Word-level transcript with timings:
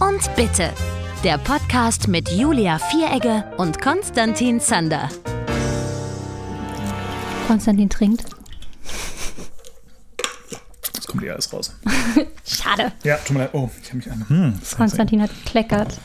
und 0.00 0.34
Bitte. 0.34 0.70
Der 1.22 1.36
Podcast 1.36 2.08
mit 2.08 2.30
Julia 2.30 2.78
Vieregge 2.78 3.44
und 3.58 3.80
Konstantin 3.80 4.58
Zander. 4.60 5.08
Konstantin 7.46 7.90
trinkt. 7.90 8.24
Jetzt 10.94 11.06
kommt 11.06 11.22
eh 11.22 11.30
alles 11.30 11.52
raus. 11.52 11.74
Schade. 12.46 12.92
Ja, 13.04 13.16
tut 13.18 13.36
mir 13.36 13.40
leid. 13.40 13.50
Oh, 13.52 13.68
ich 13.82 13.88
habe 13.88 13.98
mich 13.98 14.10
an. 14.10 14.24
Hm, 14.28 14.60
Konstantin 14.76 15.22
hat 15.22 15.30
gekleckert. 15.44 15.98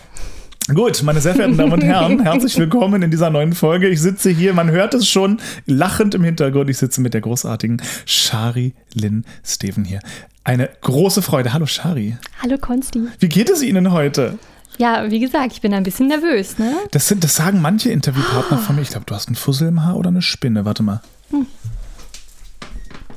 Gut, 0.74 1.04
meine 1.04 1.22
sehr 1.22 1.36
verehrten 1.36 1.58
Damen 1.58 1.74
und 1.74 1.84
Herren, 1.84 2.24
herzlich 2.24 2.58
willkommen 2.58 3.04
in 3.04 3.12
dieser 3.12 3.30
neuen 3.30 3.54
Folge. 3.54 3.88
Ich 3.88 4.02
sitze 4.02 4.32
hier, 4.32 4.52
man 4.56 4.72
hört 4.72 4.96
es 4.96 5.08
schon, 5.08 5.40
lachend 5.68 6.16
im 6.16 6.24
Hintergrund. 6.24 6.72
Ich 6.72 6.80
sitze 6.80 7.02
mit 7.02 7.14
der 7.14 7.22
großartigen 7.22 7.84
Shari 8.06 8.74
Lynn 8.96 9.26
Steven 9.46 9.86
hier. 9.86 10.00
Eine 10.44 10.72
große 10.82 11.22
Freude. 11.22 11.54
Hallo 11.54 11.68
Shari. 11.68 12.18
Hallo 12.42 12.58
Konsti. 12.58 13.02
Wie 13.20 13.30
geht 13.30 13.52
es 13.52 13.62
Ihnen 13.62 13.92
heute? 13.92 14.40
Ja, 14.80 15.12
wie 15.12 15.20
gesagt, 15.20 15.54
ich 15.54 15.62
bin 15.62 15.72
ein 15.72 15.84
bisschen 15.84 16.08
nervös, 16.08 16.58
ne? 16.58 16.74
Das, 16.90 17.08
sind, 17.08 17.24
das 17.24 17.36
sagen 17.36 17.62
manche 17.62 17.92
Interviewpartner 17.92 18.58
von 18.58 18.76
mir. 18.76 18.82
Ich 18.82 18.90
glaube, 18.90 19.06
du 19.06 19.14
hast 19.14 19.28
einen 19.28 19.36
Fussel 19.36 19.68
im 19.68 19.84
Haar 19.84 19.96
oder 19.98 20.10
eine 20.10 20.24
Spinne. 20.24 20.66
Warte 20.66 20.82
mal. 20.82 21.00
Hm. 21.30 21.46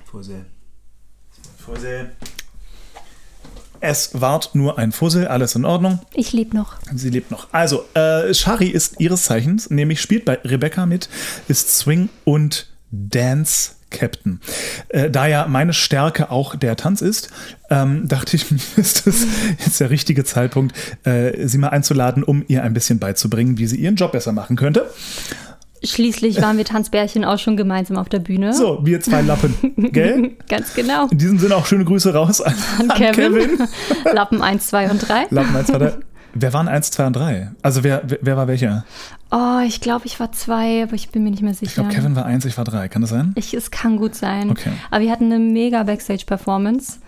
Fussel. 0.04 0.44
Fussel. 1.56 2.10
Es 3.80 4.20
ward 4.20 4.54
nur 4.54 4.78
ein 4.78 4.92
Fussel, 4.92 5.26
alles 5.28 5.54
in 5.54 5.64
Ordnung. 5.64 6.00
Ich 6.14 6.32
lebe 6.32 6.56
noch. 6.56 6.76
Sie 6.94 7.10
lebt 7.10 7.30
noch. 7.30 7.48
Also, 7.52 7.84
äh, 7.94 8.34
Shari 8.34 8.68
ist 8.68 9.00
ihres 9.00 9.24
Zeichens, 9.24 9.70
nämlich 9.70 10.00
spielt 10.00 10.24
bei 10.24 10.38
Rebecca 10.44 10.86
mit, 10.86 11.08
ist 11.48 11.76
Swing 11.76 12.08
und 12.24 12.68
Dance 12.90 13.72
Captain. 13.90 14.40
Äh, 14.88 15.10
da 15.10 15.26
ja 15.26 15.46
meine 15.48 15.72
Stärke 15.72 16.30
auch 16.30 16.56
der 16.56 16.76
Tanz 16.76 17.00
ist, 17.00 17.30
ähm, 17.70 18.06
dachte 18.08 18.36
ich, 18.36 18.46
ist 18.76 19.06
das 19.06 19.26
jetzt 19.64 19.80
der 19.80 19.90
richtige 19.90 20.24
Zeitpunkt, 20.24 20.74
äh, 21.06 21.46
sie 21.46 21.58
mal 21.58 21.68
einzuladen, 21.68 22.22
um 22.22 22.44
ihr 22.48 22.62
ein 22.62 22.74
bisschen 22.74 22.98
beizubringen, 22.98 23.58
wie 23.58 23.66
sie 23.66 23.76
ihren 23.76 23.96
Job 23.96 24.12
besser 24.12 24.32
machen 24.32 24.56
könnte. 24.56 24.90
Schließlich 25.82 26.42
waren 26.42 26.56
wir 26.56 26.64
Tanzbärchen 26.64 27.24
auch 27.24 27.38
schon 27.38 27.56
gemeinsam 27.56 27.96
auf 27.96 28.08
der 28.08 28.18
Bühne. 28.18 28.52
So, 28.52 28.80
wir 28.82 29.00
zwei 29.00 29.22
Lappen, 29.22 29.54
gell? 29.92 30.32
Ganz 30.48 30.74
genau. 30.74 31.06
In 31.08 31.18
diesem 31.18 31.38
Sinne 31.38 31.56
auch 31.56 31.66
schöne 31.66 31.84
Grüße 31.84 32.12
raus 32.12 32.40
an, 32.40 32.54
an 32.78 32.88
Kevin. 32.88 33.14
Kevin. 33.14 33.68
Lappen 34.12 34.42
1, 34.42 34.66
2 34.68 34.90
und 34.90 35.08
3. 35.08 35.26
Lappen 35.30 35.56
1, 35.56 35.66
2, 35.68 35.78
3. 35.78 35.92
Wer 36.34 36.52
waren 36.52 36.68
1, 36.68 36.90
2 36.90 37.06
und 37.06 37.12
3? 37.14 37.52
Also 37.62 37.84
wer, 37.84 38.02
wer, 38.06 38.18
wer 38.20 38.36
war 38.36 38.48
welcher? 38.48 38.84
Oh, 39.30 39.60
ich 39.66 39.80
glaube, 39.80 40.06
ich 40.06 40.18
war 40.20 40.32
2, 40.32 40.84
aber 40.84 40.94
ich 40.94 41.10
bin 41.10 41.24
mir 41.24 41.30
nicht 41.30 41.42
mehr 41.42 41.54
sicher. 41.54 41.66
Ich 41.66 41.74
glaube, 41.74 41.90
Kevin 41.90 42.16
war 42.16 42.24
1, 42.24 42.44
ich 42.44 42.56
war 42.56 42.64
3. 42.64 42.88
Kann 42.88 43.02
das 43.02 43.10
sein? 43.10 43.32
Ich, 43.34 43.54
es 43.54 43.70
kann 43.70 43.96
gut 43.96 44.14
sein. 44.14 44.50
Okay. 44.50 44.70
Aber 44.90 45.02
wir 45.02 45.10
hatten 45.10 45.26
eine 45.26 45.38
mega 45.38 45.82
Backstage-Performance. 45.82 46.98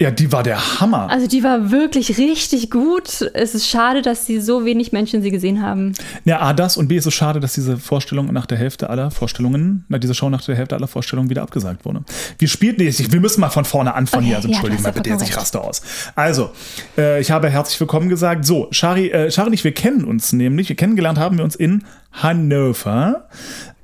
Ja, 0.00 0.12
die 0.12 0.30
war 0.30 0.44
der 0.44 0.80
Hammer. 0.80 1.10
Also 1.10 1.26
die 1.26 1.42
war 1.42 1.72
wirklich 1.72 2.18
richtig 2.18 2.70
gut. 2.70 3.20
Es 3.34 3.56
ist 3.56 3.68
schade, 3.68 4.00
dass 4.00 4.26
sie 4.26 4.40
so 4.40 4.64
wenig 4.64 4.92
Menschen 4.92 5.22
sie 5.22 5.32
gesehen 5.32 5.60
haben. 5.60 5.92
Ja, 6.24 6.40
A, 6.40 6.52
das 6.52 6.76
und 6.76 6.86
B 6.86 6.96
ist 6.96 7.06
es 7.06 7.14
schade, 7.14 7.40
dass 7.40 7.54
diese 7.54 7.78
Vorstellung 7.78 8.32
nach 8.32 8.46
der 8.46 8.58
Hälfte 8.58 8.90
aller 8.90 9.10
Vorstellungen, 9.10 9.84
na, 9.88 9.98
diese 9.98 10.14
Show 10.14 10.30
nach 10.30 10.44
der 10.44 10.54
Hälfte 10.54 10.76
aller 10.76 10.86
Vorstellungen 10.86 11.30
wieder 11.30 11.42
abgesagt 11.42 11.84
wurde. 11.84 12.04
Wir 12.38 12.46
spielten 12.46 12.84
nicht, 12.84 13.12
wir 13.12 13.20
müssen 13.20 13.40
mal 13.40 13.50
von 13.50 13.64
vorne 13.64 13.94
anfangen 13.94 14.22
Okay, 14.22 14.28
hier, 14.28 14.36
also 14.36 14.48
ja, 14.48 14.54
entschuldigen 14.54 14.84
hast 14.84 14.94
mal 14.94 15.02
bitte, 15.02 15.24
ich 15.24 15.36
raste 15.36 15.60
aus. 15.60 15.82
Also, 16.14 16.50
äh, 16.96 17.20
ich 17.20 17.32
habe 17.32 17.50
herzlich 17.50 17.80
willkommen 17.80 18.08
gesagt. 18.08 18.44
So, 18.44 18.68
Shari, 18.70 19.08
äh, 19.10 19.32
Shari 19.32 19.48
und 19.48 19.54
ich, 19.54 19.64
wir 19.64 19.74
kennen 19.74 20.04
uns 20.04 20.32
nämlich, 20.32 20.68
wir 20.68 20.76
kennengelernt 20.76 21.18
haben 21.18 21.38
wir 21.38 21.44
uns 21.44 21.56
in 21.56 21.82
Hannover 22.12 23.28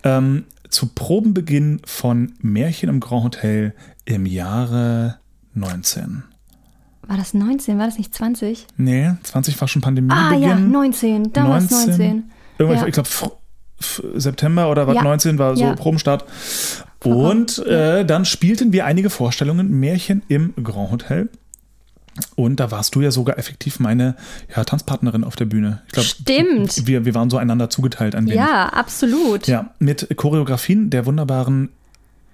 ähm, 0.05 0.45
zu 0.69 0.87
Probenbeginn 0.95 1.81
von 1.85 2.35
Märchen 2.41 2.89
im 2.89 3.01
Grand 3.01 3.25
Hotel 3.25 3.75
im 4.05 4.27
Jahre 4.27 5.19
19. 5.55 6.23
War 7.07 7.17
das 7.17 7.35
19? 7.35 7.79
War 7.79 7.87
das 7.87 7.99
nicht 7.99 8.15
20? 8.15 8.67
Nee, 8.77 9.11
20 9.23 9.61
war 9.61 9.69
schon 9.69 9.83
Pandemie. 9.83 10.13
Ah 10.13 10.35
ja, 10.35 10.55
19. 10.57 11.33
Damals 11.33 11.71
19. 11.71 11.89
19. 11.89 12.31
Irgendwann, 12.59 12.81
Ja. 12.83 12.87
ich 12.89 12.95
glaube, 12.95 13.09
September 14.19 14.71
oder 14.71 14.87
was, 14.87 14.95
Ja. 14.97 15.03
19 15.03 15.39
war 15.39 15.57
so 15.57 15.63
Ja. 15.63 15.75
Probenstart. 15.75 16.25
Und 17.05 17.59
äh, 17.67 18.07
dann 18.07 18.25
spielten 18.25 18.73
wir 18.73 18.87
einige 18.87 19.11
Vorstellungen, 19.11 19.79
Märchen 19.79 20.23
im 20.29 20.55
Grand 20.63 20.91
Hotel. 20.93 21.29
Und 22.37 22.61
da 22.61 22.71
warst 22.71 22.95
du 22.95 23.01
ja 23.03 23.11
sogar 23.11 23.39
effektiv 23.39 23.81
meine 23.81 24.15
ja, 24.55 24.63
Tanzpartnerin 24.65 25.25
auf 25.25 25.35
der 25.37 25.47
Bühne. 25.47 25.83
Ich 25.89 25.93
glaub, 25.93 26.07
Stimmt. 26.07 26.87
Wir, 26.87 27.05
wir 27.05 27.15
waren 27.15 27.29
so 27.29 27.37
einander 27.37 27.69
zugeteilt 27.71 28.15
ein 28.15 28.25
wenig. 28.27 28.37
Ja, 28.37 28.67
absolut. 28.69 29.49
Ja, 29.49 29.75
mit 29.81 30.17
Choreografien 30.17 30.91
der 30.91 31.07
wunderbaren 31.07 31.71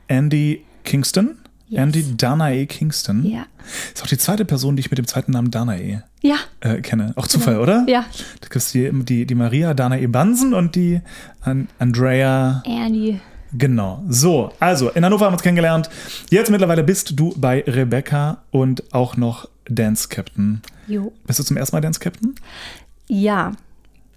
Andy 0.07 0.65
Kingston. 0.85 1.39
Yes. 1.71 1.81
Andy 1.83 2.17
Danae 2.17 2.67
Kingston. 2.67 3.25
Ja. 3.25 3.47
Ist 3.95 4.03
auch 4.03 4.07
die 4.09 4.19
zweite 4.19 4.45
Person, 4.45 4.77
die 4.77 4.81
ich 4.81 4.91
mit 4.91 4.99
dem 4.99 5.07
zweiten 5.07 5.31
Namen 5.33 5.51
Danae 5.51 6.03
Ja, 6.21 6.37
äh, 6.61 6.81
kenne. 6.81 7.13
Auch 7.17 7.27
Zufall, 7.29 7.59
oder? 7.61 7.85
ja. 7.89 8.05
Da 8.41 8.49
gibt 8.49 8.57
es 8.57 8.73
die, 8.73 8.91
die, 9.05 9.25
die 9.25 9.35
Maria 9.35 9.73
Danae 9.73 10.07
Bansen 10.09 10.53
und 10.53 10.75
die 10.75 11.01
An 11.43 11.69
Andrea. 11.79 12.63
Andy. 12.67 13.21
Genau. 13.53 14.03
So, 14.09 14.53
also 14.61 14.91
in 14.91 15.05
Hannover 15.05 15.25
haben 15.27 15.33
wir 15.33 15.37
uns 15.37 15.43
kennengelernt. 15.43 15.89
Jetzt 16.31 16.51
mittlerweile 16.51 16.83
bist 16.85 17.19
du 17.19 17.35
bei 17.37 17.65
Rebecca 17.67 18.43
und 18.51 18.93
auch 18.93 19.17
noch 19.17 19.49
Dance 19.69 20.09
Captain. 20.09 20.63
Jo. 20.89 21.13
Bist 21.27 21.39
du 21.39 21.45
zum 21.45 21.57
ersten 21.57 21.77
Mal 21.77 21.81
Dance 21.81 21.99
Captain? 22.01 22.35
Ja. 23.09 23.53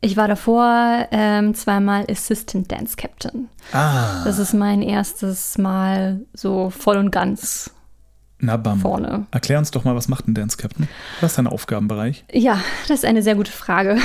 Ich 0.03 0.17
war 0.17 0.27
davor 0.27 1.07
ähm, 1.11 1.53
zweimal 1.53 2.05
Assistant 2.11 2.69
Dance 2.69 2.97
Captain. 2.97 3.47
Ah, 3.71 4.21
Das 4.25 4.37
ist 4.37 4.53
mein 4.53 4.81
erstes 4.81 5.57
Mal 5.57 6.19
so 6.33 6.69
voll 6.69 6.97
und 6.97 7.09
ganz 7.09 7.71
na 8.37 8.57
bam. 8.57 8.81
vorne. 8.81 9.27
Erklär 9.31 9.59
uns 9.59 9.71
doch 9.71 9.85
mal, 9.85 9.95
was 9.95 10.09
macht 10.09 10.27
ein 10.27 10.33
Dance 10.33 10.57
Captain? 10.57 10.89
Was 11.21 11.31
ist 11.31 11.37
dein 11.37 11.47
Aufgabenbereich? 11.47 12.25
Ja, 12.33 12.59
das 12.89 12.97
ist 12.99 13.05
eine 13.05 13.23
sehr 13.23 13.35
gute 13.35 13.53
Frage. 13.53 13.97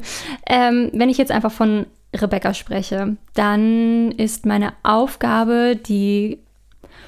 ähm, 0.46 0.90
wenn 0.92 1.08
ich 1.08 1.16
jetzt 1.16 1.32
einfach 1.32 1.52
von 1.52 1.86
Rebecca 2.14 2.52
spreche, 2.52 3.16
dann 3.32 4.12
ist 4.12 4.44
meine 4.44 4.74
Aufgabe, 4.82 5.74
die 5.74 6.38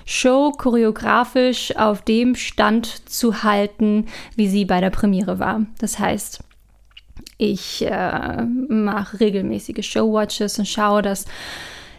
Show 0.07 0.53
choreografisch 0.53 1.77
auf 1.77 2.01
dem 2.01 2.35
Stand 2.35 3.11
zu 3.11 3.43
halten, 3.43 4.07
wie 4.37 4.49
sie 4.49 4.65
bei 4.65 4.81
der 4.81 4.89
Premiere 4.89 5.39
war. 5.39 5.67
Das 5.81 5.99
heißt, 5.99 6.41
ich 7.39 7.87
äh, 7.87 8.43
mache 8.69 9.21
regelmäßige 9.21 9.87
Showwatches 9.87 10.59
und 10.59 10.67
schaue, 10.67 11.03
dass 11.03 11.25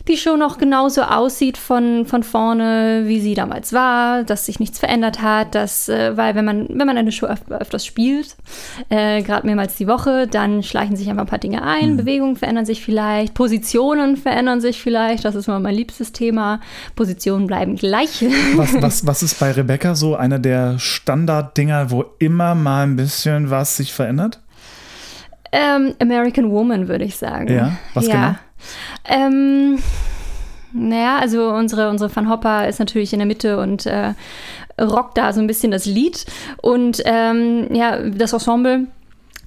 die 0.09 0.17
Show 0.17 0.37
noch 0.37 0.57
genauso 0.57 1.03
aussieht 1.03 1.57
von, 1.57 2.05
von 2.05 2.23
vorne, 2.23 3.03
wie 3.05 3.19
sie 3.19 3.35
damals 3.35 3.73
war, 3.73 4.23
dass 4.23 4.47
sich 4.47 4.59
nichts 4.59 4.79
verändert 4.79 5.21
hat, 5.21 5.53
dass, 5.53 5.87
äh, 5.87 6.17
weil 6.17 6.35
wenn 6.35 6.45
man, 6.45 6.67
wenn 6.69 6.87
man 6.87 6.97
eine 6.97 7.11
Show 7.11 7.27
öf 7.27 7.39
öfters 7.49 7.85
spielt, 7.85 8.35
äh, 8.89 9.21
gerade 9.21 9.45
mehrmals 9.45 9.75
die 9.75 9.87
Woche, 9.87 10.27
dann 10.27 10.63
schleichen 10.63 10.95
sich 10.95 11.09
einfach 11.09 11.23
ein 11.23 11.29
paar 11.29 11.39
Dinge 11.39 11.63
ein, 11.63 11.97
Bewegungen 11.97 12.35
verändern 12.35 12.65
sich 12.65 12.83
vielleicht, 12.83 13.33
Positionen 13.33 14.17
verändern 14.17 14.61
sich 14.61 14.81
vielleicht, 14.81 15.25
das 15.25 15.35
ist 15.35 15.47
immer 15.47 15.59
mein 15.59 15.75
liebstes 15.75 16.11
Thema, 16.11 16.59
Positionen 16.95 17.45
bleiben 17.45 17.75
gleich. 17.75 18.25
Was, 18.55 18.81
was, 18.81 19.05
was 19.05 19.23
ist 19.23 19.39
bei 19.39 19.51
Rebecca 19.51 19.95
so 19.95 20.15
einer 20.15 20.39
der 20.39 20.79
Standarddinger, 20.79 21.91
wo 21.91 22.05
immer 22.17 22.55
mal 22.55 22.83
ein 22.83 22.95
bisschen 22.95 23.49
was 23.51 23.77
sich 23.77 23.93
verändert? 23.93 24.39
Ähm, 25.51 25.95
American 25.99 26.51
Woman, 26.51 26.87
würde 26.87 27.05
ich 27.05 27.17
sagen. 27.17 27.51
Ja, 27.51 27.77
was 27.93 28.07
ja. 28.07 28.39
Ähm, 29.05 29.79
naja, 30.71 31.17
also 31.17 31.49
unsere, 31.49 31.89
unsere 31.89 32.15
Van 32.15 32.29
Hopper 32.29 32.67
ist 32.67 32.79
natürlich 32.79 33.13
in 33.13 33.19
der 33.19 33.25
Mitte 33.25 33.59
und 33.59 33.85
äh, 33.85 34.13
rockt 34.79 35.17
da 35.17 35.33
so 35.33 35.41
ein 35.41 35.47
bisschen 35.47 35.71
das 35.71 35.85
Lied. 35.85 36.25
Und 36.61 37.01
ähm, 37.05 37.73
ja, 37.73 37.97
das 37.97 38.33
Ensemble. 38.33 38.87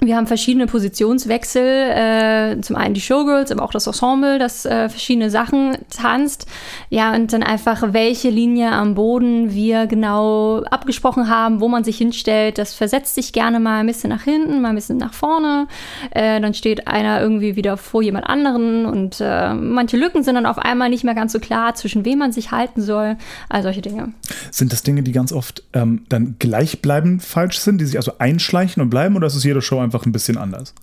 Wir 0.05 0.17
haben 0.17 0.27
verschiedene 0.27 0.67
Positionswechsel, 0.67 1.63
äh, 1.63 2.61
zum 2.61 2.75
einen 2.75 2.93
die 2.93 3.01
Showgirls, 3.01 3.53
aber 3.53 3.63
auch 3.63 3.71
das 3.71 3.87
Ensemble, 3.87 4.41
das 4.41 4.67
äh, 4.67 4.89
verschiedene 4.89 5.31
Sachen 5.31 5.77
tanzt. 5.97 6.49
Ja, 6.91 7.15
und 7.15 7.33
dann 7.33 7.45
einfach, 7.45 7.93
welche 7.93 8.29
Linie 8.29 8.73
am 8.73 8.97
Boden 8.97 9.55
wir 9.55 9.87
genau 9.87 10.65
abgesprochen 10.65 11.29
haben, 11.29 11.61
wo 11.61 11.69
man 11.69 11.85
sich 11.85 11.99
hinstellt. 11.99 12.59
Das 12.59 12.75
versetzt 12.75 13.15
sich 13.15 13.33
gerne 13.33 13.61
mal 13.61 13.79
ein 13.79 13.87
bisschen 13.87 14.11
nach 14.11 14.25
hinten, 14.25 14.61
mal 14.61 14.71
ein 14.71 14.75
bisschen 14.75 14.97
nach 14.97 15.15
vorne. 15.15 15.69
Äh, 16.11 16.41
dann 16.41 16.53
steht 16.53 16.89
einer 16.89 17.21
irgendwie 17.21 17.55
wieder 17.55 17.77
vor 17.77 18.03
jemand 18.03 18.27
anderen 18.27 18.87
und 18.87 19.19
äh, 19.21 19.55
manche 19.55 19.97
Lücken 19.97 20.25
sind 20.25 20.35
dann 20.35 20.47
auf 20.47 20.59
einmal 20.59 20.89
nicht 20.89 21.05
mehr 21.05 21.15
ganz 21.15 21.31
so 21.31 21.39
klar, 21.39 21.77
zwischen 21.77 22.05
wem 22.05 22.19
man 22.19 22.33
sich 22.33 22.51
halten 22.51 22.83
soll. 22.83 23.17
All 23.49 23.63
solche 23.63 23.83
Dinge. 23.83 24.15
Sind 24.51 24.73
das 24.73 24.83
Dinge, 24.83 25.05
die 25.05 25.13
ganz 25.13 25.33
oft 25.33 25.63
ähm, 25.75 26.07
dann 26.09 26.35
gleichbleibend 26.41 27.23
falsch 27.23 27.59
sind, 27.59 27.81
die 27.81 27.85
sich 27.85 27.99
also 27.99 28.15
einschleichen 28.19 28.83
und 28.83 28.91
bleiben, 28.91 29.15
oder 29.15 29.29
ist 29.29 29.37
es 29.37 29.45
jede 29.45 29.63
Show 29.63 29.79
einfach 29.79 29.92
ein 30.07 30.13
bisschen 30.13 30.39
anders? 30.39 30.75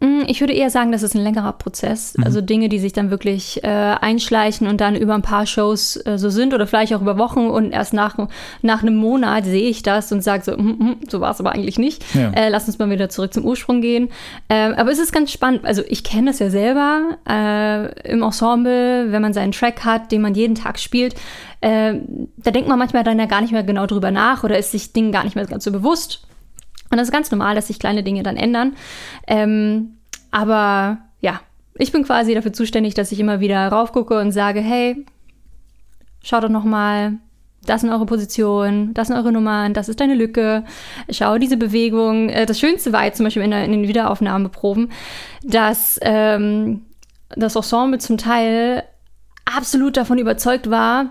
Mm, 0.00 0.22
Ich 0.26 0.40
würde 0.40 0.52
eher 0.52 0.70
sagen, 0.70 0.92
das 0.92 1.02
ist 1.02 1.14
ein 1.14 1.22
längerer 1.22 1.52
Prozess. 1.52 2.14
Also 2.24 2.40
Dinge, 2.40 2.68
die 2.68 2.78
sich 2.78 2.92
dann 2.92 3.10
wirklich 3.10 3.62
äh, 3.62 3.68
einschleichen 3.68 4.66
und 4.66 4.80
dann 4.80 4.96
über 4.96 5.14
ein 5.14 5.22
paar 5.22 5.46
Shows 5.46 5.96
äh, 6.04 6.18
so 6.18 6.30
sind 6.30 6.52
oder 6.52 6.66
vielleicht 6.66 6.92
auch 6.94 7.00
über 7.00 7.16
Wochen 7.16 7.46
und 7.46 7.70
erst 7.72 7.94
nach, 7.94 8.16
nach 8.60 8.82
einem 8.82 8.96
Monat 8.96 9.44
sehe 9.44 9.68
ich 9.70 9.82
das 9.82 10.10
und 10.12 10.22
sage 10.22 10.42
so, 10.44 10.56
mm, 10.56 10.62
mm, 10.62 10.96
so 11.08 11.20
war 11.20 11.30
es 11.30 11.40
aber 11.40 11.52
eigentlich 11.52 11.78
nicht. 11.78 12.04
Ja. 12.14 12.30
Äh, 12.32 12.48
lass 12.48 12.66
uns 12.66 12.78
mal 12.78 12.90
wieder 12.90 13.08
zurück 13.08 13.32
zum 13.32 13.44
Ursprung 13.44 13.80
gehen. 13.80 14.10
Ähm, 14.48 14.74
aber 14.74 14.90
es 14.90 14.98
ist 14.98 15.12
ganz 15.12 15.30
spannend. 15.30 15.64
Also 15.64 15.82
ich 15.88 16.02
kenne 16.04 16.30
das 16.30 16.38
ja 16.38 16.50
selber 16.50 17.16
äh, 17.28 18.10
im 18.10 18.22
Ensemble, 18.22 19.12
wenn 19.12 19.22
man 19.22 19.32
seinen 19.32 19.52
Track 19.52 19.84
hat, 19.84 20.10
den 20.12 20.22
man 20.22 20.34
jeden 20.34 20.54
Tag 20.56 20.78
spielt. 20.80 21.14
Äh, 21.60 21.94
da 22.36 22.50
denkt 22.50 22.68
man 22.68 22.78
manchmal 22.78 23.04
dann 23.04 23.18
ja 23.18 23.26
gar 23.26 23.40
nicht 23.40 23.52
mehr 23.52 23.62
genau 23.64 23.86
drüber 23.86 24.10
nach 24.10 24.44
oder 24.44 24.58
ist 24.58 24.72
sich 24.72 24.92
Dingen 24.92 25.12
gar 25.12 25.24
nicht 25.24 25.36
mehr 25.36 25.46
ganz 25.46 25.64
so 25.64 25.72
bewusst. 25.72 26.26
Und 26.94 26.98
das 26.98 27.08
ist 27.08 27.12
ganz 27.12 27.32
normal, 27.32 27.56
dass 27.56 27.66
sich 27.66 27.80
kleine 27.80 28.04
Dinge 28.04 28.22
dann 28.22 28.36
ändern. 28.36 28.76
Ähm, 29.26 29.96
aber 30.30 30.98
ja, 31.20 31.40
ich 31.74 31.90
bin 31.90 32.04
quasi 32.04 32.36
dafür 32.36 32.52
zuständig, 32.52 32.94
dass 32.94 33.10
ich 33.10 33.18
immer 33.18 33.40
wieder 33.40 33.66
raufgucke 33.66 34.16
und 34.16 34.30
sage, 34.30 34.60
hey, 34.60 35.04
schaut 36.22 36.44
doch 36.44 36.48
noch 36.48 36.62
mal, 36.62 37.14
das 37.66 37.80
sind 37.80 37.90
eure 37.90 38.06
Positionen, 38.06 38.94
das 38.94 39.08
sind 39.08 39.16
eure 39.16 39.32
Nummern, 39.32 39.74
das 39.74 39.88
ist 39.88 39.98
deine 39.98 40.14
Lücke, 40.14 40.62
schau 41.10 41.36
diese 41.38 41.56
Bewegung. 41.56 42.28
Äh, 42.28 42.46
das 42.46 42.60
Schönste 42.60 42.92
war 42.92 43.04
jetzt 43.04 43.16
zum 43.16 43.24
Beispiel 43.24 43.42
in, 43.42 43.50
der, 43.50 43.64
in 43.64 43.72
den 43.72 43.88
Wiederaufnahmeproben, 43.88 44.92
dass 45.42 45.98
ähm, 46.00 46.82
das 47.30 47.56
Ensemble 47.56 47.98
zum 47.98 48.18
Teil 48.18 48.84
absolut 49.44 49.96
davon 49.96 50.18
überzeugt 50.18 50.70
war, 50.70 51.10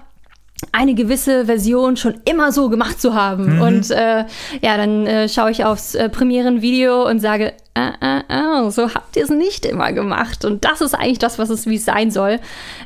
eine 0.72 0.94
gewisse 0.96 1.46
Version 1.46 1.98
schon 1.98 2.16
immer 2.26 2.52
so 2.52 2.70
gemacht 2.70 3.02
zu 3.02 3.14
haben. 3.14 3.56
Mhm. 3.56 3.62
Und 3.62 3.92
äh, 3.92 4.26
ja, 4.62 4.78
dann 4.78 5.06
äh, 5.06 5.30
schaue 5.30 5.52
ich 5.52 5.66
aufs 5.66 5.96
äh, 5.96 6.10
Premieren-Video 6.10 7.08
und 7.08 7.20
sage, 7.20 7.54
äh, 7.76 7.90
äh, 8.02 8.68
äh, 8.68 8.72
so 8.72 8.94
habt 8.94 9.16
ihr 9.16 9.24
es 9.24 9.30
nicht 9.30 9.66
immer 9.66 9.92
gemacht. 9.92 10.46
Und 10.46 10.64
das 10.64 10.82
ist 10.82 10.94
eigentlich 10.94 11.20
das, 11.20 11.40
was 11.40 11.50
es 11.50 11.66
wie 11.66 11.76
es 11.76 11.86
sein 11.86 12.12
soll. 12.12 12.40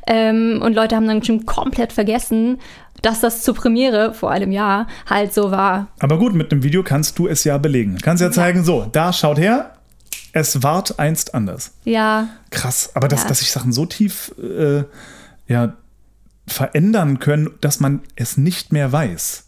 Ähm, 0.07 0.61
und 0.63 0.73
Leute 0.73 0.95
haben 0.95 1.07
dann 1.07 1.23
schon 1.23 1.45
komplett 1.45 1.93
vergessen, 1.93 2.59
dass 3.03 3.19
das 3.19 3.43
zur 3.43 3.53
Premiere 3.53 4.13
vor 4.13 4.31
einem 4.31 4.51
Jahr 4.51 4.87
halt 5.07 5.33
so 5.33 5.51
war. 5.51 5.87
Aber 5.99 6.17
gut, 6.17 6.33
mit 6.33 6.51
einem 6.51 6.63
Video 6.63 6.83
kannst 6.83 7.19
du 7.19 7.27
es 7.27 7.43
ja 7.43 7.57
belegen. 7.57 7.97
Kannst 8.01 8.21
ja 8.21 8.31
zeigen, 8.31 8.59
ja. 8.59 8.65
so, 8.65 8.87
da 8.91 9.13
schaut 9.13 9.37
her, 9.37 9.75
es 10.33 10.63
ward 10.63 10.97
einst 10.99 11.35
anders. 11.35 11.73
Ja. 11.83 12.29
Krass, 12.49 12.91
aber 12.95 13.07
dass, 13.07 13.23
ja. 13.23 13.29
dass 13.29 13.39
sich 13.39 13.51
Sachen 13.51 13.71
so 13.71 13.85
tief 13.85 14.33
ja, 15.47 15.73
verändern 16.47 17.19
können, 17.19 17.51
dass 17.61 17.79
man 17.79 18.01
es 18.15 18.37
nicht 18.37 18.71
mehr 18.71 18.91
weiß. 18.91 19.45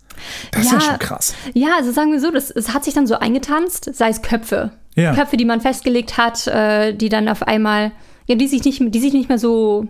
Das 0.52 0.66
ja, 0.66 0.78
ist 0.78 0.84
ja 0.84 0.92
schon 0.92 1.00
krass. 1.00 1.34
Ja, 1.54 1.70
also 1.78 1.92
sagen 1.92 2.12
wir 2.12 2.20
so, 2.20 2.32
das, 2.32 2.52
es 2.52 2.74
hat 2.74 2.84
sich 2.84 2.94
dann 2.94 3.08
so 3.08 3.16
eingetanzt, 3.16 3.90
sei 3.94 4.10
es 4.10 4.22
Köpfe. 4.22 4.72
Ja. 4.96 5.14
Köpfe, 5.16 5.38
die 5.38 5.46
man 5.46 5.62
festgelegt 5.62 6.18
hat, 6.18 6.46
äh, 6.48 6.94
die 6.94 7.10
dann 7.10 7.30
auf 7.30 7.44
einmal, 7.44 7.92
ja, 8.28 8.36
die 8.36 8.48
sich 8.48 8.64
nicht, 8.64 8.82
die 8.84 9.00
sich 9.00 9.14
nicht 9.14 9.30
mehr 9.30 9.40
so 9.40 9.88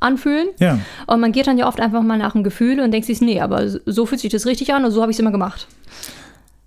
anfühlen. 0.00 0.48
Ja. 0.58 0.78
Und 1.06 1.20
man 1.20 1.32
geht 1.32 1.46
dann 1.46 1.58
ja 1.58 1.66
oft 1.66 1.80
einfach 1.80 2.02
mal 2.02 2.18
nach 2.18 2.32
dem 2.32 2.44
Gefühl 2.44 2.80
und 2.80 2.90
denkt 2.90 3.06
sich, 3.06 3.20
nee, 3.20 3.40
aber 3.40 3.68
so 3.68 4.06
fühlt 4.06 4.20
sich 4.20 4.30
das 4.30 4.46
richtig 4.46 4.72
an 4.74 4.84
und 4.84 4.90
so 4.90 5.02
habe 5.02 5.10
ich 5.10 5.16
es 5.16 5.20
immer 5.20 5.30
gemacht. 5.30 5.66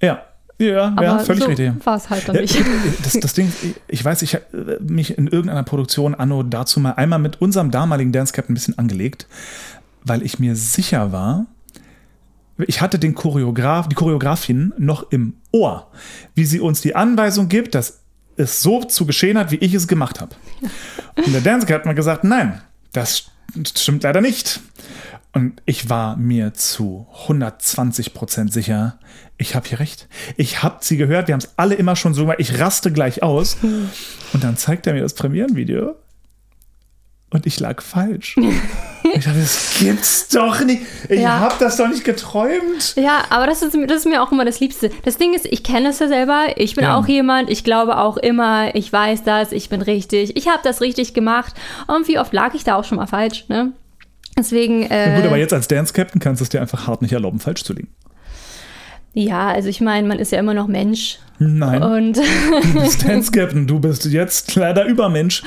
Ja, 0.02 0.24
ja, 0.60 0.96
ja 1.02 1.20
völlig 1.20 1.44
so 1.44 1.50
richtig. 1.50 1.72
War 1.84 1.98
es 1.98 2.10
halt 2.10 2.28
dann 2.28 2.36
nicht. 2.36 2.56
Das, 3.04 3.14
das 3.20 3.34
Ding, 3.34 3.52
ich 3.88 4.06
weiß, 4.06 4.22
ich 4.22 4.36
habe 4.36 4.80
mich 4.82 5.18
in 5.18 5.28
irgendeiner 5.28 5.64
Produktion 5.64 6.16
anno 6.16 6.44
dazu 6.44 6.80
mal 6.80 6.92
einmal 6.92 7.20
mit 7.20 7.42
unserem 7.42 7.72
damaligen 7.72 8.12
Dance 8.12 8.34
Captain 8.34 8.54
ein 8.54 8.56
bisschen 8.56 8.78
angelegt, 8.78 9.28
weil 10.06 10.24
ich 10.24 10.40
mir 10.40 10.56
sicher 10.56 11.12
war, 11.12 11.48
ich 12.58 12.82
hatte 12.82 13.00
den 13.00 13.16
Choreograf, 13.16 13.88
die 13.88 13.96
Choreografin 13.96 14.74
noch 14.78 15.12
im 15.12 15.36
Ohr, 15.52 15.92
wie 16.36 16.46
sie 16.46 16.60
uns 16.60 16.82
die 16.82 16.96
Anweisung 16.96 17.50
gibt, 17.50 17.74
dass 17.76 18.02
es 18.36 18.62
so 18.62 18.84
zu 18.84 19.06
geschehen 19.06 19.38
hat, 19.38 19.52
wie 19.52 19.58
ich 19.58 19.74
es 19.74 19.88
gemacht 19.88 20.22
habe. 20.22 20.36
Und 21.16 21.34
der 21.34 21.42
Dance 21.42 21.72
hat 21.74 21.86
mir 21.86 21.96
gesagt, 21.96 22.24
nein, 22.24 22.62
das 22.92 23.32
stimmt 23.76 24.04
leider 24.04 24.22
nicht. 24.22 24.60
Und 25.34 25.62
ich 25.66 25.90
war 25.90 26.16
mir 26.16 26.54
zu 26.54 27.08
120 27.24 28.14
Prozent 28.14 28.54
sicher, 28.54 29.00
ich 29.38 29.56
habe 29.56 29.68
hier 29.68 29.80
recht. 29.80 30.08
Ich 30.38 30.62
habe 30.62 30.78
sie 30.82 30.96
gehört, 30.96 31.28
wir 31.28 31.34
haben 31.34 31.42
es 31.42 31.58
alle 31.58 31.74
immer 31.74 31.96
schon 31.96 32.14
so 32.14 32.22
gemacht, 32.22 32.38
ich 32.40 32.60
raste 32.60 32.92
gleich 32.92 33.24
aus. 33.24 33.58
Und 34.34 34.44
dann 34.44 34.58
zeigt 34.58 34.86
er 34.86 34.94
mir 34.94 35.02
das 35.02 35.16
Premierenvideo 35.16 35.96
und 37.34 37.48
ich 37.48 37.60
lag 37.60 37.82
falsch. 37.82 38.36
ich 39.16 39.26
dachte, 39.26 39.40
das 39.40 39.76
gibt's 39.80 40.28
doch 40.30 40.64
nicht. 40.64 40.84
Ich 41.10 41.22
ja. 41.22 41.40
habe 41.40 41.56
das 41.60 41.78
doch 41.78 41.88
nicht 41.88 42.04
geträumt. 42.04 42.96
Ja, 42.96 43.24
aber 43.30 43.48
das 43.48 43.64
ist, 43.64 43.76
das 43.88 43.98
ist 43.98 44.06
mir 44.06 44.22
auch 44.22 44.32
immer 44.32 44.46
das 44.46 44.60
Liebste. 44.60 44.92
Das 45.04 45.18
Ding 45.18 45.34
ist, 45.34 45.46
ich 45.46 45.64
kenne 45.64 45.90
es 45.90 46.00
ja 46.00 46.08
selber. 46.08 46.46
Ich 46.58 46.76
bin 46.76 46.86
ja. 46.86 46.96
auch 46.96 47.08
jemand, 47.08 47.50
ich 47.50 47.64
glaube 47.64 47.98
auch 47.98 48.18
immer, 48.18 48.76
ich 48.76 48.94
weiß 48.94 49.24
das, 49.24 49.52
ich 49.52 49.70
bin 49.70 49.82
richtig. 49.82 50.38
Ich 50.38 50.48
habe 50.48 50.60
das 50.64 50.80
richtig 50.80 51.14
gemacht. 51.14 51.54
Und 51.88 52.08
wie 52.08 52.20
oft 52.20 52.34
lag 52.34 52.54
ich 52.54 52.64
da 52.64 52.76
auch 52.76 52.84
schon 52.84 52.98
mal 52.98 53.08
falsch, 53.08 53.46
ne? 53.50 53.74
Deswegen. 54.38 54.84
Äh, 54.84 55.10
ja 55.10 55.16
gut, 55.18 55.26
aber 55.26 55.38
jetzt 55.38 55.54
als 55.54 55.68
Dance-Captain 55.68 56.22
kannst 56.22 56.40
du 56.40 56.44
es 56.44 56.50
dir 56.50 56.62
einfach 56.62 56.88
hart 56.88 57.02
nicht 57.02 57.14
erlauben, 57.14 57.40
falsch 57.40 57.64
zu 57.64 57.74
liegen. 57.74 57.90
Ja, 59.14 59.50
also 59.50 59.70
ich 59.70 59.80
meine, 59.80 60.08
man 60.08 60.18
ist 60.18 60.32
ja 60.32 60.40
immer 60.40 60.56
noch 60.56 60.68
Mensch. 60.68 61.20
Nein. 61.40 61.84
Und 61.84 62.18
du 62.18 62.82
bist 62.82 63.04
Dance 63.08 63.32
Captain, 63.32 63.68
du 63.68 63.80
bist 63.80 64.06
jetzt 64.06 64.56
leider 64.56 64.86
Übermensch. 64.86 65.44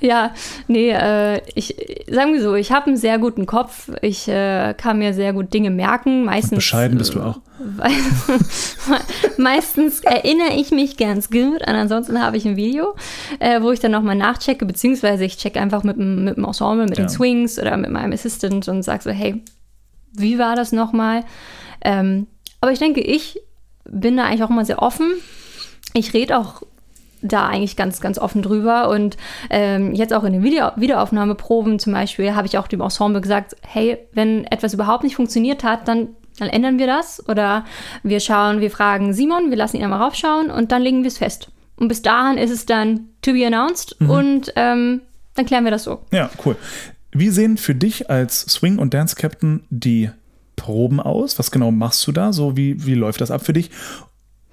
Ja, 0.00 0.32
nee, 0.68 0.90
äh, 0.90 1.40
ich 1.54 1.76
sagen 2.10 2.32
wir 2.32 2.42
so, 2.42 2.54
ich 2.54 2.72
habe 2.72 2.86
einen 2.86 2.96
sehr 2.96 3.18
guten 3.18 3.46
Kopf. 3.46 3.90
Ich 4.00 4.28
äh, 4.28 4.74
kann 4.74 4.98
mir 4.98 5.12
sehr 5.12 5.32
gut 5.32 5.52
Dinge 5.52 5.70
merken. 5.70 6.24
Meistens. 6.24 6.52
Und 6.52 6.56
bescheiden 6.56 6.98
bist 6.98 7.14
du 7.14 7.20
auch. 7.20 7.40
meistens 9.38 10.00
erinnere 10.00 10.54
ich 10.56 10.70
mich 10.70 10.96
ganz 10.96 11.30
gut 11.30 11.60
und 11.60 11.74
ansonsten 11.74 12.20
habe 12.20 12.36
ich 12.36 12.44
ein 12.44 12.56
Video, 12.56 12.94
äh, 13.38 13.62
wo 13.62 13.70
ich 13.70 13.80
dann 13.80 13.92
nochmal 13.92 14.16
nachchecke, 14.16 14.66
beziehungsweise 14.66 15.24
ich 15.24 15.36
checke 15.36 15.60
einfach 15.60 15.84
mit, 15.84 15.96
mit 15.96 16.36
dem 16.36 16.44
Ensemble, 16.44 16.84
mit 16.84 16.98
ja. 16.98 17.04
den 17.04 17.08
Swings 17.08 17.58
oder 17.58 17.76
mit 17.76 17.90
meinem 17.90 18.12
Assistant 18.12 18.68
und 18.68 18.82
sage 18.82 19.04
so, 19.04 19.10
hey, 19.10 19.42
wie 20.12 20.38
war 20.38 20.56
das 20.56 20.72
nochmal? 20.72 21.24
Ähm, 21.80 22.26
aber 22.64 22.72
ich 22.72 22.78
denke, 22.78 23.02
ich 23.02 23.38
bin 23.84 24.16
da 24.16 24.24
eigentlich 24.24 24.42
auch 24.42 24.48
immer 24.48 24.64
sehr 24.64 24.80
offen. 24.80 25.12
Ich 25.92 26.14
rede 26.14 26.38
auch 26.38 26.62
da 27.20 27.46
eigentlich 27.46 27.76
ganz, 27.76 28.00
ganz 28.00 28.18
offen 28.18 28.40
drüber. 28.40 28.88
Und 28.88 29.18
ähm, 29.50 29.92
jetzt 29.92 30.14
auch 30.14 30.24
in 30.24 30.32
den 30.32 30.42
Video 30.42 30.70
Wiederaufnahmeproben 30.74 31.78
zum 31.78 31.92
Beispiel 31.92 32.34
habe 32.34 32.46
ich 32.46 32.56
auch 32.56 32.66
dem 32.66 32.80
Ensemble 32.80 33.20
gesagt, 33.20 33.54
hey, 33.60 33.98
wenn 34.14 34.46
etwas 34.46 34.72
überhaupt 34.72 35.04
nicht 35.04 35.14
funktioniert 35.14 35.62
hat, 35.62 35.86
dann, 35.88 36.08
dann 36.38 36.48
ändern 36.48 36.78
wir 36.78 36.86
das. 36.86 37.28
Oder 37.28 37.66
wir 38.02 38.18
schauen, 38.18 38.62
wir 38.62 38.70
fragen 38.70 39.12
Simon, 39.12 39.50
wir 39.50 39.58
lassen 39.58 39.76
ihn 39.76 39.84
einmal 39.84 40.00
raufschauen 40.00 40.50
und 40.50 40.72
dann 40.72 40.80
legen 40.80 41.02
wir 41.02 41.08
es 41.08 41.18
fest. 41.18 41.50
Und 41.76 41.88
bis 41.88 42.00
dahin 42.00 42.38
ist 42.38 42.50
es 42.50 42.64
dann 42.64 43.10
to 43.20 43.32
be 43.34 43.46
announced 43.46 43.94
mhm. 44.00 44.08
und 44.08 44.52
ähm, 44.56 45.02
dann 45.34 45.44
klären 45.44 45.64
wir 45.64 45.70
das 45.70 45.84
so. 45.84 46.00
Ja, 46.12 46.30
cool. 46.46 46.56
Wie 47.12 47.28
sehen 47.28 47.58
für 47.58 47.74
dich 47.74 48.08
als 48.08 48.40
Swing- 48.40 48.78
und 48.78 48.94
Dance-Captain 48.94 49.64
die 49.68 50.08
Proben 50.56 51.00
aus? 51.00 51.38
Was 51.38 51.50
genau 51.50 51.70
machst 51.70 52.06
du 52.06 52.12
da? 52.12 52.32
So, 52.32 52.56
wie, 52.56 52.84
wie 52.86 52.94
läuft 52.94 53.20
das 53.20 53.30
ab 53.30 53.44
für 53.44 53.52
dich? 53.52 53.70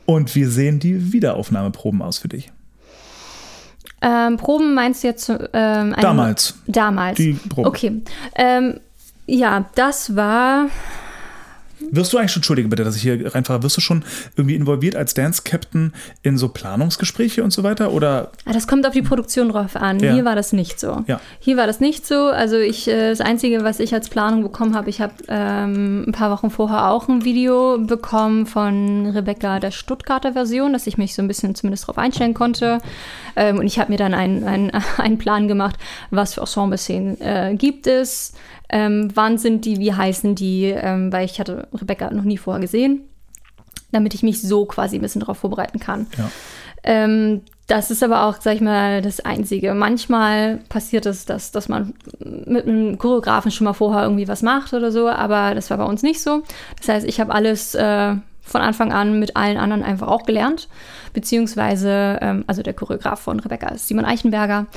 Und 0.06 0.36
wie 0.36 0.46
sehen 0.46 0.80
die 0.80 1.14
Wiederaufnahmeproben 1.14 2.02
aus 2.02 2.18
für 2.18 2.28
dich? 2.28 2.52
Ähm, 4.02 4.38
Proben 4.38 4.74
meinst 4.74 5.04
du 5.04 5.08
jetzt? 5.08 5.30
Ähm, 5.30 5.96
damals. 6.00 6.56
Damals. 6.68 7.18
Die 7.18 7.34
Proben. 7.34 7.68
Okay. 7.68 8.02
Ähm, 8.36 8.80
ja, 9.28 9.70
das 9.76 10.16
war 10.16 10.68
wirst 11.92 12.14
du 12.14 12.18
eigentlich 12.18 12.32
schon, 12.32 12.42
entschuldige 12.42 12.68
bitte, 12.68 12.84
dass 12.84 12.96
ich 12.96 13.02
hier 13.02 13.34
reinfahre, 13.34 13.64
wirst 13.64 13.78
du 13.78 13.82
schon 13.82 14.04
irgendwie 14.36 14.56
involviert 14.56 14.96
als 14.96 15.14
Dance-Captain 15.14 15.94
in 16.24 16.38
so 16.38 16.50
Planungsgespräche 16.50 17.44
und 17.44 17.52
so 17.52 17.64
weiter? 17.64 17.92
Oder? 17.92 18.32
Ah, 18.46 18.54
das 18.54 18.68
kommt 18.68 18.86
auf 18.86 18.94
die 18.94 19.02
Produktion 19.02 19.50
drauf 19.50 19.76
an. 19.76 20.00
Ja. 20.00 20.14
Hier 20.14 20.26
war 20.26 20.36
das 20.36 20.54
nicht 20.54 20.80
so. 20.80 21.04
Ja. 21.08 21.20
Hier 21.40 21.58
war 21.58 21.68
das 21.68 21.80
nicht 21.80 22.06
so. 22.06 22.28
Also 22.28 22.58
ich, 22.58 22.88
äh, 22.88 23.10
das 23.10 23.22
Einzige, 23.22 23.64
was 23.64 23.80
ich 23.80 23.94
als 23.94 24.10
Planung 24.10 24.44
bekommen 24.44 24.76
habe, 24.76 24.90
ich 24.90 25.02
habe 25.02 25.14
ähm, 25.28 26.06
ein 26.08 26.12
paar 26.12 26.32
Wochen 26.32 26.50
vorher 26.50 26.90
auch 26.90 27.08
ein 27.08 27.24
Video 27.24 27.78
bekommen 27.80 28.46
von 28.46 29.08
Rebecca 29.08 29.60
der 29.60 29.72
Stuttgarter 29.72 30.34
Version, 30.34 30.74
dass 30.74 30.88
ich 30.88 30.98
mich 30.98 31.16
so 31.16 31.22
ein 31.22 31.28
bisschen 31.28 31.56
zumindest 31.56 31.84
darauf 31.84 31.98
einstellen 31.98 32.34
konnte. 32.34 32.80
Ähm, 33.36 33.60
und 33.60 33.66
ich 33.66 33.80
habe 33.80 33.92
mir 33.92 33.98
dann 33.98 34.14
einen, 34.14 34.44
einen, 34.44 34.72
einen 34.98 35.18
Plan 35.18 35.48
gemacht, 35.48 35.78
was 36.10 36.34
für 36.34 36.42
Ensemble-Szenen 36.42 37.22
äh, 37.22 37.56
gibt 37.58 37.88
es, 37.88 38.34
ähm, 38.70 39.10
wann 39.14 39.38
sind 39.38 39.66
die, 39.66 39.80
wie 39.80 39.94
heißen 39.94 40.36
die, 40.36 40.66
ähm, 40.66 41.12
weil 41.12 41.26
ich 41.26 41.40
hatte 41.40 41.68
Rebecca 41.74 42.10
noch 42.12 42.24
nie 42.24 42.38
vorher 42.38 42.62
gesehen, 42.62 43.02
damit 43.92 44.14
ich 44.14 44.24
mich 44.24 44.42
so 44.42 44.66
quasi 44.66 44.98
ein 44.98 45.02
bisschen 45.02 45.22
darauf 45.22 45.38
vorbereiten 45.38 45.80
kann. 45.80 46.08
Ja. 46.18 46.32
Ähm, 46.84 47.42
das 47.68 47.90
ist 47.90 48.04
aber 48.04 48.26
auch, 48.26 48.42
sag 48.42 48.56
ich 48.56 48.62
mal, 48.62 49.02
das 49.02 49.22
Einzige. 49.22 49.74
Manchmal 49.74 50.58
passiert 50.68 51.06
es, 51.06 51.26
dass, 51.26 51.52
dass 51.52 51.70
man 51.70 51.94
mit 52.20 52.68
einem 52.68 52.98
Choreografen 52.98 53.52
schon 53.52 53.66
mal 53.66 53.74
vorher 53.74 54.04
irgendwie 54.04 54.28
was 54.28 54.42
macht 54.42 54.74
oder 54.74 54.92
so, 54.92 55.08
aber 55.08 55.56
das 55.56 55.70
war 55.70 55.78
bei 55.78 55.86
uns 55.86 56.04
nicht 56.04 56.22
so. 56.22 56.44
Das 56.78 56.90
heißt, 56.90 57.08
ich 57.08 57.22
habe 57.22 57.34
alles 57.34 57.76
äh, 57.76 58.16
von 58.52 58.62
Anfang 58.62 58.92
an 58.92 59.20
mit 59.20 59.36
allen 59.36 59.58
anderen 59.58 59.84
einfach 59.84 60.08
auch 60.08 60.24
gelernt. 60.24 60.68
Beziehungsweise, 61.14 62.20
ähm, 62.22 62.44
also 62.48 62.62
der 62.62 62.74
Choreograf 62.74 63.20
von 63.20 63.40
Rebecca 63.40 63.70
ist 63.70 63.88
Simon 63.88 64.06
Eichenberger. 64.06 64.68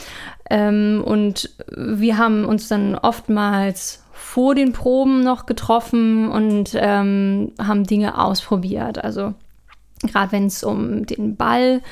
Ähm, 0.50 1.02
und 1.04 1.50
wir 1.76 2.18
haben 2.18 2.44
uns 2.44 2.68
dann 2.68 2.94
oftmals 2.96 4.04
vor 4.12 4.54
den 4.54 4.72
Proben 4.72 5.22
noch 5.22 5.46
getroffen 5.46 6.28
und 6.28 6.70
ähm, 6.74 7.52
haben 7.60 7.84
Dinge 7.84 8.18
ausprobiert. 8.18 9.02
Also 9.02 9.34
gerade 10.02 10.32
wenn 10.32 10.46
es 10.46 10.64
um 10.64 11.06
den 11.06 11.36
Ball 11.36 11.82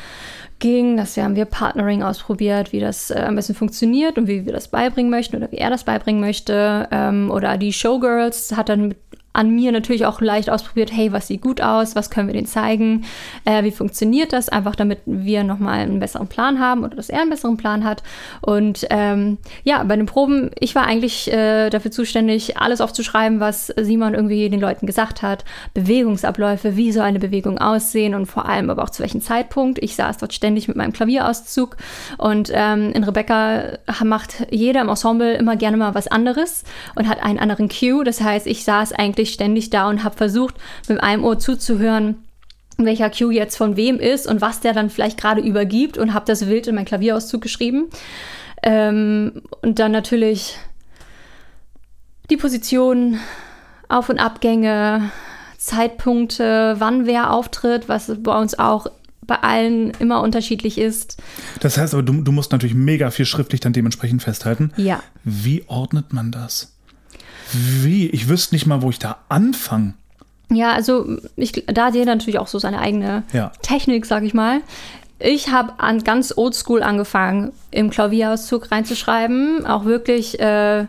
ging, 0.59 0.97
das 0.97 1.17
haben 1.17 1.35
wir 1.35 1.45
Partnering 1.45 2.03
ausprobiert, 2.03 2.73
wie 2.73 2.81
das 2.81 3.11
äh, 3.11 3.15
ein 3.15 3.35
bisschen 3.35 3.55
funktioniert 3.55 4.17
und 4.17 4.29
wie 4.29 4.47
wir 4.47 4.53
das 4.53 4.69
beibringen 4.69 5.11
möchten 5.11 5.37
oder 5.37 5.51
wie 5.51 5.59
er 5.59 5.71
das 5.71 5.85
beibringen 5.85 6.21
möchte. 6.21 6.89
Ähm, 6.91 7.31
oder 7.31 7.59
die 7.59 7.73
Showgirls 7.73 8.57
hat 8.57 8.69
dann 8.69 8.89
mit 8.89 8.97
an 9.33 9.51
mir 9.51 9.73
natürlich 9.73 10.07
auch 10.07 10.21
leicht 10.21 10.51
ausprobiert, 10.51 10.93
hey, 10.93 11.13
was 11.13 11.29
sieht 11.29 11.41
gut 11.41 11.61
aus, 11.61 11.97
was 11.97 12.11
können 12.11 12.29
wir 12.29 12.35
denen 12.35 12.47
zeigen, 12.47 13.05
äh, 13.45 13.65
wie 13.65 13.71
funktioniert 13.71 14.33
das, 14.33 14.49
einfach 14.49 14.77
damit 14.77 15.01
wir 15.07 15.45
nochmal 15.45 15.81
einen 15.81 16.01
besseren 16.01 16.29
Plan 16.29 16.61
haben 16.61 16.85
oder 16.85 16.97
dass 16.97 17.09
er 17.09 17.23
einen 17.23 17.31
besseren 17.31 17.57
Plan 17.57 17.85
hat. 17.85 18.03
Und 18.41 18.87
ähm, 18.91 19.39
ja, 19.65 19.83
bei 19.85 19.97
den 19.97 20.07
Proben, 20.07 20.51
ich 20.59 20.75
war 20.75 20.87
eigentlich 20.87 21.33
äh, 21.33 21.71
dafür 21.71 21.91
zuständig, 21.91 22.59
alles 22.59 22.81
aufzuschreiben, 22.81 23.41
was 23.41 23.69
Simon 23.79 24.15
irgendwie 24.15 24.49
den 24.51 24.61
Leuten 24.61 24.87
gesagt 24.87 25.23
hat, 25.23 25.45
Bewegungsabläufe, 25.75 26.77
wie 26.77 26.93
soll 26.93 27.05
eine 27.05 27.19
Bewegung 27.19 27.59
aussehen 27.59 28.15
und 28.15 28.27
vor 28.27 28.49
allem 28.49 28.71
aber 28.71 28.83
auch 28.83 28.91
zu 28.91 29.03
welchem 29.03 29.21
Zeitpunkt. 29.21 29.83
Ich 29.83 29.97
saß 29.97 30.19
dort 30.19 30.35
ständig 30.35 30.69
mit 30.69 30.77
meinem 30.77 30.93
Klavierauszug 30.93 31.77
und 32.19 32.51
ähm, 32.53 32.93
in 32.93 33.05
Rebecca 33.05 33.79
macht 34.05 34.47
jeder 34.51 34.83
im 34.83 34.89
Ensemble 34.89 35.35
immer 35.35 35.57
gerne 35.57 35.77
mal 35.77 35.95
was 35.95 36.09
anderes 36.09 36.65
und 36.95 37.09
hat 37.09 37.23
einen 37.23 37.39
anderen 37.39 37.69
Cue. 37.69 38.05
Das 38.05 38.21
heißt, 38.21 38.47
ich 38.47 38.65
saß 38.65 38.93
eigentlich 38.93 39.22
wirklich 39.23 39.35
ständig 39.35 39.71
da 39.71 39.89
und 39.89 40.03
habe 40.03 40.17
versucht, 40.17 40.57
mit 40.89 41.03
einem 41.03 41.25
Ohr 41.25 41.39
zuzuhören, 41.39 42.17
welcher 42.77 43.11
Cue 43.11 43.33
jetzt 43.33 43.57
von 43.57 43.77
wem 43.77 43.99
ist 44.01 44.27
und 44.27 44.41
was 44.41 44.61
der 44.61 44.73
dann 44.73 44.91
vielleicht 44.91 45.21
gerade 45.21 45.41
übergibt 45.41 45.97
und 45.97 46.15
habe 46.15 46.27
das 46.27 46.49
wild 46.49 46.67
in 46.67 46.75
mein 46.75 46.85
Klavierauszug 46.85 47.41
geschrieben. 47.41 47.89
Ähm, 48.63 49.43
und 49.63 49.79
dann 49.79 49.93
natürlich 49.93 50.57
die 52.31 52.37
Position, 52.37 53.21
Auf- 53.89 54.09
und 54.09 54.19
Abgänge, 54.19 55.11
Zeitpunkte, 55.59 56.77
wann 56.79 57.07
wer 57.07 57.31
auftritt, 57.33 57.89
was 57.89 58.11
bei 58.19 58.37
uns 58.37 58.59
auch 58.59 58.87
bei 59.25 59.37
allen 59.37 59.93
immer 60.01 60.21
unterschiedlich 60.21 60.79
ist. 60.79 61.23
Das 61.61 61.79
heißt 61.79 61.95
aber, 61.95 62.03
du, 62.03 62.23
du 62.23 62.33
musst 62.33 62.51
natürlich 62.51 62.75
mega 62.75 63.13
viel 63.13 63.27
schriftlich 63.27 63.61
dann 63.61 63.73
dementsprechend 63.73 64.23
festhalten. 64.23 64.73
Ja. 64.77 65.01
Wie 65.23 65.63
ordnet 65.69 66.13
man 66.13 66.33
das? 66.33 66.72
Wie? 67.53 68.09
Ich 68.11 68.29
wüsste 68.29 68.55
nicht 68.55 68.67
mal, 68.67 68.83
wo 68.83 68.91
ich 68.91 68.99
da 68.99 69.19
anfange. 69.29 69.95
Ja, 70.51 70.73
also 70.73 71.17
ich, 71.37 71.53
da 71.67 71.87
hat 71.87 71.95
jeder 71.95 72.15
natürlich 72.15 72.39
auch 72.39 72.47
so 72.47 72.59
seine 72.59 72.79
eigene 72.79 73.23
Ja. 73.33 73.53
Technik, 73.63 74.05
sag 74.07 74.23
ich 74.23 74.35
mal. 74.35 74.61
Ich 75.19 75.49
habe 75.51 75.75
an 75.79 76.03
ganz 76.05 76.35
oldschool 76.37 76.83
angefangen, 76.83 77.53
im 77.71 77.91
Klavierauszug 77.91 78.71
reinzuschreiben. 78.71 79.65
Auch 79.67 79.85
wirklich 79.85 80.41
äh, 80.41 80.87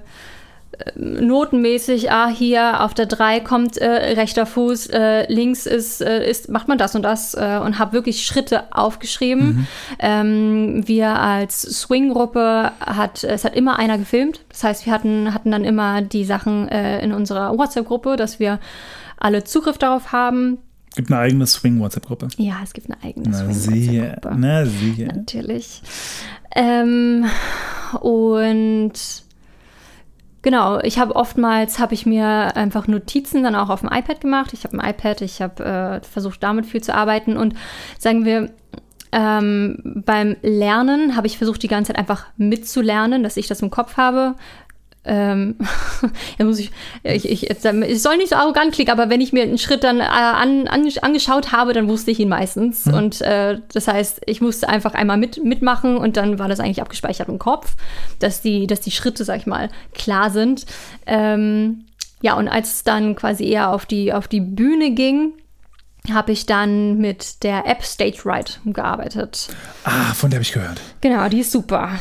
notenmäßig, 0.96 2.12
ah, 2.12 2.28
hier 2.28 2.82
auf 2.82 2.94
der 2.94 3.06
3 3.06 3.40
kommt 3.40 3.78
äh, 3.78 3.88
rechter 3.88 4.46
Fuß, 4.46 4.88
äh, 4.88 5.32
links 5.32 5.66
ist, 5.66 6.02
äh, 6.02 6.30
ist, 6.30 6.50
macht 6.50 6.68
man 6.68 6.78
das 6.78 6.96
und 6.96 7.04
das 7.04 7.34
äh, 7.34 7.60
und 7.64 7.80
habe 7.80 7.94
wirklich 7.94 8.26
Schritte 8.26 8.64
aufgeschrieben. 8.72 9.68
Ähm, 10.00 10.88
wir 10.88 11.20
als 11.20 11.62
Swing-Gruppe 11.62 12.72
hat, 12.80 13.24
es 13.24 13.46
hat 13.46 13.56
immer 13.56 13.80
einer 13.80 13.98
gefilmt. 13.98 14.42
Das 14.50 14.64
heißt, 14.64 14.86
wir 14.86 14.94
hatten, 14.94 15.34
hatten 15.34 15.52
dann 15.52 15.64
immer 15.64 16.02
die 16.02 16.26
Sachen 16.26 16.68
äh, 16.70 17.02
in 17.04 17.14
unserer 17.14 17.58
WhatsApp-Gruppe, 17.58 18.16
dass 18.16 18.40
wir 18.40 18.60
alle 19.18 19.44
Zugriff 19.44 19.78
darauf 19.78 20.12
haben. 20.12 20.58
Gibt 20.96 21.12
eine 21.12 21.22
eigene 21.22 21.48
Swing-WhatsApp-Gruppe. 21.48 22.28
Ja, 22.38 22.58
es 22.64 22.74
gibt 22.74 22.90
eine 22.90 23.04
eigene. 23.04 23.34
Swing-WhatsApp-Gruppe. 23.34 24.36
Na 24.38 24.66
sicher. 24.66 25.08
Natürlich. 25.08 25.82
Ähm, 26.56 27.26
und 28.02 28.94
genau, 30.44 30.80
ich 30.82 31.00
habe 31.00 31.16
oftmals 31.16 31.80
habe 31.80 31.96
ich 31.96 32.06
mir 32.06 32.56
einfach 32.56 32.88
Notizen 32.88 33.42
dann 33.42 33.56
auch 33.56 33.70
auf 33.70 33.80
dem 33.80 33.90
iPad 33.92 34.22
gemacht. 34.22 34.54
Ich 34.54 34.64
habe 34.64 34.78
ein 34.78 34.88
iPad, 34.88 35.22
ich 35.22 35.42
habe 35.42 35.64
äh, 35.64 36.06
versucht 36.06 36.44
damit 36.44 36.68
viel 36.68 36.84
zu 36.84 36.94
arbeiten 36.94 37.36
und 37.36 37.56
sagen 37.98 38.26
wir 38.26 38.52
ähm, 39.12 40.04
beim 40.06 40.36
Lernen 40.42 41.16
habe 41.16 41.28
ich 41.28 41.38
versucht 41.38 41.62
die 41.62 41.68
ganze 41.68 41.94
Zeit 41.94 42.00
einfach 42.00 42.26
mitzulernen, 42.36 43.22
dass 43.22 43.38
ich 43.38 43.48
das 43.48 43.62
im 43.62 43.70
Kopf 43.70 43.96
habe. 43.96 44.36
Ähm, 45.06 45.56
ja, 46.40 46.46
muss 46.46 46.60
ich, 46.60 46.72
ich, 47.04 47.30
ich, 47.30 47.42
jetzt, 47.42 47.66
es 47.66 48.04
soll 48.04 48.18
nicht 48.18 48.30
so 48.30 48.36
arrogant 48.36 48.74
klingen, 48.74 48.92
aber 48.92 49.10
wenn 49.10 49.22
ich 49.22 49.34
mir 49.34 49.44
einen 49.44 49.58
Schritt 49.58 49.84
dann 49.84 50.00
äh, 50.00 50.04
an, 50.04 50.68
an, 50.68 50.88
angeschaut 51.02 51.52
habe, 51.52 51.74
dann 51.74 51.90
wusste 51.90 52.12
ich 52.12 52.20
ihn 52.20 52.30
meistens. 52.30 52.88
Und 52.88 53.22
äh, 53.22 53.60
das 53.74 53.88
heißt, 53.88 54.22
ich 54.26 54.42
musste 54.42 54.70
einfach 54.70 54.94
einmal 54.94 55.18
mit, 55.18 55.44
mitmachen 55.44 55.98
und 55.98 56.18
dann 56.18 56.40
war 56.40 56.48
das 56.48 56.60
eigentlich 56.60 56.82
abgespeichert 56.82 57.28
im 57.28 57.40
Kopf, 57.40 57.76
dass 58.20 58.42
die, 58.42 58.68
dass 58.68 58.82
die 58.82 58.92
Schritte, 58.92 59.26
sag 59.26 59.40
ich 59.40 59.46
mal, 59.46 59.70
klar 59.94 60.30
sind. 60.30 60.66
Ähm, 61.06 61.86
ja, 62.22 62.36
und 62.36 62.48
als 62.48 62.76
es 62.76 62.84
dann 62.84 63.16
quasi 63.16 63.46
eher 63.46 63.74
auf 63.74 63.86
die, 63.86 64.14
auf 64.14 64.30
die 64.30 64.40
Bühne 64.40 64.92
ging, 64.92 65.34
habe 66.12 66.32
ich 66.34 66.46
dann 66.46 66.98
mit 66.98 67.44
der 67.44 67.66
App 67.66 67.84
Stage 67.84 68.20
Right 68.26 68.60
gearbeitet. 68.66 69.48
Ah, 69.86 70.14
von 70.14 70.30
der 70.30 70.38
habe 70.38 70.44
ich 70.44 70.52
gehört. 70.52 70.82
Genau, 71.02 71.30
die 71.30 71.40
ist 71.40 71.52
super. 71.52 71.92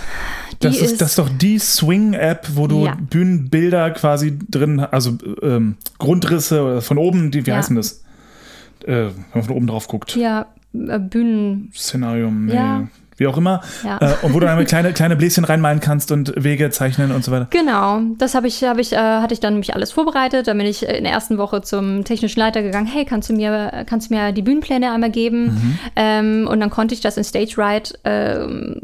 Die 0.54 0.66
Das 0.66 0.78
ist, 0.80 1.00
das 1.00 1.10
ist 1.10 1.18
doch 1.18 1.28
die 1.28 1.58
Swing-App, 1.58 2.48
wo 2.54 2.66
du 2.66 2.84
Ja. 2.86 2.96
Bühnenbilder 3.00 3.90
quasi 3.92 4.38
drin, 4.50 4.80
also 4.80 5.16
ähm, 5.42 5.76
Grundrisse 5.98 6.82
von 6.82 6.98
oben, 6.98 7.30
die, 7.30 7.46
wie 7.46 7.50
Ja. 7.50 7.56
heißt 7.58 7.68
denn 7.70 7.76
das? 7.76 8.02
Äh, 8.84 8.88
wenn 9.10 9.14
man 9.34 9.44
von 9.44 9.56
oben 9.56 9.66
drauf 9.68 9.86
guckt. 9.86 10.16
ja, 10.16 10.46
äh, 10.74 10.98
Bühnen. 10.98 11.70
Szenarium, 11.74 12.46
nee, 12.46 12.54
Ja. 12.54 12.88
Wie 13.16 13.26
auch 13.26 13.36
immer. 13.36 13.60
Ja. 13.84 13.98
Äh, 14.00 14.14
und 14.22 14.34
wo 14.34 14.40
du 14.40 14.46
dann 14.46 14.64
kleine, 14.66 14.92
kleine 14.92 15.16
Bläschen 15.16 15.44
reinmalen 15.44 15.80
kannst 15.80 16.12
und 16.12 16.32
Wege 16.36 16.70
zeichnen 16.70 17.12
und 17.12 17.24
so 17.24 17.32
weiter. 17.32 17.46
Genau, 17.50 18.00
das 18.18 18.34
habe 18.34 18.46
ich, 18.46 18.62
habe 18.64 18.80
ich, 18.80 18.92
äh, 18.92 18.96
hatte 18.96 19.34
ich 19.34 19.40
dann 19.40 19.54
nämlich 19.54 19.74
alles 19.74 19.92
vorbereitet. 19.92 20.46
Dann 20.46 20.58
bin 20.58 20.66
ich 20.66 20.86
in 20.86 21.04
der 21.04 21.12
ersten 21.12 21.38
Woche 21.38 21.62
zum 21.62 22.04
technischen 22.04 22.40
Leiter 22.40 22.62
gegangen. 22.62 22.86
Hey, 22.86 23.04
kannst 23.04 23.28
du 23.28 23.34
mir, 23.34 23.84
kannst 23.86 24.10
du 24.10 24.14
mir 24.14 24.32
die 24.32 24.42
Bühnenpläne 24.42 24.92
einmal 24.92 25.10
geben? 25.10 25.78
Ähm, 25.96 26.48
und 26.50 26.60
dann 26.60 26.70
konnte 26.70 26.94
ich 26.94 27.00
das 27.00 27.16
in 27.16 27.24
Stage 27.24 27.54
Right 27.58 27.98
ähm, 28.04 28.80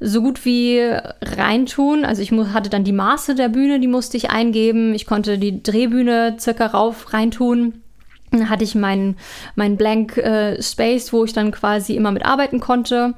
so 0.00 0.22
gut 0.22 0.44
wie 0.44 0.80
reintun. 1.22 2.04
Also 2.04 2.22
ich 2.22 2.32
hatte 2.32 2.70
dann 2.70 2.84
die 2.84 2.92
Maße 2.92 3.34
der 3.34 3.48
Bühne, 3.48 3.80
die 3.80 3.88
musste 3.88 4.16
ich 4.16 4.30
eingeben. 4.30 4.94
Ich 4.94 5.06
konnte 5.06 5.38
die 5.38 5.62
Drehbühne 5.62 6.36
circa 6.38 6.66
rauf 6.66 7.12
reintun. 7.12 7.83
Hatte 8.48 8.64
ich 8.64 8.74
meinen 8.74 9.16
mein 9.54 9.76
Blank 9.76 10.16
äh, 10.16 10.62
Space, 10.62 11.12
wo 11.12 11.24
ich 11.24 11.32
dann 11.32 11.50
quasi 11.50 11.94
immer 11.94 12.12
mitarbeiten 12.12 12.60
konnte. 12.60 13.14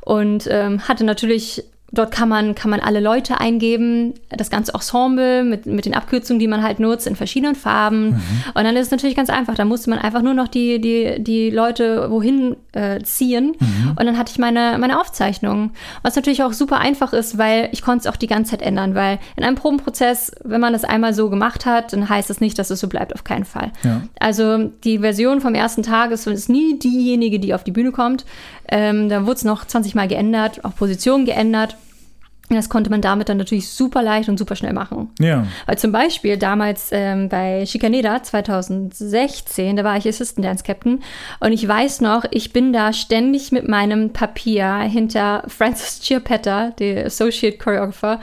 Und 0.00 0.48
ähm, 0.50 0.88
hatte 0.88 1.04
natürlich 1.04 1.64
Dort 1.92 2.12
kann 2.12 2.28
man, 2.28 2.54
kann 2.54 2.70
man 2.70 2.80
alle 2.80 3.00
Leute 3.00 3.40
eingeben, 3.40 4.14
das 4.28 4.50
ganze 4.50 4.72
Ensemble 4.74 5.42
mit, 5.42 5.66
mit 5.66 5.86
den 5.86 5.94
Abkürzungen, 5.94 6.38
die 6.38 6.46
man 6.46 6.62
halt 6.62 6.78
nutzt, 6.78 7.06
in 7.06 7.16
verschiedenen 7.16 7.56
Farben. 7.56 8.20
Und 8.54 8.64
dann 8.64 8.76
ist 8.76 8.86
es 8.86 8.90
natürlich 8.92 9.16
ganz 9.16 9.28
einfach. 9.28 9.54
Da 9.54 9.64
musste 9.64 9.90
man 9.90 9.98
einfach 9.98 10.22
nur 10.22 10.34
noch 10.34 10.46
die, 10.46 10.80
die, 10.80 11.16
die 11.22 11.50
Leute 11.50 12.10
wohin 12.10 12.56
äh, 12.72 13.00
ziehen. 13.02 13.56
Und 13.96 14.06
dann 14.06 14.16
hatte 14.16 14.30
ich 14.30 14.38
meine, 14.38 14.76
meine 14.78 15.00
Aufzeichnung. 15.00 15.70
Was 16.02 16.14
natürlich 16.14 16.44
auch 16.44 16.52
super 16.52 16.78
einfach 16.78 17.12
ist, 17.12 17.38
weil 17.38 17.68
ich 17.72 17.82
konnte 17.82 18.06
es 18.08 18.12
auch 18.12 18.16
die 18.16 18.28
ganze 18.28 18.52
Zeit 18.52 18.62
ändern. 18.62 18.94
Weil 18.94 19.18
in 19.36 19.42
einem 19.42 19.56
Probenprozess, 19.56 20.32
wenn 20.44 20.60
man 20.60 20.72
das 20.72 20.84
einmal 20.84 21.12
so 21.12 21.28
gemacht 21.28 21.66
hat, 21.66 21.92
dann 21.92 22.08
heißt 22.08 22.30
es 22.30 22.40
nicht, 22.40 22.58
dass 22.58 22.70
es 22.70 22.78
so 22.78 22.88
bleibt, 22.88 23.14
auf 23.14 23.24
keinen 23.24 23.44
Fall. 23.44 23.72
Ja. 23.82 24.02
Also 24.20 24.70
die 24.84 25.00
Version 25.00 25.40
vom 25.40 25.54
ersten 25.54 25.82
Tag 25.82 26.12
ist, 26.12 26.26
ist 26.26 26.48
nie 26.48 26.78
diejenige, 26.78 27.40
die 27.40 27.52
auf 27.52 27.64
die 27.64 27.72
Bühne 27.72 27.90
kommt. 27.90 28.24
Ähm, 28.68 29.08
da 29.08 29.22
wurde 29.22 29.34
es 29.34 29.44
noch 29.44 29.64
20 29.64 29.96
Mal 29.96 30.06
geändert, 30.06 30.64
auch 30.64 30.76
Positionen 30.76 31.24
geändert. 31.24 31.76
Das 32.56 32.68
konnte 32.68 32.90
man 32.90 33.00
damit 33.00 33.28
dann 33.28 33.36
natürlich 33.36 33.68
super 33.68 34.02
leicht 34.02 34.28
und 34.28 34.38
super 34.38 34.56
schnell 34.56 34.72
machen. 34.72 35.10
Ja. 35.18 35.46
Weil 35.66 35.78
zum 35.78 35.92
Beispiel 35.92 36.36
damals 36.36 36.88
ähm, 36.90 37.28
bei 37.28 37.64
Chicaneda 37.64 38.22
2016, 38.22 39.76
da 39.76 39.84
war 39.84 39.96
ich 39.96 40.08
Assistant 40.08 40.44
Dance 40.44 40.64
Captain 40.64 41.02
und 41.38 41.52
ich 41.52 41.66
weiß 41.66 42.00
noch, 42.00 42.24
ich 42.30 42.52
bin 42.52 42.72
da 42.72 42.92
ständig 42.92 43.52
mit 43.52 43.68
meinem 43.68 44.12
Papier 44.12 44.78
hinter 44.78 45.44
Francis 45.46 46.00
Chiapetta, 46.00 46.70
der 46.78 47.06
Associate 47.06 47.56
Choreographer, 47.56 48.20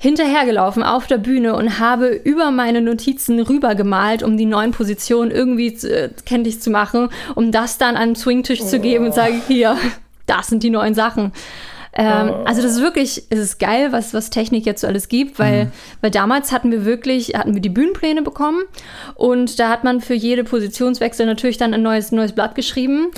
hinterhergelaufen 0.00 0.82
auf 0.82 1.06
der 1.06 1.18
Bühne 1.18 1.54
und 1.54 1.78
habe 1.78 2.08
über 2.08 2.50
meine 2.50 2.80
Notizen 2.80 3.38
rübergemalt, 3.38 4.22
um 4.22 4.38
die 4.38 4.46
neuen 4.46 4.72
Positionen 4.72 5.30
irgendwie 5.30 5.68
äh, 5.86 6.08
kenntlich 6.24 6.62
zu 6.62 6.70
machen, 6.70 7.10
um 7.34 7.52
das 7.52 7.76
dann 7.76 7.96
an 7.96 8.10
den 8.10 8.16
Swingtisch 8.16 8.64
zu 8.64 8.80
geben 8.80 9.04
und 9.04 9.14
sagen, 9.14 9.42
hier, 9.46 9.76
das 10.24 10.46
sind 10.46 10.62
die 10.62 10.70
neuen 10.70 10.94
Sachen. 10.94 11.32
Ähm, 11.92 12.30
also 12.44 12.62
das 12.62 12.72
ist 12.72 12.80
wirklich, 12.82 13.24
es 13.30 13.38
ist 13.38 13.58
geil, 13.58 13.90
was, 13.90 14.14
was 14.14 14.30
Technik 14.30 14.64
jetzt 14.64 14.80
so 14.82 14.86
alles 14.86 15.08
gibt, 15.08 15.38
weil, 15.40 15.72
weil 16.00 16.10
damals 16.12 16.52
hatten 16.52 16.70
wir 16.70 16.84
wirklich, 16.84 17.34
hatten 17.34 17.54
wir 17.54 17.60
die 17.60 17.68
Bühnenpläne 17.68 18.22
bekommen 18.22 18.62
und 19.16 19.58
da 19.58 19.68
hat 19.70 19.82
man 19.82 20.00
für 20.00 20.14
jede 20.14 20.44
Positionswechsel 20.44 21.26
natürlich 21.26 21.56
dann 21.58 21.74
ein 21.74 21.82
neues, 21.82 22.12
neues 22.12 22.32
Blatt 22.32 22.54
geschrieben. 22.54 23.08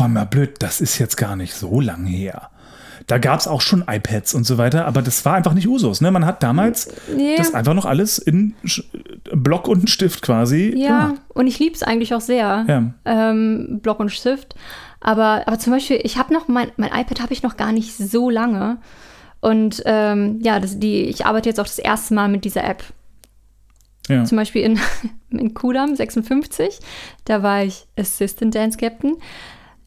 Allem 0.00 0.14
mal 0.14 0.24
blöd, 0.24 0.54
das 0.60 0.80
ist 0.80 0.98
jetzt 0.98 1.16
gar 1.16 1.36
nicht 1.36 1.52
so 1.54 1.80
lang 1.80 2.06
her. 2.06 2.48
Da 3.08 3.18
gab 3.18 3.40
es 3.40 3.48
auch 3.48 3.60
schon 3.60 3.84
iPads 3.86 4.32
und 4.32 4.44
so 4.44 4.58
weiter, 4.58 4.86
aber 4.86 5.02
das 5.02 5.24
war 5.24 5.34
einfach 5.34 5.54
nicht 5.54 5.66
Usus. 5.68 6.00
Ne? 6.00 6.10
Man 6.12 6.24
hat 6.24 6.42
damals 6.42 6.88
Ja. 7.16 7.34
das 7.36 7.52
einfach 7.52 7.74
noch 7.74 7.84
alles 7.84 8.16
in 8.18 8.54
Sch- 8.64 8.84
Block 9.34 9.66
und 9.68 9.90
Stift 9.90 10.22
quasi 10.22 10.72
Ja, 10.76 11.06
gemacht. 11.08 11.22
und 11.28 11.48
ich 11.48 11.58
liebe 11.58 11.74
es 11.74 11.82
eigentlich 11.82 12.14
auch 12.14 12.20
sehr, 12.20 12.64
Ja. 12.68 12.92
ähm, 13.04 13.80
Block 13.82 13.98
und 14.00 14.10
Stift. 14.10 14.54
Aber, 15.02 15.42
aber 15.46 15.58
zum 15.58 15.72
Beispiel, 15.72 16.00
ich 16.02 16.16
habe 16.16 16.32
noch, 16.32 16.48
mein, 16.48 16.70
mein 16.76 16.90
iPad 16.90 17.20
habe 17.20 17.32
ich 17.32 17.42
noch 17.42 17.56
gar 17.56 17.72
nicht 17.72 17.96
so 17.96 18.30
lange. 18.30 18.78
Und 19.40 19.82
ähm, 19.86 20.38
ja, 20.40 20.60
das, 20.60 20.78
die, 20.78 21.02
ich 21.02 21.26
arbeite 21.26 21.48
jetzt 21.48 21.58
auch 21.58 21.66
das 21.66 21.80
erste 21.80 22.14
Mal 22.14 22.28
mit 22.28 22.44
dieser 22.44 22.64
App. 22.64 22.84
Ja. 24.08 24.24
Zum 24.24 24.36
Beispiel 24.36 24.62
in, 24.62 24.80
in 25.30 25.54
Kudam 25.54 25.96
56, 25.96 26.78
da 27.24 27.42
war 27.42 27.64
ich 27.64 27.86
Assistant 27.98 28.54
Dance 28.54 28.78
Captain. 28.78 29.16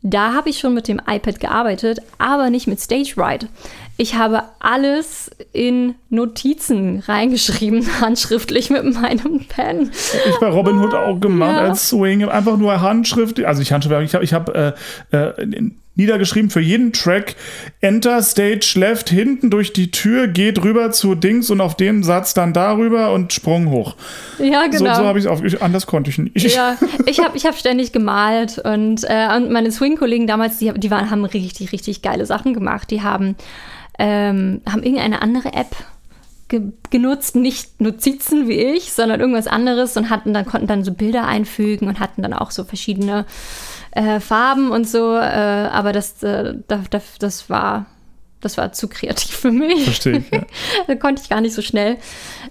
Da 0.08 0.34
habe 0.34 0.50
ich 0.50 0.60
schon 0.60 0.76
mit 0.76 0.88
dem 0.88 1.02
iPad 1.08 1.40
gearbeitet, 1.40 2.00
aber 2.20 2.52
nicht 2.52 2.68
mit 2.68 2.80
Stage 2.80 3.14
Right. 3.18 3.48
Ich 3.98 4.14
habe 4.14 4.44
alles 4.60 5.32
in 5.52 5.96
Notizen 6.12 7.00
reingeschrieben, 7.08 7.84
handschriftlich 8.02 8.70
mit 8.70 8.84
meinem 8.94 9.46
Pen. 9.48 9.92
Ich 10.30 10.40
bei 10.40 10.50
Robin 10.50 10.78
Hood 10.80 10.94
auch 10.94 11.20
gemacht 11.20 11.56
Ja. 11.56 11.62
als 11.70 11.90
Swing, 11.90 12.24
einfach 12.30 12.56
nur 12.58 12.80
Handschrift, 12.82 13.44
also 13.44 13.64
ich 13.64 13.72
Handschrift, 13.72 14.00
ich 14.04 14.14
habe 14.14 14.24
ich 14.24 14.34
hab, 14.34 14.50
äh, 14.56 14.74
äh, 15.12 15.72
niedergeschrieben 15.96 16.50
für 16.50 16.60
jeden 16.60 16.94
Track 16.94 17.36
Enter 17.82 18.22
Stage 18.22 18.74
Left 18.76 19.10
hinten 19.10 19.50
durch 19.50 19.74
die 19.74 19.92
Tür, 19.92 20.28
geht 20.28 20.64
rüber 20.64 20.92
zu 20.92 21.16
Dings 21.16 21.50
und 21.50 21.62
auf 21.62 21.76
den 21.76 22.04
Satz 22.04 22.34
dann 22.34 22.54
darüber 22.54 23.14
und 23.14 23.34
Sprung 23.34 23.70
hoch. 23.70 23.96
Ja, 24.40 24.64
So, 24.72 24.80
genau. 24.80 24.96
so 24.96 25.06
habe 25.06 25.20
ich 25.20 25.26
es 25.26 25.32
aufgeschrieben. 25.32 25.66
Anders 25.66 25.88
konnte 25.88 26.10
ich 26.10 26.18
nicht. 26.18 26.56
Ja, 26.56 26.78
ich 27.06 27.20
habe 27.20 27.38
ich 27.38 27.46
hab 27.46 27.58
ständig 27.58 27.92
gemalt 27.92 28.60
und, 28.60 29.04
äh, 29.04 29.36
und 29.36 29.52
meine 29.52 29.72
Swing-Kollegen 29.72 30.28
damals, 30.28 30.58
die, 30.58 30.72
die 30.76 30.92
waren, 30.92 31.10
haben 31.10 31.26
richtig, 31.26 31.72
richtig 31.72 32.02
geile 32.02 32.26
Sachen 32.26 32.54
gemacht. 32.54 32.92
Die 32.92 33.02
haben, 33.02 33.36
ähm, 33.98 34.62
haben 34.70 34.84
irgendeine 34.84 35.22
andere 35.22 35.54
App 35.54 35.76
ge 36.48 36.62
genutzt, 36.92 37.36
nicht 37.36 37.82
Notizen 37.82 38.48
wie 38.48 38.60
ich, 38.60 38.94
sondern 38.94 39.20
irgendwas 39.20 39.48
anderes 39.48 39.98
und 39.98 40.10
hatten 40.10 40.34
dann, 40.34 40.46
konnten 40.46 40.68
dann 40.68 40.84
so 40.84 40.94
Bilder 40.94 41.26
einfügen 41.26 41.88
und 41.88 42.00
hatten 42.00 42.22
dann 42.22 42.34
auch 42.34 42.52
so 42.52 42.64
verschiedene 42.64 43.26
äh, 43.96 44.20
Farben 44.20 44.72
und 44.72 44.88
so. 44.88 45.16
Äh, 45.16 45.20
aber 45.22 45.92
das, 45.92 46.22
äh, 46.22 46.54
das, 46.68 46.90
das, 46.90 47.04
das 47.20 47.50
war. 47.50 47.88
Das 48.42 48.58
war 48.58 48.74
zu 48.74 48.88
kreativ 48.88 49.36
für 49.36 49.50
mich. 49.50 49.86
Verstehe 49.86 50.18
ich, 50.20 50.30
ja. 50.30 50.46
da 50.88 50.96
konnte 50.96 51.20
ich 51.24 51.30
gar 51.30 51.42
nicht 51.42 51.56
so 51.56 51.64
schnell. 51.64 51.98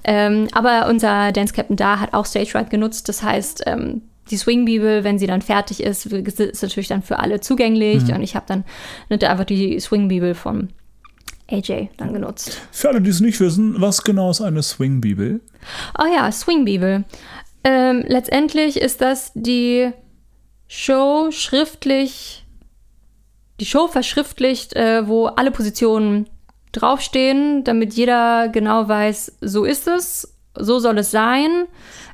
Ähm, 0.03 0.49
aber 0.51 0.89
unser 0.89 1.31
Dance 1.31 1.55
Captain 1.55 1.77
da 1.77 2.01
hat 2.01 2.15
auch 2.15 2.27
Stage 2.27 2.53
Right 2.55 2.69
genutzt. 2.69 3.09
Das 3.09 3.23
heißt, 3.23 3.63
ähm, 3.67 4.03
die 4.29 4.37
Swing-Bibel, 4.37 5.05
wenn 5.05 5.21
sie 5.21 5.29
dann 5.29 5.41
fertig 5.41 5.81
ist, 5.81 6.07
ist 6.07 6.63
natürlich 6.63 6.89
dann 6.89 7.03
für 7.03 7.21
alle 7.21 7.41
zugänglich. 7.41 8.13
Und 8.13 8.23
ich 8.23 8.35
habe 8.35 8.47
dann 8.49 8.65
ne, 9.09 9.21
einfach 9.29 9.45
die 9.45 9.79
Swing-Bibel 9.79 10.35
von 10.35 10.71
AJ 11.49 11.91
dann 11.97 12.13
genutzt. 12.13 12.61
Für 12.73 12.89
alle, 12.89 13.01
die 13.01 13.11
es 13.11 13.21
nicht 13.21 13.39
wissen, 13.39 13.81
was 13.81 14.03
genau 14.03 14.31
ist 14.31 14.41
eine 14.41 14.65
Swing-Bibel? 14.65 15.43
Oh 15.97 16.07
ja, 16.13 16.33
Swing-Bibel. 16.33 17.05
Ähm, 17.63 18.05
letztendlich 18.09 18.81
ist 18.81 19.01
das 19.01 19.31
die 19.35 19.93
Show 20.77 21.31
schriftlich, 21.31 22.45
die 23.61 23.65
Show 23.65 23.87
verschriftlicht, 23.87 24.75
äh, 24.75 25.07
wo 25.07 25.27
alle 25.27 25.53
Positionen 25.53 26.29
draufstehen, 26.73 27.63
damit 27.63 27.95
jeder 27.95 28.49
genau 28.49 28.89
weiß, 28.89 29.37
so 29.41 29.63
ist 29.63 29.87
es, 29.87 30.35
so 30.57 30.81
soll 30.81 30.99
es 30.99 31.13
sein, 31.13 31.67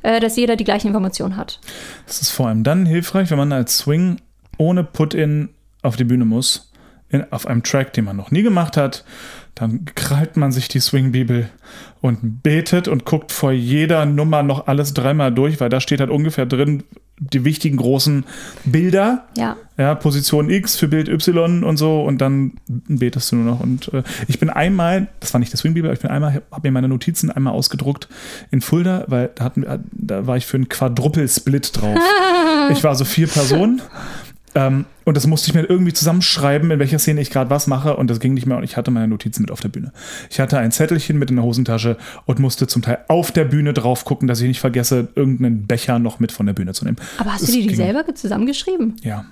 äh, 0.02 0.20
dass 0.20 0.36
jeder 0.36 0.56
die 0.56 0.64
gleichen 0.64 0.88
Informationen 0.88 1.36
hat. 1.36 1.58
Das 2.04 2.20
ist 2.20 2.32
vor 2.32 2.48
allem 2.48 2.62
dann 2.62 2.84
hilfreich, 2.84 3.30
wenn 3.30 3.38
man 3.38 3.50
als 3.54 3.78
Swing 3.78 4.20
ohne 4.58 4.84
Put-In 4.84 5.48
auf 5.80 5.96
die 5.96 6.04
Bühne 6.04 6.26
muss, 6.26 6.70
in, 7.08 7.32
auf 7.32 7.46
einem 7.46 7.62
Track, 7.62 7.94
den 7.94 8.04
man 8.04 8.16
noch 8.16 8.30
nie 8.30 8.42
gemacht 8.42 8.76
hat. 8.76 9.06
Dann 9.54 9.84
krallt 9.84 10.36
man 10.36 10.52
sich 10.52 10.68
die 10.68 10.80
Swing-Bibel 10.80 11.48
und 12.00 12.42
betet 12.42 12.88
und 12.88 13.04
guckt 13.04 13.32
vor 13.32 13.52
jeder 13.52 14.06
Nummer 14.06 14.42
noch 14.42 14.66
alles 14.66 14.94
dreimal 14.94 15.32
durch, 15.32 15.60
weil 15.60 15.68
da 15.68 15.80
steht 15.80 16.00
halt 16.00 16.10
ungefähr 16.10 16.46
drin 16.46 16.82
die 17.20 17.44
wichtigen 17.44 17.76
großen 17.76 18.24
Bilder. 18.64 19.26
Ja. 19.36 19.56
Ja, 19.76 19.94
Position 19.94 20.48
X 20.48 20.76
für 20.76 20.88
Bild 20.88 21.08
Y 21.08 21.64
und 21.64 21.76
so 21.76 22.02
und 22.02 22.20
dann 22.20 22.52
betest 22.66 23.30
du 23.30 23.36
nur 23.36 23.44
noch. 23.44 23.60
Und 23.60 23.92
äh, 23.92 24.02
ich 24.26 24.38
bin 24.38 24.48
einmal, 24.48 25.08
das 25.20 25.34
war 25.34 25.38
nicht 25.38 25.52
der 25.52 25.58
Swing-Bibel, 25.58 25.92
ich 25.92 26.00
bin 26.00 26.10
einmal, 26.10 26.42
habe 26.50 26.68
mir 26.68 26.72
meine 26.72 26.88
Notizen 26.88 27.30
einmal 27.30 27.52
ausgedruckt 27.52 28.08
in 28.50 28.62
Fulda, 28.62 29.04
weil 29.08 29.30
da, 29.34 29.44
hatten, 29.44 29.66
da 29.92 30.26
war 30.26 30.36
ich 30.38 30.46
für 30.46 30.56
einen 30.56 30.68
Quadruppel-Split 30.68 31.80
drauf. 31.80 31.98
ich 32.70 32.82
war 32.82 32.94
so 32.94 33.04
vier 33.04 33.26
Personen. 33.26 33.82
Ähm, 34.54 34.86
und 35.04 35.16
das 35.16 35.26
musste 35.26 35.48
ich 35.48 35.54
mir 35.54 35.62
irgendwie 35.64 35.92
zusammenschreiben, 35.92 36.70
in 36.70 36.78
welcher 36.78 36.98
Szene 36.98 37.20
ich 37.20 37.30
gerade 37.30 37.50
was 37.50 37.66
mache. 37.66 37.96
Und 37.96 38.08
das 38.10 38.20
ging 38.20 38.34
nicht 38.34 38.46
mehr. 38.46 38.56
Und 38.56 38.64
ich 38.64 38.76
hatte 38.76 38.90
meine 38.90 39.08
Notizen 39.08 39.42
mit 39.42 39.50
auf 39.50 39.60
der 39.60 39.68
Bühne. 39.68 39.92
Ich 40.30 40.40
hatte 40.40 40.58
ein 40.58 40.72
Zettelchen 40.72 41.18
mit 41.18 41.30
in 41.30 41.36
der 41.36 41.44
Hosentasche 41.44 41.96
und 42.26 42.38
musste 42.38 42.66
zum 42.66 42.82
Teil 42.82 42.98
auf 43.08 43.32
der 43.32 43.44
Bühne 43.44 43.72
drauf 43.72 44.04
gucken, 44.04 44.28
dass 44.28 44.40
ich 44.40 44.48
nicht 44.48 44.60
vergesse, 44.60 45.08
irgendeinen 45.14 45.66
Becher 45.66 45.98
noch 45.98 46.20
mit 46.20 46.32
von 46.32 46.46
der 46.46 46.52
Bühne 46.52 46.72
zu 46.74 46.84
nehmen. 46.84 46.96
Aber 47.18 47.32
hast 47.32 47.42
Das 47.42 47.50
du 47.50 47.56
dir 47.56 47.62
die 47.62 47.68
ging- 47.68 47.76
selber 47.76 48.04
zusammengeschrieben? 48.14 48.96
Ja. 49.02 49.24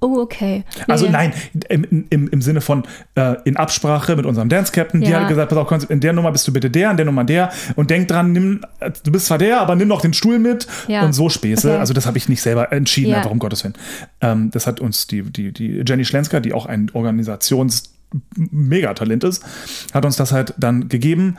Oh, 0.00 0.18
okay. 0.18 0.64
Also 0.88 1.06
Nee. 1.06 1.12
nein, 1.12 1.32
im, 1.68 2.06
im, 2.10 2.28
im 2.28 2.42
Sinne 2.42 2.60
von 2.60 2.84
äh, 3.14 3.36
in 3.44 3.56
Absprache 3.56 4.16
mit 4.16 4.26
unserem 4.26 4.48
Dance 4.48 4.72
Captain, 4.72 5.00
die 5.00 5.10
Ja. 5.10 5.20
hat 5.20 5.28
gesagt, 5.28 5.50
pass 5.50 5.58
auf, 5.58 5.90
in 5.90 6.00
der 6.00 6.12
Nummer 6.12 6.32
bist 6.32 6.48
du 6.48 6.52
bitte 6.52 6.68
der, 6.70 6.90
in 6.90 6.96
der 6.96 7.06
Nummer 7.06 7.22
der 7.24 7.52
und 7.76 7.90
denk 7.90 8.08
dran, 8.08 8.32
nimm, 8.32 8.60
du 9.04 9.12
bist 9.12 9.26
zwar 9.26 9.38
der, 9.38 9.60
aber 9.60 9.76
nimm 9.76 9.88
noch 9.88 10.00
den 10.00 10.14
Stuhl 10.14 10.38
mit 10.38 10.66
Ja. 10.88 11.04
und 11.04 11.12
so 11.12 11.28
Späße. 11.28 11.70
Okay. 11.70 11.78
Also 11.78 11.94
das 11.94 12.06
habe 12.06 12.18
ich 12.18 12.28
nicht 12.28 12.42
selber 12.42 12.72
entschieden, 12.72 13.10
Ja. 13.10 13.18
einfach 13.18 13.30
um 13.30 13.38
Gottes 13.38 13.62
Willen. 13.62 13.74
Ähm, 14.20 14.50
das 14.50 14.66
hat 14.66 14.80
uns 14.80 15.06
die, 15.12 15.30
die, 15.30 15.52
die 15.52 15.82
Jenny 15.86 16.04
Schlensker, 16.04 16.40
die 16.40 16.52
auch 16.52 16.66
ein 16.66 16.90
Organisations 16.92 17.92
Megatalent 18.34 19.24
ist, 19.24 19.44
hat 19.94 20.04
uns 20.04 20.16
das 20.16 20.32
halt 20.32 20.54
dann 20.58 20.88
gegeben. 20.88 21.36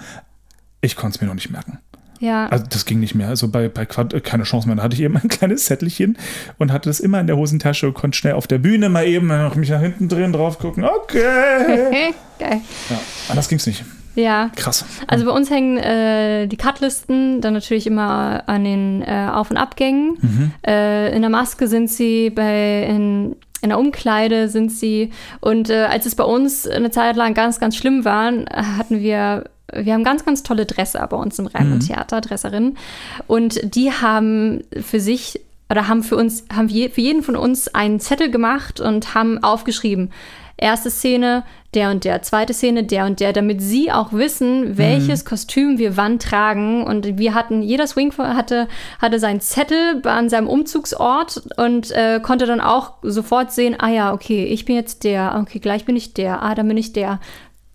Ich 0.82 0.96
konnte 0.96 1.16
es 1.16 1.22
mir 1.22 1.28
noch 1.28 1.36
nicht 1.36 1.52
merken. 1.52 1.80
Ja. 2.20 2.48
Also 2.48 2.66
das 2.70 2.86
ging 2.86 3.00
nicht 3.02 3.16
mehr. 3.16 3.28
Also 3.28 3.50
bei, 3.50 3.68
bei 3.68 3.86
Quad 3.86 4.14
äh, 4.14 4.22
keine 4.22 4.44
Chance 4.44 4.68
mehr. 4.68 4.78
Da 4.78 4.84
hatte 4.84 4.96
ich 4.96 5.02
eben 5.02 5.18
ein 5.18 5.28
kleines 5.28 5.66
Zettelchen 5.66 6.18
und 6.58 6.72
hatte 6.72 6.90
das 6.90 7.00
immer 7.02 7.20
in 7.20 7.28
der 7.28 7.36
Hosentasche 7.36 7.88
und 7.88 7.94
konnte 7.96 8.18
schnell 8.18 8.34
auf 8.34 8.48
der 8.48 8.60
Bühne 8.60 8.90
mal 8.90 9.06
eben 9.06 9.28
noch 9.28 9.56
mich 9.56 9.70
nach 9.70 9.82
hinten 9.82 10.08
drehen, 10.08 10.32
drauf 10.32 10.58
gucken. 10.58 10.86
Okay. 10.86 12.14
Geil. 12.40 12.62
Ja, 12.90 13.00
anders 13.28 13.50
ging's 13.50 13.68
nicht. 13.68 13.84
Ja. 14.16 14.52
Krass. 14.56 14.86
Also 15.08 15.26
bei 15.26 15.32
uns 15.32 15.50
hängen 15.50 15.78
äh, 15.78 16.48
die 16.48 16.58
Cutlisten 16.58 17.42
dann 17.42 17.54
natürlich 17.54 17.88
immer 17.88 18.44
an 18.48 18.64
den 18.64 19.02
äh, 19.02 19.30
Auf- 19.34 19.52
und 19.52 19.58
Abgängen. 19.58 20.18
Mhm. 20.22 20.52
Äh, 20.66 21.14
in 21.16 21.22
der 21.22 21.32
Maske 21.32 21.68
sind 21.68 21.90
sie, 21.90 22.30
bei, 22.30 22.84
in, 22.84 23.36
in 23.64 23.70
der 23.70 23.80
Umkleide 23.80 24.50
sind 24.50 24.72
sie. 24.72 25.10
Und 25.40 25.70
äh, 25.70 25.86
als 25.86 26.06
es 26.06 26.16
bei 26.16 26.26
uns 26.26 26.68
eine 26.68 26.92
Zeit 26.92 27.16
lang 27.16 27.34
ganz, 27.34 27.60
ganz 27.60 27.76
schlimm 27.76 28.06
war, 28.06 28.32
hatten 28.52 29.00
wir, 29.00 29.46
wir 29.74 29.94
haben 29.94 30.04
ganz, 30.04 30.26
ganz 30.26 30.44
tolle 30.44 30.66
Dresser 30.66 31.08
bei 31.08 31.18
uns 31.18 31.40
im 31.40 31.48
Rheinland 31.48 31.88
Theater, 31.88 32.22
Dresserinnen. 32.22 32.78
Und 33.26 33.60
die 33.64 33.92
haben 33.92 34.64
für 34.82 35.00
sich 35.00 35.40
oder 35.70 35.88
haben 35.88 36.04
für 36.04 36.18
uns, 36.18 36.46
haben 36.54 36.70
für 36.70 37.02
jeden 37.02 37.24
von 37.24 37.36
uns 37.36 37.74
einen 37.74 38.00
Zettel 38.00 38.30
gemacht 38.30 38.80
und 38.80 39.16
haben 39.16 39.42
aufgeschrieben, 39.42 40.12
erste 40.58 40.90
Szene, 40.90 41.44
der 41.74 41.90
und 41.90 42.04
der, 42.04 42.22
zweite 42.22 42.54
Szene, 42.54 42.84
der 42.84 43.06
und 43.06 43.20
der, 43.20 43.34
damit 43.34 43.62
sie 43.62 43.92
auch 43.92 44.14
wissen, 44.14 44.78
welches 44.78 45.26
Kostüm 45.26 45.78
wir 45.78 45.98
wann 45.98 46.20
tragen. 46.20 46.84
Und 46.84 47.18
wir 47.18 47.34
hatten, 47.34 47.62
jeder 47.62 47.88
Swing 47.88 48.14
hatte, 48.18 48.68
hatte 49.00 49.20
seinen 49.20 49.42
Zettel 49.42 50.02
an 50.06 50.30
seinem 50.30 50.48
Umzugsort 50.48 51.42
und 51.58 51.92
äh, 51.92 52.20
konnte 52.22 52.46
dann 52.46 52.62
auch 52.62 52.94
sofort 53.02 53.52
sehen, 53.52 53.76
ah 53.80 53.90
ja, 53.90 54.14
okay, 54.14 54.46
ich 54.46 54.66
bin 54.66 54.76
jetzt 54.76 55.04
der, 55.04 55.38
okay, 55.42 55.60
gleich 55.60 55.86
bin 55.86 55.96
ich 55.96 56.14
der, 56.14 56.44
ah, 56.44 56.56
dann 56.56 56.68
bin 56.68 56.78
ich 56.78 56.94
der. 56.94 57.20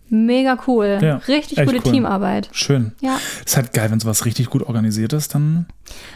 Mega 0.09 0.57
cool. 0.67 0.97
Ja, 1.01 1.17
Richtig 1.27 1.57
gute 1.59 1.77
cool. 1.85 1.91
Teamarbeit. 1.91 2.49
Schön. 2.51 2.93
Ja. 3.01 3.17
Ist 3.45 3.55
halt 3.57 3.73
geil, 3.73 3.91
wenn 3.91 3.99
sowas 3.99 4.25
richtig 4.25 4.49
gut 4.49 4.63
organisiert 4.63 5.13
ist, 5.13 5.35
dann, 5.35 5.67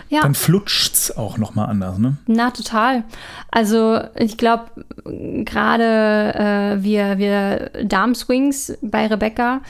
Ja. 0.09 0.21
dann 0.21 0.35
flutscht's 0.35 1.15
auch 1.15 1.37
nochmal 1.37 1.69
anders, 1.69 1.97
ne? 1.97 2.17
Na, 2.27 2.51
total. 2.51 3.03
Also 3.51 3.99
ich 4.15 4.37
glaube, 4.37 4.65
gerade 5.05 6.33
äh, 6.79 6.83
wir, 6.83 7.17
wir 7.17 7.71
Darmswings 7.83 8.77
bei 8.81 9.07
Rebecca, 9.07 9.61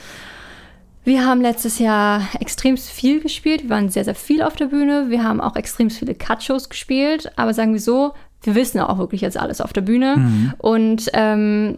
wir 1.04 1.26
haben 1.26 1.42
letztes 1.42 1.78
Jahr 1.78 2.22
extrem 2.40 2.78
viel 2.78 3.20
gespielt. 3.20 3.64
Wir 3.64 3.70
waren 3.70 3.90
sehr, 3.90 4.04
sehr 4.04 4.14
viel 4.14 4.42
auf 4.42 4.56
der 4.56 4.66
Bühne. 4.66 5.10
Wir 5.10 5.22
haben 5.22 5.38
auch 5.40 5.54
extrem 5.54 5.90
viele 5.90 6.14
Cut-Shows 6.14 6.70
gespielt. 6.70 7.30
Aber 7.36 7.52
sagen 7.52 7.74
wir 7.74 7.80
so, 7.80 8.14
wir 8.42 8.54
wissen 8.54 8.80
auch 8.80 8.96
wirklich 8.96 9.20
jetzt 9.20 9.36
alles 9.36 9.60
auf 9.60 9.74
der 9.74 9.82
Bühne. 9.82 10.54
Und 10.58 11.10
ähm, 11.12 11.76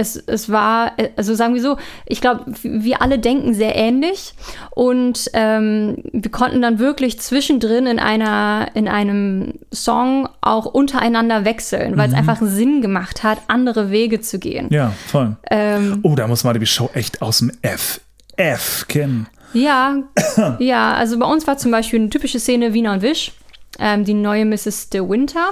es, 0.00 0.16
es 0.16 0.50
war, 0.50 0.92
also 1.16 1.34
sagen 1.34 1.54
wir 1.54 1.62
so, 1.62 1.76
ich 2.06 2.20
glaube, 2.20 2.44
wir 2.62 3.02
alle 3.02 3.18
denken 3.18 3.54
sehr 3.54 3.76
ähnlich 3.76 4.34
und 4.70 5.30
ähm, 5.34 5.98
wir 6.12 6.30
konnten 6.30 6.62
dann 6.62 6.78
wirklich 6.78 7.20
zwischendrin 7.20 7.86
in 7.86 7.98
einer, 7.98 8.68
in 8.74 8.88
einem 8.88 9.54
Song 9.72 10.28
auch 10.40 10.66
untereinander 10.66 11.44
wechseln, 11.44 11.96
weil 11.96 12.08
es 12.08 12.14
einfach 12.14 12.38
Sinn 12.40 12.82
gemacht 12.82 13.22
hat, 13.22 13.38
andere 13.46 13.90
Wege 13.90 14.20
zu 14.20 14.38
gehen. 14.38 14.68
Ja, 14.70 14.92
voll. 15.06 15.36
Ähm, 15.50 16.00
Oh, 16.02 16.14
da 16.14 16.26
muss 16.26 16.44
man 16.44 16.58
die 16.58 16.66
Show 16.66 16.90
echt 16.94 17.20
aus 17.22 17.38
dem 17.38 17.52
F. 17.62 18.00
F 18.36 18.86
kennen. 18.88 19.26
ja, 19.52 19.96
ja, 20.58 20.94
also 20.94 21.18
bei 21.18 21.26
uns 21.26 21.46
war 21.46 21.58
zum 21.58 21.70
Beispiel 21.70 22.00
eine 22.00 22.08
typische 22.10 22.40
Szene 22.40 22.72
Wiener 22.72 22.92
und 22.94 23.02
Wisch, 23.02 23.32
ähm, 23.78 24.04
die 24.04 24.14
neue 24.14 24.44
Mrs. 24.46 24.88
De 24.90 25.00
Winter. 25.08 25.50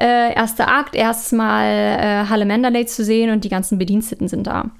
Äh, 0.00 0.34
erster 0.34 0.68
Akt, 0.68 0.94
erstes 0.94 1.32
Mal 1.32 1.66
äh, 1.66 2.28
Halle 2.28 2.46
Mandalay 2.46 2.86
zu 2.86 3.04
sehen 3.04 3.30
und 3.30 3.44
die 3.44 3.50
ganzen 3.50 3.78
Bediensteten 3.78 4.28
sind 4.28 4.46
da. 4.46 4.70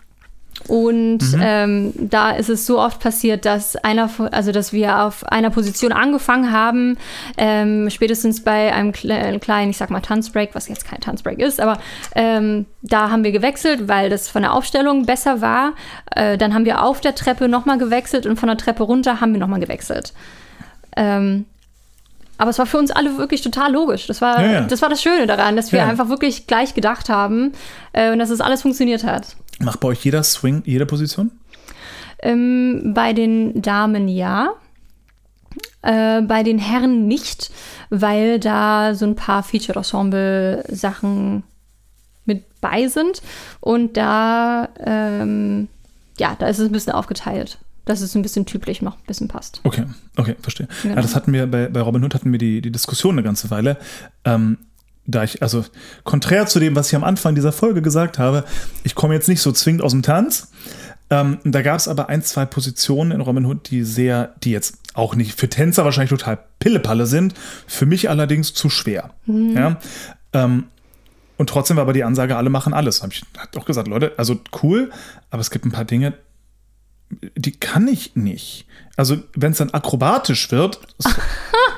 Und 0.68 1.20
ähm, 1.40 1.92
da 1.96 2.32
ist 2.32 2.50
es 2.50 2.66
so 2.66 2.78
oft 2.78 3.00
passiert, 3.00 3.44
dass 3.44 3.76
einer, 3.76 4.10
also 4.30 4.52
dass 4.52 4.72
wir 4.72 5.02
auf 5.02 5.24
einer 5.26 5.50
Position 5.50 5.92
angefangen 5.92 6.52
haben, 6.52 6.98
ähm, 7.38 7.88
spätestens 7.88 8.44
bei 8.44 8.72
einem 8.72 8.92
kle 8.92 9.38
kleinen, 9.40 9.70
ich 9.70 9.78
sag 9.78 9.90
mal 9.90 10.00
Tanzbreak, 10.00 10.50
was 10.54 10.68
jetzt 10.68 10.84
kein 10.84 11.00
Tanzbreak 11.00 11.38
ist, 11.38 11.60
aber 11.60 11.78
ähm, 12.14 12.66
da 12.82 13.10
haben 13.10 13.24
wir 13.24 13.32
gewechselt, 13.32 13.88
weil 13.88 14.10
das 14.10 14.28
von 14.28 14.42
der 14.42 14.52
Aufstellung 14.52 15.06
besser 15.06 15.40
war. 15.40 15.72
Äh, 16.14 16.36
dann 16.36 16.52
haben 16.52 16.64
wir 16.64 16.82
auf 16.82 17.00
der 17.00 17.14
Treppe 17.14 17.48
nochmal 17.48 17.78
gewechselt 17.78 18.26
und 18.26 18.38
von 18.38 18.48
der 18.48 18.58
Treppe 18.58 18.82
runter 18.82 19.20
haben 19.20 19.32
wir 19.32 19.40
nochmal 19.40 19.60
gewechselt. 19.60 20.12
Ähm, 20.96 21.46
aber 22.40 22.48
es 22.50 22.58
war 22.58 22.64
für 22.66 22.78
uns 22.78 22.90
alle 22.90 23.18
wirklich 23.18 23.42
total 23.42 23.70
logisch. 23.72 24.06
Das 24.06 24.20
war, 24.22 24.40
Ja, 24.40 24.50
ja. 24.52 24.60
Das, 24.62 24.80
war 24.80 24.88
das 24.88 25.02
Schöne 25.02 25.26
daran, 25.26 25.56
dass 25.56 25.72
wir 25.72 25.80
Ja. 25.80 25.88
einfach 25.88 26.08
wirklich 26.08 26.46
gleich 26.46 26.72
gedacht 26.74 27.08
haben 27.10 27.52
äh, 27.92 28.10
und 28.12 28.18
dass 28.18 28.30
es 28.30 28.40
alles 28.40 28.62
funktioniert 28.62 29.04
hat. 29.04 29.36
Macht 29.58 29.80
bei 29.80 29.88
euch 29.88 30.02
jeder 30.04 30.22
Swing, 30.22 30.62
jede 30.64 30.86
Position? 30.86 31.30
Ähm, 32.22 32.92
bei 32.94 33.12
den 33.12 33.60
Damen 33.60 34.08
ja. 34.08 34.50
Äh, 35.82 36.22
bei 36.22 36.42
den 36.42 36.58
Herren 36.58 37.06
nicht, 37.08 37.50
weil 37.90 38.40
da 38.40 38.94
so 38.94 39.04
ein 39.04 39.16
paar 39.16 39.42
Featured-Ensemble-Sachen 39.42 41.42
mit 42.24 42.44
bei 42.62 42.88
sind. 42.88 43.20
Und 43.60 43.98
da, 43.98 44.68
ähm, 44.78 45.68
ja, 46.18 46.36
da 46.38 46.46
ist 46.48 46.58
es 46.58 46.66
ein 46.68 46.72
bisschen 46.72 46.94
aufgeteilt. 46.94 47.58
Dass 47.84 48.00
es 48.00 48.14
ein 48.14 48.22
bisschen 48.22 48.46
typisch 48.46 48.82
noch 48.82 48.96
ein 48.98 49.06
bisschen 49.06 49.28
passt. 49.28 49.60
Okay, 49.64 49.84
okay, 50.16 50.36
verstehe. 50.40 50.68
Genau. 50.82 50.96
Ja, 50.96 51.02
das 51.02 51.14
hatten 51.14 51.32
wir 51.32 51.46
bei, 51.46 51.68
bei 51.68 51.80
Robin 51.80 52.04
Hood 52.04 52.14
hatten 52.14 52.30
wir 52.30 52.38
die, 52.38 52.60
die 52.60 52.70
Diskussion 52.70 53.14
eine 53.14 53.22
ganze 53.22 53.50
Weile. 53.50 53.78
Ähm, 54.24 54.58
da 55.06 55.24
ich, 55.24 55.42
also 55.42 55.64
konträr 56.04 56.46
zu 56.46 56.60
dem, 56.60 56.76
was 56.76 56.88
ich 56.88 56.96
am 56.96 57.04
Anfang 57.04 57.34
dieser 57.34 57.52
Folge 57.52 57.82
gesagt 57.82 58.18
habe, 58.18 58.44
ich 58.84 58.94
komme 58.94 59.14
jetzt 59.14 59.28
nicht 59.28 59.40
so 59.40 59.50
zwingend 59.52 59.82
aus 59.82 59.92
dem 59.92 60.02
Tanz. 60.02 60.52
Ähm, 61.08 61.38
da 61.42 61.62
gab 61.62 61.76
es 61.76 61.88
aber 61.88 62.08
ein, 62.08 62.22
zwei 62.22 62.46
Positionen 62.46 63.10
in 63.10 63.20
Robin 63.20 63.44
Hood, 63.44 63.70
die 63.70 63.82
sehr, 63.82 64.34
die 64.44 64.52
jetzt 64.52 64.78
auch 64.94 65.16
nicht 65.16 65.38
für 65.38 65.48
Tänzer 65.48 65.84
wahrscheinlich 65.84 66.10
total 66.10 66.38
Pillepalle 66.60 67.06
sind, 67.06 67.34
für 67.66 67.86
mich 67.86 68.08
allerdings 68.08 68.54
zu 68.54 68.70
schwer. 68.70 69.10
Ja. 69.26 69.78
Ähm, 70.32 70.64
und 71.36 71.48
trotzdem 71.48 71.76
war 71.78 71.82
aber 71.82 71.92
die 71.94 72.04
Ansage, 72.04 72.36
alle 72.36 72.50
machen 72.50 72.74
alles. 72.74 73.02
Habe 73.02 73.12
ich 73.12 73.22
hab 73.36 73.56
auch 73.56 73.64
gesagt, 73.64 73.88
Leute, 73.88 74.12
also 74.18 74.38
cool, 74.62 74.90
aber 75.30 75.40
es 75.40 75.50
gibt 75.50 75.64
ein 75.64 75.72
paar 75.72 75.86
Dinge, 75.86 76.14
die 77.36 77.52
kann 77.52 77.88
ich 77.88 78.14
nicht. 78.16 78.66
Also, 78.96 79.16
wenn 79.34 79.52
es 79.52 79.58
dann 79.58 79.70
akrobatisch 79.70 80.50
wird, 80.50 80.78
so, 80.98 81.10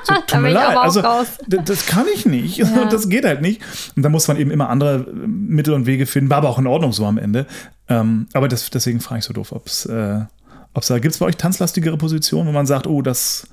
so, 0.03 0.13
tut 0.27 0.41
mir 0.41 0.51
leid. 0.51 0.77
Also, 0.77 1.01
das 1.47 1.85
kann 1.85 2.05
ich 2.13 2.25
nicht. 2.25 2.57
Ja. 2.57 2.85
Das 2.89 3.07
geht 3.09 3.23
halt 3.25 3.41
nicht. 3.41 3.61
Und 3.95 4.03
da 4.03 4.09
muss 4.09 4.27
man 4.27 4.37
eben 4.37 4.51
immer 4.51 4.69
andere 4.69 4.95
äh, 5.07 5.27
Mittel 5.27 5.73
und 5.73 5.85
Wege 5.85 6.05
finden. 6.05 6.29
War 6.29 6.37
aber 6.39 6.49
auch 6.49 6.59
in 6.59 6.67
Ordnung 6.67 6.91
so 6.91 7.05
am 7.05 7.17
Ende. 7.17 7.47
Ähm, 7.87 8.27
aber 8.33 8.47
das, 8.47 8.69
deswegen 8.69 8.99
frage 8.99 9.19
ich 9.19 9.25
so 9.25 9.33
doof, 9.33 9.51
ob 9.51 9.67
es, 9.67 9.85
äh, 9.85 10.19
ob's 10.73 10.87
da 10.87 10.99
gibt 10.99 11.13
es 11.13 11.19
bei 11.19 11.25
euch 11.25 11.37
tanzlastigere 11.37 11.97
Positionen, 11.97 12.47
wo 12.47 12.51
man 12.51 12.65
sagt, 12.65 12.87
oh, 12.87 13.01
das, 13.01 13.47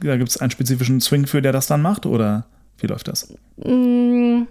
da 0.00 0.16
gibt 0.16 0.30
es 0.30 0.38
einen 0.38 0.50
spezifischen 0.50 1.00
Swing 1.00 1.26
für, 1.26 1.42
der 1.42 1.52
das 1.52 1.66
dann 1.68 1.80
macht? 1.82 2.06
Oder 2.06 2.44
wie 2.78 2.86
läuft 2.88 3.08
das? 3.08 3.32
Mm, 3.58 4.42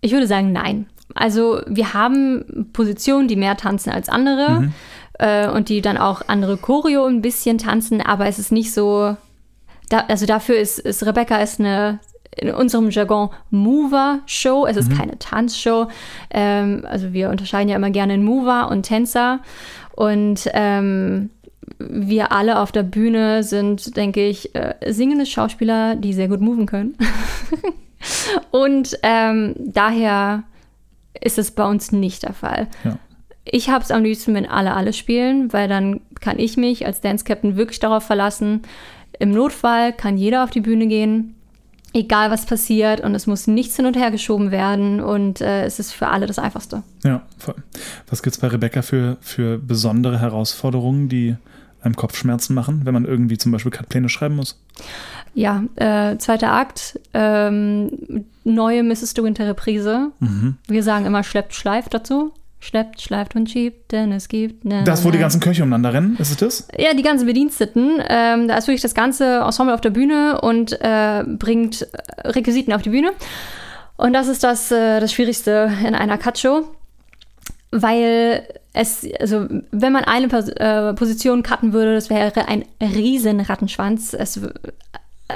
Ich 0.00 0.12
würde 0.12 0.26
sagen, 0.26 0.52
nein. 0.52 0.86
Also 1.14 1.62
wir 1.66 1.94
haben 1.94 2.68
Positionen, 2.72 3.28
die 3.28 3.36
mehr 3.36 3.56
tanzen 3.56 3.90
als 3.90 4.08
andere 4.08 4.72
äh, 5.18 5.48
und 5.48 5.68
die 5.68 5.80
dann 5.80 5.96
auch 5.96 6.22
andere 6.26 6.56
Choreo 6.56 7.06
ein 7.06 7.22
bisschen 7.22 7.58
tanzen, 7.58 8.00
aber 8.00 8.26
es 8.26 8.38
ist 8.38 8.52
nicht 8.52 8.72
so. 8.72 9.16
Da, 9.88 10.04
also 10.08 10.26
dafür 10.26 10.58
ist, 10.58 10.78
ist 10.78 11.06
Rebecca 11.06 11.38
ist 11.38 11.60
eine 11.60 12.00
in 12.36 12.54
unserem 12.54 12.90
Jargon 12.90 13.30
Mover-Show. 13.50 14.66
Es 14.66 14.76
ist 14.76 14.96
keine 14.96 15.18
Tanzshow. 15.18 15.88
Ähm, 16.30 16.84
also 16.88 17.12
wir 17.12 17.30
unterscheiden 17.30 17.68
ja 17.68 17.76
immer 17.76 17.90
gerne 17.90 18.14
in 18.14 18.22
Mover 18.22 18.70
und 18.70 18.84
Tänzer. 18.84 19.40
Und 19.96 20.48
ähm, 20.52 21.30
wir 21.78 22.32
alle 22.32 22.60
auf 22.60 22.70
der 22.70 22.82
Bühne 22.82 23.42
sind, 23.42 23.96
denke 23.96 24.26
ich, 24.26 24.54
äh, 24.54 24.74
singende 24.88 25.26
Schauspieler, 25.26 25.96
die 25.96 26.12
sehr 26.12 26.28
gut 26.28 26.40
moven 26.40 26.66
können. 26.66 26.96
Und 28.50 28.98
ähm, 29.02 29.54
daher 29.58 30.44
ist 31.20 31.38
es 31.38 31.50
bei 31.50 31.64
uns 31.64 31.92
nicht 31.92 32.22
der 32.22 32.32
Fall. 32.32 32.68
Ja. 32.84 32.98
Ich 33.50 33.70
habe 33.70 33.84
es 33.84 33.90
am 33.90 34.02
liebsten, 34.02 34.34
wenn 34.34 34.46
alle 34.46 34.74
alle 34.74 34.92
spielen, 34.92 35.52
weil 35.52 35.68
dann 35.68 36.00
kann 36.20 36.38
ich 36.38 36.56
mich 36.56 36.86
als 36.86 37.00
Dance 37.00 37.24
Captain 37.24 37.56
wirklich 37.56 37.80
darauf 37.80 38.04
verlassen. 38.04 38.62
Im 39.18 39.30
Notfall 39.30 39.92
kann 39.92 40.16
jeder 40.16 40.44
auf 40.44 40.50
die 40.50 40.60
Bühne 40.60 40.86
gehen, 40.86 41.34
egal 41.92 42.30
was 42.30 42.46
passiert, 42.46 43.00
und 43.00 43.14
es 43.14 43.26
muss 43.26 43.46
nichts 43.46 43.76
hin 43.76 43.86
und 43.86 43.96
her 43.96 44.10
geschoben 44.10 44.50
werden. 44.50 45.00
Und 45.00 45.40
äh, 45.40 45.64
es 45.64 45.78
ist 45.78 45.92
für 45.92 46.08
alle 46.08 46.26
das 46.26 46.38
Einfachste. 46.38 46.82
Ja, 47.04 47.22
voll. 47.38 47.56
Was 48.08 48.22
gibt 48.22 48.36
es 48.36 48.40
bei 48.40 48.48
Rebecca 48.48 48.82
für, 48.82 49.16
für 49.20 49.58
besondere 49.58 50.20
Herausforderungen, 50.20 51.08
die 51.08 51.36
einem 51.80 51.96
Kopfschmerzen 51.96 52.54
machen, 52.54 52.82
wenn 52.84 52.94
man 52.94 53.04
irgendwie 53.04 53.38
zum 53.38 53.52
Beispiel 53.52 53.70
Cutpläne 53.72 54.08
schreiben 54.08 54.36
muss? 54.36 54.60
Ja, 55.34 55.62
äh, 55.76 56.18
zweiter 56.18 56.52
Akt, 56.52 56.98
ähm, 57.14 58.24
neue 58.44 58.82
Mrs. 58.82 59.14
De 59.14 59.24
Winter 59.24 59.46
Reprise. 59.46 60.10
Wir 60.66 60.82
sagen 60.82 61.06
immer 61.06 61.22
schleppt, 61.22 61.54
schleift 61.54 61.94
dazu. 61.94 62.32
Schleppt, 62.60 63.00
schleift 63.00 63.36
und 63.36 63.48
schiebt, 63.48 63.92
denn 63.92 64.10
es 64.10 64.28
gibt. 64.28 64.64
Ne, 64.64 64.82
Das, 64.84 65.04
wo 65.04 65.10
die 65.10 65.16
ne. 65.16 65.22
ganzen 65.22 65.40
Köche 65.40 65.62
umeinander 65.62 65.94
rennen, 65.94 66.16
ist 66.18 66.30
es 66.30 66.36
das? 66.38 66.68
Ja, 66.76 66.92
die 66.92 67.02
ganzen 67.04 67.26
Bediensteten. 67.26 68.02
Ähm, 68.08 68.48
da 68.48 68.56
ist 68.56 68.66
wirklich 68.66 68.82
das 68.82 68.94
ganze 68.94 69.38
Ensemble 69.38 69.74
auf 69.74 69.80
der 69.80 69.90
Bühne 69.90 70.40
und 70.40 70.72
äh, 70.80 71.24
bringt 71.24 71.82
äh, 71.82 72.28
Requisiten 72.28 72.72
auf 72.72 72.82
die 72.82 72.90
Bühne. 72.90 73.10
Und 73.96 74.12
das 74.12 74.26
ist 74.26 74.42
das, 74.42 74.72
äh, 74.72 74.98
das 74.98 75.12
Schwierigste 75.12 75.70
in 75.86 75.94
einer 75.94 76.18
Cut-Show. 76.18 76.64
Weil 77.70 78.44
es, 78.72 79.06
also 79.20 79.46
wenn 79.70 79.92
man 79.92 80.04
eine 80.04 80.28
Pos 80.28 80.48
äh, 80.48 80.94
Position 80.94 81.42
cutten 81.42 81.72
würde, 81.72 81.94
das 81.94 82.10
wäre 82.10 82.48
ein 82.48 82.64
riesen 82.80 83.40
Rattenschwanz. 83.40 84.14
Es, 84.14 84.40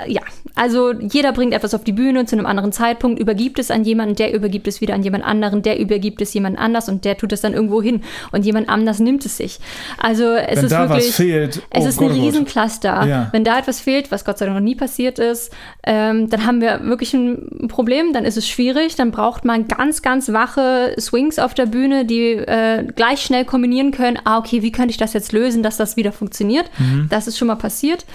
ja, 0.07 0.23
also 0.55 0.93
jeder 0.93 1.33
bringt 1.33 1.53
etwas 1.53 1.75
auf 1.75 1.85
die 1.85 1.93
Bühne 1.93 2.25
zu 2.25 2.35
einem 2.35 2.47
anderen 2.47 2.73
Zeitpunkt, 2.73 3.21
übergibt 3.21 3.59
es 3.59 3.71
an 3.71 3.85
jemanden, 3.85 4.15
der 4.15 4.33
übergibt 4.35 4.67
es 4.67 4.81
wieder 4.81 4.95
an 4.95 5.03
jemand 5.03 5.25
anderen, 5.25 5.63
der 5.63 5.79
übergibt 5.79 6.23
es 6.23 6.33
jemand 6.33 6.59
anders 6.59 6.89
und 6.89 7.05
der 7.05 7.17
tut 7.19 7.33
es 7.33 7.43
dann 7.43 7.53
irgendwo 7.53 7.83
hin 7.83 8.03
und 8.33 8.45
jemand 8.45 8.69
anders 8.71 9.01
nimmt 9.01 9.25
es 9.27 9.37
sich. 9.37 9.61
Also 9.99 10.33
es 10.33 10.57
Wenn 10.57 10.65
ist 10.65 10.73
da 10.73 10.89
wirklich, 10.89 11.15
fehlt, 11.15 11.63
es 11.71 11.85
oh 11.85 11.89
ist 11.89 11.99
Gott, 11.99 12.11
ein 12.11 12.21
oh. 12.21 12.25
Riesencluster. 12.25 13.07
Ja. 13.07 13.29
Wenn 13.33 13.45
da 13.45 13.59
etwas 13.59 13.81
fehlt, 13.81 14.11
was 14.11 14.25
Gott 14.25 14.39
sei 14.39 14.47
Dank 14.47 14.57
noch 14.57 14.65
nie 14.65 14.75
passiert 14.75 15.19
ist, 15.19 15.53
ähm, 15.85 16.31
dann 16.31 16.47
haben 16.47 16.63
wir 16.63 16.85
wirklich 16.85 17.13
ein 17.13 17.69
Problem, 17.69 18.15
dann 18.15 18.25
ist 18.25 18.39
es 18.39 18.49
schwierig, 18.49 18.97
dann 18.97 19.11
braucht 19.11 19.45
man 19.45 19.69
ganz, 19.69 20.01
ganz 20.01 20.33
wache 20.33 20.95
Swings 20.99 21.39
auf 21.39 21.53
der 21.53 21.67
Bühne, 21.67 22.07
die 22.07 22.33
äh, 22.33 22.85
gleich 22.97 23.21
schnell 23.21 23.45
kombinieren 23.45 23.91
können. 23.91 24.19
Ah, 24.25 24.39
okay, 24.39 24.63
wie 24.63 24.73
könnte 24.73 24.91
ich 24.91 24.97
das 24.97 25.13
jetzt 25.13 25.33
lösen, 25.33 25.63
dass 25.63 25.77
das 25.77 25.97
wieder 25.97 26.13
funktioniert? 26.13 26.71
Mhm. 26.79 27.09
Das 27.11 27.27
ist 27.27 27.37
schon 27.37 27.49
mal 27.49 27.57
passiert. 27.57 28.07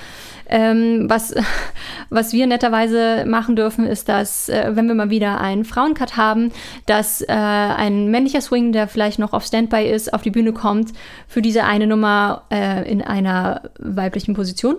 Ähm, 0.49 1.05
was, 1.09 1.35
was 2.09 2.33
wir 2.33 2.47
netterweise 2.47 3.25
machen 3.25 3.55
dürfen, 3.55 3.85
ist, 3.85 4.09
dass, 4.09 4.49
äh, 4.49 4.71
wenn 4.73 4.87
wir 4.87 4.95
mal 4.95 5.09
wieder 5.09 5.39
einen 5.41 5.65
Frauencut 5.65 6.17
haben, 6.17 6.51
dass 6.85 7.21
äh, 7.21 7.33
ein 7.33 8.09
männlicher 8.09 8.41
Swing, 8.41 8.71
der 8.71 8.87
vielleicht 8.87 9.19
noch 9.19 9.33
auf 9.33 9.45
Standby 9.45 9.89
ist, 9.89 10.13
auf 10.13 10.21
die 10.21 10.31
Bühne 10.31 10.53
kommt, 10.53 10.93
für 11.27 11.41
diese 11.41 11.63
eine 11.63 11.87
Nummer 11.87 12.43
äh, 12.51 12.89
in 12.89 13.01
einer 13.01 13.61
weiblichen 13.79 14.33
Position. 14.33 14.75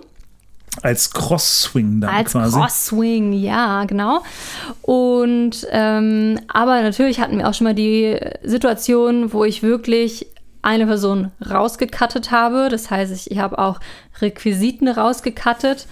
Als 0.81 1.11
Cross-Swing 1.11 2.01
dann 2.01 2.09
Als 2.09 2.31
quasi. 2.31 2.57
Cross-Swing, 2.57 3.33
ja, 3.33 3.85
genau. 3.85 4.21
Und 4.81 5.67
ähm, 5.71 6.39
aber 6.47 6.81
natürlich 6.81 7.19
hatten 7.19 7.37
wir 7.37 7.49
auch 7.49 7.53
schon 7.53 7.65
mal 7.65 7.73
die 7.73 8.17
Situation, 8.43 9.33
wo 9.33 9.43
ich 9.43 9.63
wirklich 9.63 10.27
eine 10.61 10.85
Person 10.85 11.31
rausgekattet 11.49 12.31
habe. 12.31 12.69
Das 12.69 12.89
heißt, 12.91 13.11
ich, 13.13 13.31
ich 13.31 13.39
habe 13.39 13.57
auch 13.59 13.79
Requisiten 14.21 14.87
rausgekattet. 14.87 15.87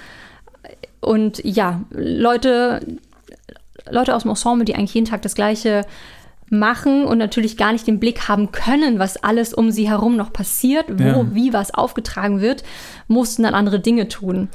Und 0.99 1.43
ja, 1.43 1.82
Leute, 1.91 2.82
Leute 3.89 4.15
aus 4.15 4.23
dem 4.23 4.30
Ensemble, 4.32 4.65
die 4.65 4.75
eigentlich 4.75 4.93
jeden 4.93 5.08
Tag 5.08 5.21
das 5.21 5.36
Gleiche 5.36 5.86
machen 6.49 7.03
und 7.06 7.17
natürlich 7.17 7.58
gar 7.58 7.73
nicht 7.73 7.88
den 7.88 7.99
Blick 7.99 8.27
haben 8.30 8.51
können, 8.51 8.99
was 8.99 9.17
alles 9.17 9.53
um 9.53 9.69
sie 9.69 9.89
herum 9.89 10.15
noch 10.15 10.32
passiert, 10.32 10.86
wo, 10.89 11.03
Ja. 11.03 11.36
wie 11.36 11.51
was 11.53 11.73
aufgetragen 11.73 12.39
wird, 12.41 12.63
mussten 13.08 13.43
dann 13.43 13.53
andere 13.53 13.80
Dinge 13.80 14.08
tun. 14.08 14.49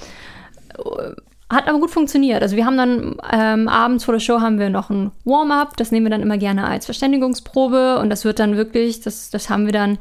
Hat 1.52 1.68
aber 1.68 1.80
gut 1.80 1.90
funktioniert. 1.90 2.42
Also 2.42 2.56
wir 2.56 2.64
haben 2.64 2.78
dann 2.78 3.16
ähm, 3.30 3.68
abends 3.68 4.04
vor 4.04 4.14
der 4.14 4.20
Show 4.20 4.40
haben 4.40 4.58
wir 4.58 4.70
noch 4.70 4.88
ein 4.88 5.10
Warm-up, 5.24 5.76
das 5.76 5.92
nehmen 5.92 6.06
wir 6.06 6.10
dann 6.10 6.22
immer 6.22 6.38
gerne 6.38 6.66
als 6.66 6.86
Verständigungsprobe 6.86 7.98
und 7.98 8.08
das 8.08 8.24
wird 8.24 8.38
dann 8.38 8.56
wirklich, 8.56 9.02
das, 9.02 9.28
das 9.28 9.50
haben 9.50 9.66
wir 9.66 9.72
dann 9.72 9.98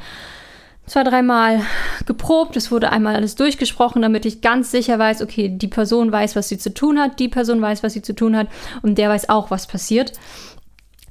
zwei, 0.85 1.03
dreimal 1.03 1.61
geprobt. 2.05 2.55
Es 2.55 2.71
wurde 2.71 2.91
einmal 2.91 3.15
alles 3.15 3.35
durchgesprochen, 3.35 4.01
damit 4.01 4.25
ich 4.25 4.39
ganz 4.39 4.71
sicher 4.71 4.97
weiß, 4.97 5.21
okay, 5.21 5.49
die 5.49 5.67
Person 5.67 6.09
weiß, 6.09 6.37
was 6.37 6.47
sie 6.47 6.57
zu 6.57 6.73
tun 6.73 6.97
hat, 6.97 7.19
die 7.19 7.27
Person 7.27 7.61
weiß, 7.61 7.83
was 7.83 7.93
sie 7.93 8.01
zu 8.01 8.15
tun 8.15 8.37
hat 8.37 8.47
und 8.81 8.97
der 8.97 9.09
weiß 9.09 9.27
auch, 9.27 9.51
was 9.51 9.67
passiert. 9.67 10.13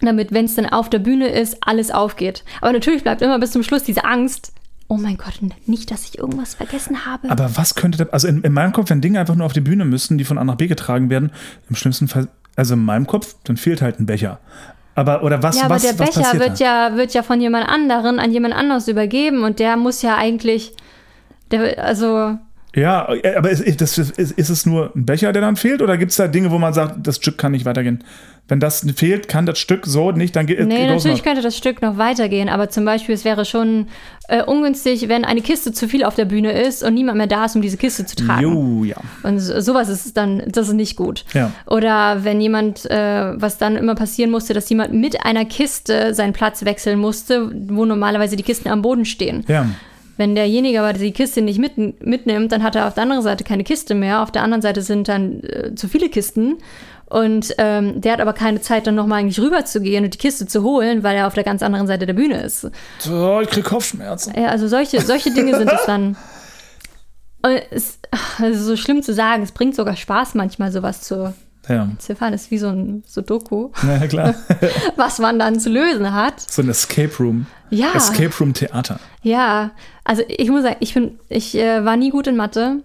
Damit, 0.01 0.33
wenn 0.33 0.47
es 0.47 0.55
dann 0.55 0.67
auf 0.71 0.89
der 0.89 1.01
Bühne 1.01 1.29
ist, 1.29 1.59
alles 1.61 1.91
aufgeht. 1.91 2.45
Aber 2.63 2.73
natürlich 2.73 3.03
bleibt 3.03 3.21
immer 3.21 3.39
bis 3.39 3.53
zum 3.53 3.63
Schluss 3.63 3.83
diese 3.83 4.05
Angst. 4.05 4.55
Oh 4.93 4.97
mein 4.97 5.17
Gott, 5.17 5.39
nicht, 5.67 5.93
dass 5.93 6.05
ich 6.05 6.19
irgendwas 6.19 6.55
vergessen 6.55 7.07
habe. 7.07 7.31
Aber 7.31 7.57
was 7.57 7.77
könnte 7.77 7.97
da, 7.97 8.11
also 8.11 8.27
in, 8.27 8.43
in 8.43 8.53
meinem 8.53 8.73
Kopf, 8.73 8.91
wenn 8.91 9.01
Dinge 9.01 9.21
einfach 9.21 9.37
nur 9.37 9.47
auf 9.47 9.53
die 9.53 9.61
Bühne 9.61 9.85
müssten, 9.85 10.19
die 10.19 10.25
von 10.25 10.37
A 10.37 10.43
nach 10.43 10.57
B 10.57 10.67
getragen 10.67 11.11
werden, 11.11 11.31
im 11.69 11.77
schlimmsten 11.77 12.09
Fall, 12.09 12.27
also 12.57 12.75
in 12.75 12.85
meinem 12.85 13.07
Kopf, 13.07 13.37
dann 13.45 13.57
fehlt 13.57 13.83
halt 13.83 14.01
ein 14.01 14.07
Becher. 14.07 14.41
Aber, 14.97 15.23
oder 15.23 15.45
was, 15.45 15.59
ja, 15.59 15.67
aber 15.67 15.77
was, 15.77 15.83
der 15.83 15.97
was 15.97 16.17
Becher 16.17 16.41
wird 16.41 16.61
da? 16.61 16.89
ja, 16.89 16.97
wird 16.97 17.15
ja 17.15 17.23
von 17.23 17.41
jemand 17.41 17.69
anderen 17.69 18.19
an 18.19 18.33
jemand 18.33 18.53
anderes 18.53 18.89
übergeben 18.89 19.45
und 19.45 19.61
der 19.61 19.77
muss 19.77 20.03
ja 20.03 20.17
eigentlich, 20.17 20.73
der, 21.53 21.85
also 21.85 22.37
Ja, 22.75 23.07
aber 23.37 23.51
ist, 23.51 23.61
ist, 23.61 23.81
ist, 23.97 24.33
ist 24.33 24.49
es 24.49 24.67
nur 24.67 24.91
ein 24.97 25.07
Becher, 25.07 25.33
der 25.33 25.43
dann 25.43 25.55
fehlt? 25.55 25.83
Oder 25.83 25.99
gibt 25.99 26.11
es 26.11 26.17
da 26.17 26.27
Dinge, 26.27 26.51
wo 26.51 26.59
man 26.59 26.75
sagt, 26.75 27.07
das 27.07 27.17
Stück 27.17 27.39
kann 27.39 27.53
nicht 27.53 27.65
weitergehen, 27.65 28.03
Wenn 28.51 28.59
das 28.59 28.85
fehlt, 28.97 29.29
kann 29.29 29.47
das 29.47 29.61
Stück 29.61 29.87
so 29.87 30.11
nicht, 30.11 30.35
dann 30.35 30.47
geht 30.47 30.59
Nee, 30.59 30.65
geht 30.77 30.89
los 30.89 31.05
natürlich 31.05 31.19
noch. 31.19 31.25
könnte 31.25 31.43
das 31.43 31.57
Stück 31.57 31.81
noch 31.83 31.99
weitergehen, 31.99 32.49
aber 32.49 32.69
zum 32.69 32.85
Beispiel, 32.85 33.15
es 33.15 33.25
wäre 33.25 33.45
schon 33.45 33.87
äh, 34.29 34.43
ungünstig, 34.43 35.09
wenn 35.09 35.25
eine 35.25 35.41
Kiste 35.41 35.73
zu 35.73 35.87
viel 35.87 36.03
auf 36.03 36.17
der 36.17 36.25
Bühne 36.25 36.51
ist 36.53 36.83
und 36.83 36.95
niemand 36.95 37.19
mehr 37.19 37.29
da 37.29 37.45
ist, 37.45 37.55
um 37.55 37.63
diese 37.63 37.77
Kiste 37.77 38.07
zu 38.07 38.17
tragen. 38.17 38.43
Jo, 38.43 38.85
ja. 38.85 38.97
Und 39.23 39.39
so, 39.39 39.61
sowas 39.61 39.89
ist 39.89 40.17
dann, 40.17 40.43
das 40.49 40.67
ist 40.67 40.75
nicht 40.75 40.97
gut. 40.97 41.25
Ja. 41.33 41.53
Oder 41.67 42.25
wenn 42.25 42.41
jemand, 42.41 42.91
äh, 42.91 43.41
was 43.41 43.57
dann 43.57 43.77
immer 43.77 43.95
passieren 43.95 44.33
musste, 44.33 44.53
dass 44.53 44.69
jemand 44.69 44.93
mit 44.93 45.25
einer 45.25 45.45
Kiste 45.45 46.13
seinen 46.13 46.33
Platz 46.33 46.65
wechseln 46.65 46.99
musste, 46.99 47.53
wo 47.69 47.85
normalerweise 47.85 48.35
die 48.35 48.43
Kisten 48.43 48.69
am 48.69 48.83
Boden 48.83 49.05
stehen. 49.05 49.45
Ja. 49.47 49.67
Wenn 50.17 50.35
derjenige 50.35 50.83
aber 50.83 50.93
die 50.93 51.13
Kiste 51.13 51.41
nicht 51.41 51.59
mit, 51.59 52.05
mitnimmt, 52.05 52.53
dann 52.53 52.63
hat 52.63 52.77
er 52.77 52.89
auf 52.89 52.95
der 52.95 53.05
anderen 53.05 53.23
Seite 53.23 53.43
keine 53.43 53.65
Kiste 53.65 53.95
mehr. 53.95 54.23
Auf 54.23 54.31
der 54.31 54.43
anderen 54.43 54.61
Seite 54.61 54.83
sind 54.83 55.09
dann 55.09 55.43
äh, 55.45 55.75
zu 55.75 55.89
viele 55.89 56.09
Kisten. 56.11 56.59
Und 57.11 57.55
ähm, 57.59 58.01
der 58.01 58.13
hat 58.15 58.21
aber 58.21 58.33
keine 58.33 58.61
Zeit, 58.61 58.87
dann 58.87 58.95
nochmal 58.95 59.19
eigentlich 59.21 59.41
rüber 59.41 59.65
zu 59.65 59.81
gehen 59.81 60.05
und 60.05 60.15
die 60.15 60.19
Kiste 60.19 60.47
zu 60.47 60.63
holen, 60.63 61.03
weil 61.03 61.17
er 61.17 61.27
auf 61.27 61.35
der 61.35 61.43
ganz 61.45 61.63
anderen 61.63 61.87
Seite 61.89 62.07
der 62.07 62.15
Bühne 62.15 62.41
ist. 62.41 62.69
So, 63.01 63.41
ich 63.41 63.51
krieg 63.51 63.65
Kopfschmerzen. 63.65 64.33
Ja, 64.41 64.47
also 64.49 64.69
solche, 64.69 65.01
solche 65.01 65.33
Dinge 65.35 65.57
sind 65.59 65.71
es 65.73 65.85
dann. 65.87 66.17
Und 67.43 67.59
es 67.71 67.99
also 68.39 68.63
so 68.63 68.77
schlimm 68.77 69.03
zu 69.03 69.15
sagen, 69.15 69.43
es 69.43 69.53
bringt 69.53 69.75
sogar 69.75 69.97
Spaß, 69.97 70.35
manchmal 70.35 70.71
sowas 70.73 71.01
zu 71.01 71.33
Ja. 71.69 71.89
ziffern. 71.99 72.33
Das 72.33 72.43
ist 72.43 72.51
wie 72.51 72.59
so 72.59 72.69
ein 72.69 73.03
Sudoku, 73.07 73.71
Na 73.83 73.97
ja, 73.97 74.07
klar. 74.07 74.35
was 74.97 75.19
man 75.19 75.39
dann 75.39 75.59
zu 75.59 75.71
lösen 75.71 76.13
hat. 76.13 76.35
so 76.51 76.61
ein 76.63 76.69
Escape 76.69 77.11
Room. 77.19 77.47
Ja. 77.71 77.93
Escape 77.95 78.33
Room 78.39 78.53
Theater. 78.53 79.01
Ja, 79.23 79.71
also 80.05 80.23
ich 80.29 80.51
muss 80.51 80.63
sagen, 80.65 80.77
ich, 80.81 80.93
bin, 80.95 81.19
ich 81.31 81.55
äh, 81.57 81.83
war 81.85 81.97
nie 81.97 82.11
gut 82.11 82.27
in 82.27 82.37
Mathe. 82.37 82.83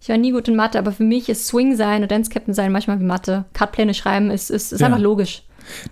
Ich 0.00 0.08
war 0.08 0.16
nie 0.18 0.30
gut 0.32 0.46
in 0.48 0.56
Mathe, 0.56 0.78
aber 0.78 0.92
für 0.92 1.02
mich 1.02 1.28
ist 1.28 1.46
Swing 1.46 1.74
sein 1.76 2.02
und 2.02 2.10
Dance 2.10 2.30
Captain 2.30 2.54
sein 2.54 2.70
manchmal 2.72 3.00
wie 3.00 3.04
Mathe. 3.04 3.44
Cutpläne 3.58 3.94
schreiben 3.94 4.30
ist, 4.30 4.50
ist, 4.50 4.72
ist 4.72 4.80
Ja. 4.80 4.86
einfach 4.86 5.00
logisch. 5.00 5.42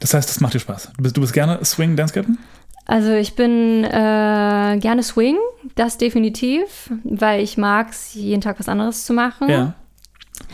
Das 0.00 0.14
heißt, 0.14 0.28
das 0.28 0.40
macht 0.40 0.54
dir 0.54 0.60
Spaß. 0.60 0.92
Du 0.96 1.02
bist, 1.02 1.16
du 1.16 1.20
bist 1.20 1.32
gerne 1.32 1.64
Swing 1.64 1.96
Dance 1.96 2.14
Captain? 2.14 2.38
Also 2.86 3.12
ich 3.12 3.34
bin 3.34 3.82
äh, 3.84 3.88
gerne 4.78 5.02
Swing, 5.02 5.36
das 5.74 5.96
definitiv, 5.98 6.90
weil 7.02 7.42
ich 7.42 7.56
mag 7.56 7.90
es, 7.90 8.12
jeden 8.14 8.42
Tag 8.42 8.60
was 8.60 8.68
anderes 8.68 9.06
zu 9.06 9.14
machen. 9.14 9.48
Ja. 9.48 9.74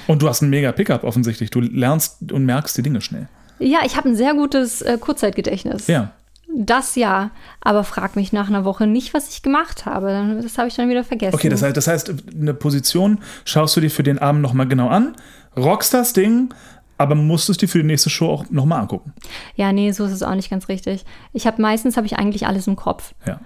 Und 0.07 0.23
du 0.23 0.29
hast 0.29 0.43
einen 0.43 0.51
mega 0.51 0.71
Pickup 0.73 1.05
offensichtlich. 1.05 1.51
Du 1.51 1.61
lernst 1.61 2.33
und 2.33 2.45
merkst 2.47 2.79
die 2.79 2.83
Dinge 2.83 3.01
schnell. 3.01 3.29
Ja, 3.59 3.81
ich 3.85 3.97
habe 3.97 4.09
ein 4.09 4.17
sehr 4.17 4.33
gutes 4.35 4.81
äh, 4.81 4.97
Kurzzeitgedächtnis. 4.99 5.87
Ja. 5.89 6.13
Das 6.57 6.97
ja, 6.97 7.31
aber 7.61 7.85
frag 7.85 8.17
mich 8.17 8.33
nach 8.33 8.49
einer 8.49 8.65
Woche 8.65 8.87
nicht, 8.87 9.15
was 9.15 9.29
ich 9.31 9.43
gemacht 9.43 9.87
habe. 9.87 10.41
Das 10.43 10.59
habe 10.59 10.69
ich 10.69 10.75
dann 10.75 10.89
wieder 10.89 11.05
vergessen. 11.05 11.35
Okay, 11.35 11.49
das 11.49 11.63
heißt, 11.63 11.77
das 11.77 11.87
heißt, 11.87 12.13
eine 12.39 12.55
Position 12.55 13.19
schaust 13.45 13.77
du 13.77 13.81
dir 13.81 13.91
für 13.91 14.03
den 14.03 14.19
Abend 14.19 14.43
nochmal 14.43 14.67
genau 14.67 14.89
an, 14.89 15.15
rockst 15.57 15.95
das 15.95 16.13
Ding, 16.13 16.53
aber 16.99 17.15
musst 17.15 17.49
es 17.51 17.57
dir 17.57 17.69
für 17.69 17.79
die 17.79 17.85
nächste 17.87 18.11
Show 18.11 18.29
auch 18.29 18.51
nochmal 18.51 18.81
angucken. 18.81 19.13
Ja, 19.55 19.73
nee, 19.73 19.93
so 19.93 20.05
ist 20.05 20.13
es 20.13 20.23
auch 20.23 20.35
nicht 20.35 20.51
ganz 20.51 20.69
richtig. 20.69 21.05
Ich 21.33 21.47
habe 21.47 21.63
meistens 21.63 21.97
habe 21.97 22.07
ich 22.07 22.17
eigentlich 22.19 22.47
alles 22.47 22.67
im 22.67 22.77
Kopf, 22.77 23.15
Ja. 23.27 23.41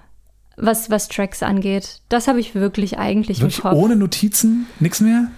was, 0.56 0.88
was 0.90 1.08
Tracks 1.08 1.42
angeht. 1.42 2.00
Das 2.08 2.26
habe 2.26 2.40
ich 2.40 2.54
wirklich 2.54 2.98
eigentlich 2.98 3.40
Wirklich 3.40 3.58
im 3.58 3.62
Kopf. 3.62 3.74
ohne 3.74 3.96
Notizen, 3.96 4.66
nichts 4.80 5.00
mehr? 5.00 5.28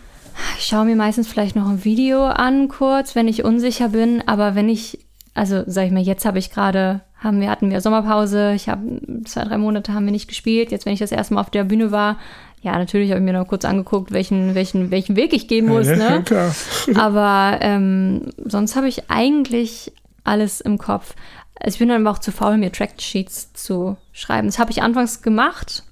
Ich 0.59 0.67
schaue 0.67 0.85
mir 0.85 0.97
meistens 0.97 1.27
vielleicht 1.29 1.57
noch 1.57 1.69
ein 1.69 1.85
Video 1.85 2.27
an, 2.27 2.69
kurz, 2.69 3.15
wenn 3.17 3.27
ich 3.27 3.43
unsicher 3.45 3.89
bin. 3.89 4.23
Aber 4.27 4.55
wenn 4.55 4.69
ich, 4.69 4.99
also 5.35 5.65
sag 5.67 5.87
ich 5.87 5.93
mal, 5.93 6.03
jetzt 6.03 6.25
habe 6.27 6.39
ich 6.39 6.51
gerade, 6.51 7.01
haben 7.27 7.41
wir, 7.41 7.51
hatten 7.51 7.71
wir 7.71 7.81
Sommerpause, 7.81 8.53
ich 8.55 8.69
habe 8.69 9.01
zwei, 9.25 9.45
drei 9.45 9.59
Monate 9.59 9.93
haben 9.93 10.05
wir 10.05 10.13
nicht 10.13 10.29
gespielt. 10.29 10.71
Jetzt, 10.71 10.87
wenn 10.87 10.93
ich 10.93 11.01
das 11.01 11.13
erste 11.13 11.35
Mal 11.35 11.41
auf 11.41 11.51
der 11.51 11.65
Bühne 11.65 11.91
war, 11.91 12.19
ja, 12.63 12.79
natürlich 12.79 13.11
habe 13.11 13.21
ich 13.21 13.25
mir 13.25 13.33
noch 13.33 13.47
kurz 13.47 13.65
angeguckt, 13.65 14.13
welchen, 14.13 14.55
welchen, 14.55 14.91
welchen 14.91 15.15
Weg 15.15 15.33
ich 15.33 15.47
gehen 15.47 15.67
muss. 15.67 15.87
ja, 15.87 15.97
ne? 15.97 16.23
klar. 16.25 16.55
Aber 16.97 17.59
ähm, 17.61 18.33
sonst 18.45 18.77
habe 18.77 18.89
ich 18.89 19.11
eigentlich 19.11 19.93
alles 20.25 20.61
im 20.61 20.79
Kopf. 20.79 21.15
Also 21.61 21.75
ich 21.75 21.79
bin 21.79 21.89
dann 21.89 22.07
aber 22.07 22.17
auch 22.17 22.21
zu 22.21 22.33
faul, 22.33 22.57
mir 22.57 22.73
Tracksheets 22.73 23.53
zu 23.53 23.97
schreiben. 24.13 24.49
Das 24.49 24.59
habe 24.59 24.71
ich 24.71 24.83
anfangs 24.83 25.23
gemacht 25.23 25.85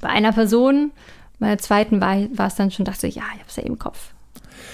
bei 0.00 0.08
einer 0.08 0.32
Person. 0.32 0.90
Bei 1.38 1.48
der 1.48 1.58
zweiten 1.58 2.00
war, 2.00 2.16
war 2.34 2.46
es 2.46 2.54
dann 2.54 2.70
schon, 2.70 2.84
dachte 2.84 3.06
ich, 3.06 3.16
ja, 3.16 3.22
ich 3.34 3.40
habe 3.40 3.48
es 3.48 3.56
ja 3.56 3.62
im 3.62 3.78
Kopf. 3.78 4.11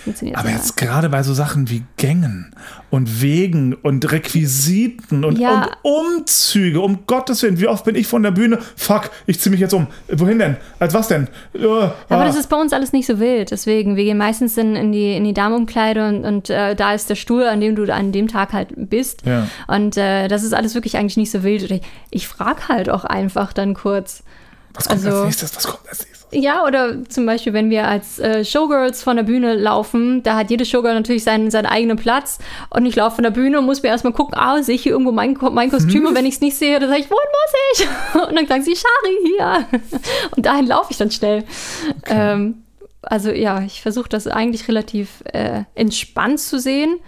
Funktioniert 0.05 0.39
Aber 0.39 0.51
jetzt 0.51 0.77
gerade 0.77 1.09
bei 1.09 1.23
so 1.23 1.35
Sachen 1.35 1.69
wie 1.71 1.85
Gängen 1.97 2.55
und 2.91 3.21
Wegen 3.21 3.75
und 3.75 4.11
Requisiten 4.11 5.25
und, 5.25 5.39
Ja. 5.39 5.69
und 5.83 6.19
Umzüge, 6.19 6.81
um 6.81 7.07
Gottes 7.07 7.43
Willen, 7.43 7.59
wie 7.59 7.69
oft 7.69 7.85
bin 7.85 7.95
ich 7.95 8.07
von 8.07 8.23
der 8.23 8.31
Bühne? 8.31 8.59
Fuck, 8.77 9.11
ich 9.27 9.41
zieh 9.41 9.51
mich 9.51 9.61
jetzt 9.61 9.75
um. 9.75 9.87
Wohin 10.11 10.39
denn? 10.39 10.57
Als 10.79 10.95
was 10.95 11.09
denn? 11.09 11.29
Äh, 11.55 11.65
Aber 11.67 11.93
ah. 12.09 12.25
das 12.25 12.37
ist 12.37 12.49
bei 12.49 12.57
uns 12.57 12.73
alles 12.73 12.93
nicht 12.93 13.07
so 13.07 13.19
wild. 13.21 13.51
Deswegen, 13.51 13.97
wir 13.97 14.05
gehen 14.05 14.19
meistens 14.19 14.57
in, 14.57 14.77
in 14.77 14.93
die, 14.93 15.17
in 15.17 15.25
die 15.25 15.35
Damenumkleide 15.35 16.09
und, 16.09 16.25
und 16.25 16.51
äh, 16.51 16.75
da 16.75 16.95
ist 16.95 17.11
der 17.11 17.17
Stuhl, 17.17 17.45
an 17.45 17.61
dem 17.61 17.77
du 17.77 17.93
an 17.93 18.13
dem 18.13 18.29
Tag 18.29 18.53
halt 18.53 18.69
bist. 18.77 19.23
Ja. 19.27 19.49
Und 19.67 19.97
äh, 19.97 20.29
das 20.29 20.43
ist 20.43 20.55
alles 20.55 20.75
wirklich 20.75 20.97
eigentlich 20.97 21.17
nicht 21.17 21.31
so 21.31 21.43
wild. 21.43 21.71
Ich, 21.71 21.83
ich 22.11 22.29
frage 22.29 22.69
halt 22.69 22.89
auch 22.89 23.05
einfach 23.05 23.53
dann 23.53 23.75
kurz. 23.75 24.23
was 24.75 24.87
kommt 24.89 25.05
also- 25.05 25.17
als 25.19 25.25
nächstes? 25.27 25.57
Was 25.57 25.67
kommt 25.67 25.89
als 25.89 25.99
nächstes? 26.01 26.18
Ja, 26.31 26.67
oder 26.67 27.09
zum 27.09 27.25
Beispiel, 27.25 27.55
wenn 27.55 27.71
wir 27.71 27.89
als 27.89 28.19
äh, 28.19 28.45
Showgirls 28.45 29.03
von 29.03 29.17
der 29.17 29.23
Bühne 29.23 29.55
laufen, 29.55 30.23
da 30.23 30.37
hat 30.37 30.51
jede 30.51 30.67
Showgirl 30.67 30.95
natürlich 30.95 31.25
seinen, 31.25 31.51
seinen 31.51 31.67
eigenen 31.67 31.97
Platz 31.97 32.39
und 32.69 32.85
ich 32.85 32.97
laufe 32.97 33.17
von 33.17 33.25
der 33.25 33.31
Bühne 33.31 33.59
und 33.59 33.65
muss 33.65 33.83
mir 33.83 33.89
erstmal 33.89 34.13
gucken, 34.13 34.35
ah, 34.37 34.63
sehe 34.63 34.75
ich 34.75 34.83
hier 34.83 34.93
irgendwo 34.93 35.13
mein, 35.13 35.39
mein 35.53 35.71
Kostüm 35.71 36.05
und 36.07 36.15
wenn 36.15 36.27
ich 36.27 36.35
es 36.35 36.41
nicht 36.43 36.57
sehe, 36.57 36.79
dann 36.79 36.91
sage 36.91 37.01
ich, 37.01 37.11
wohin 37.11 37.29
muss 37.31 37.81
ich? 37.81 38.29
Und 38.29 38.37
dann 38.37 38.47
sagen 38.47 38.63
sie, 38.63 38.77
Shari, 38.77 39.17
hier. 39.25 39.81
Und 40.37 40.45
dahin 40.45 40.67
laufe 40.67 40.91
ich 40.91 40.99
dann 40.99 41.11
schnell. 41.11 41.45
Ähm, 42.07 42.63
also 43.03 43.31
ja, 43.31 43.63
ich 43.63 43.81
versuche 43.81 44.09
das 44.09 44.27
eigentlich 44.27 44.69
relativ 44.69 45.23
äh, 45.33 45.63
entspannt 45.75 46.41
zu 46.41 46.59
sehen. 46.59 46.99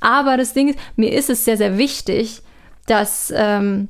Aber 0.00 0.36
das 0.36 0.52
Ding 0.52 0.68
ist, 0.68 0.78
mir 0.96 1.12
ist 1.12 1.30
es 1.30 1.44
sehr, 1.44 1.56
sehr 1.56 1.78
wichtig, 1.78 2.42
dass, 2.86 3.32
ähm, 3.34 3.88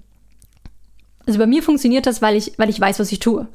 also 1.26 1.38
bei 1.38 1.46
mir 1.46 1.62
funktioniert 1.62 2.06
das, 2.06 2.22
weil 2.22 2.36
ich, 2.36 2.52
weil 2.56 2.70
ich 2.70 2.80
weiß, 2.80 3.00
was 3.00 3.10
ich 3.10 3.18
tue. 3.18 3.48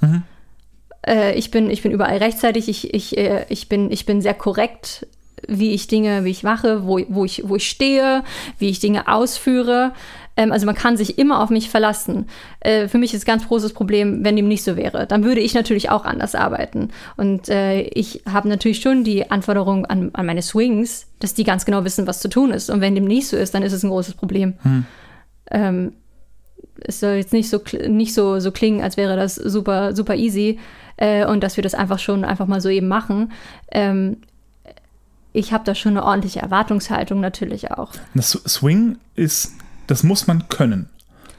Äh, 1.05 1.33
ich, 1.37 1.51
bin, 1.51 1.69
ich 1.69 1.81
bin 1.81 1.91
überall 1.91 2.17
rechtzeitig, 2.17 2.69
ich, 2.69 2.93
ich, 2.93 3.17
äh, 3.17 3.45
ich, 3.49 3.69
bin, 3.69 3.91
ich 3.91 4.05
bin 4.05 4.21
sehr 4.21 4.33
korrekt, 4.33 5.07
wie 5.47 5.71
ich 5.71 5.87
Dinge, 5.87 6.23
wie 6.23 6.29
ich 6.29 6.43
mache, 6.43 6.85
wo, 6.85 6.99
wo, 7.09 7.25
ich, 7.25 7.43
wo 7.47 7.55
ich 7.55 7.67
stehe, 7.67 8.23
wie 8.59 8.69
ich 8.69 8.79
Dinge 8.79 9.07
ausführe. 9.07 9.93
Ähm, 10.37 10.51
also 10.51 10.65
man 10.65 10.75
kann 10.75 10.97
sich 10.97 11.17
immer 11.17 11.41
auf 11.41 11.49
mich 11.49 11.69
verlassen. 11.69 12.27
Äh, 12.59 12.87
für 12.87 12.97
mich 12.97 13.13
ist 13.13 13.23
ein 13.23 13.31
ganz 13.31 13.47
großes 13.47 13.73
Problem, 13.73 14.23
wenn 14.23 14.35
dem 14.35 14.47
nicht 14.47 14.63
so 14.63 14.75
wäre. 14.75 15.07
Dann 15.07 15.23
würde 15.23 15.41
ich 15.41 15.53
natürlich 15.53 15.89
auch 15.89 16.05
anders 16.05 16.35
arbeiten. 16.35 16.89
Und 17.17 17.49
äh, 17.49 17.81
ich 17.81 18.21
habe 18.31 18.47
natürlich 18.47 18.81
schon 18.81 19.03
die 19.03 19.29
Anforderung 19.31 19.85
an, 19.85 20.11
an 20.13 20.25
meine 20.25 20.41
Swings, 20.41 21.07
dass 21.19 21.33
die 21.33 21.43
ganz 21.43 21.65
genau 21.65 21.83
wissen, 21.83 22.07
was 22.07 22.19
zu 22.19 22.29
tun 22.29 22.51
ist. 22.51 22.69
Und 22.69 22.81
wenn 22.81 22.95
dem 22.95 23.05
nicht 23.05 23.27
so 23.27 23.37
ist, 23.37 23.53
dann 23.53 23.63
ist 23.63 23.73
es 23.73 23.83
ein 23.83 23.89
großes 23.89 24.13
Problem. 24.13 24.53
Ähm, 25.49 25.93
es 26.83 26.99
soll 26.99 27.13
jetzt 27.13 27.33
nicht 27.33 27.49
so, 27.49 27.59
nicht 27.87 28.13
so, 28.13 28.39
so 28.39 28.51
klingen, 28.51 28.81
als 28.81 28.97
wäre 28.97 29.15
das 29.15 29.35
super, 29.35 29.95
super 29.95 30.15
easy 30.15 30.59
äh, 31.01 31.25
und 31.25 31.41
dass 31.43 31.57
wir 31.57 31.63
das 31.63 31.73
einfach 31.73 31.99
schon 31.99 32.23
einfach 32.23 32.45
mal 32.45 32.61
so 32.61 32.69
eben 32.69 32.87
machen. 32.87 33.31
Ähm, 33.71 34.17
ich 35.33 35.51
habe 35.51 35.63
da 35.63 35.73
schon 35.73 35.97
eine 35.97 36.05
ordentliche 36.05 36.39
Erwartungshaltung 36.41 37.19
natürlich 37.19 37.71
auch. 37.71 37.91
Das 38.13 38.31
Swing 38.47 38.97
ist, 39.15 39.53
das 39.87 40.03
muss 40.03 40.27
man 40.27 40.47
können, 40.47 40.89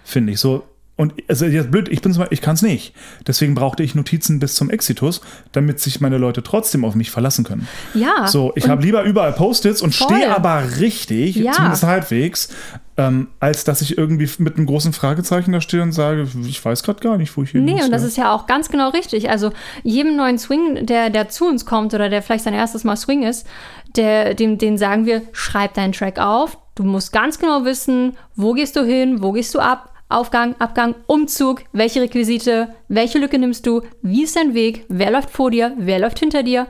finde 0.05 0.33
ich. 0.33 0.41
So, 0.41 0.65
und 1.03 1.15
also 1.29 1.45
jetzt 1.45 1.71
blöd, 1.71 1.89
ich 1.89 2.01
bin 2.01 2.13
zum 2.13 2.21
Beispiel, 2.21 2.35
ich 2.39 2.43
kann 2.43 2.55
es 2.55 2.63
nicht. 2.63 2.95
Deswegen 3.27 3.55
brauchte 3.55 3.83
ich 3.83 3.95
Notizen 3.95 4.39
bis 4.39 4.55
zum 4.55 4.71
Exitus, 4.71 5.21
damit 5.53 5.81
sich 5.81 6.01
meine 6.01 6.17
Leute 6.17 6.43
trotzdem 6.43 6.85
auf 6.85 6.95
mich 6.95 7.11
verlassen 7.11 7.45
können. 7.45 7.69
Ja. 7.95 8.27
So, 8.27 8.53
ich 8.57 8.69
habe 8.69 8.83
lieber 8.83 9.03
überall 9.03 9.33
Post-its 9.33 9.83
und 9.83 9.95
stehe 9.95 10.35
aber 10.35 10.63
richtig, 10.81 11.37
Ja. 11.37 11.53
zumindest 11.53 11.83
halbwegs, 11.83 12.49
ähm, 12.97 13.29
als 13.41 13.65
dass 13.65 13.81
ich 13.83 13.99
irgendwie 13.99 14.29
mit 14.39 14.57
einem 14.57 14.67
großen 14.67 14.93
Fragezeichen 14.93 15.53
da 15.53 15.61
stehe 15.61 15.83
und 15.83 15.93
sage, 15.93 16.27
ich 16.47 16.65
weiß 16.65 16.83
gerade 16.83 17.01
gar 17.01 17.17
nicht, 17.19 17.37
wo 17.37 17.43
ich 17.43 17.51
hin 17.51 17.65
Nee, 17.65 17.73
muss. 17.75 17.85
und 17.87 17.91
das 17.91 18.03
ja. 18.03 18.09
ist 18.09 18.17
ja 18.17 18.33
auch 18.33 18.47
ganz 18.47 18.69
genau 18.69 18.91
richtig. 18.91 19.31
Also 19.31 19.51
jedem 19.83 20.17
neuen 20.17 20.39
Swing, 20.39 20.87
der, 20.87 21.11
der 21.11 21.29
zu 21.29 21.47
uns 21.47 21.65
kommt 21.67 21.95
oder 21.95 22.09
der 22.09 22.23
vielleicht 22.23 22.45
sein 22.45 22.55
erstes 22.55 22.85
Mal 22.85 22.97
Swing 22.97 23.23
ist, 23.23 23.47
der, 23.97 24.35
dem, 24.35 24.59
den 24.59 24.79
sagen 24.79 25.05
wir, 25.07 25.23
schreib 25.33 25.75
deinen 25.75 25.93
Track 25.93 26.19
auf. 26.19 26.59
Du 26.75 26.85
musst 26.85 27.13
ganz 27.13 27.39
genau 27.39 27.65
wissen, 27.65 28.17
wo 28.37 28.53
gehst 28.55 28.77
du 28.77 28.85
hin, 28.85 29.23
wo 29.23 29.33
gehst 29.33 29.55
du 29.55 29.59
ab, 29.59 29.92
Aufgang, 30.15 30.55
Abgang, 30.59 30.95
Umzug, 31.07 31.63
welche 31.73 32.01
Requisite, 32.01 32.75
welche 32.89 33.19
Lücke 33.19 33.39
nimmst 33.39 33.67
du, 33.67 33.83
wie 34.03 34.25
ist 34.25 34.37
dein 34.37 34.55
Weg, 34.55 34.85
wer 34.89 35.11
läuft 35.11 35.31
vor 35.31 35.51
dir, 35.51 35.75
wer 35.79 35.99
läuft 35.99 36.19
hinter 36.19 36.43
dir, 36.43 36.67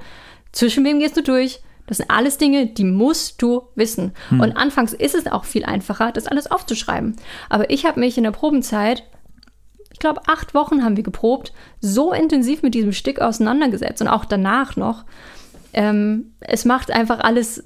zwischen 0.53 0.85
wem 0.85 0.99
gehst 0.99 1.17
du 1.17 1.23
durch. 1.23 1.61
Das 1.87 1.97
sind 1.99 2.11
alles 2.11 2.39
Dinge, 2.39 2.67
die 2.67 2.85
musst 2.85 3.43
du 3.43 3.65
wissen. 3.75 4.13
Und 4.31 4.57
anfangs 4.57 4.93
ist 4.93 5.15
es 5.15 5.27
auch 5.27 5.45
viel 5.45 5.65
einfacher, 5.65 6.13
das 6.13 6.27
alles 6.27 6.51
aufzuschreiben. 6.51 7.17
Aber 7.51 7.71
ich 7.71 7.85
habe 7.85 8.01
mich 8.01 8.17
in 8.17 8.25
der 8.25 8.31
Probenzeit 8.31 9.03
ich 9.93 9.99
glaube, 9.99 10.23
acht 10.27 10.55
Wochen 10.55 10.83
haben 10.83 10.97
wir 10.97 11.05
geprobt, 11.05 11.53
so 11.81 12.13
intensiv 12.13 12.63
mit 12.63 12.75
diesem 12.75 12.93
Stück 12.93 13.21
auseinandergesetzt 13.21 14.01
und 14.03 14.09
auch 14.09 14.25
danach 14.25 14.77
noch. 14.77 15.05
Ähm, 15.73 16.35
es 16.41 16.65
macht 16.65 16.91
einfach 16.91 17.21
alles 17.21 17.65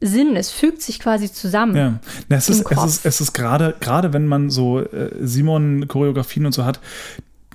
Sinn, 0.00 0.36
es 0.36 0.50
fügt 0.50 0.82
sich 0.82 0.98
quasi 1.00 1.32
zusammen. 1.32 1.76
Ja, 1.76 2.00
es, 2.28 2.48
ist, 2.48 2.70
es 2.70 2.84
ist, 2.84 3.06
es 3.06 3.20
ist 3.20 3.32
gerade, 3.32 3.74
gerade 3.80 4.12
wenn 4.12 4.26
man 4.26 4.50
so 4.50 4.80
äh, 4.80 5.10
Simon-Choreografien 5.20 6.46
und 6.46 6.52
so 6.52 6.64
hat, 6.64 6.80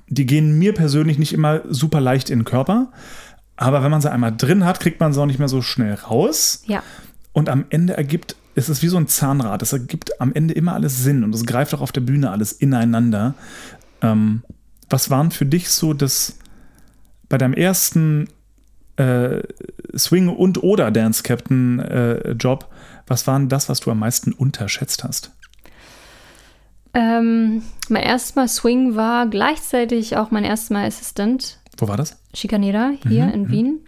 die 0.08 0.26
gehen 0.26 0.58
mir 0.58 0.74
persönlich 0.74 1.18
nicht 1.18 1.32
immer 1.32 1.60
super 1.68 2.00
leicht 2.00 2.30
in 2.30 2.40
den 2.40 2.44
Körper. 2.44 2.92
Aber 3.56 3.82
wenn 3.82 3.90
man 3.90 4.00
sie 4.00 4.10
einmal 4.10 4.36
drin 4.36 4.64
hat, 4.64 4.80
kriegt 4.80 4.98
man 4.98 5.12
sie 5.12 5.20
auch 5.20 5.26
nicht 5.26 5.38
mehr 5.38 5.48
so 5.48 5.62
schnell 5.62 5.94
raus. 5.94 6.64
Ja. 6.66 6.82
Und 7.32 7.48
am 7.48 7.64
Ende 7.70 7.96
ergibt 7.96 8.36
es 8.54 8.68
ist 8.68 8.82
wie 8.82 8.88
so 8.88 8.96
ein 8.96 9.08
Zahnrad. 9.08 9.62
Es 9.62 9.72
ergibt 9.72 10.20
am 10.20 10.32
Ende 10.32 10.54
immer 10.54 10.74
alles 10.74 11.02
Sinn 11.02 11.24
und 11.24 11.34
es 11.34 11.46
greift 11.46 11.74
auch 11.74 11.80
auf 11.80 11.92
der 11.92 12.02
Bühne 12.02 12.30
alles 12.30 12.52
ineinander. 12.52 13.34
Ähm, 14.02 14.42
was 14.90 15.10
waren 15.10 15.30
für 15.30 15.46
dich 15.46 15.70
so 15.70 15.94
das 15.94 16.38
bei 17.28 17.38
deinem 17.38 17.54
ersten 17.54 18.28
äh, 18.96 19.40
Swing- 19.96 20.28
und 20.28 20.62
oder 20.62 20.90
Dance 20.90 21.22
Captain 21.22 21.78
äh, 21.80 22.32
Job, 22.32 22.68
was 23.06 23.26
waren 23.26 23.48
das, 23.48 23.68
was 23.68 23.80
du 23.80 23.90
am 23.90 23.98
meisten 23.98 24.32
unterschätzt 24.32 25.04
hast? 25.04 25.32
Ähm, 26.94 27.62
mein 27.88 28.02
erstes 28.02 28.34
Mal 28.34 28.48
Swing 28.48 28.96
war 28.96 29.26
gleichzeitig 29.26 30.16
auch 30.16 30.30
mein 30.30 30.44
erstes 30.44 30.70
Mal 30.70 30.86
Assistant. 30.86 31.58
Wo 31.78 31.88
war 31.88 31.96
das? 31.96 32.18
Chicanera 32.34 32.90
hier 33.08 33.26
Mhm, 33.26 33.32
in 33.32 33.50
Wien. 33.50 33.80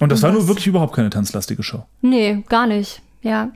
Und 0.00 0.12
das 0.12 0.18
Und 0.18 0.22
war 0.24 0.32
nur 0.32 0.48
wirklich 0.48 0.66
überhaupt 0.66 0.94
keine 0.94 1.08
tanzlastige 1.08 1.62
Show. 1.62 1.84
Nee, 2.02 2.44
gar 2.48 2.66
nicht. 2.66 3.00
Ja. 3.22 3.50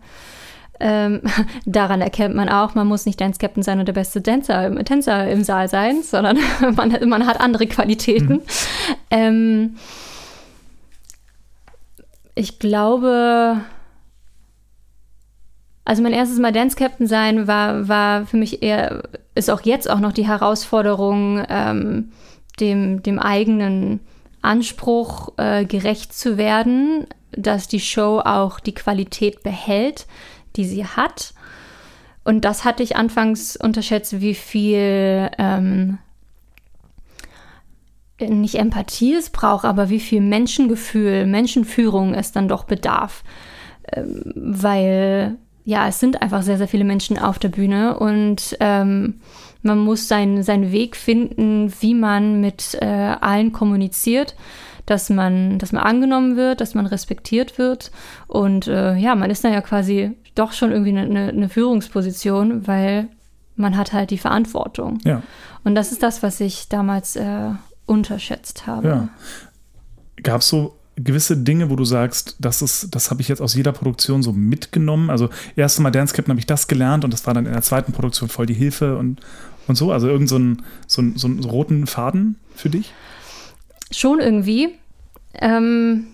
Ähm, 0.81 1.21
daran 1.67 2.01
erkennt 2.01 2.35
man 2.35 2.49
auch, 2.49 2.75
man 2.75 2.87
muss 2.87 3.05
nicht 3.05 3.21
Dance 3.21 3.39
Captain 3.39 3.63
sein 3.63 3.79
und 3.79 3.87
der 3.87 3.93
beste 3.93 4.23
Tänzer, 4.23 4.75
Tänzer 4.85 5.31
im 5.31 5.45
Saal 5.45 5.69
sein, 5.69 6.03
sondern 6.03 6.39
man, 6.77 7.09
man 7.09 7.27
hat 7.27 7.39
andere 7.39 7.67
Qualitäten. 7.67 8.41
Ähm, 9.11 9.77
ich 12.35 12.59
glaube, 12.59 13.61
also 15.85 16.03
mein 16.03 16.13
erstes 16.13 16.39
Mal 16.39 16.53
Dance 16.53 16.77
Captain 16.77 17.07
sein 17.07 17.47
war, 17.47 17.89
war 17.89 18.27
für 18.27 18.37
mich 18.37 18.63
eher, 18.63 19.03
ist 19.35 19.51
auch 19.51 19.63
jetzt 19.63 19.91
auch 19.91 20.01
noch 20.01 20.13
die 20.13 20.27
Herausforderung, 20.27 21.45
ähm, 21.49 22.13
dem, 22.61 23.03
dem 23.03 23.19
eigenen 23.19 24.01
Anspruch 24.43 25.33
äh, 25.39 25.65
gerecht 25.65 26.13
zu 26.13 26.37
werden, 26.37 27.07
dass 27.33 27.69
die 27.69 27.81
Show 27.81 28.21
auch 28.25 28.61
die 28.61 28.75
Qualität 28.75 29.43
behält, 29.43 30.07
die 30.57 30.65
sie 30.65 30.85
hat. 30.85 31.35
Und 32.25 32.45
das 32.45 32.65
hatte 32.65 32.83
ich 32.83 32.97
anfangs 32.97 33.57
unterschätzt, 33.57 34.21
wie 34.21 34.35
viel 34.35 35.31
ähm, 35.39 35.99
nicht 38.29 38.57
Empathie 38.57 39.15
es 39.15 39.31
braucht, 39.31 39.65
aber 39.65 39.89
wie 39.91 40.01
viel 40.01 40.21
Menschengefühl, 40.21 41.27
Menschenführung 41.27 42.15
es 42.15 42.33
dann 42.33 42.49
doch 42.49 42.65
bedarf. 42.65 43.25
Ähm, 43.93 44.33
weil 44.35 45.37
ja, 45.65 45.87
es 45.89 46.01
sind 46.01 46.23
einfach 46.23 46.43
sehr, 46.43 46.59
sehr 46.59 46.69
viele 46.69 46.85
Menschen 46.85 47.19
auf 47.19 47.39
der 47.39 47.49
Bühne 47.49 47.99
und 47.99 48.57
ähm, 48.61 49.21
man 49.63 49.79
muss 49.79 50.09
seinen, 50.09 50.43
seinen 50.43 50.73
Weg 50.73 50.97
finden, 50.97 51.73
wie 51.81 51.95
man 51.95 52.41
mit 52.41 52.77
äh, 52.81 52.87
allen 52.87 53.53
kommuniziert, 53.53 54.35
dass 54.87 55.09
man, 55.09 55.59
dass 55.59 55.71
man 55.71 55.85
angenommen 55.85 56.37
wird, 56.37 56.61
dass 56.61 56.75
man 56.75 56.87
respektiert 56.87 57.59
wird. 57.59 57.93
Und 58.27 58.67
äh, 58.67 58.97
ja, 58.97 59.15
man 59.15 59.31
ist 59.31 59.45
dann 59.45 59.53
ja 59.53 59.61
quasi 59.61 60.17
doch 60.35 60.53
schon 60.53 60.73
irgendwie 60.73 60.91
eine, 60.91 61.03
eine, 61.03 61.29
eine 61.29 61.49
Führungsposition, 61.49 62.67
weil 62.67 63.09
man 63.55 63.77
hat 63.77 63.93
halt 63.93 64.11
die 64.11 64.19
Verantwortung. 64.19 64.99
Ja. 65.05 65.23
Und 65.63 65.77
das 65.77 65.93
ist 65.93 66.03
das, 66.03 66.25
was 66.25 66.41
ich 66.41 66.69
damals 66.69 67.15
äh, 67.15 67.51
unterschätzt 67.93 68.67
habe. 68.67 68.89
Ja. 68.89 69.09
Gab 70.23 70.41
es 70.41 70.49
so 70.49 70.77
gewisse 70.97 71.37
Dinge, 71.37 71.71
wo 71.71 71.77
du 71.77 71.85
sagst, 71.85 72.37
das 72.39 72.63
ist, 72.63 72.95
das 72.95 73.11
habe 73.11 73.23
ich 73.23 73.29
jetzt 73.29 73.41
aus 73.41 73.55
jeder 73.55 73.73
Produktion 73.73 74.23
so 74.23 74.33
mitgenommen? 74.33 75.11
Also 75.11 75.31
erste 75.57 75.83
Mal 75.83 75.91
Dance 75.91 76.15
Captain 76.15 76.33
habe 76.33 76.41
ich 76.41 76.47
das 76.47 76.69
gelernt 76.69 77.05
und 77.05 77.13
das 77.13 77.27
war 77.27 77.35
dann 77.35 77.47
in 77.47 77.53
der 77.53 77.63
zweiten 77.63 77.93
Produktion 77.93 78.29
voll 78.29 78.47
die 78.47 78.55
Hilfe 78.55 78.97
und, 78.99 79.21
und 79.69 79.77
so. 79.77 79.93
Also 79.93 80.09
irgend 80.09 80.29
so 80.29 80.37
einen 80.37 80.63
so 80.87 81.03
so 81.17 81.29
roten 81.49 81.87
Faden 81.87 82.37
für 82.55 82.71
dich? 82.71 82.93
Schon 83.91 84.21
irgendwie. 84.21 84.71
Ähm, 85.35 86.09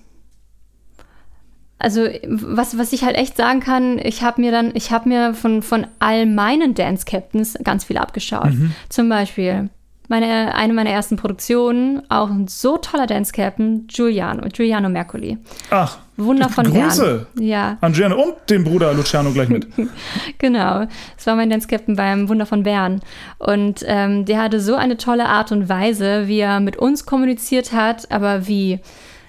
also 1.79 2.09
was, 2.27 2.77
was 2.77 2.93
ich 2.93 3.05
halt 3.05 3.17
echt 3.17 3.37
sagen 3.37 3.61
kann, 3.61 3.99
ich 3.99 4.23
habe 4.23 4.41
mir 4.41 4.51
dann, 4.51 4.73
ich 4.75 4.91
habe 4.91 5.09
mir 5.09 5.35
von, 5.35 5.63
von 5.63 5.87
all 6.01 6.27
meinen 6.27 6.75
Dance 6.75 7.05
Captains 7.05 7.57
ganz 7.63 7.85
viel 7.85 7.99
abgeschaut. 7.99 8.53
Zum 8.89 9.09
Beispiel 9.09 9.71
meine, 10.09 10.55
eine 10.55 10.73
meiner 10.73 10.91
ersten 10.91 11.17
Produktionen, 11.17 12.03
auch 12.09 12.31
ein 12.31 12.49
so 12.49 12.79
toller 12.79 13.07
Dance 13.07 13.33
Captain, 13.33 13.87
Giuliano, 13.87 14.49
Giuliano 14.49 14.89
Mercoli. 14.89 15.39
Ach, 15.71 15.99
Wunder 16.17 16.49
von 16.49 16.65
Grüße 16.65 17.27
Bern. 17.35 17.47
Ja, 17.47 17.79
an 17.81 17.93
Gianni 17.93 18.15
und 18.15 18.35
den 18.51 18.65
Bruder 18.65 18.93
Luciano 18.93 19.31
gleich 19.31 19.49
mit. 19.49 19.69
Genau, 20.39 20.87
das 21.17 21.27
war 21.27 21.37
mein 21.37 21.49
Dance 21.49 21.69
Captain 21.69 21.97
beim 21.97 22.29
Wunder 22.29 22.47
von 22.47 22.65
Bern. 22.65 23.01
Und 23.39 23.85
ähm, 23.87 24.25
der 24.25 24.43
hatte 24.43 24.61
so 24.61 24.75
eine 24.75 24.97
tolle 24.97 25.27
Art 25.27 25.53
und 25.53 25.69
Weise, 25.69 26.27
wie 26.27 26.41
er 26.41 26.61
mit 26.61 26.77
uns 26.77 27.07
kommuniziert 27.07 27.73
hat, 27.73 28.11
aber 28.11 28.49
wie 28.49 28.81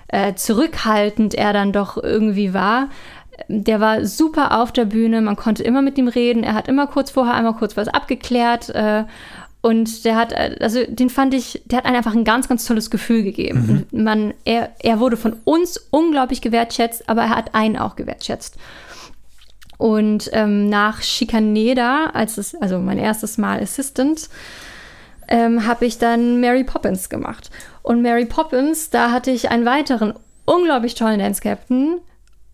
äh, 0.07 0.33
zurückhaltend 0.33 1.35
er 1.35 1.53
dann 1.53 1.71
doch 1.71 2.01
irgendwie 2.01 2.53
war. 2.53 2.89
Der 3.47 3.79
war 3.79 4.05
super 4.05 4.59
auf 4.59 4.71
der 4.71 4.85
Bühne, 4.85 5.21
man 5.21 5.35
konnte 5.35 5.63
immer 5.63 5.81
mit 5.81 5.97
ihm 5.97 6.07
reden. 6.07 6.43
Er 6.43 6.55
hat 6.55 6.67
immer 6.67 6.87
kurz 6.87 7.11
vorher 7.11 7.35
einmal 7.35 7.53
kurz 7.53 7.77
was 7.77 7.87
abgeklärt. 7.87 8.69
Äh, 8.69 9.05
und 9.61 10.05
der 10.05 10.15
hat, 10.15 10.31
äh, 10.31 10.57
also 10.61 10.83
den 10.87 11.09
fand 11.09 11.33
ich, 11.33 11.61
der 11.65 11.79
hat 11.79 11.85
einem 11.85 11.97
einfach 11.97 12.15
ein 12.15 12.23
ganz, 12.23 12.47
ganz 12.47 12.65
tolles 12.65 12.89
Gefühl 12.89 13.23
gegeben. 13.23 13.85
Und 13.91 14.03
Man, 14.03 14.33
er, 14.45 14.71
er 14.79 14.99
wurde 14.99 15.17
von 15.17 15.35
uns 15.43 15.77
unglaublich 15.91 16.41
gewertschätzt, 16.41 17.09
aber 17.09 17.23
er 17.23 17.29
hat 17.29 17.55
einen 17.55 17.77
auch 17.77 17.95
gewertschätzt. 17.95 18.57
Und 19.77 20.29
ähm, 20.33 20.69
nach 20.69 21.01
Chicaneda, 21.01 22.07
als 22.13 22.37
es, 22.37 22.55
also 22.55 22.79
mein 22.79 22.97
erstes 22.97 23.37
Mal 23.37 23.61
Assistant, 23.61 24.29
ähm, 25.29 25.65
habe 25.65 25.85
ich 25.85 25.97
dann 25.97 26.39
Mary 26.39 26.63
Poppins 26.63 27.09
gemacht. 27.09 27.49
Und 27.81 28.01
Mary 28.01 28.25
Poppins, 28.25 28.89
da 28.89 29.11
hatte 29.11 29.31
ich 29.31 29.51
einen 29.51 29.65
weiteren 29.65 30.13
unglaublich 30.45 30.95
tollen 30.95 31.19
Dance 31.19 31.41
Captain, 31.41 31.99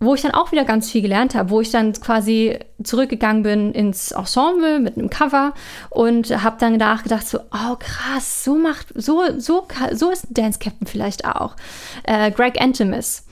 wo 0.05 0.15
ich 0.15 0.21
dann 0.21 0.31
auch 0.31 0.51
wieder 0.51 0.65
ganz 0.65 0.89
viel 0.89 1.01
gelernt 1.01 1.35
habe, 1.35 1.49
wo 1.49 1.61
ich 1.61 1.71
dann 1.71 1.93
quasi 1.93 2.59
zurückgegangen 2.83 3.43
bin 3.43 3.73
ins 3.73 4.11
Ensemble 4.11 4.79
mit 4.79 4.97
einem 4.97 5.09
Cover 5.09 5.53
und 5.89 6.29
habe 6.43 6.57
dann 6.59 6.77
nachgedacht 6.77 7.27
so, 7.27 7.39
oh 7.39 7.75
krass, 7.79 8.43
so 8.43 8.55
macht, 8.55 8.87
so, 8.95 9.23
so, 9.37 9.67
so 9.91 10.11
ist 10.11 10.27
Dance 10.29 10.59
Captain 10.59 10.87
vielleicht 10.87 11.25
auch. 11.25 11.55
Äh, 12.03 12.31
Greg 12.31 12.61
Antimus 12.61 13.25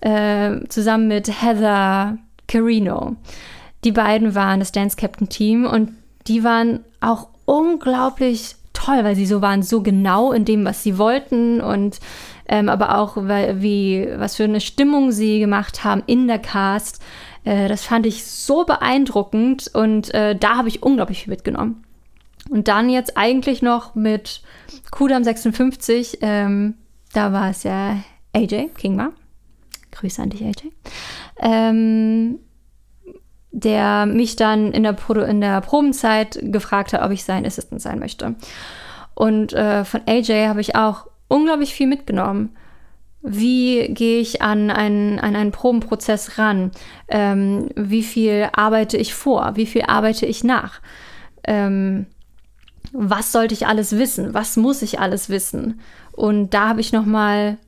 äh, 0.00 0.60
zusammen 0.68 1.08
mit 1.08 1.28
Heather 1.42 2.18
Carino. 2.46 3.16
Die 3.84 3.92
beiden 3.92 4.34
waren 4.34 4.60
das 4.60 4.72
Dance 4.72 4.96
Captain 4.96 5.28
Team 5.28 5.64
und 5.64 5.92
die 6.26 6.44
waren 6.44 6.84
auch 7.00 7.28
unglaublich 7.44 8.56
toll, 8.78 9.02
weil 9.02 9.16
sie 9.16 9.26
so 9.26 9.42
waren, 9.42 9.62
so 9.62 9.82
genau 9.82 10.32
in 10.32 10.44
dem, 10.44 10.64
was 10.64 10.82
sie 10.82 10.98
wollten 10.98 11.60
und 11.60 11.98
ähm, 12.48 12.68
aber 12.68 12.98
auch, 12.98 13.16
weil, 13.16 13.60
wie, 13.60 14.08
was 14.16 14.36
für 14.36 14.44
eine 14.44 14.60
Stimmung 14.60 15.12
sie 15.12 15.38
gemacht 15.40 15.84
haben 15.84 16.02
in 16.06 16.28
der 16.28 16.38
Cast. 16.38 17.02
Äh, 17.44 17.68
das 17.68 17.84
fand 17.84 18.06
ich 18.06 18.24
so 18.24 18.64
beeindruckend 18.64 19.70
und 19.74 20.14
äh, 20.14 20.34
da 20.34 20.56
habe 20.56 20.68
ich 20.68 20.82
unglaublich 20.82 21.24
viel 21.24 21.30
mitgenommen. 21.30 21.84
Und 22.48 22.68
dann 22.68 22.88
jetzt 22.88 23.18
eigentlich 23.18 23.60
noch 23.60 23.94
mit 23.94 24.42
Kudam 24.90 25.24
56, 25.24 26.18
ähm, 26.22 26.74
da 27.12 27.32
war 27.32 27.50
es 27.50 27.64
ja 27.64 27.98
AJ 28.32 28.70
Kingma. 28.76 29.10
Grüße 29.90 30.22
an 30.22 30.30
dich, 30.30 30.42
AJ. 30.42 30.70
Ähm, 31.40 32.38
der 33.60 34.06
mich 34.06 34.36
dann 34.36 34.72
in 34.72 34.82
der, 34.82 34.92
Produ 34.92 35.22
in 35.22 35.40
der 35.40 35.60
Probenzeit 35.60 36.38
gefragt 36.42 36.92
hat, 36.92 37.02
ob 37.02 37.10
ich 37.10 37.24
sein 37.24 37.46
Assistant 37.46 37.80
sein 37.80 37.98
möchte. 37.98 38.34
Und 39.14 39.52
äh, 39.52 39.84
von 39.84 40.02
AJ 40.06 40.46
habe 40.46 40.60
ich 40.60 40.76
auch 40.76 41.06
unglaublich 41.28 41.74
viel 41.74 41.86
mitgenommen. 41.86 42.56
Wie 43.20 43.88
gehe 43.92 44.20
ich 44.20 44.42
an 44.42 44.70
einen, 44.70 45.18
an 45.18 45.34
einen 45.34 45.50
Probenprozess 45.50 46.38
ran? 46.38 46.70
Ähm, 47.08 47.68
wie 47.74 48.04
viel 48.04 48.48
arbeite 48.52 48.96
ich 48.96 49.14
vor? 49.14 49.52
Wie 49.56 49.66
viel 49.66 49.82
arbeite 49.82 50.24
ich 50.24 50.44
nach? 50.44 50.80
Ähm, 51.44 52.06
was 52.92 53.32
sollte 53.32 53.54
ich 53.54 53.66
alles 53.66 53.98
wissen? 53.98 54.34
Was 54.34 54.56
muss 54.56 54.82
ich 54.82 55.00
alles 55.00 55.28
wissen? 55.28 55.80
Und 56.12 56.54
da 56.54 56.68
habe 56.68 56.80
ich 56.80 56.92
noch 56.92 57.04
mal 57.04 57.58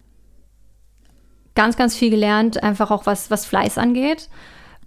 ganz, 1.55 1.76
ganz 1.76 1.96
viel 1.96 2.11
gelernt, 2.11 2.62
einfach 2.62 2.90
auch 2.90 3.07
was, 3.07 3.31
was 3.31 3.44
Fleiß 3.44 3.76
angeht, 3.76 4.29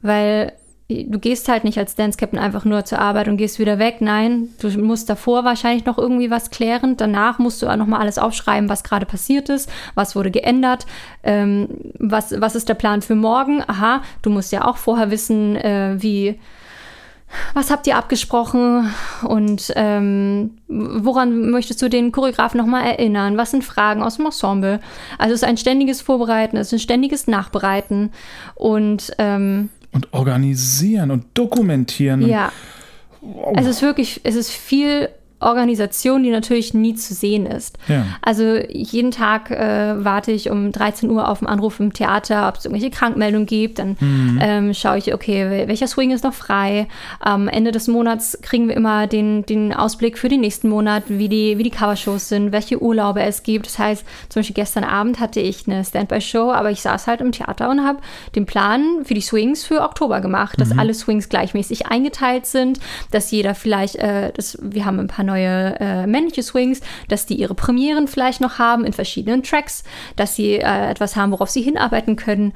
weil 0.02 0.54
du 0.90 1.20
gehst 1.20 1.48
halt 1.48 1.64
nicht 1.64 1.78
als 1.78 1.96
Dance 1.96 2.18
Captain 2.18 2.40
einfach 2.40 2.66
nur 2.66 2.86
zur 2.86 3.00
Arbeit 3.00 3.28
und 3.28 3.38
gehst 3.38 3.60
wieder 3.60 3.80
weg. 3.80 3.98
Nein, 4.00 4.50
du 4.60 4.70
musst 4.80 5.10
davor 5.10 5.44
wahrscheinlich 5.46 5.86
noch 5.86 5.98
irgendwie 5.98 6.30
was 6.30 6.50
klären. 6.50 6.98
Danach 6.98 7.40
musst 7.40 7.62
du 7.62 7.68
auch 7.68 7.76
noch 7.76 7.88
mal 7.88 8.00
alles 8.00 8.18
aufschreiben, 8.18 8.70
was 8.70 8.84
gerade 8.84 9.06
passiert 9.06 9.50
ist, 9.50 9.70
was 9.96 10.16
wurde 10.16 10.32
geändert, 10.32 10.86
ähm, 11.24 11.70
was, 11.98 12.40
was 12.40 12.56
ist 12.56 12.70
der 12.70 12.74
Plan 12.74 13.02
für 13.02 13.16
morgen. 13.16 13.64
Aha, 13.66 14.02
du 14.22 14.30
musst 14.30 14.52
ja 14.52 14.66
auch 14.66 14.78
vorher 14.78 15.10
wissen, 15.10 15.56
äh, 15.56 15.96
wie, 16.00 16.40
was 17.54 17.72
habt 17.72 17.88
ihr 17.88 17.98
abgesprochen 17.98 18.94
und 19.24 19.72
ähm, 19.76 20.58
woran 20.68 21.50
möchtest 21.50 21.82
du 21.82 21.90
den 21.90 22.12
Choreografen 22.12 22.60
nochmal 22.60 22.86
erinnern? 22.86 23.38
Was 23.38 23.52
sind 23.52 23.64
Fragen 23.64 24.04
aus 24.04 24.18
dem 24.18 24.26
Ensemble? 24.26 24.80
Also 25.18 25.34
es 25.34 25.42
ist 25.42 25.48
ein 25.48 25.58
ständiges 25.58 26.02
Vorbereiten, 26.02 26.58
es 26.58 26.68
ist 26.68 26.74
ein 26.74 26.80
ständiges 26.80 27.28
Nachbereiten 27.28 28.12
und 28.56 29.14
ähm, 29.18 29.70
Und 29.94 30.12
organisieren 30.12 31.12
und 31.12 31.26
dokumentieren. 31.34 32.28
ja, 32.28 32.52
es 33.56 33.68
ist 33.68 33.82
wirklich, 33.82 34.22
es 34.24 34.36
ist 34.36 34.52
viel 34.52 35.10
Organisation, 35.44 36.24
die 36.24 36.30
natürlich 36.32 36.74
nie 36.74 36.96
zu 36.96 37.14
sehen 37.14 37.46
ist. 37.46 37.78
Ja. 37.88 38.06
Also 38.22 38.56
jeden 38.70 39.12
Tag 39.12 39.52
äh, 39.52 40.04
warte 40.04 40.32
ich 40.32 40.50
um 40.50 40.72
13 40.72 41.10
Uhr 41.10 41.28
auf 41.30 41.42
einen 41.42 41.48
Anruf 41.48 41.80
im 41.80 41.94
Theater, 41.94 42.48
ob 42.48 42.56
es 42.58 42.66
irgendwelche 42.66 42.90
Krankmeldungen 42.92 43.46
gibt. 43.46 43.80
Dann 43.80 43.98
ähm, 44.42 44.74
schaue 44.74 44.98
ich, 44.98 45.14
okay, 45.14 45.44
wel- 45.46 45.68
welcher 45.68 45.88
Swing 45.88 46.12
ist 46.12 46.24
noch 46.24 46.34
frei. 46.34 46.88
Am 47.20 47.48
Ende 47.48 47.72
des 47.72 47.88
Monats 47.88 48.38
kriegen 48.42 48.68
wir 48.68 48.76
immer 48.76 49.08
den, 49.08 49.46
den 49.46 49.74
Ausblick 49.74 50.18
für 50.18 50.30
den 50.30 50.42
nächsten 50.42 50.70
Monat, 50.70 51.04
wie 51.08 51.30
die, 51.30 51.58
wie 51.58 51.64
die 51.64 51.70
Covershows 51.72 52.30
sind, 52.30 52.52
welche 52.52 52.82
Urlaube 52.82 53.22
es 53.24 53.44
gibt. 53.44 53.66
Das 53.66 53.80
heißt, 53.80 54.06
zum 54.30 54.40
Beispiel 54.40 54.54
gestern 54.56 54.84
Abend 54.84 55.20
hatte 55.20 55.40
ich 55.40 55.68
eine 55.68 55.84
Standby-Show, 55.84 56.52
aber 56.52 56.72
ich 56.72 56.82
saß 56.82 57.08
halt 57.08 57.22
im 57.22 57.32
Theater 57.32 57.70
und 57.70 57.84
habe 57.86 58.00
den 58.36 58.46
Plan 58.46 59.02
für 59.04 59.14
die 59.14 59.22
Swings 59.22 59.64
für 59.64 59.82
Oktober 59.82 60.22
gemacht, 60.22 60.60
dass 60.62 60.78
alle 60.78 60.94
Swings 60.94 61.30
gleichmäßig 61.30 61.88
eingeteilt 61.88 62.46
sind, 62.46 62.80
dass 63.12 63.32
jeder 63.32 63.56
vielleicht, 63.56 63.96
äh, 63.96 64.32
das, 64.36 64.58
wir 64.62 64.86
haben 64.86 65.00
ein 65.00 65.08
paar 65.08 65.26
neue 65.26 65.33
äh, 65.42 66.08
männliche 66.08 66.44
Swings, 66.44 66.82
dass 67.08 67.26
die 67.26 67.36
ihre 67.36 67.56
Premieren 67.56 68.08
vielleicht 68.08 68.42
noch 68.42 68.60
haben 68.60 68.86
in 68.86 68.94
verschiedenen 68.94 69.44
Tracks, 69.44 69.84
dass 70.16 70.36
sie 70.36 70.54
äh, 70.56 70.90
etwas 70.90 71.16
haben, 71.16 71.32
worauf 71.32 71.50
sie 71.50 71.62
hinarbeiten 71.62 72.16
können. 72.16 72.54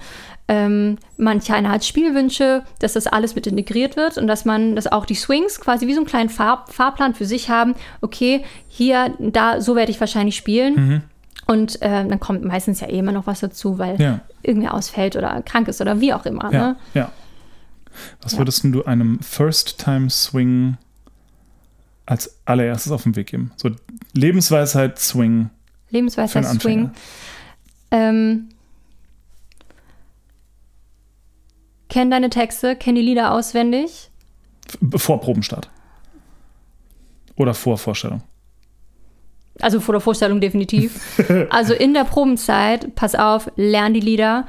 Ähm, 0.50 0.98
manch 1.18 1.52
einer 1.52 1.70
hat 1.72 1.84
Spielwünsche, 1.84 2.64
dass 2.80 2.94
das 2.94 3.06
alles 3.08 3.36
mit 3.36 3.48
integriert 3.48 3.98
wird 3.98 4.18
und 4.18 4.28
dass 4.28 4.46
man, 4.46 4.76
dass 4.78 4.88
auch 4.88 5.06
die 5.06 5.16
Swings 5.16 5.60
quasi 5.60 5.88
wie 5.88 5.94
so 5.94 6.00
einen 6.00 6.08
kleinen 6.08 6.30
Fahr 6.30 6.66
Fahrplan 6.70 7.16
für 7.16 7.26
sich 7.26 7.50
haben. 7.50 7.76
Okay, 8.00 8.46
hier, 8.70 9.14
da, 9.20 9.60
so 9.60 9.76
werde 9.76 9.92
ich 9.92 10.00
wahrscheinlich 10.00 10.38
spielen. 10.38 11.04
Und 11.48 11.82
äh, 11.82 12.06
dann 12.06 12.20
kommt 12.20 12.44
meistens 12.46 12.80
ja 12.82 12.88
eh 12.88 13.00
immer 13.00 13.12
noch 13.14 13.26
was 13.28 13.40
dazu, 13.42 13.78
weil 13.78 14.00
Ja. 14.02 14.20
irgendwer 14.42 14.74
ausfällt 14.74 15.16
oder 15.16 15.42
krank 15.44 15.68
ist 15.70 15.80
oder 15.82 16.00
wie 16.02 16.14
auch 16.14 16.26
immer. 16.26 16.52
Ja, 16.52 16.60
Ne? 16.70 16.76
ja. 16.94 17.12
Was 18.22 18.38
würdest 18.38 18.64
denn 18.64 18.72
du 18.72 18.84
einem 18.86 19.20
First-Time-Swing 19.22 20.78
als 22.08 22.40
allererstes 22.46 22.92
auf 22.92 23.04
den 23.04 23.16
Weg 23.16 23.28
geben? 23.28 23.52
So 23.58 23.70
Lebensweisheit 24.14 24.98
Swing 25.00 25.52
Lebensweisheit 25.90 26.46
Swing. 26.46 26.92
Ähm, 27.92 28.50
kenn 31.90 32.12
deine 32.12 32.30
Texte, 32.30 32.76
kenn 32.76 32.96
die 32.96 33.02
Lieder 33.02 33.32
auswendig. 33.32 34.10
Vor 34.96 35.22
Probenstart. 35.22 35.70
Oder 37.36 37.54
vor 37.54 37.78
Vorstellung. 37.78 38.22
Also 39.62 39.80
vor 39.80 39.94
der 39.94 40.02
Vorstellung 40.02 40.42
definitiv. 40.42 41.00
also 41.50 41.74
in 41.74 41.94
der 41.94 42.04
Probenzeit, 42.04 42.94
pass 42.96 43.16
auf, 43.16 43.50
lern 43.56 43.94
die 43.94 44.02
Lieder, 44.02 44.46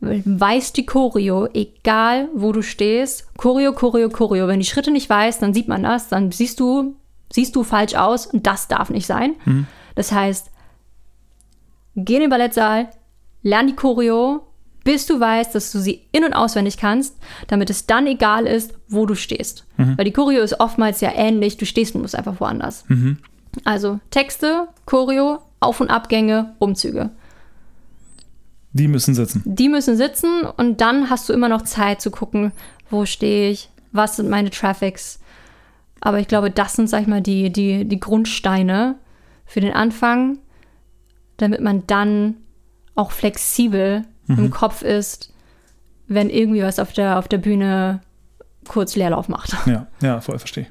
weiß 0.00 0.72
die 0.72 0.86
Choreo, 0.86 1.48
egal 1.54 2.28
wo 2.34 2.52
du 2.52 2.62
stehst. 2.62 3.26
Choreo, 3.36 3.72
Choreo, 3.72 4.08
Choreo. 4.10 4.46
Wenn 4.48 4.60
die 4.60 4.66
Schritte 4.66 4.90
nicht 4.90 5.08
weißt, 5.08 5.40
dann 5.42 5.54
sieht 5.54 5.68
man 5.68 5.82
das, 5.82 6.08
dann 6.08 6.30
siehst 6.32 6.60
du, 6.60 6.96
siehst 7.32 7.56
du 7.56 7.62
falsch 7.64 7.94
aus 7.94 8.26
und 8.26 8.46
das 8.46 8.68
darf 8.68 8.90
nicht 8.90 9.06
sein. 9.06 9.36
Das 9.94 10.12
heißt, 10.12 10.50
geh 11.96 12.14
in 12.16 12.20
den 12.20 12.30
Ballettsaal, 12.30 12.88
lern 13.42 13.66
die 13.66 13.76
Choreo, 13.76 14.42
bis 14.84 15.06
du 15.06 15.18
weißt, 15.18 15.54
dass 15.54 15.72
du 15.72 15.78
sie 15.78 16.02
in- 16.12 16.24
und 16.24 16.32
auswendig 16.34 16.76
kannst, 16.76 17.16
damit 17.48 17.70
es 17.70 17.86
dann 17.86 18.06
egal 18.06 18.46
ist, 18.46 18.74
wo 18.88 19.06
du 19.06 19.14
stehst. 19.14 19.66
Weil 19.96 20.04
die 20.04 20.12
Choreo 20.12 20.42
ist 20.42 20.60
oftmals 20.60 21.00
ja 21.00 21.10
ähnlich, 21.14 21.56
du 21.56 21.66
stehst 21.66 21.94
nur 21.94 22.04
einfach 22.14 22.38
woanders. 22.40 22.84
Also 23.64 23.98
Texte, 24.10 24.68
Choreo, 24.84 25.38
Auf- 25.58 25.80
und 25.80 25.88
Abgänge, 25.90 26.54
Umzüge. 26.58 27.10
Die 28.76 28.88
müssen 28.88 29.14
sitzen. 29.14 29.42
Die 29.44 29.68
müssen 29.68 29.96
sitzen 29.96 30.42
und 30.42 30.80
dann 30.80 31.08
hast 31.08 31.28
du 31.28 31.32
immer 31.32 31.48
noch 31.48 31.62
Zeit 31.62 32.00
zu 32.00 32.10
gucken, 32.10 32.52
wo 32.90 33.06
stehe 33.06 33.50
ich, 33.50 33.70
was 33.92 34.16
sind 34.16 34.28
meine 34.28 34.50
Traffics. 34.50 35.18
Aber 36.00 36.18
ich 36.18 36.28
glaube, 36.28 36.50
das 36.50 36.74
sind, 36.74 36.88
sag 36.88 37.02
ich 37.02 37.06
mal, 37.06 37.22
die, 37.22 37.50
die, 37.50 37.86
die 37.86 38.00
Grundsteine 38.00 38.96
für 39.46 39.60
den 39.60 39.72
Anfang, 39.72 40.38
damit 41.38 41.60
man 41.60 41.84
dann 41.86 42.36
auch 42.94 43.12
flexibel 43.12 44.04
im 44.28 44.50
Kopf 44.50 44.82
ist, 44.82 45.32
wenn 46.08 46.30
irgendwie 46.30 46.62
was 46.62 46.78
auf 46.78 46.92
der, 46.92 47.18
auf 47.18 47.28
der 47.28 47.38
Bühne 47.38 48.00
kurz 48.66 48.96
Leerlauf 48.96 49.28
macht. 49.28 49.56
Ja, 49.66 49.86
ja, 50.02 50.20
voll 50.20 50.38
verstehe. 50.38 50.66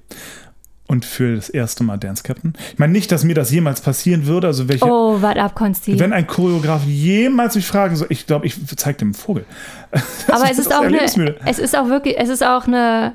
Und 0.88 1.04
für 1.04 1.36
das 1.36 1.50
erste 1.50 1.84
Mal 1.84 1.98
Dance 1.98 2.22
Captain. 2.22 2.54
Ich 2.74 2.78
meine 2.78 2.94
nicht, 2.94 3.12
dass 3.12 3.24
mir 3.24 3.34
das 3.34 3.50
jemals 3.50 3.82
passieren 3.82 4.28
würde. 4.28 4.46
Also 4.46 4.68
welche, 4.70 4.86
Oh, 4.86 5.20
warte 5.20 5.42
ab, 5.42 5.56
Konsti. 5.56 5.98
wenn 6.00 6.14
ein 6.14 6.28
Choreograf 6.28 6.84
jemals 6.86 7.56
mich 7.56 7.66
fragen 7.66 7.96
soll, 7.96 8.08
ich 8.12 8.28
glaube, 8.28 8.46
ich 8.46 8.56
zeige 8.78 9.00
dem 9.00 9.08
einen 9.08 9.14
Vogel. 9.16 9.46
Aber 10.28 10.42
Das 10.44 10.52
es 10.52 10.60
ist 10.60 10.74
auch 10.76 10.82
eine, 10.84 11.02
es 11.46 11.60
ist 11.60 11.76
auch 11.76 11.88
wirklich, 11.90 12.20
es 12.20 12.30
ist 12.30 12.44
auch 12.44 12.68
eine, 12.68 13.14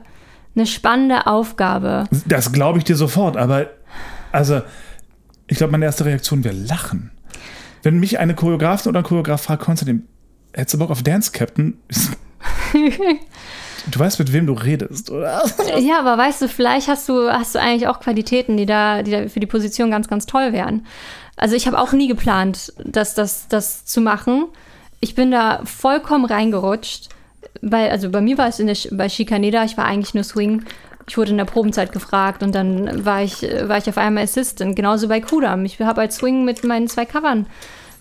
eine 0.57 0.67
spannende 0.67 1.29
Aufgabe. 1.29 2.09
Das 2.27 2.51
glaube 2.51 2.79
ich 2.79 2.85
dir 2.85 2.97
sofort, 2.97 3.37
aber 3.37 3.69
also, 4.33 4.63
ich 5.47 5.57
glaube, 5.57 5.71
meine 5.71 5.85
erste 5.85 6.05
Reaktion 6.05 6.43
wäre 6.43 6.55
Lachen. 6.57 7.13
Wenn 7.85 8.01
mich 8.01 8.19
eine 8.19 8.35
Choreografin 8.35 8.91
oder 8.91 9.01
ein 9.01 9.05
Choreograf 9.05 9.43
fragt, 9.43 9.63
Konstantin, 9.63 10.07
hättest 10.53 10.75
du 10.75 10.79
Bock 10.79 10.91
auf 10.91 11.03
Dance 11.05 11.31
Captain? 11.33 11.75
du 13.91 13.99
weißt, 13.99 14.19
mit 14.19 14.33
wem 14.33 14.47
du 14.47 14.53
redest, 14.53 15.11
oder? 15.11 15.43
Ja, 15.79 16.01
aber 16.01 16.19
weißt 16.19 16.43
du, 16.43 16.49
vielleicht 16.49 16.89
hast 16.89 17.09
du, 17.09 17.31
hast 17.31 17.55
du 17.55 17.61
eigentlich 17.61 17.89
auch 17.89 18.01
Qualitäten, 18.01 18.57
die 18.57 18.67
da, 18.67 19.03
die 19.03 19.11
da 19.11 19.29
für 19.29 19.41
die 19.41 19.47
Position 19.47 19.91
ganz, 19.91 20.09
ganz 20.09 20.27
toll 20.27 20.53
wären. 20.53 20.87
Also 21.37 21.57
ich 21.57 21.67
habe 21.67 21.79
auch 21.79 21.93
nie 21.93 22.09
geplant, 22.09 22.73
das, 22.85 23.15
das, 23.15 23.49
das 23.49 23.85
zu 23.85 24.01
machen. 24.01 24.47
Ich 25.01 25.15
bin 25.15 25.31
da 25.31 25.63
vollkommen 25.65 26.25
reingerutscht. 26.25 27.09
Weil, 27.63 27.91
also 27.91 28.11
bei 28.11 28.21
mir 28.21 28.39
war 28.39 28.49
es 28.49 28.59
in 28.59 28.67
der, 28.67 28.77
bei 28.93 29.09
Chicaneda, 29.09 29.65
ich 29.65 29.77
war 29.77 29.87
eigentlich 29.87 30.15
nur 30.15 30.25
Swing. 30.25 30.65
Ich 31.09 31.17
wurde 31.17 31.31
in 31.31 31.39
der 31.39 31.45
Probenzeit 31.45 31.93
gefragt 31.93 32.43
und 32.43 32.55
dann 32.55 33.05
war 33.05 33.23
ich, 33.23 33.43
war 33.43 33.79
ich 33.79 33.89
auf 33.89 33.99
einmal 33.99 34.25
Assistant. 34.25 34.77
Genauso 34.77 35.09
bei 35.09 35.21
Kudam. 35.21 35.65
Ich 35.65 35.81
habe 35.81 36.03
als 36.03 36.17
Swing 36.17 36.45
mit 36.45 36.63
meinen 36.63 36.89
zwei 36.89 37.05
Covern 37.05 37.47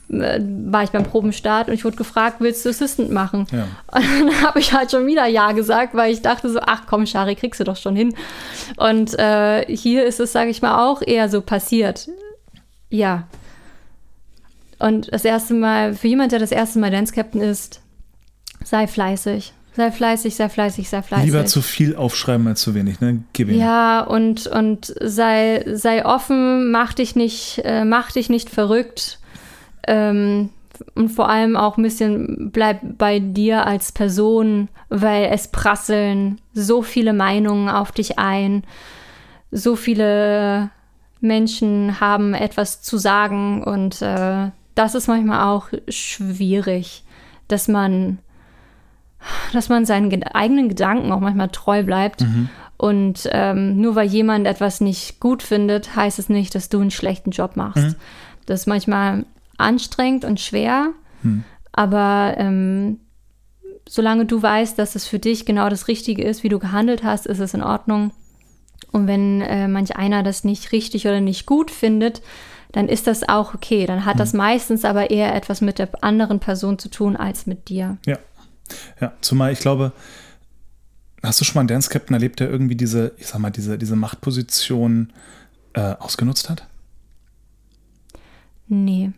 war 0.09 0.83
ich 0.83 0.89
beim 0.89 1.03
Probenstart 1.03 1.67
und 1.67 1.75
ich 1.75 1.85
wurde 1.85 1.95
gefragt, 1.95 2.37
willst 2.39 2.65
du 2.65 2.69
Assistant 2.69 3.11
machen? 3.11 3.45
Ja. 3.51 3.67
Und 3.95 4.03
dann 4.19 4.41
habe 4.41 4.59
ich 4.59 4.73
halt 4.73 4.91
schon 4.91 5.05
wieder 5.05 5.27
Ja 5.27 5.51
gesagt, 5.51 5.93
weil 5.93 6.11
ich 6.11 6.21
dachte 6.21 6.49
so, 6.49 6.59
ach 6.61 6.83
komm, 6.87 7.05
Shari, 7.05 7.35
kriegst 7.35 7.59
du 7.59 7.63
doch 7.63 7.77
schon 7.77 7.95
hin. 7.95 8.15
Und 8.77 9.17
äh, 9.19 9.65
hier 9.67 10.05
ist 10.05 10.19
es, 10.19 10.31
sage 10.31 10.49
ich 10.49 10.61
mal, 10.61 10.89
auch 10.89 11.01
eher 11.01 11.29
so 11.29 11.41
passiert. 11.41 12.09
Ja. 12.89 13.27
Und 14.79 15.13
das 15.13 15.25
erste 15.25 15.53
Mal, 15.53 15.93
für 15.93 16.07
jemand, 16.07 16.31
der 16.31 16.39
das 16.39 16.51
erste 16.51 16.79
Mal 16.79 16.89
Dance 16.89 17.13
Captain 17.13 17.41
ist, 17.41 17.81
sei 18.63 18.87
fleißig. 18.87 19.53
Sei 19.75 19.91
fleißig, 19.91 20.35
sei 20.35 20.49
fleißig, 20.49 20.89
sei 20.89 21.01
fleißig. 21.03 21.25
Lieber 21.27 21.45
zu 21.45 21.61
viel 21.61 21.95
aufschreiben 21.95 22.47
als 22.47 22.61
zu 22.61 22.73
wenig, 22.73 22.99
ne? 22.99 23.23
Gib 23.33 23.49
ihm. 23.49 23.59
Ja, 23.59 24.01
und, 24.01 24.47
und 24.47 24.93
sei, 24.99 25.63
sei 25.71 26.05
offen, 26.05 26.71
mach 26.71 26.93
dich 26.93 27.15
nicht, 27.15 27.61
äh, 27.63 27.85
mach 27.85 28.11
dich 28.11 28.29
nicht 28.29 28.49
verrückt. 28.49 29.19
Ähm, 29.87 30.49
und 30.95 31.09
vor 31.09 31.27
allem 31.29 31.57
auch 31.57 31.77
ein 31.77 31.83
bisschen 31.83 32.51
bleib 32.51 32.79
bei 32.97 33.19
dir 33.19 33.65
als 33.65 33.91
Person, 33.91 34.69
weil 34.89 35.25
es 35.25 35.49
prasseln 35.49 36.39
so 36.53 36.81
viele 36.81 37.11
Meinungen 37.13 37.67
auf 37.69 37.91
dich 37.91 38.17
ein. 38.17 38.63
So 39.51 39.75
viele 39.75 40.69
Menschen 41.19 41.99
haben 41.99 42.33
etwas 42.33 42.81
zu 42.81 42.97
sagen 42.97 43.63
und 43.63 44.01
äh, 44.01 44.51
das 44.75 44.95
ist 44.95 45.07
manchmal 45.07 45.47
auch 45.47 45.67
schwierig, 45.89 47.03
dass 47.49 47.67
man 47.67 48.19
dass 49.51 49.67
man 49.67 49.85
seinen 49.85 50.09
ge- 50.09 50.23
eigenen 50.33 50.69
Gedanken 50.69 51.11
auch 51.11 51.19
manchmal 51.19 51.49
treu 51.49 51.83
bleibt. 51.83 52.21
Und 52.77 53.27
ähm, 53.33 53.81
nur 53.81 53.95
weil 53.95 54.07
jemand 54.07 54.47
etwas 54.47 54.79
nicht 54.79 55.19
gut 55.19 55.43
findet, 55.43 55.97
heißt 55.97 56.19
es 56.19 56.29
nicht, 56.29 56.55
dass 56.55 56.69
du 56.69 56.79
einen 56.79 56.91
schlechten 56.91 57.31
Job 57.31 57.57
machst. 57.57 57.97
Das 58.45 58.61
ist 58.61 58.67
manchmal 58.67 59.25
anstrengend 59.59 60.25
und 60.25 60.39
schwer, 60.39 60.93
aber 61.71 62.35
ähm, 62.37 62.99
solange 63.87 64.25
du 64.25 64.41
weißt, 64.41 64.77
dass 64.77 64.95
es 64.95 65.07
für 65.07 65.19
dich 65.19 65.45
genau 65.45 65.69
das 65.69 65.87
Richtige 65.87 66.23
ist, 66.23 66.43
wie 66.43 66.49
du 66.49 66.59
gehandelt 66.59 67.03
hast, 67.03 67.25
ist 67.25 67.39
es 67.39 67.53
in 67.53 67.63
Ordnung. 67.63 68.11
Und 68.91 69.07
wenn 69.07 69.41
äh, 69.41 69.67
manch 69.67 69.95
einer 69.95 70.23
das 70.23 70.43
nicht 70.43 70.71
richtig 70.71 71.05
oder 71.05 71.21
nicht 71.21 71.45
gut 71.45 71.71
findet, 71.71 72.21
dann 72.71 72.87
ist 72.87 73.07
das 73.07 73.27
auch 73.27 73.53
okay. 73.53 73.85
Dann 73.85 74.05
hat 74.05 74.19
das 74.19 74.33
meistens 74.33 74.85
aber 74.85 75.09
eher 75.09 75.35
etwas 75.35 75.61
mit 75.61 75.79
der 75.79 75.89
anderen 76.03 76.39
Person 76.39 76.77
zu 76.77 76.89
tun 76.89 77.15
als 77.15 77.45
mit 77.47 77.69
dir. 77.69 77.97
Ja. 78.05 78.17
Ja, 79.01 79.13
zumal 79.21 79.51
ich 79.51 79.59
glaube, 79.59 79.93
hast 81.23 81.41
du 81.41 81.45
schon 81.45 81.55
mal 81.55 81.61
einen 81.61 81.69
Dance 81.69 81.89
Captain 81.89 82.13
erlebt, 82.13 82.39
der 82.39 82.49
irgendwie 82.49 82.75
diese, 82.75 83.13
ich 83.17 83.25
sag 83.25 83.39
mal, 83.39 83.49
diese, 83.49 83.79
diese 83.79 83.95
Machtposition 83.95 85.11
äh, 85.73 85.95
ausgenutzt 85.97 86.49
hat? 86.49 86.67
Nee, 88.67 89.11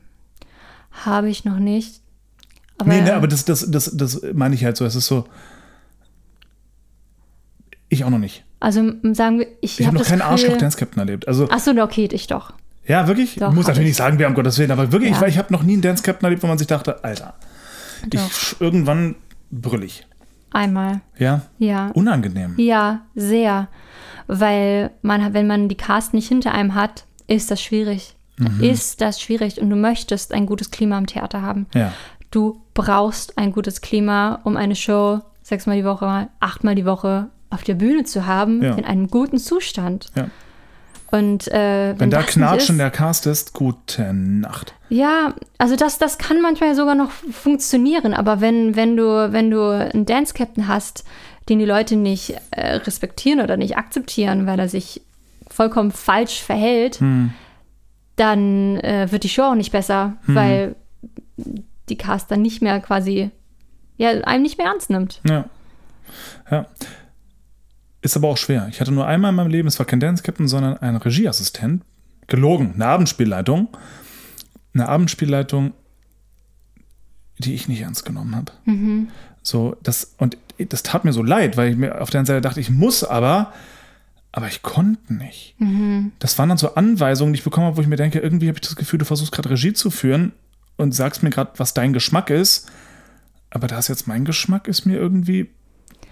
habe 0.92 1.30
ich 1.30 1.46
noch 1.46 1.60
nicht. 1.60 2.02
Aber, 2.78 2.89
nee, 2.89 3.02
nee, 3.02 3.12
aber 3.12 3.28
das, 3.28 3.46
das, 3.46 3.70
das, 3.70 3.96
das 3.96 4.22
meine 4.34 4.56
ich 4.56 4.64
halt 4.66 4.76
so. 4.78 4.86
Es 4.86 4.96
ist 4.96 5.08
so. 5.08 5.26
Ich 7.89 8.04
auch 8.06 8.10
noch 8.10 8.20
nicht. 8.20 8.44
also 8.60 8.92
sagen 9.14 9.39
wir, 9.39 9.48
ich, 9.60 9.80
Ich 9.80 9.86
habe 9.88 9.98
hab 9.98 10.04
noch 10.04 10.10
keinen 10.10 10.22
Arschloch 10.22 10.58
Dance 10.58 10.78
Captain 10.78 11.00
erlebt. 11.00 11.28
Also, 11.28 11.48
Ach 11.52 11.60
so, 11.60 11.72
okay, 11.82 12.08
ich 12.12 12.28
doch. 12.28 12.54
ja, 12.88 13.08
wirklich? 13.08 13.36
Doch, 13.36 13.50
ich 13.50 13.56
muss 13.56 13.68
natürlich 13.68 13.88
ich. 13.89 13.92
nicht 13.92 13.98
sagen, 13.98 14.18
wer 14.18 14.28
um 14.28 14.34
Gottes 14.34 14.58
Willen, 14.58 14.72
aber 14.72 14.92
wirklich, 14.92 15.12
Ja. 15.12 15.22
weil 15.22 15.30
ich 15.30 15.38
habe 15.38 15.52
noch 15.52 15.64
nie 15.64 15.74
einen 15.74 15.82
Dance 15.82 16.02
Captain 16.04 16.26
erlebt, 16.26 16.42
wo 16.44 16.48
man 16.48 16.58
sich 16.58 16.68
dachte, 16.68 17.04
Alter, 17.04 17.34
ich 18.04 18.10
Doch. 18.12 18.30
sch- 18.32 18.56
irgendwann 18.60 19.16
brüllig. 19.52 20.08
Einmal. 20.52 21.02
Ja? 21.18 21.42
Ja. 21.60 21.88
Unangenehm. 21.94 22.54
Ja, 22.58 23.02
sehr. 23.16 23.68
weil 24.28 24.92
man, 25.02 25.34
wenn 25.34 25.48
man 25.48 25.68
die 25.68 25.76
Cast 25.76 26.14
nicht 26.14 26.28
hinter 26.30 26.54
einem 26.54 26.74
hat, 26.76 27.04
ist 27.28 27.52
das 27.52 27.62
schwierig. 27.62 28.16
Mhm. 28.42 28.64
Ist 28.64 29.02
das 29.02 29.22
schwierig 29.22 29.62
und 29.62 29.70
du 29.70 29.76
möchtest 29.76 30.34
ein 30.34 30.46
gutes 30.46 30.72
Klima 30.72 30.98
im 30.98 31.08
Theater 31.08 31.42
haben. 31.42 31.68
Ja. 31.74 31.94
Du 32.32 32.62
brauchst 32.74 33.38
ein 33.38 33.52
gutes 33.52 33.82
Klima, 33.82 34.39
um 34.44 34.56
eine 34.58 34.76
Show 34.76 35.20
sechsmal 35.44 35.78
die 35.78 35.86
Woche, 35.86 36.30
achtmal 36.39 36.76
die 36.76 36.86
Woche 36.86 37.28
auf 37.50 37.64
der 37.64 37.74
Bühne 37.76 38.04
zu 38.06 38.26
haben, 38.26 38.62
Ja. 38.64 38.76
in 38.76 38.86
einem 38.86 39.08
guten 39.08 39.38
Zustand. 39.38 40.10
Ja. 40.16 40.28
Und 41.12 41.50
äh, 41.50 41.94
Wenn 41.98 42.10
da 42.10 42.18
das 42.22 42.28
nicht 42.28 42.34
Knatschen 42.36 42.76
ist- 42.76 42.80
der 42.80 42.89
Cast 42.92 43.26
ist, 43.28 43.54
gute 43.54 44.14
Nacht. 44.14 44.74
ja, 44.88 45.34
also 45.58 45.76
das, 45.76 45.98
das 45.98 46.18
kann 46.18 46.42
manchmal 46.42 46.74
sogar 46.74 46.96
noch 46.96 47.12
funktionieren, 47.12 48.14
aber 48.14 48.39
wenn, 48.39 48.78
wenn 48.78 48.96
du, 48.96 49.34
wenn 49.34 49.52
du 49.52 49.62
einen 49.72 50.06
Dance-Captain 50.06 50.70
hast, 50.70 51.04
den 51.50 51.60
die 51.60 51.66
Leute 51.66 51.98
nicht 51.98 52.36
äh, 52.52 52.76
respektieren 52.76 53.42
oder 53.42 53.58
nicht 53.58 53.76
akzeptieren, 53.78 54.48
weil 54.48 54.58
er 54.60 54.70
sich 54.70 55.02
vollkommen 55.50 55.92
falsch 55.92 56.42
verhält, 56.42 57.02
Hm. 57.02 57.34
Dann 58.22 58.78
äh, 58.78 59.12
wird 59.12 59.24
die 59.24 59.30
Show 59.30 59.42
auch 59.44 59.56
nicht 59.56 59.72
besser, 59.72 60.18
weil 60.28 60.76
die 61.90 61.98
Cast 61.98 62.30
dann 62.30 62.44
nicht 62.44 62.62
mehr 62.62 62.80
quasi, 62.80 63.32
ja, 63.98 64.10
einem 64.10 64.44
nicht 64.44 64.60
mehr 64.60 64.68
ernst 64.68 64.92
nimmt. 64.92 65.20
Ja. 65.28 65.46
Ja. 66.52 66.68
Ist 68.02 68.16
aber 68.16 68.28
auch 68.28 68.38
schwer. 68.38 68.68
Ich 68.70 68.80
hatte 68.80 68.92
nur 68.92 69.08
einmal 69.08 69.30
in 69.30 69.36
meinem 69.36 69.50
Leben, 69.50 69.68
es 69.68 69.80
war 69.80 69.86
kein 69.88 70.00
Dance 70.00 70.22
Captain, 70.24 70.48
sondern 70.48 70.78
ein 70.78 70.96
Regieassistent. 70.96 71.84
Gelogen, 72.28 72.74
eine 72.76 72.86
Abendspielleitung. 72.86 73.68
Eine 74.74 74.88
Abendspielleitung, 74.88 75.74
die 77.40 77.56
ich 77.56 77.68
nicht 77.68 77.82
ernst 77.82 78.06
genommen 78.06 78.36
habe. 78.36 78.52
So, 79.42 79.76
das, 79.82 80.14
und 80.18 80.38
das 80.58 80.84
tat 80.84 81.06
mir 81.06 81.14
so 81.14 81.24
leid, 81.24 81.58
weil 81.58 81.72
ich 81.72 81.78
mir 81.78 82.02
auf 82.02 82.12
der 82.12 82.20
einen 82.20 82.28
Seite 82.28 82.42
dachte, 82.42 82.60
ich 82.60 82.70
muss 82.70 83.04
aber, 83.04 83.52
aber 84.32 84.48
ich 84.48 84.62
konnte 84.62 85.14
nicht. 85.14 85.56
Das 86.20 86.38
waren 86.40 86.50
dann 86.50 86.58
so 86.58 86.76
Anweisungen, 86.76 87.34
die 87.34 87.40
ich 87.40 87.44
bekommen 87.44 87.68
habe, 87.68 87.78
wo 87.78 87.82
ich 87.82 87.88
mir 87.88 87.98
denke, 87.98 88.20
irgendwie 88.20 88.48
habe 88.48 88.58
ich 88.58 88.62
das 88.62 88.76
Gefühl, 88.76 89.00
du 89.00 89.06
versuchst 89.06 89.32
gerade 89.32 89.50
Regie 89.50 89.74
zu 89.74 89.92
führen 89.92 90.32
und 90.78 90.94
sagst 90.96 91.22
mir 91.24 91.30
gerade, 91.30 91.52
was 91.58 91.74
dein 91.74 91.92
Geschmack 91.94 92.30
ist. 92.30 92.70
Aber 93.50 93.68
da 93.68 93.78
ist 93.78 93.90
jetzt 93.90 94.08
mein 94.08 94.24
Geschmack, 94.24 94.68
ist 94.70 94.86
mir 94.86 94.98
irgendwie 94.98 95.50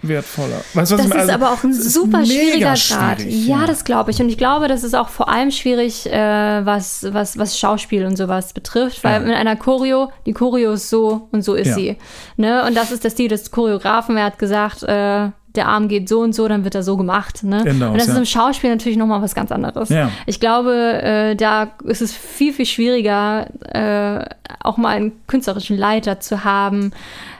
wertvoller. 0.02 0.62
Weißt 0.74 0.92
Das 0.92 1.04
ist 1.04 1.12
Also, 1.12 1.32
aber 1.32 1.50
auch 1.50 1.62
ein 1.62 1.70
ist 1.72 1.92
super 1.92 2.24
schwieriger 2.24 2.74
Grad. 2.74 2.78
schwierig, 3.20 3.46
Ja, 3.46 3.66
das 3.66 3.84
glaube 3.84 4.10
ich. 4.10 4.20
Und 4.20 4.28
ich 4.30 4.38
glaube, 4.38 4.66
das 4.68 4.82
ist 4.82 4.94
auch 4.94 5.08
vor 5.10 5.28
allem 5.28 5.50
schwierig, 5.50 6.06
äh, 6.10 6.64
was, 6.64 7.06
was, 7.10 7.36
was 7.38 7.58
Schauspiel 7.58 8.06
und 8.06 8.16
sowas 8.16 8.52
betrifft, 8.54 9.04
weil 9.04 9.20
Ja. 9.22 9.26
in 9.28 9.34
einer 9.34 9.56
Choreo, 9.56 10.10
die 10.26 10.32
Choreo 10.32 10.72
ist 10.72 10.88
so 10.90 11.28
und 11.32 11.42
so 11.42 11.54
ist 11.54 11.68
Ja. 11.68 11.74
sie. 11.74 11.96
Ne? 12.36 12.64
Und 12.66 12.76
das 12.76 12.92
ist 12.92 13.04
der 13.04 13.10
Stil 13.10 13.28
des 13.28 13.50
Choreografen. 13.50 14.16
Er 14.16 14.24
hat 14.24 14.38
gesagt, 14.38 14.82
äh, 14.84 15.30
der 15.56 15.68
Arm 15.68 15.88
geht 15.88 16.08
so 16.08 16.20
und 16.20 16.34
so, 16.34 16.46
dann 16.48 16.64
wird 16.64 16.74
er 16.74 16.82
so 16.82 16.96
gemacht. 16.96 17.42
Ne? 17.42 17.64
Ende 17.66 17.88
und 17.88 17.94
das 17.94 18.08
ist 18.08 18.14
ja. 18.14 18.18
im 18.18 18.24
Schauspiel 18.24 18.70
natürlich 18.70 18.98
nochmal 18.98 19.22
was 19.22 19.34
ganz 19.34 19.50
anderes. 19.50 19.88
Ja. 19.88 20.10
Ich 20.26 20.40
glaube, 20.40 21.02
äh, 21.02 21.36
da 21.36 21.72
ist 21.84 22.02
es 22.02 22.12
viel, 22.12 22.52
viel 22.52 22.66
schwieriger, 22.66 23.48
äh, 23.68 24.24
auch 24.60 24.76
mal 24.76 24.96
einen 24.96 25.26
künstlerischen 25.26 25.76
Leiter 25.76 26.20
zu 26.20 26.44
haben, 26.44 26.92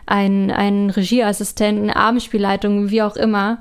einen, 0.06 0.50
einen 0.50 0.90
Regieassistenten, 0.90 1.90
Abendspielleitung, 1.90 2.90
wie 2.90 3.02
auch 3.02 3.16
immer, 3.16 3.58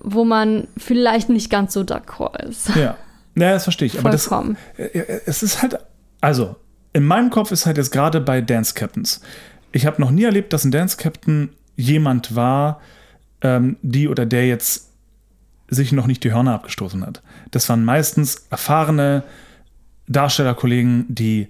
wo 0.00 0.24
man 0.24 0.68
vielleicht 0.76 1.28
nicht 1.28 1.50
ganz 1.50 1.72
so 1.72 1.80
d'accord 1.80 2.40
ist. 2.44 2.68
Ja. 2.76 2.96
ja, 3.34 3.52
das 3.52 3.64
verstehe 3.64 3.86
ich. 3.86 3.98
Aber 3.98 4.10
das, 4.10 4.26
Vollkommen. 4.26 4.56
äh, 4.76 5.20
es 5.26 5.42
ist 5.42 5.60
halt, 5.60 5.78
also, 6.20 6.56
in 6.92 7.04
meinem 7.04 7.30
Kopf 7.30 7.50
ist 7.50 7.66
halt 7.66 7.78
jetzt 7.78 7.90
gerade 7.90 8.20
bei 8.20 8.40
Dance 8.40 8.74
Captains. 8.74 9.20
Ich 9.72 9.86
habe 9.86 10.00
noch 10.00 10.10
nie 10.10 10.24
erlebt, 10.24 10.52
dass 10.52 10.64
ein 10.64 10.70
Dance 10.70 10.96
Captain 10.96 11.50
jemand 11.76 12.34
war, 12.34 12.80
ähm, 13.42 13.76
die 13.82 14.08
oder 14.08 14.26
der 14.26 14.46
jetzt 14.46 14.88
sich 15.68 15.92
noch 15.92 16.06
nicht 16.06 16.24
die 16.24 16.32
Hörner 16.32 16.54
abgestoßen 16.54 17.04
hat. 17.06 17.22
Das 17.50 17.68
waren 17.68 17.84
meistens 17.84 18.46
erfahrene 18.50 19.22
Darstellerkollegen, 20.06 21.06
die 21.08 21.48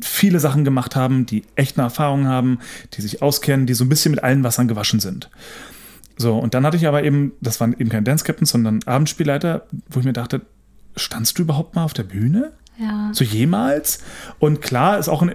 viele 0.00 0.40
Sachen 0.40 0.64
gemacht 0.64 0.96
haben, 0.96 1.26
die 1.26 1.44
echt 1.56 1.78
eine 1.78 1.86
Erfahrung 1.86 2.26
haben, 2.26 2.58
die 2.94 3.02
sich 3.02 3.22
auskennen, 3.22 3.66
die 3.66 3.74
so 3.74 3.84
ein 3.84 3.88
bisschen 3.88 4.12
mit 4.12 4.22
allen 4.22 4.44
Wassern 4.44 4.68
gewaschen 4.68 5.00
sind. 5.00 5.30
So, 6.16 6.36
und 6.38 6.54
dann 6.54 6.64
hatte 6.64 6.76
ich 6.76 6.86
aber 6.86 7.02
eben, 7.02 7.32
das 7.40 7.60
waren 7.60 7.74
eben 7.78 7.90
kein 7.90 8.04
Dance 8.04 8.24
Captain, 8.24 8.46
sondern 8.46 8.80
Abendspielleiter, 8.86 9.66
wo 9.90 9.98
ich 9.98 10.06
mir 10.06 10.12
dachte, 10.12 10.42
standst 10.96 11.38
du 11.38 11.42
überhaupt 11.42 11.74
mal 11.74 11.84
auf 11.84 11.94
der 11.94 12.04
Bühne? 12.04 12.52
Ja. 12.78 13.10
So 13.12 13.24
jemals? 13.24 14.00
Und 14.38 14.62
klar, 14.62 14.98
ist 14.98 15.08
auch 15.08 15.22
ein, 15.22 15.34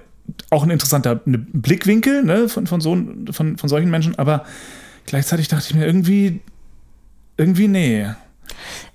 auch 0.49 0.63
ein 0.63 0.69
interessanter 0.69 1.21
ne, 1.25 1.37
Blickwinkel 1.37 2.23
ne, 2.23 2.47
von, 2.47 2.67
von, 2.67 2.79
so, 2.79 2.97
von, 3.31 3.57
von 3.57 3.69
solchen 3.69 3.89
Menschen, 3.89 4.17
aber 4.17 4.45
gleichzeitig 5.09 5.47
dachte 5.47 5.65
ich 5.69 5.75
mir 5.75 5.85
irgendwie, 5.85 6.39
irgendwie 7.37 7.67
nee. 7.67 8.07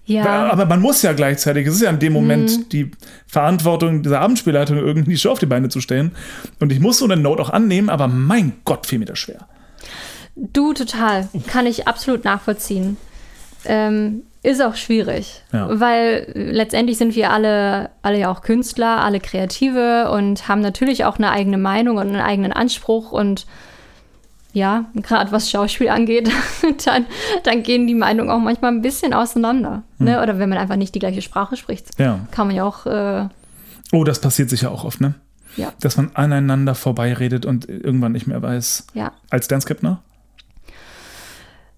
Ja, 0.06 0.50
Aber 0.52 0.66
man 0.66 0.80
muss 0.80 1.00
ja 1.02 1.12
gleichzeitig, 1.14 1.66
es 1.66 1.76
ist 1.76 1.82
ja 1.82 1.90
in 1.90 1.98
dem 1.98 2.12
Moment 2.12 2.72
die 2.72 2.90
Verantwortung 3.26 4.02
dieser 4.02 4.20
Abendspielleitung, 4.20 4.76
irgendwie 4.76 5.12
die 5.12 5.18
Show 5.18 5.30
auf 5.30 5.38
die 5.38 5.46
Beine 5.46 5.68
zu 5.70 5.80
stellen. 5.80 6.12
Und 6.60 6.72
ich 6.72 6.80
muss 6.80 6.98
so 6.98 7.06
eine 7.06 7.16
Note 7.16 7.40
auch 7.42 7.50
annehmen, 7.50 7.88
aber 7.88 8.06
mein 8.08 8.52
Gott, 8.64 8.86
fiel 8.86 8.98
mir 8.98 9.06
das 9.06 9.18
schwer. 9.18 9.46
du 10.36 10.72
total. 10.74 11.28
Kann 11.46 11.66
ich 11.66 11.88
absolut 11.88 12.24
nachvollziehen. 12.24 12.96
Ähm, 13.64 14.24
ist 14.42 14.60
auch 14.60 14.74
schwierig, 14.76 15.42
Ja. 15.54 15.80
weil 15.80 16.30
letztendlich 16.34 16.98
sind 16.98 17.14
wir 17.16 17.30
alle, 17.30 17.88
alle 18.02 18.18
ja 18.18 18.30
auch 18.30 18.42
Künstler, 18.42 19.02
alle 19.02 19.20
Kreative 19.20 20.10
und 20.10 20.48
haben 20.48 20.60
natürlich 20.60 21.06
auch 21.06 21.16
eine 21.16 21.30
eigene 21.30 21.56
Meinung 21.56 21.96
und 21.96 22.08
einen 22.08 22.20
eigenen 22.20 22.52
Anspruch 22.52 23.10
und 23.10 23.46
ja, 24.54 24.86
gerade 24.94 25.30
was 25.32 25.50
Schauspiel 25.50 25.88
angeht, 25.90 26.30
dann, 26.86 27.04
dann 27.42 27.62
gehen 27.62 27.86
die 27.86 27.94
Meinungen 27.94 28.30
auch 28.30 28.38
manchmal 28.38 28.70
ein 28.72 28.80
bisschen 28.80 29.12
auseinander. 29.12 29.82
Ne? 29.98 30.22
Oder 30.22 30.38
wenn 30.38 30.48
man 30.48 30.56
einfach 30.58 30.76
nicht 30.76 30.94
die 30.94 31.00
gleiche 31.00 31.20
Sprache 31.20 31.56
spricht, 31.56 31.98
Ja. 31.98 32.20
kann 32.30 32.46
man 32.46 32.56
ja 32.56 32.64
auch, 32.64 32.86
äh, 32.86 33.28
Oh, 33.92 34.04
das 34.04 34.20
passiert 34.20 34.48
sicher 34.48 34.70
auch 34.70 34.84
oft, 34.84 35.00
ne? 35.02 35.14
ja, 35.56 35.72
Dass 35.80 35.96
man 35.96 36.10
aneinander 36.14 36.74
vorbeiredet 36.74 37.44
und 37.46 37.68
irgendwann 37.68 38.12
nicht 38.12 38.26
mehr 38.26 38.40
weiß. 38.40 38.86
ja. 38.94 39.12
Als 39.30 39.46
Dance 39.48 39.66
Captain? 39.68 39.98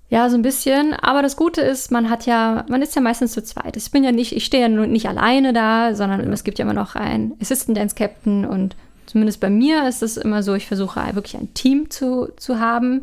Ja, 0.08 0.30
so 0.30 0.36
ein 0.36 0.42
bisschen. 0.42 0.94
Aber 0.94 1.20
das 1.22 1.36
Gute 1.36 1.62
ist, 1.62 1.90
man 1.90 2.08
hat 2.10 2.26
ja, 2.26 2.64
man 2.68 2.80
ist 2.80 2.94
ja 2.94 3.02
meistens 3.02 3.32
zu 3.32 3.42
zweit. 3.42 3.76
Ich 3.76 3.90
bin 3.90 4.04
ja 4.04 4.12
nicht, 4.12 4.32
ich 4.36 4.44
stehe 4.44 4.62
ja 4.62 4.68
nicht 4.68 5.08
alleine 5.08 5.52
da, 5.52 5.94
sondern 5.94 6.32
es 6.32 6.44
gibt 6.44 6.58
ja 6.58 6.64
immer 6.64 6.74
noch 6.74 6.94
einen 6.94 7.32
Assistant 7.40 7.76
Dance 7.76 7.96
Captain 7.96 8.44
und 8.46 8.76
zumindest 9.07 9.40
bei 9.40 9.50
mir 9.50 9.88
ist 9.88 10.02
es 10.02 10.16
immer 10.16 10.42
so, 10.42 10.54
ich 10.54 10.66
versuche 10.66 11.00
wirklich 11.14 11.36
ein 11.36 11.54
Team 11.54 11.90
zu, 11.90 12.32
zu 12.36 12.61
haben, 12.61 13.02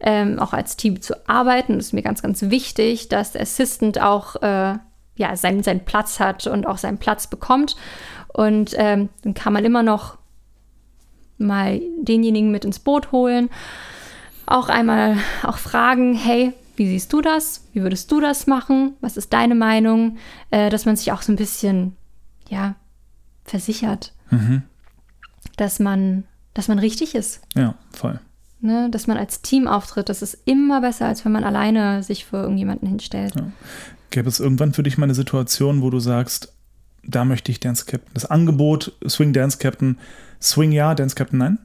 ähm, 0.00 0.38
auch 0.38 0.52
als 0.52 0.76
Team 0.76 1.00
zu 1.00 1.28
arbeiten. 1.28 1.76
Das 1.76 1.86
ist 1.86 1.92
mir 1.92 2.02
ganz, 2.02 2.22
ganz 2.22 2.42
wichtig, 2.42 3.08
dass 3.08 3.32
der 3.32 3.42
Assistant 3.42 4.00
auch 4.00 4.36
äh, 4.42 4.78
ja, 5.16 5.36
seinen, 5.36 5.62
seinen 5.62 5.84
Platz 5.84 6.20
hat 6.20 6.46
und 6.46 6.66
auch 6.66 6.78
seinen 6.78 6.98
Platz 6.98 7.26
bekommt. 7.26 7.76
Und 8.28 8.74
ähm, 8.78 9.10
dann 9.22 9.34
kann 9.34 9.52
man 9.52 9.64
immer 9.64 9.82
noch 9.82 10.18
mal 11.38 11.80
denjenigen 12.00 12.50
mit 12.50 12.64
ins 12.64 12.78
Boot 12.78 13.12
holen 13.12 13.50
auch 14.46 14.68
einmal 14.68 15.16
auch 15.42 15.58
fragen, 15.58 16.14
hey, 16.14 16.52
wie 16.76 16.86
siehst 16.86 17.12
du 17.12 17.20
das? 17.20 17.66
Wie 17.72 17.82
würdest 17.82 18.10
du 18.10 18.20
das 18.20 18.46
machen? 18.46 18.94
Was 19.00 19.16
ist 19.16 19.32
deine 19.32 19.54
Meinung? 19.54 20.18
Äh, 20.50 20.70
dass 20.70 20.86
man 20.86 20.96
sich 20.96 21.12
auch 21.12 21.22
so 21.22 21.32
ein 21.32 21.36
bisschen, 21.36 21.96
ja, 22.48 22.76
versichert, 23.44 24.12
dass 25.62 25.78
man, 25.78 26.24
dass 26.54 26.68
man 26.68 26.78
richtig 26.78 27.14
ist. 27.14 27.40
Ja, 27.54 27.76
voll. 27.92 28.18
Ne? 28.60 28.88
Dass 28.90 29.06
man 29.06 29.16
als 29.16 29.42
Team 29.42 29.68
auftritt. 29.68 30.08
Das 30.08 30.20
ist 30.20 30.36
immer 30.44 30.80
besser, 30.80 31.06
als 31.06 31.24
wenn 31.24 31.32
man 31.32 31.44
alleine 31.44 32.02
sich 32.02 32.24
für 32.24 32.38
irgendjemanden 32.38 32.88
hinstellt. 32.88 33.34
Gäbe 34.10 34.28
es 34.28 34.40
irgendwann 34.40 34.72
für 34.72 34.82
dich 34.82 34.98
mal 34.98 35.04
eine 35.04 35.14
Situation, 35.14 35.80
wo 35.80 35.90
du 35.90 36.00
sagst, 36.00 36.52
da 37.04 37.24
möchte 37.24 37.50
ich 37.50 37.60
Dance 37.60 37.84
Captain, 37.86 38.10
das 38.12 38.26
Angebot 38.26 38.92
Swing 39.08 39.32
Dance 39.32 39.58
Captain, 39.58 39.98
Swing 40.40 40.72
ja, 40.72 40.94
Dance 40.94 41.14
Captain 41.14 41.38
nein? 41.38 41.58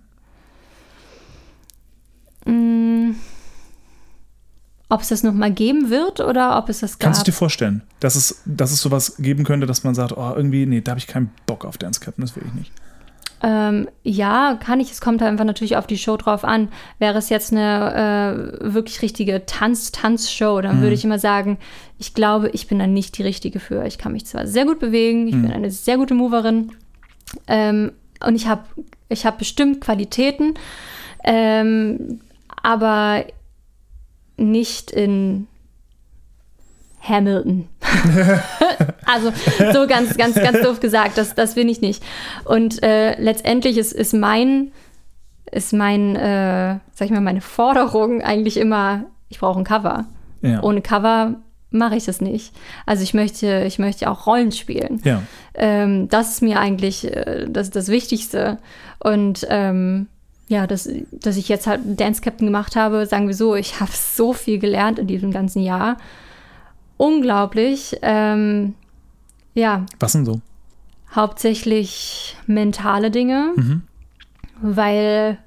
Ob 4.89 5.01
es 5.01 5.09
das 5.09 5.21
nochmal 5.21 5.51
geben 5.51 5.89
wird 5.89 6.21
oder 6.21 6.57
ob 6.57 6.69
es 6.69 6.79
das 6.79 6.97
gab? 6.97 7.07
Kannst 7.07 7.21
du 7.21 7.25
dir 7.25 7.35
vorstellen, 7.35 7.81
dass 7.99 8.15
es, 8.15 8.41
dass 8.45 8.71
es 8.71 8.81
sowas 8.81 9.17
geben 9.17 9.43
könnte, 9.43 9.67
dass 9.67 9.83
man 9.83 9.95
sagt, 9.95 10.13
oh, 10.15 10.33
irgendwie, 10.35 10.65
nee, 10.65 10.81
da 10.81 10.91
habe 10.91 10.99
ich 10.99 11.07
keinen 11.07 11.29
Bock 11.45 11.65
auf 11.65 11.77
Dance 11.77 11.99
Captain, 11.99 12.23
das 12.23 12.35
will 12.35 12.43
ich 12.47 12.53
nicht. 12.53 12.71
Ähm, 13.43 13.88
ja, 14.03 14.57
kann 14.59 14.79
ich. 14.79 14.91
Es 14.91 15.01
kommt 15.01 15.21
einfach 15.21 15.45
natürlich 15.45 15.77
auf 15.77 15.85
die 15.85 15.97
Show 15.97 16.17
drauf 16.17 16.43
an. 16.43 16.69
Wäre 16.97 17.17
es 17.17 17.29
jetzt 17.29 17.51
eine 17.51 18.59
äh, 18.61 18.73
wirklich 18.73 19.01
richtige 19.01 19.45
Tanz-Tanz-Show, 19.45 20.61
dann 20.61 20.81
würde 20.81 20.95
ich 20.95 21.03
immer 21.03 21.19
sagen, 21.19 21.57
ich 21.99 22.13
glaube, 22.13 22.49
ich 22.49 22.67
bin 22.67 22.79
dann 22.79 22.93
nicht 22.93 23.17
die 23.17 23.23
Richtige 23.23 23.59
für. 23.59 23.85
Ich 23.85 23.97
kann 23.97 24.11
mich 24.11 24.25
zwar 24.25 24.47
sehr 24.47 24.65
gut 24.65 24.79
bewegen, 24.79 25.27
ich 25.27 25.35
bin 25.35 25.51
eine 25.51 25.71
sehr 25.71 25.97
gute 25.97 26.13
Moverin 26.13 26.71
ähm, 27.47 27.91
und 28.25 28.35
ich 28.35 28.47
habe 28.47 28.63
ich 29.09 29.25
hab 29.25 29.38
bestimmt 29.38 29.81
Qualitäten, 29.81 30.55
ähm, 31.23 32.21
aber 32.61 33.25
nicht 34.38 34.91
in 34.91 35.47
Hamilton. 37.07 37.67
also 39.05 39.31
so 39.73 39.87
ganz, 39.87 40.17
ganz, 40.17 40.35
ganz 40.35 40.61
doof 40.61 40.79
gesagt, 40.79 41.17
das, 41.17 41.35
das 41.35 41.55
bin 41.55 41.69
ich 41.69 41.81
nicht. 41.81 42.03
Und 42.45 42.83
äh, 42.83 43.19
letztendlich 43.19 43.77
ist, 43.77 43.93
ist 43.93 44.13
mein, 44.13 44.71
ist 45.51 45.73
mein, 45.73 46.15
äh, 46.15 46.79
sag 46.93 47.05
ich 47.05 47.11
mal, 47.11 47.21
meine 47.21 47.41
Forderung 47.41 48.21
eigentlich 48.21 48.57
immer, 48.57 49.05
ich 49.29 49.39
brauche 49.39 49.59
ein 49.59 49.65
Cover. 49.65 50.05
Ja. 50.41 50.61
Ohne 50.63 50.81
Cover 50.81 51.35
mache 51.69 51.95
ich 51.95 52.05
das 52.05 52.21
nicht. 52.21 52.53
Also 52.85 53.03
ich 53.03 53.13
möchte, 53.13 53.63
ich 53.65 53.79
möchte 53.79 54.09
auch 54.09 54.27
Rollen 54.27 54.51
spielen. 54.51 55.01
Ja. 55.03 55.23
Ähm, 55.53 56.07
das 56.09 56.33
ist 56.33 56.41
mir 56.41 56.59
eigentlich 56.59 57.05
äh, 57.05 57.45
das, 57.49 57.69
das 57.69 57.89
Wichtigste. 57.89 58.57
Und 58.99 59.45
ähm, 59.49 60.07
ja, 60.47 60.65
dass, 60.65 60.89
dass 61.11 61.35
ich 61.37 61.49
jetzt 61.49 61.67
halt 61.67 61.81
Dance 61.83 62.21
Captain 62.21 62.47
gemacht 62.47 62.75
habe, 62.75 63.05
sagen 63.05 63.27
wir 63.27 63.35
so, 63.35 63.55
ich 63.55 63.81
habe 63.81 63.91
so 63.93 64.33
viel 64.33 64.59
gelernt 64.59 64.97
in 64.97 65.07
diesem 65.07 65.31
ganzen 65.31 65.61
Jahr. 65.61 65.97
Unglaublich. 66.97 67.97
Ähm, 68.01 68.73
ja, 69.53 69.85
Was 69.99 70.11
denn 70.13 70.25
so? 70.25 70.41
hauptsächlich 71.15 72.35
mentale 72.47 73.11
Dinge, 73.11 73.53
Mhm. 73.55 73.81
weil 74.61 75.37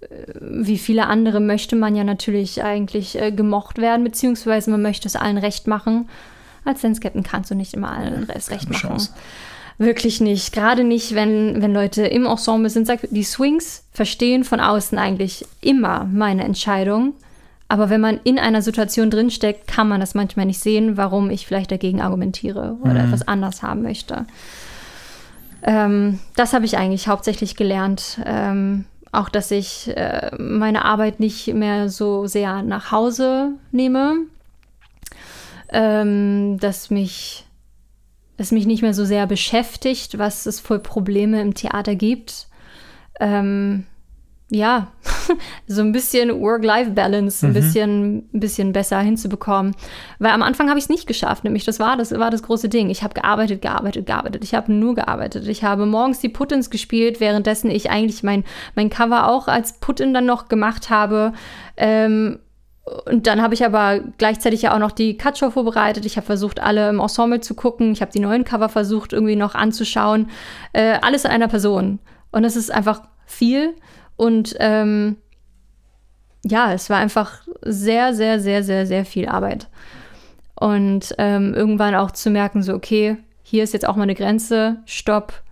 äh, 0.00 0.06
wie 0.40 0.78
viele 0.78 1.06
andere 1.06 1.40
möchte 1.40 1.74
man 1.76 1.96
ja 1.96 2.04
natürlich 2.04 2.62
eigentlich 2.62 3.18
äh, 3.20 3.32
gemocht 3.32 3.78
werden, 3.78 4.04
beziehungsweise 4.04 4.70
man 4.70 4.82
möchte 4.82 5.08
es 5.08 5.16
allen 5.16 5.38
recht 5.38 5.66
machen. 5.66 6.08
Als 6.64 6.80
Dance 6.82 7.00
Captain 7.00 7.22
kannst 7.22 7.50
du 7.50 7.54
nicht 7.54 7.74
immer 7.74 7.90
allen 7.92 8.28
es 8.34 8.50
recht 8.50 8.68
machen. 8.70 8.88
Chance. 8.88 9.10
Wirklich 9.78 10.20
nicht. 10.20 10.52
Gerade 10.52 10.84
nicht, 10.84 11.14
wenn, 11.14 11.60
wenn 11.60 11.72
Leute 11.74 12.06
im 12.06 12.26
Ensemble 12.26 12.70
sind. 12.70 12.88
Die 13.10 13.24
Swings 13.24 13.84
verstehen 13.92 14.44
von 14.44 14.60
außen 14.60 14.96
eigentlich 14.98 15.44
immer 15.60 16.04
meine 16.04 16.44
Entscheidung. 16.44 17.14
Aber 17.68 17.90
wenn 17.90 18.00
man 18.00 18.20
in 18.24 18.38
einer 18.38 18.62
Situation 18.62 19.10
drinsteckt, 19.10 19.66
kann 19.66 19.88
man 19.88 20.00
das 20.00 20.14
manchmal 20.14 20.46
nicht 20.46 20.60
sehen, 20.60 20.96
warum 20.96 21.30
ich 21.30 21.46
vielleicht 21.46 21.70
dagegen 21.70 22.00
argumentiere 22.00 22.76
oder 22.82 23.04
etwas 23.04 23.26
anders 23.26 23.62
haben 23.62 23.82
möchte. 23.82 24.26
Ähm, 25.62 26.20
das 26.36 26.52
habe 26.52 26.66
ich 26.66 26.76
eigentlich 26.76 27.08
hauptsächlich 27.08 27.56
gelernt. 27.56 28.20
Ähm, 28.24 28.84
auch, 29.12 29.28
dass 29.28 29.50
ich 29.50 29.96
äh, 29.96 30.30
meine 30.38 30.84
Arbeit 30.84 31.20
nicht 31.20 31.46
mehr 31.54 31.88
so 31.88 32.26
sehr 32.26 32.62
nach 32.62 32.90
Hause 32.90 33.52
nehme. 33.72 34.16
Ähm, 35.70 36.58
dass 36.60 36.90
mich 36.90 37.46
es 38.36 38.50
mich 38.50 38.66
nicht 38.66 38.82
mehr 38.82 38.94
so 38.94 39.04
sehr 39.04 39.26
beschäftigt, 39.26 40.18
was 40.18 40.46
es 40.46 40.60
für 40.60 40.78
Probleme 40.78 41.40
im 41.40 41.54
Theater 41.54 41.94
gibt. 41.94 42.48
Ähm, 43.20 43.86
ja, 44.50 44.88
so 45.66 45.82
ein 45.82 45.92
bisschen 45.92 46.40
Work-Life-Balance, 46.40 47.46
ein 47.46 47.52
bisschen, 47.52 48.16
ein 48.32 48.40
bisschen 48.40 48.72
besser 48.72 49.00
hinzubekommen. 49.00 49.74
Weil 50.18 50.32
am 50.32 50.42
Anfang 50.42 50.68
habe 50.68 50.78
ich 50.78 50.84
es 50.84 50.90
nicht 50.90 51.06
geschafft, 51.06 51.44
nämlich 51.44 51.64
das 51.64 51.80
war 51.80 51.96
das, 51.96 52.12
war 52.12 52.30
das 52.30 52.42
große 52.42 52.68
Ding. 52.68 52.90
Ich 52.90 53.02
habe 53.02 53.14
gearbeitet, 53.14 53.62
gearbeitet, 53.62 54.06
gearbeitet. 54.06 54.44
Ich 54.44 54.54
habe 54.54 54.72
nur 54.72 54.94
gearbeitet. 54.94 55.48
Ich 55.48 55.64
habe 55.64 55.86
morgens 55.86 56.20
die 56.20 56.28
Puttins 56.28 56.70
gespielt, 56.70 57.20
währenddessen 57.20 57.70
ich 57.70 57.90
eigentlich 57.90 58.22
mein, 58.22 58.44
mein 58.74 58.90
Cover 58.90 59.28
auch 59.28 59.48
als 59.48 59.74
Putin 59.80 60.14
dann 60.14 60.26
noch 60.26 60.48
gemacht 60.48 60.90
habe. 60.90 61.32
Ähm, 61.76 62.38
und 63.06 63.26
dann 63.26 63.40
habe 63.40 63.54
ich 63.54 63.64
aber 63.64 64.00
gleichzeitig 64.18 64.62
ja 64.62 64.74
auch 64.74 64.78
noch 64.78 64.92
die 64.92 65.16
Cutshow 65.16 65.50
vorbereitet. 65.50 66.04
Ich 66.04 66.16
habe 66.16 66.26
versucht, 66.26 66.60
alle 66.60 66.90
im 66.90 67.00
Ensemble 67.00 67.40
zu 67.40 67.54
gucken. 67.54 67.92
Ich 67.92 68.02
habe 68.02 68.12
die 68.12 68.20
neuen 68.20 68.44
Cover 68.44 68.68
versucht, 68.68 69.12
irgendwie 69.12 69.36
noch 69.36 69.54
anzuschauen. 69.54 70.28
Äh, 70.74 70.98
alles 71.00 71.24
an 71.24 71.32
einer 71.32 71.48
Person. 71.48 71.98
Und 72.30 72.44
es 72.44 72.56
ist 72.56 72.70
einfach 72.70 73.02
viel. 73.24 73.74
Und 74.16 74.54
ähm, 74.60 75.16
ja, 76.44 76.72
es 76.72 76.90
war 76.90 76.98
einfach 76.98 77.42
sehr, 77.62 78.14
sehr, 78.14 78.38
sehr, 78.38 78.62
sehr, 78.62 78.86
sehr 78.86 79.04
viel 79.04 79.26
Arbeit. 79.26 79.68
Und 80.54 81.14
ähm, 81.18 81.54
irgendwann 81.54 81.94
auch 81.94 82.10
zu 82.10 82.30
merken, 82.30 82.62
so, 82.62 82.74
okay, 82.74 83.16
hier 83.42 83.64
ist 83.64 83.72
jetzt 83.72 83.88
auch 83.88 83.96
mal 83.96 84.04
eine 84.04 84.14
Grenze, 84.14 84.82
stopp. 84.84 85.42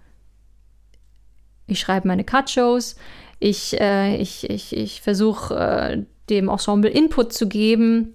Ich 1.66 1.80
schreibe 1.80 2.09
meine 2.09 2.24
Cut-Shows. 2.24 2.97
Ich, 3.38 3.80
äh, 3.80 4.16
ich, 4.16 4.49
ich, 4.49 4.76
ich 4.76 5.01
versuche 5.01 5.55
äh, 5.55 6.05
dem 6.30 6.49
Ensemble 6.49 6.90
Input 6.90 7.32
zu 7.32 7.49
geben. 7.49 8.14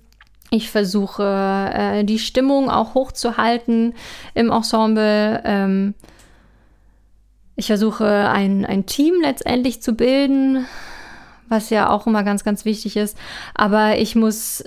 Ich 0.49 0.69
versuche 0.69 1.23
äh, 1.73 2.03
die 2.05 2.19
Stimmung 2.19 2.69
auch 2.69 2.93
hochzuhalten 2.93 3.93
im 4.33 4.51
Ensemble. 4.51 5.41
Ähm, 5.43 5.93
ich 7.55 7.67
versuche 7.67 8.29
ein, 8.29 8.65
ein 8.65 8.85
Team 8.85 9.15
letztendlich 9.21 9.81
zu 9.81 9.93
bilden, 9.93 10.65
was 11.49 11.69
ja 11.69 11.89
auch 11.89 12.07
immer 12.07 12.23
ganz, 12.23 12.43
ganz 12.43 12.65
wichtig 12.65 12.97
ist. 12.97 13.17
Aber 13.53 13.97
ich 13.97 14.15
muss 14.15 14.63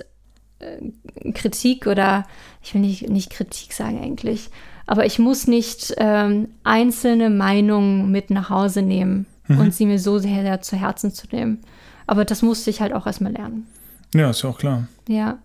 äh, 0.59 1.31
Kritik 1.33 1.87
oder 1.87 2.25
ich 2.61 2.73
will 2.73 2.81
nicht, 2.81 3.09
nicht 3.09 3.29
Kritik 3.29 3.73
sagen 3.73 4.01
eigentlich, 4.01 4.49
aber 4.87 5.05
ich 5.05 5.19
muss 5.19 5.47
nicht 5.47 5.93
ähm, 5.97 6.49
einzelne 6.63 7.29
Meinungen 7.29 8.11
mit 8.11 8.29
nach 8.29 8.49
Hause 8.49 8.81
nehmen 8.81 9.25
und 9.47 9.73
sie 9.73 9.85
mir 9.85 9.99
so 9.99 10.17
sehr, 10.17 10.43
sehr 10.43 10.61
zu 10.61 10.77
Herzen 10.77 11.11
zu 11.13 11.27
nehmen. 11.31 11.59
Aber 12.07 12.25
das 12.25 12.41
musste 12.41 12.69
ich 12.69 12.81
halt 12.81 12.93
auch 12.93 13.05
erstmal 13.05 13.33
lernen. 13.33 13.67
Ja, 14.13 14.29
ist 14.29 14.43
ja 14.43 14.49
auch 14.49 14.57
klar. 14.57 14.87
Ja. 15.07 15.39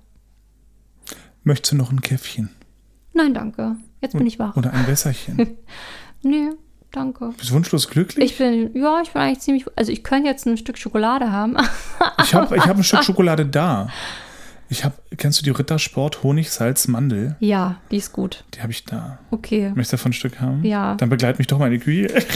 Möchtest 1.44 1.72
du 1.72 1.76
noch 1.76 1.92
ein 1.92 2.00
Käffchen? 2.00 2.50
Nein, 3.14 3.34
danke. 3.34 3.76
Jetzt 4.00 4.16
bin 4.16 4.26
ich 4.26 4.38
wach. 4.38 4.56
Oder 4.56 4.72
ein 4.72 4.86
Wässerchen? 4.86 5.56
Nee, 6.22 6.50
danke. 6.96 7.32
Bist 7.36 7.50
du 7.50 7.54
wunschlos 7.54 7.88
glücklich? 7.88 8.32
Ich 8.32 8.38
bin, 8.38 8.70
ja, 8.74 9.00
ich 9.02 9.10
bin 9.12 9.22
eigentlich 9.22 9.40
ziemlich, 9.40 9.66
also 9.76 9.92
ich 9.92 10.02
könnte 10.02 10.28
jetzt 10.28 10.46
ein 10.46 10.56
Stück 10.56 10.78
Schokolade 10.78 11.30
haben. 11.30 11.56
Ich 12.22 12.34
habe 12.34 12.56
ich 12.56 12.66
hab 12.66 12.76
ein 12.76 12.82
Stück 12.84 13.04
Schokolade 13.04 13.46
da. 13.46 13.88
Ich 14.68 14.84
habe, 14.84 14.94
kennst 15.16 15.38
du 15.40 15.44
die 15.44 15.50
Rittersport 15.50 16.24
Honig, 16.24 16.50
Salz, 16.50 16.88
Mandel? 16.88 17.36
ja, 17.38 17.76
die 17.92 17.98
ist 17.98 18.12
gut. 18.12 18.44
Die 18.54 18.60
habe 18.62 18.72
ich 18.72 18.84
da. 18.84 19.18
Okay. 19.30 19.70
Möchtest 19.74 19.92
du 19.92 19.96
davon 19.96 20.10
ein 20.10 20.14
Stück 20.14 20.40
haben? 20.40 20.64
Ja. 20.64 20.96
Dann 20.96 21.08
begleit 21.08 21.38
mich 21.38 21.46
doch 21.46 21.58
mal 21.58 21.72
in 21.72 21.78
die 21.78 21.84
Küche. 21.84 22.08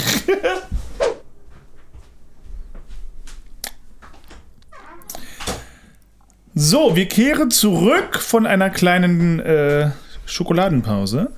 So, 6.55 6.97
wir 6.97 7.07
kehren 7.07 7.51
zurück 7.51 8.19
von 8.19 8.47
einer 8.47 8.71
kleinen 8.71 9.39
äh, 9.41 9.91
Schokoladenpause. 10.27 11.31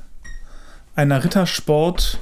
Einer 0.96 1.22
Rittersport 1.22 2.18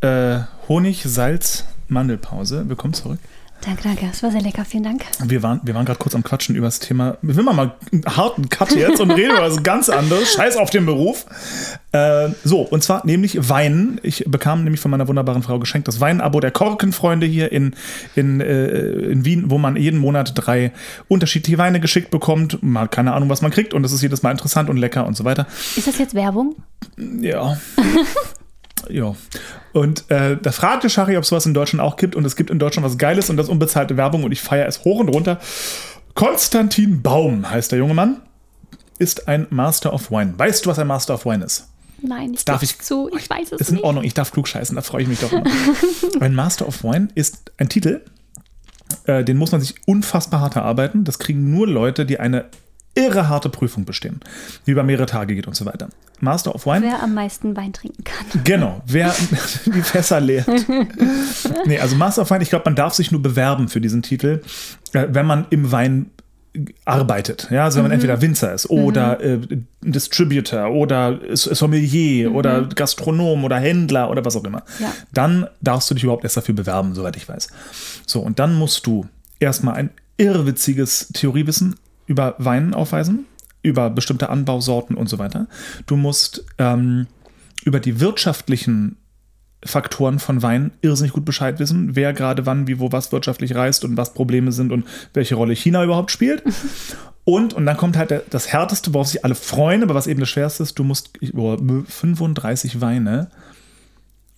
äh, 0.00 0.40
Honig, 0.68 1.02
Salz, 1.04 1.64
Mandelpause. 1.88 2.68
Willkommen 2.68 2.94
zurück. 2.94 3.18
Danke, 3.62 3.82
danke. 3.82 4.06
Es 4.10 4.22
war 4.22 4.30
sehr 4.30 4.40
lecker. 4.40 4.64
Vielen 4.64 4.84
Dank. 4.84 5.04
Wir 5.22 5.42
waren, 5.42 5.60
wir 5.64 5.74
waren 5.74 5.84
gerade 5.84 5.98
kurz 5.98 6.14
am 6.14 6.22
Quatschen 6.22 6.56
über 6.56 6.66
das 6.66 6.78
Thema. 6.78 7.18
Wir 7.20 7.42
machen 7.42 7.56
mal 7.56 7.74
einen 7.92 8.04
harten 8.06 8.48
Cut 8.48 8.74
jetzt 8.74 9.00
und 9.00 9.10
reden 9.10 9.32
über 9.32 9.42
was 9.42 9.62
ganz 9.62 9.90
anderes. 9.90 10.32
Scheiß 10.32 10.56
auf 10.56 10.70
den 10.70 10.86
Beruf. 10.86 11.26
Äh, 11.92 12.30
so, 12.42 12.62
und 12.62 12.82
zwar 12.82 13.04
nämlich 13.04 13.50
Weinen. 13.50 14.00
Ich 14.02 14.24
bekam 14.26 14.64
nämlich 14.64 14.80
von 14.80 14.90
meiner 14.90 15.08
wunderbaren 15.08 15.42
Frau 15.42 15.58
geschenkt 15.58 15.88
das 15.88 16.00
Weinabo 16.00 16.40
der 16.40 16.52
Korkenfreunde 16.52 17.26
hier 17.26 17.52
in, 17.52 17.74
in, 18.16 18.40
äh, 18.40 18.78
in 18.78 19.26
Wien, 19.26 19.50
wo 19.50 19.58
man 19.58 19.76
jeden 19.76 19.98
Monat 19.98 20.32
drei 20.34 20.72
unterschiedliche 21.08 21.58
Weine 21.58 21.80
geschickt 21.80 22.10
bekommt. 22.10 22.62
Mal 22.62 22.88
keine 22.88 23.12
Ahnung, 23.12 23.28
was 23.28 23.42
man 23.42 23.50
kriegt. 23.50 23.74
Und 23.74 23.82
das 23.82 23.92
ist 23.92 24.00
jedes 24.00 24.22
Mal 24.22 24.30
interessant 24.30 24.70
und 24.70 24.78
lecker 24.78 25.06
und 25.06 25.18
so 25.18 25.24
weiter. 25.24 25.46
Ist 25.76 25.86
das 25.86 25.98
jetzt 25.98 26.14
Werbung? 26.14 26.56
Ja. 26.96 27.58
ja. 28.92 29.14
Und 29.72 30.10
äh, 30.10 30.36
da 30.40 30.52
fragte 30.52 30.90
Shari, 30.90 31.16
ob 31.16 31.22
es 31.22 31.28
sowas 31.28 31.46
in 31.46 31.54
Deutschland 31.54 31.80
auch 31.82 31.96
gibt. 31.96 32.16
Und 32.16 32.24
es 32.24 32.36
gibt 32.36 32.50
in 32.50 32.58
Deutschland 32.58 32.84
was 32.86 32.98
Geiles 32.98 33.30
und 33.30 33.36
das 33.36 33.46
ist 33.46 33.50
unbezahlte 33.52 33.96
Werbung. 33.96 34.24
Und 34.24 34.32
ich 34.32 34.40
feiere 34.40 34.66
es 34.66 34.84
hoch 34.84 34.98
und 35.00 35.08
runter. 35.08 35.38
Konstantin 36.14 37.02
Baum 37.02 37.48
heißt 37.48 37.72
der 37.72 37.78
junge 37.78 37.94
Mann. 37.94 38.20
Ist 38.98 39.28
ein 39.28 39.46
Master 39.50 39.92
of 39.94 40.10
Wine. 40.10 40.34
Weißt 40.36 40.66
du, 40.66 40.70
was 40.70 40.78
ein 40.78 40.86
Master 40.86 41.14
of 41.14 41.24
Wine 41.24 41.44
ist? 41.44 41.68
Nein, 42.02 42.34
ich 42.34 42.44
darf 42.44 42.62
ich- 42.62 42.78
zu. 42.80 43.10
Ich 43.16 43.28
weiß 43.30 43.52
es 43.52 43.60
Ist 43.60 43.68
in 43.70 43.74
nicht. 43.76 43.84
Ordnung, 43.84 44.04
ich 44.04 44.14
darf 44.14 44.30
klug 44.32 44.48
scheißen, 44.48 44.74
da 44.76 44.82
freue 44.82 45.02
ich 45.02 45.08
mich 45.08 45.20
doch 45.20 45.32
immer. 45.32 45.44
ein 46.20 46.34
Master 46.34 46.66
of 46.66 46.82
Wine 46.82 47.08
ist 47.14 47.52
ein 47.58 47.68
Titel, 47.68 48.00
äh, 49.04 49.22
den 49.22 49.36
muss 49.36 49.52
man 49.52 49.60
sich 49.60 49.74
unfassbar 49.86 50.40
hart 50.40 50.56
erarbeiten. 50.56 51.04
Das 51.04 51.18
kriegen 51.18 51.50
nur 51.50 51.66
Leute, 51.68 52.06
die 52.06 52.18
eine 52.18 52.46
irre 52.94 53.28
harte 53.28 53.48
Prüfung 53.48 53.84
bestehen, 53.84 54.20
die 54.66 54.72
über 54.72 54.82
mehrere 54.82 55.06
Tage 55.06 55.34
geht 55.34 55.46
und 55.46 55.54
so 55.54 55.64
weiter. 55.64 55.88
Master 56.20 56.54
of 56.54 56.66
Wine. 56.66 56.82
Wer 56.82 57.02
am 57.02 57.14
meisten 57.14 57.56
Wein 57.56 57.72
trinken 57.72 58.04
kann. 58.04 58.26
Genau, 58.44 58.82
wer 58.86 59.14
die 59.66 59.82
Fässer 59.82 60.20
leert. 60.20 60.46
nee, 61.66 61.78
also 61.78 61.96
Master 61.96 62.22
of 62.22 62.30
Wine, 62.30 62.42
ich 62.42 62.50
glaube, 62.50 62.64
man 62.66 62.74
darf 62.74 62.94
sich 62.94 63.10
nur 63.10 63.22
bewerben 63.22 63.68
für 63.68 63.80
diesen 63.80 64.02
Titel, 64.02 64.42
äh, 64.92 65.06
wenn 65.10 65.26
man 65.26 65.46
im 65.50 65.72
Wein 65.72 66.10
arbeitet. 66.84 67.48
Ja, 67.50 67.64
also 67.64 67.76
wenn 67.76 67.84
man 67.84 67.92
entweder 67.92 68.20
Winzer 68.20 68.52
ist 68.52 68.68
oder 68.70 69.20
äh, 69.20 69.38
Distributor 69.82 70.70
oder 70.70 71.20
Sommelier 71.32 72.34
oder 72.34 72.66
Gastronom 72.66 73.44
oder 73.44 73.56
Händler 73.56 74.10
oder 74.10 74.24
was 74.24 74.34
auch 74.34 74.44
immer. 74.44 74.64
Ja. 74.80 74.92
Dann 75.12 75.46
darfst 75.60 75.88
du 75.90 75.94
dich 75.94 76.02
überhaupt 76.02 76.24
erst 76.24 76.36
dafür 76.36 76.54
bewerben, 76.54 76.94
soweit 76.94 77.16
ich 77.16 77.28
weiß. 77.28 77.48
So, 78.04 78.20
und 78.20 78.40
dann 78.40 78.58
musst 78.58 78.84
du 78.86 79.06
erstmal 79.38 79.74
ein 79.74 79.90
irrwitziges 80.16 81.08
Theoriewissen 81.14 81.76
über 82.10 82.34
Wein 82.38 82.74
aufweisen, 82.74 83.26
über 83.62 83.88
bestimmte 83.88 84.30
Anbausorten 84.30 84.96
und 84.96 85.08
so 85.08 85.20
weiter. 85.20 85.46
Du 85.86 85.94
musst 85.94 86.44
ähm, 86.58 87.06
über 87.62 87.78
die 87.78 88.00
wirtschaftlichen 88.00 88.96
Faktoren 89.64 90.18
von 90.18 90.42
Wein 90.42 90.72
irrsinnig 90.80 91.12
gut 91.12 91.24
Bescheid 91.24 91.60
wissen, 91.60 91.94
wer 91.94 92.12
gerade 92.12 92.46
wann, 92.46 92.66
wie, 92.66 92.80
wo, 92.80 92.90
was 92.90 93.12
wirtschaftlich 93.12 93.54
reist 93.54 93.84
und 93.84 93.96
was 93.96 94.12
Probleme 94.12 94.50
sind 94.50 94.72
und 94.72 94.86
welche 95.14 95.36
Rolle 95.36 95.54
China 95.54 95.84
überhaupt 95.84 96.10
spielt. 96.10 96.42
Und, 97.24 97.52
und 97.52 97.66
dann 97.66 97.76
kommt 97.76 97.98
halt 97.98 98.24
das 98.30 98.50
Härteste, 98.50 98.92
worauf 98.94 99.08
sich 99.08 99.24
alle 99.24 99.34
freuen, 99.34 99.82
aber 99.82 99.94
was 99.94 100.06
eben 100.08 100.18
das 100.18 100.30
Schwerste 100.30 100.62
ist, 100.62 100.78
du 100.78 100.84
musst 100.84 101.10
oh, 101.34 101.56
35 101.86 102.80
Weine 102.80 103.30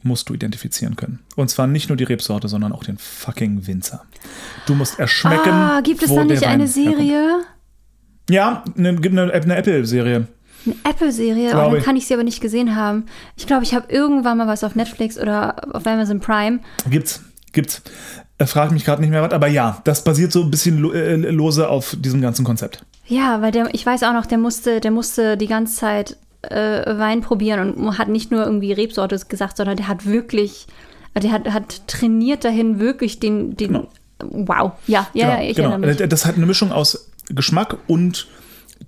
musst 0.02 0.28
du 0.28 0.34
identifizieren 0.34 0.96
können. 0.96 1.20
Und 1.36 1.48
zwar 1.48 1.68
nicht 1.68 1.88
nur 1.88 1.96
die 1.96 2.04
Rebsorte, 2.04 2.48
sondern 2.48 2.72
auch 2.72 2.84
den 2.84 2.98
fucking 2.98 3.66
Winzer. 3.66 4.04
Du 4.66 4.74
musst 4.74 4.98
erschmecken, 4.98 5.48
Ah, 5.48 5.80
gibt 5.80 6.02
es 6.02 6.12
da 6.12 6.24
nicht 6.24 6.44
eine 6.44 6.66
herkommt. 6.66 7.46
Ja, 8.32 8.64
eine, 8.78 8.94
gibt 8.96 9.16
eine, 9.16 9.30
eine 9.30 9.56
Apple-Serie. 9.56 10.26
Eine 10.64 10.74
Apple-Serie, 10.88 11.50
oh, 11.50 11.72
dann 11.72 11.82
kann 11.82 11.96
ich 11.96 12.06
sie 12.06 12.14
aber 12.14 12.22
nicht 12.22 12.40
gesehen 12.40 12.76
haben. 12.76 13.04
Ich 13.36 13.46
glaube, 13.46 13.64
ich 13.64 13.74
habe 13.74 13.92
irgendwann 13.92 14.38
mal 14.38 14.46
was 14.46 14.64
auf 14.64 14.74
Netflix 14.74 15.18
oder 15.18 15.56
auf 15.74 15.86
Amazon 15.86 16.20
Prime. 16.20 16.60
Gibt's, 16.88 17.20
gibt's. 17.52 17.82
Äh, 18.38 18.46
frag 18.46 18.70
mich 18.70 18.84
gerade 18.84 19.02
nicht 19.02 19.10
mehr 19.10 19.22
was, 19.22 19.32
aber 19.32 19.48
ja, 19.48 19.82
das 19.84 20.02
basiert 20.02 20.32
so 20.32 20.42
ein 20.42 20.50
bisschen 20.50 20.78
lo 20.78 20.92
äh, 20.92 21.16
lose 21.16 21.68
auf 21.68 21.94
diesem 21.98 22.22
ganzen 22.22 22.44
Konzept. 22.44 22.84
Ja, 23.06 23.42
weil 23.42 23.52
der, 23.52 23.68
ich 23.74 23.84
weiß 23.84 24.02
auch 24.04 24.14
noch, 24.14 24.24
der 24.24 24.38
musste, 24.38 24.80
der 24.80 24.92
musste 24.92 25.36
die 25.36 25.48
ganze 25.48 25.76
Zeit 25.76 26.16
äh, 26.42 26.98
Wein 26.98 27.20
probieren 27.20 27.72
und 27.74 27.98
hat 27.98 28.08
nicht 28.08 28.30
nur 28.30 28.44
irgendwie 28.44 28.72
Rebsorte 28.72 29.18
gesagt, 29.28 29.58
sondern 29.58 29.76
der 29.76 29.88
hat 29.88 30.06
wirklich, 30.06 30.66
der 31.20 31.32
hat, 31.32 31.52
hat 31.52 31.86
trainiert 31.86 32.44
dahin 32.44 32.80
wirklich 32.80 33.20
den, 33.20 33.56
den 33.56 33.86
Genau. 34.22 34.46
wow, 34.46 34.72
ja, 34.86 35.06
ja, 35.14 35.40
ja, 35.40 35.42
ich 35.42 35.58
erinnere 35.58 35.78
mich. 35.78 36.00
Äh, 36.00 36.08
Das 36.08 36.24
hat 36.24 36.36
eine 36.36 36.46
Mischung 36.46 36.72
aus 36.72 37.10
Geschmack 37.28 37.78
und 37.86 38.28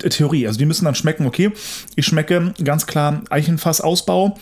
äh, 0.03 0.09
Theorie. 0.09 0.47
Also 0.47 0.59
die 0.59 0.67
müssen 0.67 0.85
dann 0.85 0.95
schmecken, 0.95 1.27
okay, 1.27 1.53
ich 1.97 2.07
schmecke 2.07 2.55
ganz 2.63 2.87
klar 2.87 3.23
Eichenfass-Ausbau. 3.31 4.39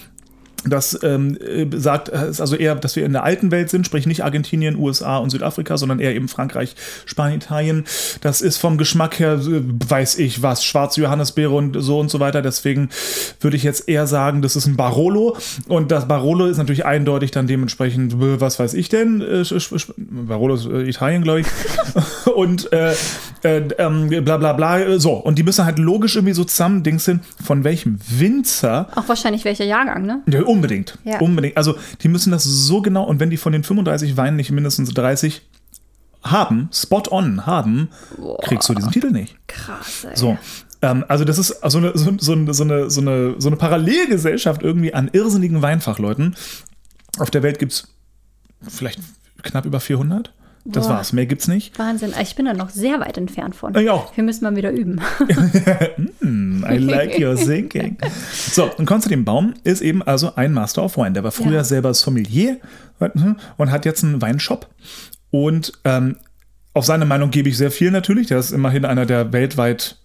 Das 0.65 0.99
ähm, 1.03 1.37
äh, 1.39 1.67
sagt, 1.77 2.09
äh, 2.09 2.33
also 2.39 2.55
eher, 2.55 2.75
dass 2.77 2.95
wir 2.95 3.05
in 3.05 3.13
der 3.13 3.25
alten 3.25 3.51
Welt 3.51 3.71
sind, 3.71 3.87
sprich 3.87 4.07
nicht 4.07 4.23
Argentinien, 4.25 4.77
USA 4.77 5.19
und 5.19 5.31
Südafrika, 5.31 5.77
sondern 5.77 5.99
eher 5.99 6.15
eben 6.15 6.29
Frankreich, 6.29 6.77
Spanien, 7.05 7.41
Italien. 7.41 7.85
Das 8.21 8.41
ist 8.41 8.59
vom 8.59 8.79
Geschmack 8.79 9.19
her, 9.19 9.35
äh, 9.35 9.63
weiß 9.89 10.19
ich 10.19 10.43
was, 10.43 10.65
schwarze 10.65 11.01
Johannisbeere 11.01 11.53
und 11.53 11.77
so 11.81 11.99
und 11.99 12.11
so 12.11 12.21
weiter. 12.21 12.43
Deswegen 12.43 12.91
würde 13.41 13.57
ich 13.57 13.65
jetzt 13.65 13.89
eher 13.89 14.07
sagen, 14.07 14.43
das 14.43 14.55
ist 14.55 14.67
ein 14.67 14.77
Barolo. 14.77 15.37
Und 15.67 15.91
das 15.91 16.07
Barolo 16.07 16.47
ist 16.47 16.59
natürlich 16.59 16.85
eindeutig 16.85 17.33
dann 17.33 17.47
dementsprechend, 17.47 18.15
äh, 18.15 18.41
was 18.41 18.59
weiß 18.59 18.75
ich 18.75 18.89
denn? 18.89 19.21
Äh, 19.21 19.45
Barolo 19.97 20.55
ist 20.55 20.67
äh, 20.67 20.89
Italien, 20.89 21.23
glaube 21.23 21.41
ich. 21.41 21.47
und 22.35 22.73
äh, 22.73 22.95
äh, 23.43 23.63
ähm, 23.79 24.09
bla 24.25 24.37
bla 24.37 24.53
bla. 24.53 24.99
So, 24.99 25.15
und 25.15 25.39
die 25.39 25.43
müssen 25.43 25.65
halt 25.65 25.79
logisch 25.79 26.15
irgendwie 26.15 26.35
so 26.35 26.45
zusammen 26.45 26.83
Dings 26.83 27.05
hin, 27.05 27.21
von 27.43 27.65
welchem 27.65 27.99
Winzer 28.09 28.89
Auch 28.95 29.09
wahrscheinlich 29.09 29.45
welcher 29.45 29.65
Jahrgang, 29.65 30.07
ne? 30.07 30.23
ja, 30.27 30.43
unbedingt. 30.53 30.99
Ja. 31.05 31.21
Unbedingt. 31.21 31.57
Also, 31.57 31.77
die 32.03 32.09
müssen 32.09 32.31
das 32.31 32.45
so 32.45 32.83
genau, 32.83 33.05
und 33.05 33.21
wenn 33.21 33.31
die 33.31 33.37
von 33.37 33.53
den 33.53 33.65
35 33.65 34.17
Weinen 34.17 34.37
nicht 34.37 34.51
mindestens 34.51 34.93
30 34.95 35.43
haben, 36.23 36.69
spot 36.73 37.05
on 37.11 37.47
haben, 37.47 37.89
kriegst 38.43 38.69
du 38.69 38.75
diesen 38.75 38.93
Titel 38.93 39.11
nicht. 39.11 39.37
Krass, 39.49 40.05
ey. 40.05 40.17
So. 40.17 40.39
Ähm, 40.81 41.05
also, 41.09 41.25
das 41.25 41.39
ist 41.39 41.61
so 41.67 41.79
eine, 41.79 41.97
so, 41.97 42.13
so, 42.19 42.33
eine, 42.33 42.55
so, 42.55 42.63
eine, 42.65 42.91
so, 42.91 43.01
eine, 43.01 43.35
so 43.39 43.49
eine 43.49 43.57
Parallelgesellschaft 43.57 44.63
irgendwie 44.63 44.95
an 44.95 45.11
irrsinnigen 45.13 45.63
Weinfachleuten. 45.63 46.37
Auf 47.19 47.31
der 47.31 47.43
Welt 47.43 47.59
gibt 47.59 47.73
es 47.73 47.89
vielleicht 48.69 49.01
knapp 49.43 49.65
über 49.65 49.81
400. 49.81 50.33
Das 50.65 50.87
Boah. 50.87 50.95
war's. 50.95 51.13
Mehr 51.13 51.27
gibt's 51.27 51.49
nicht. 51.49 51.77
Wahnsinn, 51.79 52.13
ich 52.23 52.37
bin 52.37 52.45
da 52.47 52.53
noch 52.55 52.71
sehr 52.71 53.01
weit 53.01 53.19
entfernt 53.19 53.57
von. 53.57 53.75
Ich 53.75 53.91
auch. 53.91 54.17
Wir 54.17 54.23
müssen 54.23 54.45
mal 54.45 54.55
wieder 54.55 54.71
üben. 54.71 55.01
I 56.23 56.77
like 56.79 57.19
your 57.19 57.35
thinking. 57.37 57.97
So, 58.33 58.71
und 58.77 58.87
Konstantin 58.87 59.25
Baum 59.25 59.55
ist 59.65 59.81
eben 59.81 60.03
also 60.03 60.35
ein 60.37 60.53
Master 60.53 60.85
of 60.85 60.97
Wine. 60.97 61.13
Der 61.13 61.25
war 61.25 61.33
früher 61.33 61.53
Ja. 61.57 61.65
selber 61.65 61.93
Sommelier 61.95 62.59
und 63.57 63.71
hat 63.71 63.85
jetzt 63.85 64.05
einen 64.05 64.23
Weinshop. 64.23 64.69
Und 65.31 65.73
ähm, 65.85 66.17
auf 66.75 66.85
seine 66.85 67.07
Meinung 67.07 67.31
gebe 67.31 67.49
ich 67.49 67.57
sehr 67.57 67.71
viel 67.71 67.91
natürlich. 67.91 68.29
Der 68.29 68.39
ist 68.39 68.53
immerhin 68.53 68.85
einer 68.85 69.07
der 69.07 69.33
weltweit 69.33 69.97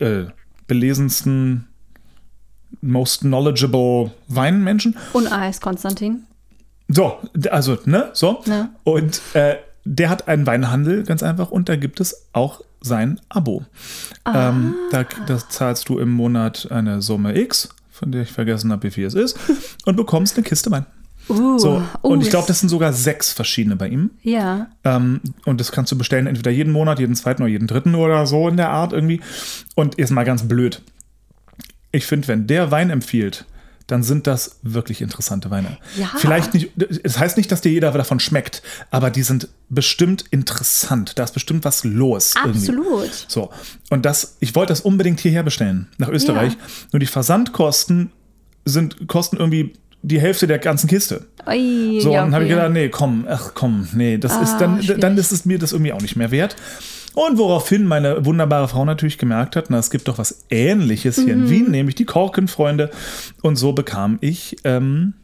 äh, 0.00 0.24
belesensten, 0.66 1.68
most 2.80 3.20
knowledgeable 3.20 4.10
Weinmenschen. 4.28 4.96
Und 5.12 5.30
AS 5.30 5.60
Konstantin. 5.60 6.24
So, 6.88 7.18
also, 7.50 7.78
ne, 7.84 8.10
so. 8.12 8.42
Ja. 8.46 8.70
Und 8.84 9.20
äh, 9.34 9.56
der 9.84 10.10
hat 10.10 10.28
einen 10.28 10.46
Weinhandel, 10.46 11.04
ganz 11.04 11.22
einfach, 11.22 11.50
und 11.50 11.68
da 11.68 11.76
gibt 11.76 12.00
es 12.00 12.26
auch 12.32 12.62
sein 12.80 13.20
Abo. 13.28 13.64
Ähm, 14.32 14.74
da 14.90 15.04
das 15.26 15.48
zahlst 15.48 15.88
du 15.88 15.98
im 15.98 16.10
Monat 16.10 16.68
eine 16.70 17.02
Summe 17.02 17.36
X, 17.38 17.70
von 17.90 18.12
der 18.12 18.22
ich 18.22 18.32
vergessen 18.32 18.72
habe, 18.72 18.82
wie 18.84 18.90
viel 18.90 19.06
es 19.06 19.14
ist, 19.14 19.38
und 19.84 19.96
bekommst 19.96 20.36
eine 20.36 20.44
Kiste 20.44 20.70
Wein. 20.70 20.86
Uh, 21.28 21.58
So, 21.58 21.82
uh, 22.02 22.08
und 22.08 22.20
ich 22.20 22.28
glaube, 22.28 22.46
das 22.46 22.60
sind 22.60 22.68
sogar 22.68 22.92
sechs 22.92 23.32
verschiedene 23.32 23.76
bei 23.76 23.88
ihm. 23.88 24.10
Ja. 24.22 24.68
Ähm, 24.84 25.20
und 25.46 25.58
das 25.58 25.72
kannst 25.72 25.90
du 25.90 25.96
bestellen, 25.96 26.26
entweder 26.26 26.50
jeden 26.50 26.72
Monat, 26.72 26.98
jeden 26.98 27.14
zweiten 27.14 27.42
oder 27.42 27.50
jeden 27.50 27.66
dritten 27.66 27.94
oder 27.94 28.26
so 28.26 28.46
in 28.48 28.58
der 28.58 28.70
Art 28.70 28.92
irgendwie. 28.92 29.20
Und 29.74 29.98
jetzt 29.98 30.10
mal 30.10 30.24
ganz 30.24 30.46
blöd. 30.46 30.82
Ich 31.92 32.04
finde, 32.04 32.28
wenn 32.28 32.46
der 32.46 32.70
Wein 32.70 32.90
empfiehlt, 32.90 33.46
dann 33.86 34.02
sind 34.02 34.26
das 34.26 34.60
wirklich 34.62 35.02
interessante 35.02 35.50
Weine. 35.50 35.76
Ja. 35.98 36.10
Vielleicht 36.16 36.54
nicht, 36.54 36.70
es 37.02 37.18
heißt 37.18 37.36
nicht, 37.36 37.52
dass 37.52 37.60
dir 37.60 37.70
jeder 37.70 37.90
davon 37.92 38.18
schmeckt, 38.18 38.62
aber 38.90 39.10
die 39.10 39.22
sind 39.22 39.48
bestimmt 39.68 40.24
interessant. 40.30 41.18
Da 41.18 41.24
ist 41.24 41.34
bestimmt 41.34 41.64
was 41.64 41.84
los. 41.84 42.32
Irgendwie. 42.42 42.60
Absolut. 42.68 43.26
So. 43.28 43.50
Und 43.90 44.06
das, 44.06 44.36
ich 44.40 44.54
wollte 44.54 44.72
das 44.72 44.80
unbedingt 44.80 45.20
hierher 45.20 45.42
bestellen, 45.42 45.88
nach 45.98 46.08
Österreich. 46.08 46.52
Ja. 46.54 46.58
Nur 46.92 47.00
die 47.00 47.06
Versandkosten 47.06 48.10
sind, 48.64 49.06
kosten 49.06 49.36
irgendwie 49.36 49.74
die 50.02 50.20
Hälfte 50.20 50.46
der 50.46 50.58
ganzen 50.58 50.88
Kiste. 50.88 51.26
Ui, 51.46 52.00
So, 52.00 52.12
ja, 52.12 52.20
und 52.24 52.28
dann 52.28 52.34
habe 52.34 52.44
ich 52.44 52.50
okay. 52.52 52.56
gedacht, 52.60 52.72
nee, 52.72 52.88
komm, 52.88 53.26
ach 53.28 53.52
komm, 53.54 53.88
nee, 53.94 54.18
das 54.18 54.32
ist 54.36 54.54
Ah, 54.54 54.58
dann, 54.60 54.82
schwierig. 54.82 55.00
dann 55.00 55.16
ist 55.18 55.32
es 55.32 55.44
mir 55.44 55.58
das 55.58 55.72
irgendwie 55.72 55.92
auch 55.92 56.00
nicht 56.02 56.16
mehr 56.16 56.30
wert. 56.30 56.56
Und 57.14 57.38
woraufhin 57.38 57.86
meine 57.86 58.24
wunderbare 58.26 58.66
Frau 58.68 58.84
natürlich 58.84 59.18
gemerkt 59.18 59.54
hat, 59.56 59.66
na, 59.70 59.78
es 59.78 59.90
gibt 59.90 60.08
doch 60.08 60.18
was 60.18 60.44
Ähnliches 60.50 61.16
hier 61.16 61.36
Mhm. 61.36 61.44
in 61.44 61.50
Wien, 61.50 61.70
nämlich 61.70 61.94
die 61.94 62.04
Korkenfreunde. 62.06 62.90
Und 63.42 63.56
so 63.56 63.72
bekam 63.72 64.18
ich 64.20 64.56
ähm, 64.64 65.14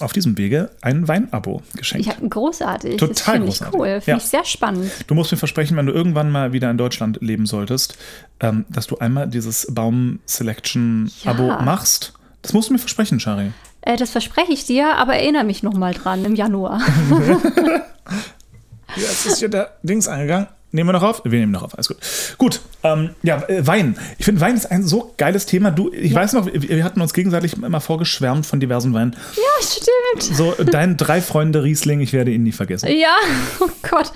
auf 0.00 0.12
diesem 0.12 0.38
Wege 0.38 0.70
ein 0.80 1.08
Weinabo 1.08 1.62
geschenkt. 1.76 2.06
Ja, 2.06 2.14
großartig. 2.28 2.96
Total 2.98 3.08
das 3.14 3.20
finde 3.22 3.48
ich 3.48 3.58
großartig. 3.58 3.80
cool. 3.80 3.86
Finde 4.00 4.10
Ja. 4.10 4.16
ich 4.16 4.22
sehr 4.24 4.44
spannend. 4.44 4.90
Du 5.06 5.14
musst 5.14 5.32
mir 5.32 5.38
versprechen, 5.38 5.76
wenn 5.76 5.86
du 5.86 5.92
irgendwann 5.92 6.30
mal 6.30 6.52
wieder 6.52 6.70
in 6.70 6.78
Deutschland 6.78 7.18
leben 7.20 7.46
solltest, 7.46 7.96
ähm, 8.40 8.64
dass 8.68 8.86
du 8.86 8.98
einmal 8.98 9.28
dieses 9.28 9.66
Baum 9.70 10.20
Selection 10.26 11.10
Abo 11.24 11.48
Ja. 11.48 11.62
machst. 11.62 12.12
Das 12.42 12.52
musst 12.52 12.68
du 12.68 12.72
mir 12.74 12.78
versprechen, 12.78 13.18
Shari. 13.20 13.52
Äh, 13.82 13.96
das 13.96 14.10
verspreche 14.10 14.52
ich 14.52 14.64
dir, 14.66 14.94
aber 14.96 15.14
erinnere 15.16 15.44
mich 15.44 15.62
noch 15.64 15.74
mal 15.74 15.94
dran 15.94 16.24
im 16.24 16.36
Januar. 16.36 16.80
Jetzt 18.96 19.26
ist 19.26 19.38
hier 19.38 19.48
der 19.48 19.72
Dings 19.82 20.06
angegangen. 20.08 20.46
Nehmen 20.72 20.88
wir 20.88 20.94
noch 20.94 21.02
auf? 21.02 21.22
Wir 21.24 21.38
nehmen 21.38 21.52
noch 21.52 21.62
auf, 21.62 21.74
alles 21.74 21.88
gut. 21.88 21.98
Gut, 22.38 22.60
ähm, 22.82 23.10
ja, 23.22 23.42
äh, 23.48 23.66
Wein. 23.66 23.96
Ich 24.18 24.24
finde, 24.24 24.40
Wein 24.40 24.56
ist 24.56 24.70
ein 24.70 24.82
so 24.82 25.12
geiles 25.18 25.46
Thema. 25.46 25.70
Du, 25.70 25.92
ich 25.92 26.14
weiß 26.14 26.32
noch, 26.32 26.46
wir, 26.46 26.62
wir 26.62 26.84
hatten 26.84 27.00
uns 27.00 27.12
gegenseitig 27.12 27.54
immer 27.62 27.80
vorgeschwärmt 27.80 28.46
von 28.46 28.58
diversen 28.58 28.94
Weinen. 28.94 29.14
ja, 29.36 29.66
stimmt. 29.66 30.36
So, 30.36 30.54
dein 30.64 30.96
drei 30.96 31.20
Freunde 31.20 31.62
Riesling, 31.62 32.00
ich 32.00 32.12
werde 32.12 32.30
ihn 32.30 32.42
nie 32.42 32.52
vergessen. 32.52 32.88
Ja, 32.88 33.14
oh 33.60 33.68
Gott. 33.88 34.12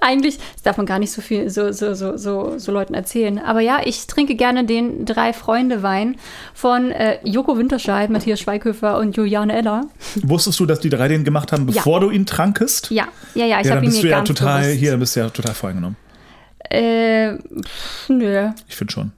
Eigentlich 0.00 0.38
das 0.54 0.62
darf 0.62 0.76
man 0.76 0.86
gar 0.86 0.98
nicht 0.98 1.12
so 1.12 1.22
viel 1.22 1.50
so, 1.50 1.72
so, 1.72 1.94
so, 1.94 2.16
so, 2.16 2.58
so 2.58 2.72
Leuten 2.72 2.94
erzählen. 2.94 3.38
Aber 3.38 3.60
ja, 3.60 3.80
ich 3.84 4.06
trinke 4.06 4.34
gerne 4.34 4.64
den 4.64 5.04
Drei-Freunde-Wein 5.04 6.16
von 6.54 6.90
äh, 6.90 7.18
Joko 7.24 7.58
Winterscheid, 7.58 8.10
Matthias 8.10 8.40
Schweighöfer 8.40 8.98
und 8.98 9.16
Juliane 9.16 9.54
Eller. 9.56 9.86
Wusstest 10.22 10.60
du, 10.60 10.66
dass 10.66 10.80
die 10.80 10.88
drei 10.88 11.08
den 11.08 11.24
gemacht 11.24 11.52
haben, 11.52 11.66
bevor 11.66 12.00
du 12.00 12.10
ihn 12.10 12.26
trankest? 12.26 12.90
Ja, 12.90 13.08
ja, 13.34 13.46
ja, 13.46 13.60
ich 13.60 13.66
ja, 13.66 13.72
habe 13.72 13.80
dann 13.80 13.84
ihn 13.84 13.90
bist 13.90 14.02
mir 14.02 14.10
du 14.10 14.16
ja 14.16 14.22
total, 14.22 14.62
bewusst. 14.62 14.78
hier, 14.78 14.96
bist 14.96 15.16
du 15.16 15.20
ja 15.20 15.30
total 15.30 15.54
voreingenommen. 15.54 15.91
Äh, 16.72 17.36
pff, 17.36 18.08
nö. 18.08 18.50
Ich 18.68 18.76
finde 18.76 18.92
schon. 18.92 19.12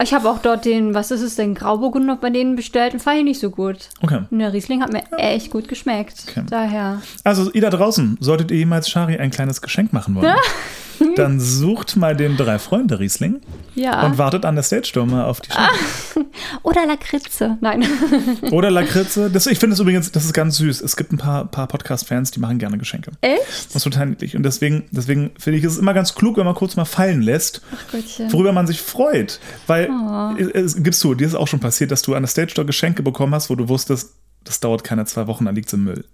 Ich 0.00 0.14
habe 0.14 0.30
auch 0.30 0.38
dort 0.38 0.64
den, 0.64 0.94
was 0.94 1.10
ist 1.10 1.22
es 1.22 1.34
denn, 1.34 1.56
Grauburgunder 1.56 2.16
bei 2.16 2.30
denen 2.30 2.54
bestellt 2.54 2.92
und 2.94 3.00
fand 3.00 3.18
ich 3.18 3.24
nicht 3.24 3.40
so 3.40 3.50
gut. 3.50 3.88
Okay. 4.00 4.20
Und 4.30 4.38
der 4.38 4.52
Riesling 4.52 4.80
hat 4.80 4.92
mir 4.92 5.02
echt 5.18 5.50
gut 5.50 5.66
geschmeckt. 5.66 6.24
Okay. 6.28 6.44
Daher. 6.48 7.02
Also, 7.24 7.50
ihr 7.52 7.62
da 7.62 7.70
draußen, 7.70 8.16
solltet 8.20 8.52
ihr 8.52 8.58
jemals 8.58 8.88
Shari 8.88 9.18
ein 9.18 9.30
kleines 9.30 9.60
Geschenk 9.60 9.92
machen 9.92 10.14
wollen, 10.14 10.26
dann 11.16 11.40
sucht 11.40 11.96
mal 11.96 12.16
den 12.16 12.36
drei 12.36 12.58
Freunde 12.58 12.98
Riesling 12.98 13.40
Ja. 13.74 14.04
und 14.06 14.18
wartet 14.18 14.44
an 14.44 14.54
der 14.54 14.62
Stage 14.64 14.90
Door 14.94 15.06
mal 15.06 15.24
auf 15.24 15.40
die 15.40 15.50
Ah. 15.52 15.68
Shari. 16.14 16.26
Oder 16.62 16.86
Lakritze. 16.86 17.56
Nein. 17.60 17.84
Oder 18.50 18.70
Lakritze. 18.70 19.30
Das, 19.30 19.46
ich 19.46 19.58
finde 19.58 19.74
es 19.74 19.80
übrigens, 19.80 20.10
das 20.12 20.24
ist 20.24 20.32
ganz 20.32 20.56
süß. 20.56 20.80
Es 20.80 20.96
gibt 20.96 21.12
ein 21.12 21.18
paar, 21.18 21.44
paar 21.46 21.66
Podcast-Fans, 21.66 22.30
die 22.30 22.40
machen 22.40 22.58
gerne 22.58 22.78
Geschenke. 22.78 23.12
Echt? 23.20 23.40
Das 23.68 23.76
ist 23.76 23.82
total 23.84 24.06
niedlich. 24.06 24.36
Und 24.36 24.42
deswegen, 24.42 24.84
deswegen 24.90 25.30
finde 25.38 25.58
ich 25.58 25.64
es 25.64 25.78
immer 25.78 25.94
ganz 25.94 26.14
klug, 26.14 26.36
wenn 26.36 26.44
man 26.46 26.54
kurz 26.54 26.76
mal 26.76 26.84
fallen 26.84 27.22
lässt, 27.22 27.62
Gottchen. 27.92 28.32
worüber 28.32 28.52
man 28.52 28.66
sich 28.66 28.80
freut. 28.80 29.40
Weil, 29.66 29.88
Oh. 29.90 30.34
es, 30.38 30.74
es, 30.74 30.82
gibst 30.82 31.02
du, 31.04 31.14
dir 31.14 31.26
ist 31.26 31.34
auch 31.34 31.48
schon 31.48 31.60
passiert, 31.60 31.90
dass 31.90 32.02
du 32.02 32.14
an 32.14 32.22
der 32.22 32.28
Stage 32.28 32.54
Door 32.54 32.66
Geschenke 32.66 33.02
bekommen 33.02 33.34
hast, 33.34 33.50
wo 33.50 33.54
du 33.54 33.68
wusstest, 33.68 34.12
das 34.44 34.60
dauert 34.60 34.84
keine 34.84 35.04
zwei 35.06 35.26
Wochen, 35.26 35.44
dann 35.44 35.54
liegt 35.54 35.68
es 35.68 35.72
im 35.74 35.84
Müll. 35.84 36.04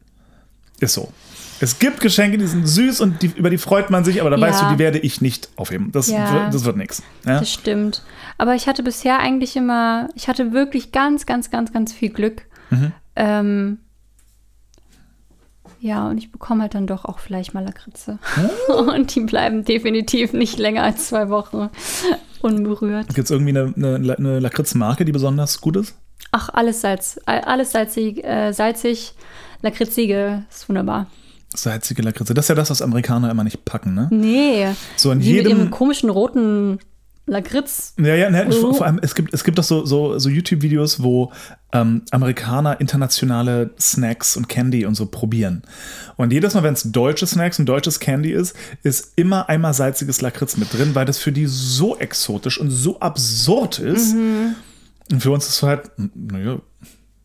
Ist 0.81 0.95
so. 0.95 1.13
Es 1.61 1.79
gibt 1.79 2.01
Geschenke, 2.01 2.37
die 2.39 2.47
sind 2.47 2.67
süß 2.67 3.01
und 3.01 3.23
die, 3.23 3.27
über 3.37 3.49
die 3.51 3.59
freut 3.59 3.91
man 3.91 4.05
sich, 4.05 4.21
aber 4.21 4.31
da 4.31 4.37
Ja. 4.37 4.43
weißt 4.43 4.63
du, 4.63 4.67
die 4.73 4.79
werde 4.79 4.99
ich 4.99 5.21
nicht 5.21 5.49
aufheben. 5.57 5.93
Das, 5.93 6.09
Ja. 6.09 6.33
wird, 6.33 6.55
das 6.55 6.65
wird 6.65 6.77
nichts. 6.77 7.03
Ja? 7.25 7.39
Das 7.39 7.51
stimmt. 7.53 8.03
Aber 8.39 8.55
ich 8.55 8.67
hatte 8.67 8.83
bisher 8.83 9.19
eigentlich 9.21 9.57
immer, 9.57 10.09
ich 10.15 10.29
hatte 10.29 10.53
wirklich 10.53 10.93
ganz, 10.93 11.27
ganz, 11.27 11.51
ganz, 11.51 11.73
ganz 11.73 11.93
viel 11.93 12.11
Glück. 12.11 12.43
Mhm. 12.71 12.93
Ähm, 13.17 13.79
ja, 15.81 16.09
und 16.09 16.19
ich 16.19 16.33
bekomme 16.33 16.63
halt 16.63 16.75
dann 16.75 16.87
doch 16.87 17.05
auch 17.05 17.19
vielleicht 17.19 17.53
mal 17.55 17.63
Lakritze. 17.63 18.19
Und 18.69 19.15
die 19.15 19.21
bleiben 19.21 19.65
definitiv 19.65 20.33
nicht 20.33 20.59
länger 20.59 20.83
als 20.83 21.09
zwei 21.09 21.29
Wochen 21.29 21.69
unberührt. 22.41 23.15
Gibt 23.15 23.27
es 23.27 23.31
irgendwie 23.31 23.51
eine, 23.51 23.75
eine, 23.77 24.17
eine 24.17 24.39
Lakritzmarke, 24.41 25.05
die 25.05 25.13
besonders 25.13 25.61
gut 25.61 25.77
ist? 25.77 25.95
Ach, 26.33 26.49
alles 26.49 26.81
Salz, 26.81 27.21
alles 27.27 27.73
salzig, 27.73 28.25
äh, 28.25 28.53
salzig, 28.53 29.13
lakritzige, 29.63 30.45
ist 30.51 30.69
wunderbar. 30.69 31.07
Salzige 31.55 32.03
Lakritze. 32.03 32.35
Das 32.35 32.47
ist 32.47 32.49
ja 32.49 32.55
das, 32.55 32.71
was 32.71 32.83
Amerikaner 32.83 33.31
immer 33.31 33.45
nicht 33.45 33.65
packen, 33.65 33.95
ne? 33.95 34.09
Nee, 34.11 34.67
So 34.97 35.11
in 35.13 35.21
die 35.21 35.35
mit 35.35 35.37
jedem- 35.45 35.59
ihrem 35.59 35.71
komischen 35.71 36.11
roten 36.11 36.79
Lakritz. 37.27 37.95
Ja, 37.99 38.15
ja, 38.15 38.29
ne, 38.29 38.47
Oh. 38.49 38.53
vor, 38.53 38.75
vor 38.75 38.87
allem, 38.87 38.99
es 39.01 39.15
gibt, 39.15 39.33
es 39.33 39.45
gibt 39.45 39.57
doch 39.57 39.65
so, 39.65 39.87
so, 39.87 40.19
so 40.19 40.29
YouTube-Videos, 40.29 41.03
wo 41.03 41.33
ähm, 41.73 42.03
Amerikaner 42.11 42.81
internationale 42.81 43.71
Snacks 43.81 44.37
und 44.37 44.49
Candy 44.49 44.85
und 44.85 44.95
so 44.95 45.07
probieren. 45.07 45.63
Und 46.17 46.35
jedes 46.35 46.53
Mal, 46.53 46.63
wenn 46.65 46.75
es 46.75 46.83
deutsche 46.93 47.27
Snacks 47.27 47.59
und 47.59 47.65
deutsches 47.67 47.99
Candy 47.99 48.31
ist, 48.33 48.55
ist 48.83 49.13
immer 49.17 49.49
einmal 49.49 49.73
salziges 49.73 50.21
Lakritz 50.21 50.59
mit 50.59 50.73
drin, 50.75 50.95
weil 50.95 51.07
das 51.07 51.17
für 51.19 51.33
die 51.33 51.47
so 51.47 51.97
exotisch 51.97 52.61
und 52.61 52.69
so 52.71 53.01
absurd 53.01 53.79
ist. 53.79 54.15
Mhm. 54.15 54.55
Und 55.11 55.21
für 55.23 55.31
uns 55.31 55.47
ist 55.47 55.55
es 55.57 55.63
halt, 55.63 55.91
naja, 56.15 56.59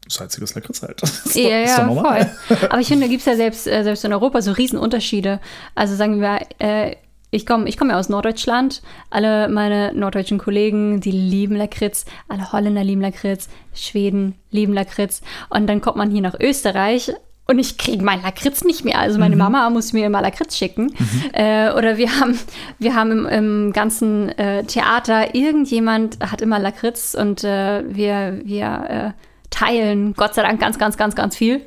salziges 0.10 0.56
Lakritz 0.56 0.82
halt. 0.82 1.02
Ja, 1.36 1.86
doch 1.86 1.96
ja, 1.96 2.28
voll. 2.48 2.60
Aber 2.70 2.80
ich 2.80 2.88
finde, 2.88 3.06
da 3.06 3.10
gibt 3.10 3.22
es 3.22 3.26
ja 3.26 3.36
selbst, 3.36 3.68
äh, 3.68 3.84
selbst 3.84 4.04
in 4.04 4.14
Europa 4.14 4.42
so 4.42 4.52
Riesenunterschiede. 4.52 5.40
Also 5.76 5.96
sagen 5.96 6.20
wir, 6.22 6.40
äh, 6.60 6.96
ich 7.32 7.46
komme 7.46 7.70
ich 7.70 7.78
komm 7.78 7.90
ja 7.90 8.00
aus 8.00 8.10
Norddeutschland. 8.10 8.82
Alle 9.10 9.50
meine 9.50 9.94
norddeutschen 9.94 10.40
Kollegen, 10.40 11.00
die 11.00 11.12
lieben 11.12 11.56
Lakritz. 11.56 12.06
Alle 12.28 12.52
Holländer 12.52 12.84
lieben 12.84 13.02
Lakritz. 13.02 13.50
Schweden 13.74 14.36
lieben 14.52 14.74
Lakritz. 14.74 15.22
Und 15.50 15.68
dann 15.68 15.82
kommt 15.82 15.98
man 15.98 16.10
hier 16.10 16.22
nach 16.22 16.40
Österreich 16.40 17.14
und 17.50 17.58
ich 17.58 17.80
kriege 17.80 18.04
meinen 18.04 18.22
Lakritz 18.22 18.64
nicht 18.64 18.86
mehr. 18.86 19.00
Also 19.00 19.18
meine 19.18 19.36
Mama 19.36 19.68
muss 19.72 19.92
mir 19.92 20.06
immer 20.06 20.22
Lakritz 20.22 20.56
schicken. 20.56 20.94
Äh, 21.34 21.72
oder 21.72 21.98
wir 21.98 22.20
haben, 22.20 22.38
wir 22.80 22.96
haben 22.96 23.12
im, 23.12 23.26
im 23.26 23.74
ganzen 23.74 24.30
äh, 24.38 24.64
Theater, 24.64 25.36
irgendjemand 25.36 26.20
hat 26.20 26.42
immer 26.42 26.60
Lakritz 26.60 27.16
und 27.20 27.44
äh, 27.44 27.84
wir, 27.88 28.42
wir 28.44 29.16
äh, 29.16 29.29
teilen, 29.50 30.14
Gott 30.14 30.36
sei 30.36 30.44
Dank, 30.44 30.60
ganz, 30.60 30.78
ganz, 30.78 30.98
ganz, 30.98 31.16
ganz 31.16 31.36
viel. 31.36 31.62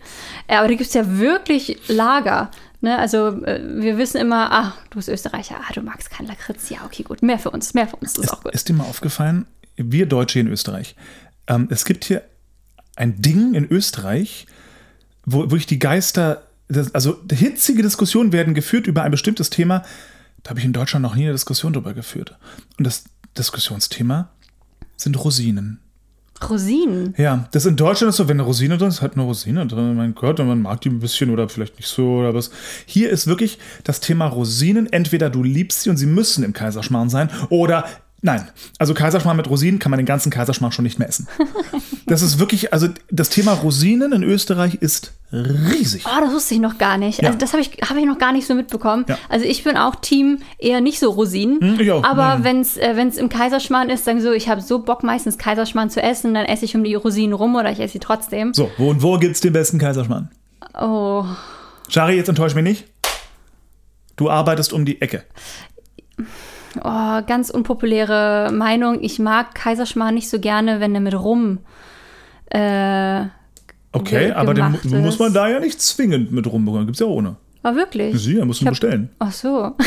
Äh, 0.47 0.57
aber 0.57 0.69
da 0.69 0.75
gibt 0.75 0.89
es 0.89 0.95
ja 0.95 1.19
wirklich 1.19 1.79
Lager. 1.89 2.51
Ne? 2.81 2.99
Also 2.99 3.43
äh, 3.45 3.61
wir 3.83 3.99
wissen 3.99 4.21
immer, 4.21 4.53
ah, 4.53 4.75
du 4.91 4.97
bist 4.97 5.09
Österreicher, 5.09 5.57
ah, 5.61 5.73
du 5.73 5.83
magst 5.83 6.11
keinen 6.11 6.27
Lakritz. 6.27 6.69
Ja, 6.69 6.79
okay, 6.85 7.03
gut, 7.03 7.23
mehr 7.23 7.39
für 7.39 7.51
uns, 7.51 7.75
mehr 7.75 7.89
für 7.89 7.97
uns, 7.97 8.15
das 8.15 8.27
ist 8.27 8.33
auch 8.33 8.43
gut. 8.43 8.53
Ist 8.53 8.69
dir 8.69 8.75
mal 8.75 8.85
aufgefallen, 8.85 9.47
wir 9.77 10.07
Deutsche 10.07 10.41
in 10.41 10.49
Österreich, 10.49 10.97
ähm, 11.47 11.69
es 11.71 11.85
gibt 11.85 12.05
hier 12.05 12.23
ein 12.97 13.21
Ding 13.21 13.55
in 13.55 13.71
Österreich, 13.71 14.47
wo, 15.25 15.51
wo 15.51 15.57
ich 15.57 15.67
die 15.67 15.79
Geister, 15.79 16.47
das, 16.69 16.95
also 16.95 17.21
hitzige 17.31 17.83
Diskussionen 17.83 18.33
werden 18.33 18.55
geführt 18.55 18.87
über 18.87 19.03
ein 19.03 19.11
bestimmtes 19.11 19.51
Thema. 19.51 19.85
Da 20.43 20.51
habe 20.51 20.61
ich 20.61 20.67
in 20.67 20.73
Deutschland 20.73 21.03
noch 21.03 21.15
nie 21.15 21.25
eine 21.25 21.33
Diskussion 21.33 21.73
drüber 21.73 21.95
geführt. 21.95 22.37
Und 22.79 22.87
das 22.87 23.05
Diskussionsthema 23.39 24.31
sind 24.97 25.23
Rosinen. 25.23 25.82
Rosinen. 26.51 27.15
Ja, 27.17 27.49
das 27.53 27.67
in 27.67 27.77
Deutschland 27.77 28.11
ist 28.11 28.17
so, 28.17 28.29
wenn 28.29 28.37
eine 28.37 28.43
Rosine 28.43 28.79
drin 28.79 28.89
ist, 28.89 29.03
halt 29.03 29.15
eine 29.15 29.23
Rosine 29.23 29.67
drin. 29.67 29.97
Mein 29.97 30.15
Gott, 30.15 30.41
und 30.41 30.49
man 30.49 30.63
mag 30.63 30.81
die 30.81 30.91
ein 30.91 31.01
bisschen 31.01 31.31
oder 31.31 31.49
vielleicht 31.49 31.77
nicht 31.77 31.89
so 31.89 32.19
oder 32.19 32.35
was. 32.35 32.51
Hier 32.87 33.11
ist 33.11 33.27
wirklich 33.27 33.59
das 33.85 34.01
Thema 34.01 34.27
Rosinen. 34.27 34.93
Entweder 34.93 35.31
du 35.31 35.43
liebst 35.43 35.83
sie 35.83 35.91
und 35.91 35.97
sie 35.97 36.07
müssen 36.07 36.45
im 36.45 36.53
Kaiserschmarrn 36.53 37.11
sein 37.11 37.31
oder 37.49 37.85
nein. 38.23 38.49
Also 38.79 38.95
Kaiserschmarrn 38.95 39.37
mit 39.37 39.49
Rosinen 39.51 39.79
kann 39.79 39.91
man 39.91 39.99
den 39.99 40.07
ganzen 40.07 40.31
Kaiserschmarrn 40.31 40.73
schon 40.73 40.85
nicht 40.85 40.99
mehr 40.99 41.09
essen. 41.09 41.29
Das 42.05 42.21
ist 42.21 42.39
wirklich, 42.39 42.75
also 42.75 42.89
das 43.11 43.31
Thema 43.31 43.53
Rosinen 43.53 44.13
in 44.13 44.23
Österreich 44.23 44.75
ist 44.75 45.15
riesig. 45.33 46.05
Oh, 46.05 46.21
das 46.21 46.33
wusste 46.33 46.55
ich 46.55 46.61
noch 46.61 46.77
gar 46.77 46.99
nicht. 46.99 47.23
Ja. 47.23 47.29
Also 47.29 47.39
das 47.39 47.53
habe 47.53 47.63
ich, 47.63 47.71
hab 47.89 47.97
ich 47.97 48.05
noch 48.05 48.19
gar 48.19 48.33
nicht 48.33 48.47
so 48.47 48.55
mitbekommen. 48.55 49.07
Ja. 49.09 49.17
Also 49.31 49.47
ich 49.47 49.65
bin 49.65 49.79
auch 49.79 49.95
Team 49.95 50.41
eher 50.59 50.83
nicht 50.83 50.99
so 50.99 51.11
Rosinen. 51.11 51.61
Hm, 51.61 51.81
ich 51.81 51.91
auch. 51.91 52.05
Aber 52.05 52.45
wenn 52.45 52.61
es 52.61 52.77
äh, 52.77 52.97
wenn's 52.97 53.17
im 53.17 53.31
Kaiserschmarrn 53.31 53.89
ist, 53.89 54.05
sagen 54.05 54.21
so, 54.21 54.33
ich 54.33 54.49
habe 54.49 54.61
so 54.61 54.81
Bock 54.81 55.05
meistens 55.05 55.39
Kaiserschmarrn 55.39 55.89
zu 55.89 56.03
essen, 56.03 56.35
dann 56.35 56.45
esse 56.45 56.67
ich 56.67 56.75
um 56.75 56.85
die 56.85 56.95
Rosinen 56.95 57.33
rum 57.33 57.55
oder 57.55 57.71
ich 57.71 57.81
esse 57.81 57.95
sie 57.95 57.99
trotzdem. 57.99 58.53
So, 58.53 58.71
wo 58.77 58.91
und 58.91 59.03
wo 59.03 59.17
gibt's 59.17 59.41
den 59.41 59.55
besten 59.55 59.79
Kaiserschmarrn? 59.79 60.29
Oh, 60.79 61.25
Shari, 61.89 62.17
jetzt 62.17 62.29
enttäusch 62.29 62.55
mich 62.55 62.65
nicht. 62.65 62.85
Du 64.17 64.29
arbeitest 64.29 64.73
um 64.73 64.85
die 64.85 65.01
Ecke. 65.01 65.25
Oh, 66.83 67.21
ganz 67.27 67.51
unpopuläre 67.51 68.51
Meinung. 68.53 68.99
Ich 69.03 69.19
mag 69.19 69.55
Kaiserschmarrn 69.55 70.15
nicht 70.15 70.29
so 70.31 70.39
gerne, 70.41 70.81
wenn 70.81 70.95
er 70.95 71.01
mit 71.01 71.15
Rum 71.15 71.59
äh, 72.51 73.25
Okay, 73.95 74.33
aber 74.33 74.55
den 74.55 74.65
gemacht 74.67 74.85
muss 74.87 75.19
man 75.19 75.29
ist. 75.29 75.37
da 75.37 75.49
ja 75.49 75.61
nicht 75.61 75.81
zwingend 75.81 76.33
mit 76.33 76.47
rumbekommen. 76.51 76.87
Gibt's 76.87 77.01
ja 77.01 77.07
ohne. 77.07 77.37
war 77.63 77.77
wirklich. 77.77 78.19
Sie, 78.19 78.37
ja, 78.39 78.45
musst 78.45 78.61
du 78.61 78.65
Ich 78.65 78.67
hab- 78.69 78.73
bestellen. 78.73 79.11
Ach 79.19 79.33
so. 79.33 79.77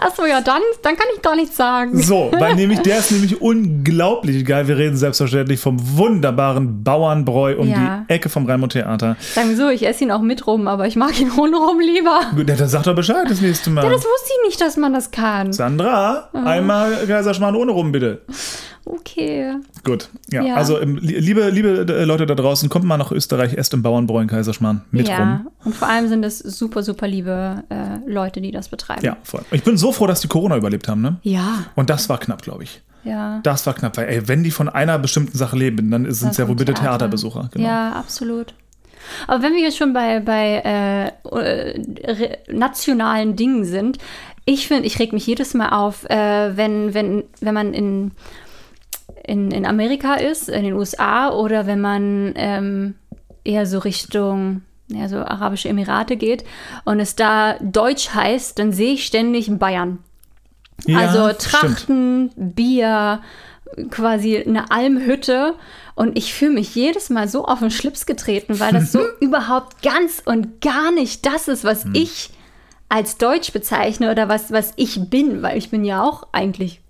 Ach 0.00 0.14
so, 0.14 0.24
ja, 0.26 0.40
dann, 0.40 0.62
dann 0.82 0.96
kann 0.96 1.06
ich 1.14 1.22
gar 1.22 1.34
nichts 1.36 1.56
sagen. 1.56 2.00
So, 2.02 2.30
weil 2.38 2.54
nämlich 2.54 2.80
der 2.80 2.98
ist 2.98 3.10
nämlich 3.10 3.40
unglaublich 3.40 4.44
geil. 4.44 4.68
Wir 4.68 4.76
reden 4.78 4.96
selbstverständlich 4.96 5.60
vom 5.60 5.76
wunderbaren 5.96 6.82
Bauernbräu 6.84 7.56
um 7.58 7.68
Ja. 7.68 8.04
die 8.08 8.12
Ecke 8.14 8.28
vom 8.28 8.46
Raimund 8.46 8.72
Theater. 8.72 9.16
Sagen 9.34 9.50
wir 9.50 9.56
so, 9.56 9.68
ich 9.68 9.86
esse 9.86 10.04
ihn 10.04 10.10
auch 10.10 10.20
mit 10.22 10.46
Rum, 10.46 10.68
aber 10.68 10.86
ich 10.86 10.96
mag 10.96 11.18
ihn 11.20 11.30
ohne 11.36 11.56
Rum 11.56 11.80
lieber. 11.80 12.20
Gut, 12.36 12.48
Der 12.48 12.56
sagt 12.68 12.86
doch 12.86 12.94
Bescheid 12.94 13.26
das 13.28 13.40
nächste 13.40 13.70
Mal. 13.70 13.84
Ja, 13.84 13.90
das 13.90 14.02
wusste 14.02 14.30
ich 14.40 14.48
nicht, 14.48 14.60
dass 14.60 14.76
man 14.76 14.92
das 14.92 15.10
kann. 15.10 15.52
Sandra, 15.52 16.28
einmal 16.32 16.92
Kaiserschmarrn 17.06 17.56
ohne 17.56 17.72
rum, 17.72 17.92
bitte. 17.92 18.22
Okay. 18.90 19.54
Gut, 19.84 20.08
ja. 20.30 20.42
Ja. 20.42 20.54
Also, 20.56 20.80
ähm, 20.80 20.96
li- 20.96 21.18
liebe, 21.18 21.48
liebe 21.50 21.86
äh, 21.88 22.04
Leute 22.04 22.26
da 22.26 22.34
draußen, 22.34 22.68
kommt 22.68 22.84
mal 22.84 22.96
nach 22.96 23.12
Österreich, 23.12 23.54
esst 23.54 23.74
im 23.74 23.82
Bauernbräu 23.82 24.20
in 24.20 24.28
Kaiserschmarrn 24.28 24.82
mit 24.90 25.08
ja, 25.08 25.18
rum. 25.18 25.48
und 25.64 25.74
vor 25.74 25.88
allem 25.88 26.08
sind 26.08 26.24
es 26.24 26.38
super, 26.38 26.82
super 26.82 27.06
liebe 27.06 27.64
äh, 27.68 27.98
Leute, 28.10 28.40
die 28.40 28.50
das 28.50 28.68
betreiben. 28.68 29.04
Ja, 29.04 29.16
voll. 29.24 29.42
Ich 29.50 29.62
bin 29.62 29.76
so 29.76 29.92
froh, 29.92 30.06
dass 30.06 30.20
die 30.20 30.28
Corona 30.28 30.56
überlebt 30.56 30.88
haben, 30.88 31.02
ne? 31.02 31.16
Ja, 31.22 31.64
Und 31.76 31.90
das 31.90 32.08
war 32.08 32.18
knapp, 32.18 32.42
glaube 32.42 32.64
ich. 32.64 32.80
ja. 33.04 33.40
Das 33.42 33.66
war 33.66 33.74
knapp, 33.74 33.96
weil, 33.96 34.08
ey, 34.08 34.28
wenn 34.28 34.42
die 34.42 34.50
von 34.50 34.68
einer 34.68 34.98
bestimmten 34.98 35.36
Sache 35.36 35.56
leben, 35.56 35.90
dann 35.90 36.10
sind 36.12 36.30
es 36.32 36.36
ja 36.38 36.48
wohl 36.48 36.56
bitte 36.56 36.72
Theater. 36.74 36.88
Theaterbesucher. 36.98 37.50
Genau. 37.52 37.66
Ja, 37.66 37.92
absolut. 37.92 38.54
Aber 39.26 39.42
wenn 39.42 39.54
wir 39.54 39.60
jetzt 39.62 39.76
schon 39.78 39.92
bei, 39.94 40.20
bei 40.20 41.12
äh, 41.32 41.78
nationalen 42.52 43.36
Dingen 43.36 43.64
sind, 43.64 43.98
ich 44.44 44.66
finde, 44.66 44.86
ich 44.86 44.98
reg 44.98 45.12
mich 45.12 45.26
jedes 45.26 45.54
Mal 45.54 45.70
auf, 45.70 46.04
äh, 46.10 46.56
wenn, 46.56 46.94
wenn, 46.94 47.24
wenn 47.40 47.54
man 47.54 47.74
in, 47.74 48.12
in, 49.28 49.50
in 49.50 49.66
Amerika 49.66 50.14
ist, 50.14 50.48
in 50.48 50.64
den 50.64 50.74
USA, 50.74 51.30
oder 51.30 51.66
wenn 51.66 51.80
man 51.80 52.32
ähm, 52.36 52.94
eher 53.44 53.66
so 53.66 53.78
Richtung 53.78 54.62
ja, 54.90 55.06
so 55.08 55.18
Arabische 55.18 55.68
Emirate 55.68 56.16
geht 56.16 56.44
und 56.84 56.98
es 56.98 57.14
da 57.14 57.58
Deutsch 57.60 58.14
heißt, 58.14 58.58
dann 58.58 58.72
sehe 58.72 58.94
ich 58.94 59.04
ständig 59.04 59.50
Bayern. 59.58 59.98
Ja, 60.86 60.98
also 60.98 61.24
stimmt. 61.24 61.40
Trachten, 61.42 62.30
Bier, 62.36 63.20
quasi 63.90 64.38
eine 64.38 64.70
Almhütte. 64.70 65.54
Und 65.94 66.16
ich 66.16 66.32
fühle 66.32 66.52
mich 66.52 66.74
jedes 66.74 67.10
Mal 67.10 67.28
so 67.28 67.44
auf 67.44 67.58
den 67.58 67.70
Schlips 67.70 68.06
getreten, 68.06 68.60
weil 68.60 68.72
das 68.72 68.92
so 68.92 69.00
überhaupt 69.20 69.82
ganz 69.82 70.22
und 70.24 70.60
gar 70.60 70.92
nicht 70.92 71.26
das 71.26 71.48
ist, 71.48 71.64
Hm. 71.64 71.70
was 71.70 71.84
ich 71.92 72.30
als 72.88 73.18
Deutsch 73.18 73.52
bezeichne 73.52 74.10
oder 74.10 74.28
was, 74.28 74.50
was 74.50 74.72
ich 74.76 75.10
bin, 75.10 75.42
weil 75.42 75.58
ich 75.58 75.70
bin 75.70 75.84
ja 75.84 76.02
auch 76.02 76.28
eigentlich, 76.32 76.80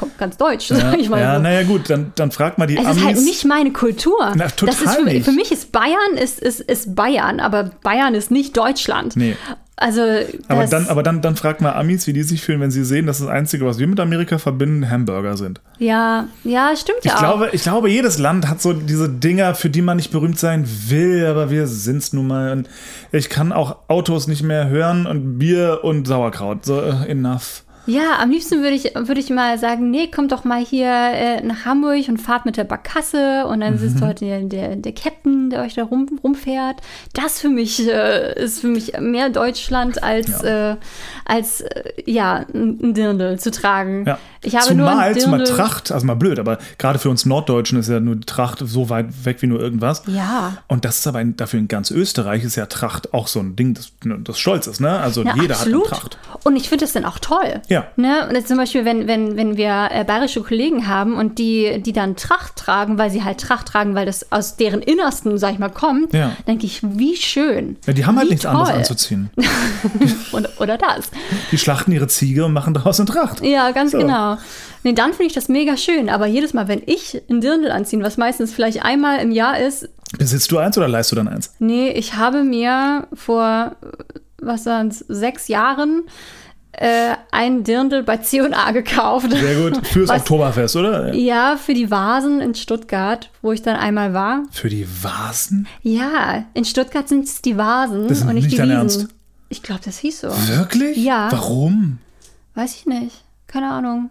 ja 0.00 0.06
ganz 0.18 0.36
deutsch, 0.36 0.68
sag 0.68 0.98
ich 0.98 1.08
mal 1.08 1.20
ja, 1.20 1.36
so. 1.36 1.42
naja, 1.42 1.62
gut, 1.64 1.88
dann, 1.90 2.12
dann 2.14 2.30
frag 2.30 2.58
mal 2.58 2.66
die 2.66 2.76
Es 2.76 2.84
Amis. 2.84 2.96
ist 2.98 3.04
halt 3.04 3.16
nicht 3.22 3.44
meine 3.44 3.72
Kultur. 3.72 4.32
Na, 4.34 4.44
das 4.44 4.56
total 4.56 4.74
ist 4.74 4.94
für, 4.94 5.04
nicht. 5.04 5.24
für 5.24 5.32
mich 5.32 5.52
ist 5.52 5.72
Bayern 5.72 6.16
ist, 6.20 6.40
ist, 6.40 6.60
ist 6.60 6.94
Bayern, 6.94 7.40
aber 7.40 7.70
Bayern 7.82 8.14
ist 8.14 8.30
nicht 8.30 8.56
Deutschland. 8.56 9.16
Nee. 9.16 9.36
Also 9.74 10.00
aber 10.46 10.60
das- 10.60 10.70
dann, 10.70 10.86
aber 10.88 11.02
dann, 11.02 11.22
dann 11.22 11.34
frag 11.34 11.60
mal 11.60 11.72
Amis, 11.72 12.06
wie 12.06 12.12
die 12.12 12.22
sich 12.22 12.40
fühlen, 12.42 12.60
wenn 12.60 12.70
sie 12.70 12.84
sehen, 12.84 13.06
dass 13.06 13.18
das 13.18 13.26
Einzige, 13.26 13.66
was 13.66 13.78
wir 13.78 13.86
mit 13.88 13.98
Amerika 13.98 14.38
verbinden, 14.38 14.88
Hamburger 14.88 15.36
sind. 15.36 15.60
ja, 15.78 16.28
ja, 16.44 16.76
stimmt 16.76 16.98
Ich 17.00 17.06
ja 17.06 17.14
auch. 17.16 17.18
glaube, 17.18 17.48
ich 17.52 17.62
glaube, 17.62 17.88
jedes 17.90 18.18
Land 18.18 18.48
hat 18.48 18.62
so 18.62 18.74
diese 18.74 19.08
Dinger, 19.08 19.56
für 19.56 19.70
die 19.70 19.82
man 19.82 19.96
nicht 19.96 20.12
berühmt 20.12 20.38
sein 20.38 20.68
will, 20.88 21.26
aber 21.26 21.50
wir 21.50 21.66
sind's 21.66 22.12
nun 22.12 22.28
mal. 22.28 22.52
Und 22.52 22.68
ich 23.10 23.28
kann 23.28 23.50
auch 23.52 23.76
Autos 23.88 24.28
nicht 24.28 24.44
mehr 24.44 24.68
hören 24.68 25.06
und 25.06 25.38
Bier 25.40 25.80
und 25.82 26.06
Sauerkraut. 26.06 26.64
So, 26.64 26.80
äh, 26.80 27.06
enough. 27.08 27.64
Ja, 27.86 28.18
am 28.20 28.30
liebsten 28.30 28.62
würde 28.62 28.74
ich, 28.76 28.94
würde 28.94 29.20
ich 29.20 29.28
mal 29.30 29.58
sagen, 29.58 29.90
nee, 29.90 30.06
kommt 30.08 30.30
doch 30.30 30.44
mal 30.44 30.64
hier 30.64 30.86
äh, 30.88 31.40
nach 31.42 31.64
Hamburg 31.64 32.08
und 32.08 32.18
fahrt 32.18 32.46
mit 32.46 32.56
der 32.56 32.64
Barkasse 32.64 33.46
und 33.46 33.60
dann 33.60 33.74
Mhm. 33.74 33.78
sitzt 33.78 34.00
dort 34.00 34.20
der, 34.20 34.40
der, 34.42 34.76
der 34.76 34.92
Captain, 34.92 35.50
der 35.50 35.62
euch 35.62 35.74
da 35.74 35.82
rum, 35.84 36.06
rumfährt. 36.22 36.80
Das 37.12 37.40
für 37.40 37.48
mich 37.48 37.84
äh, 37.88 38.34
ist 38.42 38.60
für 38.60 38.68
mich 38.68 38.92
mehr 39.00 39.30
Deutschland 39.30 40.02
als, 40.02 40.42
äh, 40.44 40.76
als 41.24 41.62
äh, 41.62 41.82
ja, 42.06 42.44
ein 42.54 42.78
ein 42.82 42.94
Dirndl 42.94 43.38
zu 43.38 43.50
tragen. 43.50 44.04
Ja. 44.06 44.18
Ich 44.44 44.56
habe 44.56 44.74
nur 44.74 44.88
zumal, 44.88 45.08
ein 45.10 45.18
zumal. 45.20 45.44
Tracht, 45.44 45.92
also 45.92 46.04
mal 46.04 46.14
blöd, 46.14 46.38
aber 46.40 46.58
gerade 46.78 46.98
für 46.98 47.10
uns 47.10 47.26
Norddeutschen 47.26 47.78
ist 47.78 47.88
ja 47.88 48.00
nur 48.00 48.20
Tracht 48.20 48.58
so 48.64 48.90
weit 48.90 49.24
weg 49.24 49.36
wie 49.40 49.46
nur 49.46 49.60
irgendwas. 49.60 50.02
Ja. 50.06 50.58
Und 50.68 50.84
das 50.84 50.98
ist 50.98 51.06
aber 51.06 51.20
in, 51.20 51.36
dafür 51.36 51.60
in 51.60 51.68
ganz 51.68 51.90
Österreich 51.92 52.42
ist 52.44 52.56
ja 52.56 52.66
Tracht 52.66 53.14
auch 53.14 53.28
so 53.28 53.38
ein 53.40 53.54
Ding, 53.54 53.74
das, 53.74 53.92
das 54.24 54.38
stolz 54.40 54.66
ist, 54.66 54.80
ne? 54.80 54.98
Also 54.98 55.22
Ja, 55.22 55.34
jeder 55.36 55.54
absolut. 55.54 55.84
hat 55.90 55.92
eine 55.92 56.00
Tracht. 56.00 56.18
Und 56.44 56.56
ich 56.56 56.68
finde 56.68 56.84
das 56.84 56.92
dann 56.92 57.04
auch 57.04 57.18
toll. 57.20 57.60
Ja. 57.72 57.86
Ne? 57.96 58.26
Und 58.28 58.34
jetzt 58.34 58.48
zum 58.48 58.56
Beispiel, 58.58 58.84
wenn, 58.84 59.06
wenn, 59.06 59.36
wenn 59.36 59.56
wir 59.56 59.88
äh, 59.90 60.04
bayerische 60.04 60.42
Kollegen 60.42 60.86
haben 60.86 61.16
und 61.16 61.38
die, 61.38 61.80
die 61.82 61.92
dann 61.92 62.16
Tracht 62.16 62.56
tragen, 62.56 62.98
weil 62.98 63.10
sie 63.10 63.24
halt 63.24 63.40
Tracht 63.40 63.66
tragen, 63.68 63.94
weil 63.94 64.06
das 64.06 64.30
aus 64.30 64.56
deren 64.56 64.82
Innersten, 64.82 65.38
sag 65.38 65.52
ich 65.54 65.58
mal, 65.58 65.70
kommt, 65.70 66.12
Ja. 66.12 66.36
denke 66.46 66.66
ich, 66.66 66.80
wie 66.82 67.16
schön. 67.16 67.76
Ja, 67.86 67.92
die 67.92 68.04
haben 68.06 68.18
halt 68.18 68.30
nichts 68.30 68.46
anderes 68.46 68.68
toll. 68.68 68.78
anzuziehen. 68.78 69.30
Oder, 70.32 70.48
oder 70.58 70.78
das. 70.78 71.10
Die 71.50 71.58
schlachten 71.58 71.92
ihre 71.92 72.06
Ziege 72.08 72.44
und 72.44 72.52
machen 72.52 72.72
daraus 72.74 72.98
eine 73.00 73.08
Tracht. 73.08 73.42
Ja, 73.44 73.70
ganz 73.72 73.92
So. 73.92 73.98
genau. 73.98 74.36
Nee, 74.82 74.92
dann 74.94 75.10
finde 75.12 75.26
ich 75.26 75.32
das 75.34 75.48
mega 75.48 75.76
schön. 75.76 76.08
Aber 76.08 76.26
jedes 76.26 76.54
Mal, 76.54 76.68
wenn 76.68 76.82
ich 76.86 77.20
ein 77.30 77.40
Dirndl 77.40 77.70
anziehe, 77.70 78.02
was 78.02 78.16
meistens 78.16 78.52
vielleicht 78.52 78.82
einmal 78.84 79.18
im 79.20 79.30
Jahr 79.30 79.58
ist, 79.58 79.88
Besitzt 80.18 80.50
du 80.52 80.58
eins 80.58 80.76
oder 80.76 80.88
leihst 80.88 81.10
du 81.12 81.16
dann 81.16 81.28
eins? 81.28 81.54
nee, 81.58 81.90
ich 81.90 82.14
habe 82.14 82.44
mir 82.44 83.06
vor, 83.14 83.76
was 84.40 84.66
waren 84.66 84.90
sechs 84.90 85.48
Jahren 85.48 86.02
äh, 86.72 87.14
ein 87.30 87.64
Dirndl 87.64 88.02
bei 88.02 88.16
C&A 88.18 88.70
gekauft. 88.72 89.30
Sehr 89.30 89.60
gut. 89.70 89.86
Fürs 89.86 90.08
Was- 90.08 90.20
Oktoberfest, 90.20 90.76
oder? 90.76 91.14
Ja, 91.14 91.56
für 91.56 91.74
die 91.74 91.90
Vasen 91.90 92.40
in 92.40 92.54
Stuttgart, 92.54 93.30
wo 93.42 93.52
ich 93.52 93.62
dann 93.62 93.76
einmal 93.76 94.14
war. 94.14 94.42
Für 94.50 94.68
die 94.68 94.86
Vasen? 95.02 95.66
Ja, 95.82 96.44
in 96.54 96.64
Stuttgart 96.64 97.08
sind 97.08 97.26
es 97.26 97.42
die 97.42 97.56
Vasen 97.56 98.08
Das 98.08 98.18
ist 98.18 98.24
und 98.26 98.34
nicht, 98.34 98.44
nicht 98.44 98.52
die 98.54 98.56
dein 98.56 98.68
Wiesen. 98.68 98.78
Ernst. 98.78 99.08
Ich 99.50 99.62
glaube, 99.62 99.82
das 99.84 99.98
hieß 99.98 100.20
so. 100.22 100.28
Wirklich? 100.48 100.96
Ja. 100.96 101.28
Warum? 101.30 101.98
Weiß 102.54 102.74
ich 102.74 102.86
nicht. 102.86 103.22
Keine 103.46 103.70
Ahnung. 103.70 104.10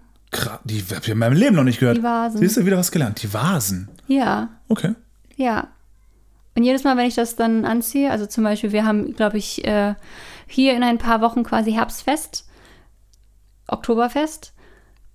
Die 0.63 0.81
habe 0.81 1.01
ich 1.01 1.09
in 1.09 1.17
meinem 1.17 1.33
Leben 1.33 1.55
noch 1.55 1.63
nicht 1.63 1.79
gehört. 1.79 1.97
Die 1.97 2.03
Vasen. 2.03 2.39
Siehst 2.39 2.57
du 2.57 2.65
wieder 2.65 2.77
was 2.77 2.91
gelernt? 2.91 3.21
Die 3.23 3.33
Vasen. 3.33 3.89
Ja, 4.07 4.49
Okay. 4.69 4.93
ja. 5.35 5.67
Und 6.55 6.63
jedes 6.63 6.83
Mal, 6.83 6.95
wenn 6.97 7.05
ich 7.07 7.15
das 7.15 7.35
dann 7.37 7.65
anziehe, 7.65 8.11
also 8.11 8.25
zum 8.25 8.43
Beispiel, 8.43 8.71
wir 8.71 8.85
haben, 8.85 9.15
glaube 9.15 9.37
ich, 9.37 9.65
äh, 9.65 9.95
hier 10.47 10.73
in 10.75 10.83
ein 10.83 10.97
paar 10.97 11.21
Wochen 11.21 11.43
quasi 11.43 11.71
Herbstfest, 11.71 12.45
Oktoberfest. 13.67 14.53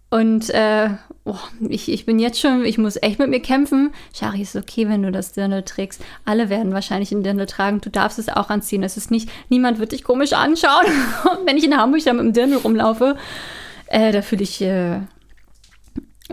Und 0.09 0.51
äh, 0.51 0.90
oh, 1.24 1.36
ich, 1.68 1.90
ich 1.90 2.07
bin 2.07 2.18
jetzt 2.20 2.40
schon, 2.40 2.64
ich 2.64 2.78
muss 2.78 2.97
echt 3.03 3.18
mit 3.18 3.28
mir 3.28 3.40
kämpfen. 3.40 3.92
Shari, 4.14 4.42
ist 4.42 4.55
okay, 4.55 4.88
wenn 4.88 5.03
du 5.03 5.11
das 5.11 5.32
Dirndl 5.32 5.62
trägst. 5.62 6.01
Alle 6.24 6.49
werden 6.49 6.72
wahrscheinlich 6.72 7.11
ein 7.11 7.24
Dirndl 7.24 7.47
tragen. 7.47 7.80
Du 7.80 7.90
darfst 7.90 8.18
es 8.18 8.28
auch 8.28 8.49
anziehen. 8.49 8.84
Es 8.84 8.97
ist 8.97 9.11
nicht, 9.11 9.28
niemand 9.49 9.80
wird 9.80 9.92
dich 9.92 10.05
komisch 10.05 10.32
anschauen. 10.32 10.86
wenn 11.44 11.57
ich 11.57 11.64
in 11.64 11.76
Hamburg 11.76 12.03
da 12.05 12.12
mit 12.12 12.22
dem 12.24 12.32
Dirndl 12.32 12.59
rumlaufe, 12.59 13.16
äh, 13.86 14.12
da 14.12 14.22
fühle 14.22 14.44
ich, 14.44 14.62
äh, 14.62 15.01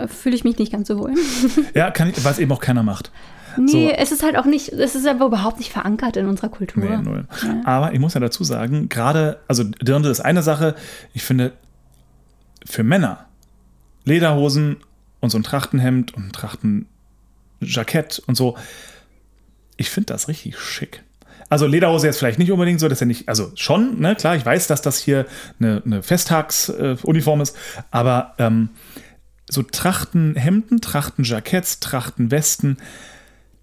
fühle 0.08 0.36
ich 0.36 0.44
mich 0.44 0.60
nicht 0.60 0.72
ganz 0.72 0.88
so 0.88 1.00
wohl. 1.00 1.14
Ja, 1.74 1.90
kann 1.90 2.10
ich, 2.10 2.24
was 2.24 2.38
eben 2.38 2.52
auch 2.52 2.62
keiner 2.62 2.84
macht. 2.84 3.12
Nee, 3.58 3.88
So. 3.90 3.96
es 3.96 4.12
ist 4.12 4.24
halt 4.24 4.38
auch 4.38 4.46
nicht, 4.46 4.70
es 4.70 4.96
ist 4.96 5.08
aber 5.08 5.26
überhaupt 5.26 5.58
nicht 5.58 5.72
verankert 5.72 6.18
in 6.18 6.28
unserer 6.28 6.50
Kultur. 6.50 6.84
Nee, 6.84 6.98
null. 6.98 7.28
Aber 7.66 7.94
ich 7.94 8.00
muss 8.00 8.14
ja 8.14 8.20
dazu 8.20 8.44
sagen, 8.44 8.90
gerade, 8.90 9.40
also 9.48 9.64
Dirndl 9.64 10.10
ist 10.10 10.22
eine 10.22 10.42
Sache. 10.44 10.76
Ich 11.14 11.24
finde, 11.24 11.54
für 12.66 12.84
Männer 12.84 13.28
Lederhosen 14.06 14.78
und 15.20 15.30
so 15.30 15.38
ein 15.38 15.44
Trachtenhemd 15.44 16.14
und 16.14 16.28
ein 16.28 16.32
Trachtenjackett 16.32 18.22
und 18.28 18.36
so, 18.36 18.58
ich 19.78 19.90
finde 19.90 20.14
das 20.14 20.28
richtig 20.28 20.60
schick. 20.60 21.04
Also 21.50 21.68
Lederhose 21.68 22.08
jetzt 22.08 22.18
vielleicht 22.18 22.40
nicht 22.40 22.52
unbedingt 22.52 22.80
so, 22.80 22.88
dass 22.88 23.02
er 23.02 23.08
nicht, 23.08 23.30
also 23.30 23.52
schon, 23.56 24.00
ne, 24.00 24.16
klar, 24.16 24.36
ich 24.36 24.46
weiß, 24.46 24.68
dass 24.68 24.82
das 24.82 25.00
hier 25.00 25.26
eine, 25.60 25.82
eine 25.86 26.04
Festtagsuniform 26.04 27.42
ist, 27.42 27.56
aber 27.92 28.34
ähm, 28.40 28.70
so 29.50 29.62
Trachtenhemden, 29.62 30.82
Trachtenjacketts, 30.82 31.80
Trachtenwesten, 31.80 32.78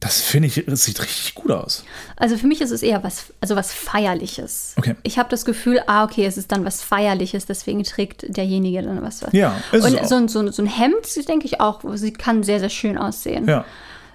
das 0.00 0.22
finde 0.22 0.48
ich, 0.48 0.64
das 0.66 0.84
sieht 0.84 1.00
richtig 1.02 1.34
gut 1.34 1.50
aus. 1.50 1.84
Also 2.16 2.38
für 2.38 2.46
mich 2.46 2.62
ist 2.62 2.70
es 2.70 2.82
eher 2.82 3.04
was, 3.04 3.34
also 3.42 3.54
was 3.54 3.74
Feierliches. 3.74 4.74
Okay. 4.78 4.96
Ich 5.02 5.18
habe 5.18 5.28
das 5.28 5.44
Gefühl, 5.44 5.82
ah, 5.86 6.04
okay, 6.04 6.24
es 6.24 6.38
ist 6.38 6.50
dann 6.52 6.64
was 6.64 6.82
Feierliches, 6.82 7.44
deswegen 7.44 7.84
trägt 7.84 8.34
derjenige 8.34 8.82
dann 8.82 9.02
was. 9.02 9.24
Ja, 9.32 9.56
ist 9.72 9.84
es 9.84 9.92
Und 9.92 10.00
auch. 10.00 10.06
so 10.06 10.14
ein, 10.16 10.28
so, 10.28 10.38
ein, 10.40 10.52
so 10.52 10.62
ein 10.62 10.66
Hemd, 10.66 11.28
denke 11.28 11.44
ich 11.44 11.60
auch, 11.60 11.82
sie 11.96 12.12
kann 12.14 12.42
sehr, 12.42 12.60
sehr 12.60 12.70
schön 12.70 12.96
aussehen. 12.96 13.46
Ja. 13.46 13.66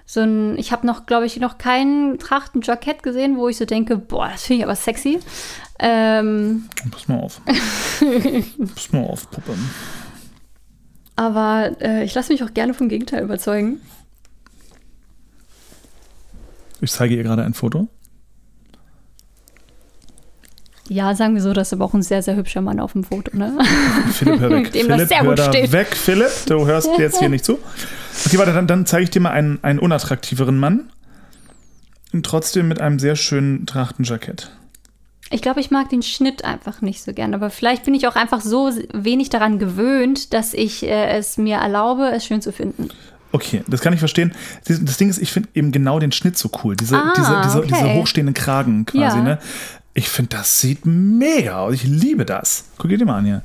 So 0.06 0.20
ein, 0.20 0.58
ich 0.58 0.72
habe 0.72 0.84
noch, 0.86 1.06
glaube 1.06 1.26
ich, 1.26 1.38
noch 1.38 1.56
kein 1.56 2.18
Trachtenjackett 2.18 3.04
gesehen, 3.04 3.36
wo 3.36 3.48
ich 3.48 3.56
so 3.56 3.64
denke, 3.64 3.96
boah, 3.96 4.28
das 4.32 4.42
finde 4.42 4.60
ich 4.60 4.64
aber 4.64 4.76
sexy. 4.76 5.20
Ähm, 5.78 6.68
Pass 6.90 7.06
mal 7.06 7.20
auf. 7.20 7.40
Pass 8.74 8.92
mal 8.92 9.04
auf, 9.04 9.30
Puppe. 9.30 9.54
aber 11.16 11.72
äh, 11.80 12.04
ich 12.04 12.14
lasse 12.14 12.32
mich 12.32 12.42
auch 12.42 12.54
gerne 12.54 12.74
vom 12.74 12.88
Gegenteil 12.88 13.22
überzeugen. 13.22 13.80
Ich 16.86 16.92
zeige 16.92 17.16
ihr 17.16 17.24
gerade 17.24 17.42
ein 17.42 17.52
Foto. 17.52 17.88
Ja, 20.88 21.16
sagen 21.16 21.34
wir 21.34 21.42
so, 21.42 21.52
das 21.52 21.68
ist 21.68 21.72
aber 21.72 21.84
auch 21.84 21.94
ein 21.94 22.02
sehr, 22.02 22.22
sehr 22.22 22.36
hübscher 22.36 22.60
Mann 22.60 22.78
auf 22.78 22.92
dem 22.92 23.02
Foto, 23.02 23.36
ne? 23.36 23.58
Philipp, 24.12 24.38
hör 24.38 24.50
weg. 24.50 24.72
Dem 24.72 24.86
Philipp, 24.86 25.08
sehr 25.08 25.24
gut 25.24 25.40
steht. 25.40 25.72
weg, 25.72 25.96
Philipp. 25.96 26.30
Du 26.46 26.64
hörst 26.64 26.88
jetzt 26.96 27.18
hier 27.18 27.28
nicht 27.28 27.44
zu. 27.44 27.58
Okay, 28.24 28.38
warte, 28.38 28.52
dann, 28.52 28.68
dann 28.68 28.86
zeige 28.86 29.02
ich 29.02 29.10
dir 29.10 29.18
mal 29.18 29.30
einen, 29.30 29.58
einen 29.64 29.80
unattraktiveren 29.80 30.56
Mann. 30.60 30.92
Und 32.12 32.24
trotzdem 32.24 32.68
mit 32.68 32.80
einem 32.80 33.00
sehr 33.00 33.16
schönen 33.16 33.66
Trachtenjackett. 33.66 34.52
Ich 35.30 35.42
glaube, 35.42 35.58
ich 35.58 35.72
mag 35.72 35.88
den 35.88 36.02
Schnitt 36.02 36.44
einfach 36.44 36.82
nicht 36.82 37.02
so 37.02 37.12
gern. 37.12 37.34
Aber 37.34 37.50
vielleicht 37.50 37.84
bin 37.84 37.94
ich 37.94 38.06
auch 38.06 38.14
einfach 38.14 38.40
so 38.40 38.70
wenig 38.92 39.28
daran 39.28 39.58
gewöhnt, 39.58 40.32
dass 40.34 40.54
ich 40.54 40.84
äh, 40.84 41.18
es 41.18 41.36
mir 41.36 41.56
erlaube, 41.56 42.12
es 42.12 42.24
schön 42.24 42.40
zu 42.40 42.52
finden. 42.52 42.90
Okay, 43.32 43.62
das 43.66 43.80
kann 43.80 43.92
ich 43.92 43.98
verstehen. 43.98 44.32
Das 44.66 44.96
Ding 44.96 45.08
ist, 45.10 45.18
ich 45.18 45.32
finde 45.32 45.48
eben 45.54 45.72
genau 45.72 45.98
den 45.98 46.12
Schnitt 46.12 46.38
so 46.38 46.50
cool. 46.64 46.76
Diese, 46.76 46.96
Ah, 46.96 47.12
diese, 47.16 47.40
diese, 47.44 47.58
okay. 47.58 47.68
diese 47.74 47.94
hochstehenden 47.94 48.34
Kragen 48.34 48.86
quasi, 48.86 49.18
Ja. 49.18 49.22
ne? 49.22 49.38
Ich 49.94 50.08
finde, 50.08 50.36
das 50.36 50.60
sieht 50.60 50.84
mega 50.84 51.58
aus. 51.58 51.74
Ich 51.74 51.84
liebe 51.84 52.24
das. 52.24 52.64
Guck 52.78 52.90
dir 52.90 53.04
mal 53.04 53.18
an 53.18 53.24
hier. 53.24 53.42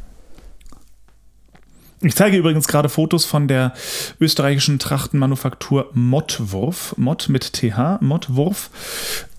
Ich 2.03 2.15
zeige 2.15 2.36
übrigens 2.38 2.67
gerade 2.67 2.89
Fotos 2.89 3.25
von 3.25 3.47
der 3.47 3.73
österreichischen 4.19 4.79
Trachtenmanufaktur 4.79 5.91
Mottwurf. 5.93 6.95
Mott 6.97 7.29
mit 7.29 7.53
TH, 7.53 7.99
Mottwurf. 8.01 8.69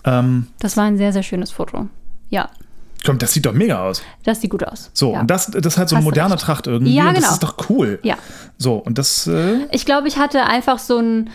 Ähm, 0.05 0.47
Das 0.59 0.77
war 0.77 0.85
ein 0.85 0.97
sehr, 0.97 1.11
sehr 1.11 1.23
schönes 1.23 1.51
Foto. 1.51 1.89
Ja, 2.29 2.49
komm, 3.05 3.17
das 3.17 3.33
sieht 3.33 3.45
doch 3.45 3.53
mega 3.53 3.83
aus. 3.87 4.01
das 4.23 4.41
sieht 4.41 4.49
gut 4.51 4.63
aus. 4.65 4.89
So, 4.93 5.13
ja. 5.13 5.21
und 5.21 5.27
das, 5.29 5.47
das 5.47 5.65
ist 5.73 5.77
halt 5.77 5.89
so 5.89 5.95
eine 5.95 6.03
moderne 6.03 6.33
recht. 6.33 6.43
Tracht 6.43 6.67
irgendwie. 6.67 6.95
Ja, 6.95 7.07
und 7.09 7.17
das 7.17 7.23
genau. 7.23 7.33
ist 7.33 7.43
doch 7.43 7.69
cool. 7.69 7.99
Ja. 8.03 8.15
So, 8.57 8.75
und 8.75 8.97
das, 8.97 9.27
äh, 9.27 9.67
Ich 9.71 9.85
glaube, 9.85 10.07
ich 10.07 10.17
hatte 10.17 10.43
einfach 10.45 10.79
so 10.79 10.97
ein. 10.99 11.29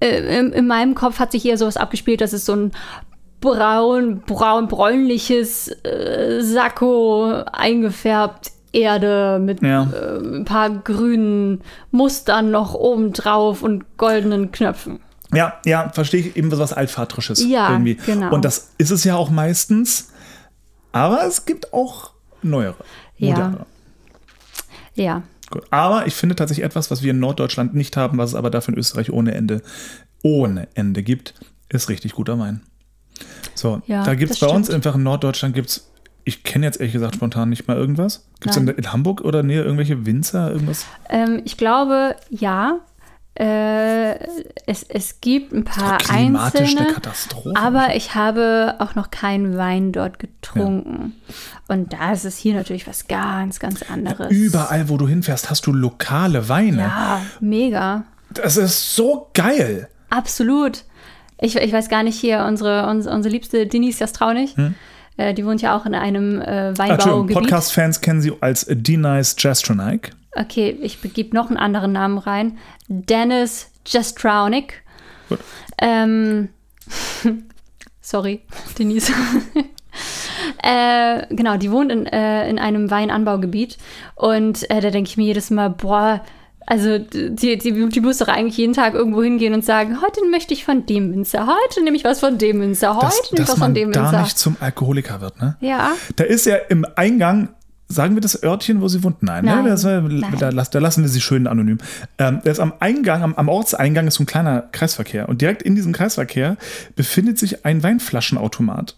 Äh, 0.00 0.38
in, 0.38 0.52
in 0.52 0.66
meinem 0.66 0.94
Kopf 0.94 1.18
hat 1.18 1.32
sich 1.32 1.42
hier 1.42 1.58
sowas 1.58 1.76
abgespielt, 1.76 2.20
dass 2.20 2.32
es 2.32 2.44
so 2.46 2.54
ein 2.54 2.72
braun, 3.40 4.20
braun, 4.26 4.68
bräunliches 4.68 5.68
äh, 5.84 6.40
Sakko 6.42 7.42
eingefärbt. 7.52 8.52
Erde 8.72 9.40
mit 9.42 9.62
Ja. 9.62 9.88
äh, 9.92 10.18
ein 10.18 10.44
paar 10.44 10.70
grünen 10.70 11.60
Mustern 11.90 12.52
noch 12.52 12.74
oben 12.74 13.12
drauf 13.12 13.64
und 13.64 13.96
goldenen 13.96 14.52
Knöpfen. 14.52 15.00
Ja, 15.34 15.54
ja, 15.64 15.88
verstehe 15.88 16.20
ich 16.20 16.36
eben 16.36 16.56
was 16.56 16.72
Altvatrisches 16.72 17.44
Ja, 17.44 17.70
irgendwie. 17.72 17.96
genau. 17.96 18.32
Und 18.32 18.44
das 18.44 18.70
ist 18.78 18.90
es 18.92 19.02
ja 19.02 19.16
auch 19.16 19.28
meistens. 19.30 20.12
Aber 20.92 21.24
es 21.26 21.44
gibt 21.46 21.72
auch 21.72 22.12
neuere. 22.42 22.76
Ja. 23.16 23.30
moderne. 23.30 23.66
Ja. 24.94 25.22
Gut. 25.50 25.64
Aber 25.70 26.06
ich 26.06 26.14
finde 26.14 26.36
tatsächlich 26.36 26.64
etwas, 26.64 26.90
was 26.90 27.02
wir 27.02 27.10
in 27.10 27.18
Norddeutschland 27.18 27.74
nicht 27.74 27.96
haben, 27.96 28.18
was 28.18 28.30
es 28.30 28.36
aber 28.36 28.50
dafür 28.50 28.74
in 28.74 28.78
Österreich 28.78 29.10
ohne 29.12 29.34
Ende, 29.34 29.62
ohne 30.22 30.68
Ende 30.74 31.02
gibt, 31.02 31.34
ist 31.68 31.88
richtig 31.88 32.12
guter 32.12 32.38
Wein. 32.38 32.60
So, 33.54 33.82
Ja, 33.86 34.04
da 34.04 34.14
gibt 34.14 34.32
es 34.32 34.38
bei 34.38 34.46
uns 34.46 34.66
stimmt. 34.66 34.86
einfach 34.86 34.96
in 34.96 35.02
Norddeutschland 35.02 35.54
gibt 35.54 35.68
es, 35.70 35.90
ich 36.24 36.42
kenne 36.44 36.66
jetzt 36.66 36.80
ehrlich 36.80 36.92
gesagt 36.92 37.16
spontan 37.16 37.48
nicht 37.50 37.66
mal 37.68 37.76
irgendwas. 37.76 38.26
Gibt 38.40 38.54
es 38.54 38.56
in, 38.56 38.68
in 38.68 38.92
Hamburg 38.92 39.20
oder 39.22 39.42
Nähe 39.42 39.62
irgendwelche 39.62 40.06
Winzer, 40.06 40.50
irgendwas? 40.52 40.86
Ähm, 41.08 41.42
ich 41.44 41.56
glaube, 41.56 42.16
ja. 42.30 42.80
Äh, 43.40 44.18
es, 44.66 44.82
es 44.82 45.22
gibt 45.22 45.52
ein 45.54 45.64
paar 45.64 45.98
einzelne. 46.10 46.80
eine 46.80 46.92
Katastrophe. 46.92 47.54
Aber 47.56 47.96
ich 47.96 48.14
habe 48.14 48.74
auch 48.80 48.94
noch 48.94 49.10
keinen 49.10 49.56
Wein 49.56 49.92
dort 49.92 50.18
getrunken. 50.18 51.14
Und 51.66 51.94
da 51.94 52.12
ist 52.12 52.26
es 52.26 52.36
hier 52.36 52.54
natürlich 52.54 52.86
was 52.86 53.08
ganz, 53.08 53.58
ganz 53.58 53.82
anderes. 53.90 54.30
Überall, 54.30 54.90
wo 54.90 54.98
du 54.98 55.08
hinfährst, 55.08 55.48
hast 55.48 55.66
du 55.66 55.72
lokale 55.72 56.50
Weine. 56.50 56.82
Ja, 56.82 57.22
mega. 57.40 58.04
Das 58.34 58.58
ist 58.58 58.94
so 58.94 59.30
geil. 59.32 59.88
Absolut. 60.10 60.84
Ich, 61.40 61.56
ich 61.56 61.72
weiß 61.72 61.88
gar 61.88 62.02
nicht 62.02 62.20
hier, 62.20 62.44
unsere, 62.46 62.86
unsere, 62.88 63.14
unsere 63.14 63.32
liebste 63.32 63.66
Denise 63.66 64.00
Jastraunig, 64.00 64.54
äh, 65.16 65.32
die 65.32 65.46
wohnt 65.46 65.62
ja 65.62 65.74
auch 65.74 65.86
in 65.86 65.94
einem 65.94 66.42
äh, 66.42 66.68
Hm? 66.68 66.78
Weinbaugebiet. 66.78 67.36
Podcast-Fans 67.38 68.02
kennen 68.02 68.20
sie 68.20 68.34
als 68.42 68.66
D-Nice 68.68 69.34
Jastronik. 69.38 70.10
Okay, 70.34 70.78
ich 70.80 71.00
begebe 71.00 71.34
noch 71.34 71.48
einen 71.48 71.56
anderen 71.56 71.92
Namen 71.92 72.18
rein. 72.18 72.58
Dennis 72.88 73.70
Jastraunik. 73.86 74.82
Gut. 75.28 75.40
Ähm, 75.78 76.48
sorry, 78.00 78.42
Denise. 78.78 79.12
äh, 80.62 81.26
genau, 81.34 81.56
die 81.56 81.70
wohnt 81.72 81.90
in, 81.90 82.06
äh, 82.06 82.48
in 82.48 82.58
einem 82.58 82.90
Weinanbaugebiet. 82.90 83.78
Und 84.14 84.70
äh, 84.70 84.80
da 84.80 84.90
denke 84.90 85.08
ich 85.08 85.16
mir 85.16 85.26
jedes 85.26 85.50
Mal, 85.50 85.70
boah, 85.70 86.22
also 86.66 86.98
die, 86.98 87.58
die, 87.58 87.88
die 87.88 88.00
muss 88.00 88.18
doch 88.18 88.28
eigentlich 88.28 88.56
jeden 88.56 88.74
Tag 88.74 88.94
irgendwo 88.94 89.22
hingehen 89.24 89.54
und 89.54 89.64
sagen, 89.64 90.00
heute 90.02 90.24
möchte 90.30 90.54
ich 90.54 90.64
von 90.64 90.86
dem 90.86 91.12
Winzer, 91.12 91.48
heute 91.48 91.82
nehme 91.82 91.96
ich 91.96 92.04
was 92.04 92.20
von 92.20 92.38
dem 92.38 92.60
Winzer, 92.60 92.94
heute 92.94 93.06
Dass, 93.06 93.32
nehme 93.32 93.32
ich 93.32 93.38
dass 93.40 93.48
was 93.48 93.54
von 93.54 93.60
man 93.60 93.74
dem 93.74 93.90
da 93.90 94.04
Winzer. 94.04 94.22
nicht 94.22 94.38
zum 94.38 94.56
Alkoholiker 94.60 95.20
wird, 95.20 95.40
ne? 95.40 95.56
Ja, 95.60 95.92
Da 96.14 96.22
ist 96.22 96.46
ja 96.46 96.54
im 96.54 96.86
Eingang, 96.94 97.48
sagen 97.90 98.14
wir 98.14 98.20
das 98.20 98.42
Örtchen, 98.42 98.80
wo 98.80 98.88
sie 98.88 99.02
wohnt? 99.04 99.22
Nein, 99.22 99.44
Nein, 99.44 99.64
ne? 99.64 99.70
Das, 99.70 99.84
nein. 99.84 100.22
Da, 100.38 100.50
da 100.50 100.78
lassen 100.78 101.02
wir 101.02 101.08
sie 101.10 101.20
schön 101.20 101.46
anonym. 101.46 101.78
Ähm, 102.18 102.40
da 102.44 102.50
ist 102.50 102.60
am 102.60 102.72
Eingang, 102.80 103.22
am, 103.22 103.34
am 103.34 103.48
Ortseingang 103.48 104.06
ist 104.06 104.14
so 104.14 104.22
ein 104.22 104.26
kleiner 104.26 104.62
Kreisverkehr. 104.72 105.28
Und 105.28 105.40
direkt 105.42 105.62
in 105.62 105.74
diesem 105.74 105.92
Kreisverkehr 105.92 106.56
befindet 106.96 107.38
sich 107.38 107.64
ein 107.66 107.82
Weinflaschenautomat. 107.82 108.96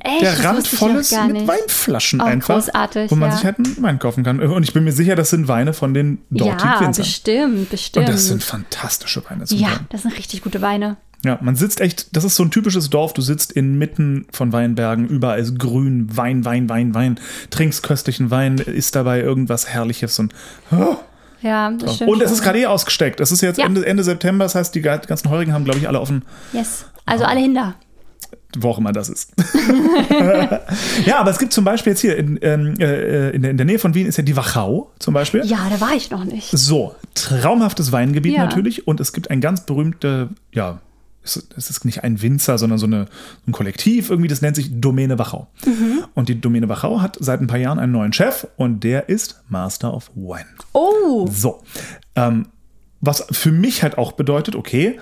echt, 0.00 0.22
Der 0.22 0.32
das 0.36 0.44
randvoll 0.44 0.96
ist 0.96 1.16
mit. 1.26 1.46
Weinflaschen 1.48 2.20
Oh, 2.20 2.24
einfach. 2.24 2.54
großartig, 2.56 3.10
wo 3.10 3.16
man 3.16 3.30
ja. 3.30 3.36
sich 3.36 3.44
halt 3.44 3.58
einen 3.58 3.82
Wein 3.82 3.98
kaufen 3.98 4.24
kann. 4.24 4.40
Und 4.40 4.62
ich 4.62 4.72
bin 4.72 4.84
mir 4.84 4.92
sicher, 4.92 5.16
das 5.16 5.30
sind 5.30 5.48
Weine 5.48 5.72
von 5.72 5.94
den 5.94 6.18
dortigen 6.30 6.70
Ja, 6.70 6.80
Winzern. 6.80 7.02
bestimmt, 7.04 7.70
bestimmt. 7.70 8.08
Und 8.08 8.14
das 8.14 8.26
sind 8.26 8.42
fantastische 8.44 9.22
Weine 9.28 9.44
ja, 9.48 9.68
das 9.90 10.02
sind 10.02 10.16
richtig 10.16 10.42
gute 10.42 10.60
Weine. 10.62 10.96
Ja, 11.24 11.38
man 11.42 11.56
sitzt 11.56 11.80
echt, 11.80 12.14
das 12.16 12.22
ist 12.24 12.36
so 12.36 12.44
ein 12.44 12.50
typisches 12.52 12.90
Dorf, 12.90 13.12
du 13.12 13.22
sitzt 13.22 13.50
inmitten 13.52 14.26
von 14.32 14.52
Weinbergen, 14.52 15.08
überall 15.08 15.40
ist 15.40 15.58
grün, 15.58 16.06
Wein, 16.16 16.44
Wein, 16.44 16.68
Wein, 16.68 16.94
Wein, 16.94 17.18
trinkst 17.50 17.82
köstlichen 17.82 18.30
Wein, 18.30 18.58
isst 18.58 18.94
dabei 18.94 19.20
irgendwas 19.20 19.68
Herrliches 19.68 20.18
und 20.20 20.32
oh, 20.70 20.94
Ja, 21.42 21.70
das 21.72 21.96
stimmt. 21.96 22.10
und 22.10 22.22
es 22.22 22.30
ist 22.30 22.42
gerade 22.42 22.60
eh 22.60 22.66
ausgesteckt. 22.66 23.18
Es 23.18 23.32
ist 23.32 23.40
jetzt 23.40 23.58
Ja. 23.58 23.66
Ende, 23.66 23.84
Ende 23.84 24.04
September, 24.04 24.44
das 24.44 24.54
heißt, 24.54 24.72
die 24.76 24.80
ganzen 24.80 25.28
Heurigen 25.28 25.52
haben, 25.52 25.64
glaube 25.64 25.80
ich, 25.80 25.88
alle 25.88 26.00
offen, 26.00 26.22
Yes. 26.52 26.84
Also 27.04 27.24
alle 27.24 27.40
hinter. 27.40 27.74
wo 28.56 28.70
auch 28.70 28.78
immer 28.78 28.92
das 28.92 29.08
ist. 29.08 29.32
ja, 31.04 31.18
aber 31.18 31.30
es 31.30 31.38
gibt 31.38 31.52
zum 31.52 31.64
Beispiel 31.64 31.92
jetzt 31.92 32.00
hier 32.00 32.16
in, 32.16 32.38
ähm, 32.42 32.74
äh, 32.78 33.30
in, 33.30 33.42
der, 33.42 33.50
in 33.50 33.56
der 33.56 33.66
Nähe 33.66 33.78
von 33.78 33.94
Wien 33.94 34.06
ist 34.06 34.18
ja 34.18 34.22
die 34.24 34.36
Wachau 34.36 34.90
zum 34.98 35.14
Beispiel. 35.14 35.44
Ja, 35.44 35.58
da 35.70 35.80
war 35.80 35.94
ich 35.94 36.10
noch 36.10 36.24
nicht. 36.24 36.50
So, 36.50 36.94
traumhaftes 37.14 37.92
Weingebiet 37.92 38.34
Ja. 38.36 38.44
natürlich. 38.44 38.86
Und 38.86 39.00
es 39.00 39.12
gibt 39.12 39.30
ein 39.30 39.40
ganz 39.40 39.62
berühmte, 39.66 40.28
ja, 40.52 40.80
es 41.22 41.70
ist 41.70 41.84
nicht 41.84 42.04
ein 42.04 42.22
Winzer, 42.22 42.58
sondern 42.58 42.78
so 42.78 42.86
eine, 42.86 43.06
ein 43.46 43.52
Kollektiv 43.52 44.10
irgendwie, 44.10 44.28
das 44.28 44.40
nennt 44.40 44.56
sich 44.56 44.80
Domäne 44.80 45.18
Wachau. 45.18 45.48
Mhm. 45.66 46.04
Und 46.14 46.28
die 46.28 46.40
Domäne 46.40 46.68
Wachau 46.68 47.00
hat 47.00 47.16
seit 47.20 47.40
ein 47.40 47.46
paar 47.46 47.58
Jahren 47.58 47.78
einen 47.78 47.92
neuen 47.92 48.12
Chef 48.12 48.46
und 48.56 48.82
der 48.84 49.08
ist 49.08 49.42
Master 49.48 49.92
of 49.92 50.10
Wine. 50.14 50.46
Oh, 50.72 51.28
So, 51.30 51.62
ähm, 52.14 52.46
was 53.00 53.26
für 53.30 53.52
mich 53.52 53.82
halt 53.82 53.98
auch 53.98 54.12
bedeutet, 54.12 54.56
okay, 54.56 54.98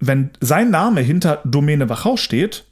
wenn 0.00 0.30
sein 0.40 0.70
Name 0.70 1.00
hinter 1.00 1.40
Domäne 1.44 1.88
Wachau 1.88 2.16
steht, 2.16 2.64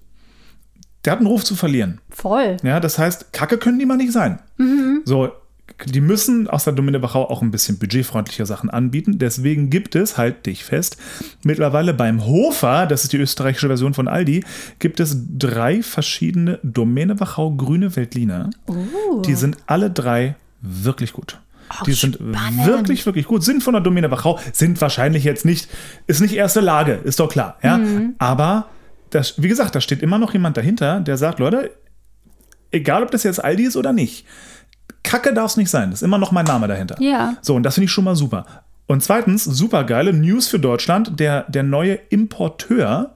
der 1.04 1.12
hat 1.12 1.18
einen 1.20 1.28
Ruf 1.28 1.44
zu 1.44 1.54
verlieren. 1.54 2.00
voll. 2.10 2.56
Ja, 2.62 2.80
das 2.80 2.98
heißt, 2.98 3.32
Kacke 3.32 3.58
können 3.58 3.78
die 3.78 3.86
mal 3.86 3.96
nicht 3.96 4.12
sein. 4.12 4.40
So, 5.04 5.30
die 5.84 6.00
müssen 6.00 6.48
aus 6.48 6.64
der 6.64 6.72
Domäne 6.72 7.02
Wachau 7.02 7.24
auch 7.24 7.42
ein 7.42 7.50
bisschen 7.50 7.78
budgetfreundliche 7.78 8.46
Sachen 8.46 8.70
anbieten. 8.70 9.18
Deswegen 9.18 9.68
gibt 9.68 9.94
es, 9.94 10.16
halt 10.16 10.46
dich 10.46 10.64
fest, 10.64 10.96
mittlerweile 11.42 11.92
beim 11.92 12.24
Hofer, 12.24 12.86
das 12.86 13.04
ist 13.04 13.12
die 13.12 13.18
österreichische 13.18 13.66
Version 13.66 13.92
von 13.92 14.08
Aldi, 14.08 14.44
gibt 14.78 15.00
es 15.00 15.16
drei 15.38 15.82
verschiedene 15.82 16.58
Domäne 16.62 17.20
Wachau 17.20 17.52
grüne 17.52 17.94
Veltliner. 17.94 18.50
Die 19.24 19.34
sind 19.34 19.58
alle 19.66 19.90
drei 19.90 20.36
wirklich 20.62 21.12
gut. 21.12 21.38
die 21.84 21.92
sind 21.92 22.14
spannend. 22.14 22.66
wirklich, 22.66 23.04
wirklich 23.04 23.26
gut. 23.26 23.44
Sind 23.44 23.62
von 23.62 23.74
der 23.74 23.82
Domäne 23.82 24.10
Wachau, 24.10 24.38
sind 24.52 24.80
wahrscheinlich 24.80 25.24
jetzt 25.24 25.44
nicht, 25.44 25.68
ist 26.06 26.20
nicht 26.20 26.34
erste 26.34 26.60
Lage, 26.60 27.00
ist 27.04 27.20
doch 27.20 27.28
klar. 27.28 27.58
Ja? 27.62 27.80
Aber 28.18 28.68
das, 29.10 29.40
wie 29.42 29.48
gesagt, 29.48 29.74
da 29.74 29.80
steht 29.80 30.02
immer 30.02 30.18
noch 30.18 30.32
jemand 30.32 30.56
dahinter, 30.56 31.00
der 31.00 31.16
sagt, 31.16 31.38
Leute, 31.38 31.70
egal 32.70 33.02
ob 33.02 33.10
das 33.10 33.22
jetzt 33.22 33.42
Aldi 33.42 33.64
ist 33.64 33.76
oder 33.76 33.92
nicht, 33.92 34.24
Kacke 35.02 35.32
darf 35.32 35.52
es 35.52 35.56
nicht 35.56 35.70
sein. 35.70 35.90
Das 35.90 36.00
ist 36.00 36.04
immer 36.04 36.18
noch 36.18 36.32
mein 36.32 36.44
Name 36.46 36.66
dahinter. 36.68 36.96
Ja. 37.00 37.36
So, 37.42 37.54
und 37.54 37.62
das 37.62 37.74
finde 37.74 37.86
ich 37.86 37.92
schon 37.92 38.04
mal 38.04 38.16
super. 38.16 38.44
Und 38.86 39.02
zweitens, 39.02 39.44
super 39.44 39.84
geile 39.84 40.12
News 40.12 40.48
für 40.48 40.58
Deutschland, 40.60 41.18
der, 41.18 41.44
der 41.48 41.62
neue 41.62 41.94
Importeur, 41.94 43.14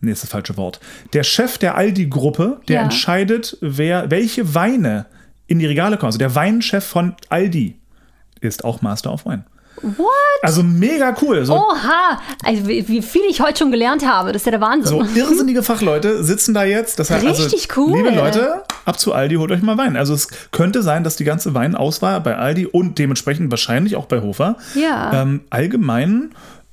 nee, 0.00 0.12
ist 0.12 0.22
das 0.22 0.30
falsche 0.30 0.56
Wort, 0.56 0.80
der 1.12 1.22
Chef 1.24 1.58
der 1.58 1.76
Aldi-Gruppe, 1.76 2.60
der 2.68 2.76
Ja. 2.76 2.82
entscheidet, 2.82 3.56
wer, 3.60 4.10
welche 4.10 4.54
Weine 4.54 5.06
in 5.46 5.58
die 5.58 5.66
Regale 5.66 5.96
kommen. 5.96 6.08
Also 6.08 6.18
der 6.18 6.34
Weinchef 6.34 6.84
von 6.84 7.14
Aldi 7.30 7.78
ist 8.40 8.64
auch 8.64 8.82
Master 8.82 9.12
of 9.12 9.24
Wine. 9.24 9.44
What? 9.82 10.08
Also 10.42 10.62
mega 10.62 11.14
cool. 11.22 11.44
So, 11.44 11.54
Oha! 11.54 12.20
Also 12.44 12.66
wie, 12.66 13.02
viel 13.02 13.22
ich 13.28 13.40
heute 13.40 13.58
schon 13.58 13.70
gelernt 13.70 14.06
habe, 14.06 14.32
das 14.32 14.42
ist 14.42 14.46
ja 14.46 14.52
der 14.52 14.60
Wahnsinn. 14.60 14.98
So 14.98 15.04
irrsinnige 15.18 15.62
Fachleute 15.62 16.22
sitzen 16.22 16.54
da 16.54 16.64
jetzt. 16.64 16.98
Das 16.98 17.10
heißt, 17.10 17.24
Richtig 17.24 17.68
also, 17.70 17.80
cool. 17.80 17.96
Liebe 17.96 18.10
Leute, 18.14 18.62
ab 18.84 18.98
zu 18.98 19.12
Aldi, 19.12 19.36
holt 19.36 19.50
euch 19.50 19.62
mal 19.62 19.78
Wein. 19.78 19.96
Also 19.96 20.14
es 20.14 20.28
könnte 20.50 20.82
sein, 20.82 21.04
dass 21.04 21.16
die 21.16 21.24
ganze 21.24 21.54
Weinauswahl 21.54 22.20
bei 22.20 22.36
Aldi 22.36 22.66
und 22.66 22.98
dementsprechend 22.98 23.50
wahrscheinlich 23.50 23.96
auch 23.96 24.06
bei 24.06 24.20
Hofer 24.20 24.56
Ja. 24.74 25.22
ähm, 25.22 25.40
allgemein 25.50 26.30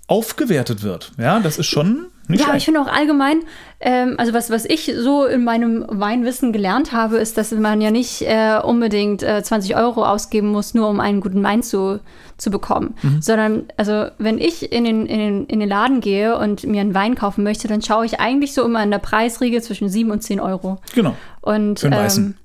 aufgewertet 0.08 0.84
wird. 0.84 1.12
Ja, 1.18 1.40
das 1.40 1.58
ist 1.58 1.68
schon 1.68 2.08
nicht 2.30 2.40
Ja, 2.42 2.48
aber 2.48 2.58
ich 2.58 2.64
schlecht. 2.64 2.78
finde 2.78 2.82
auch 2.92 2.94
allgemein, 2.96 3.40
ähm, 3.80 4.16
also 4.18 4.34
was, 4.34 4.50
was 4.50 4.66
ich 4.66 4.92
so 4.98 5.26
in 5.26 5.44
meinem 5.44 5.86
Weinwissen 5.90 6.52
gelernt 6.54 6.92
habe, 6.92 7.18
ist, 7.18 7.38
dass 7.38 7.52
man 7.52 7.82
ja 7.82 7.92
nicht 7.92 8.22
äh, 8.24 8.60
unbedingt 8.64 9.24
äh, 9.24 9.44
20 9.44 9.76
Euro 9.76 10.06
ausgeben 10.06 10.48
muss, 10.50 10.74
nur 10.74 10.90
um 10.90 11.00
einen 11.00 11.22
guten 11.22 11.44
Wein 11.44 11.62
zu, 11.64 12.00
zu 12.38 12.52
bekommen. 12.52 12.96
Mhm. 13.02 13.22
Sondern, 13.22 13.64
also 13.78 14.08
wenn 14.18 14.38
ich 14.38 14.72
in 14.72 14.84
den, 14.86 15.06
in, 15.06 15.20
den, 15.20 15.46
in 15.46 15.60
den 15.60 15.70
Laden 15.70 16.02
gehe 16.02 16.38
und 16.38 16.64
mir 16.66 16.82
einen 16.82 16.94
Wein 16.96 17.16
kaufen 17.16 17.44
möchte, 17.44 17.68
dann 17.68 17.82
schaue 17.82 18.06
ich 18.06 18.20
eigentlich 18.20 18.54
so 18.54 18.64
immer 18.64 18.82
in 18.84 18.92
der 18.92 19.00
Preisriege 19.00 19.62
zwischen 19.62 19.90
7 19.90 20.10
und 20.12 20.22
10 20.24 20.40
Euro. 20.40 20.80
Genau. 20.94 21.16
Und 21.42 21.80
Für 21.80 21.90
den 21.90 22.00
Weißen. 22.00 22.38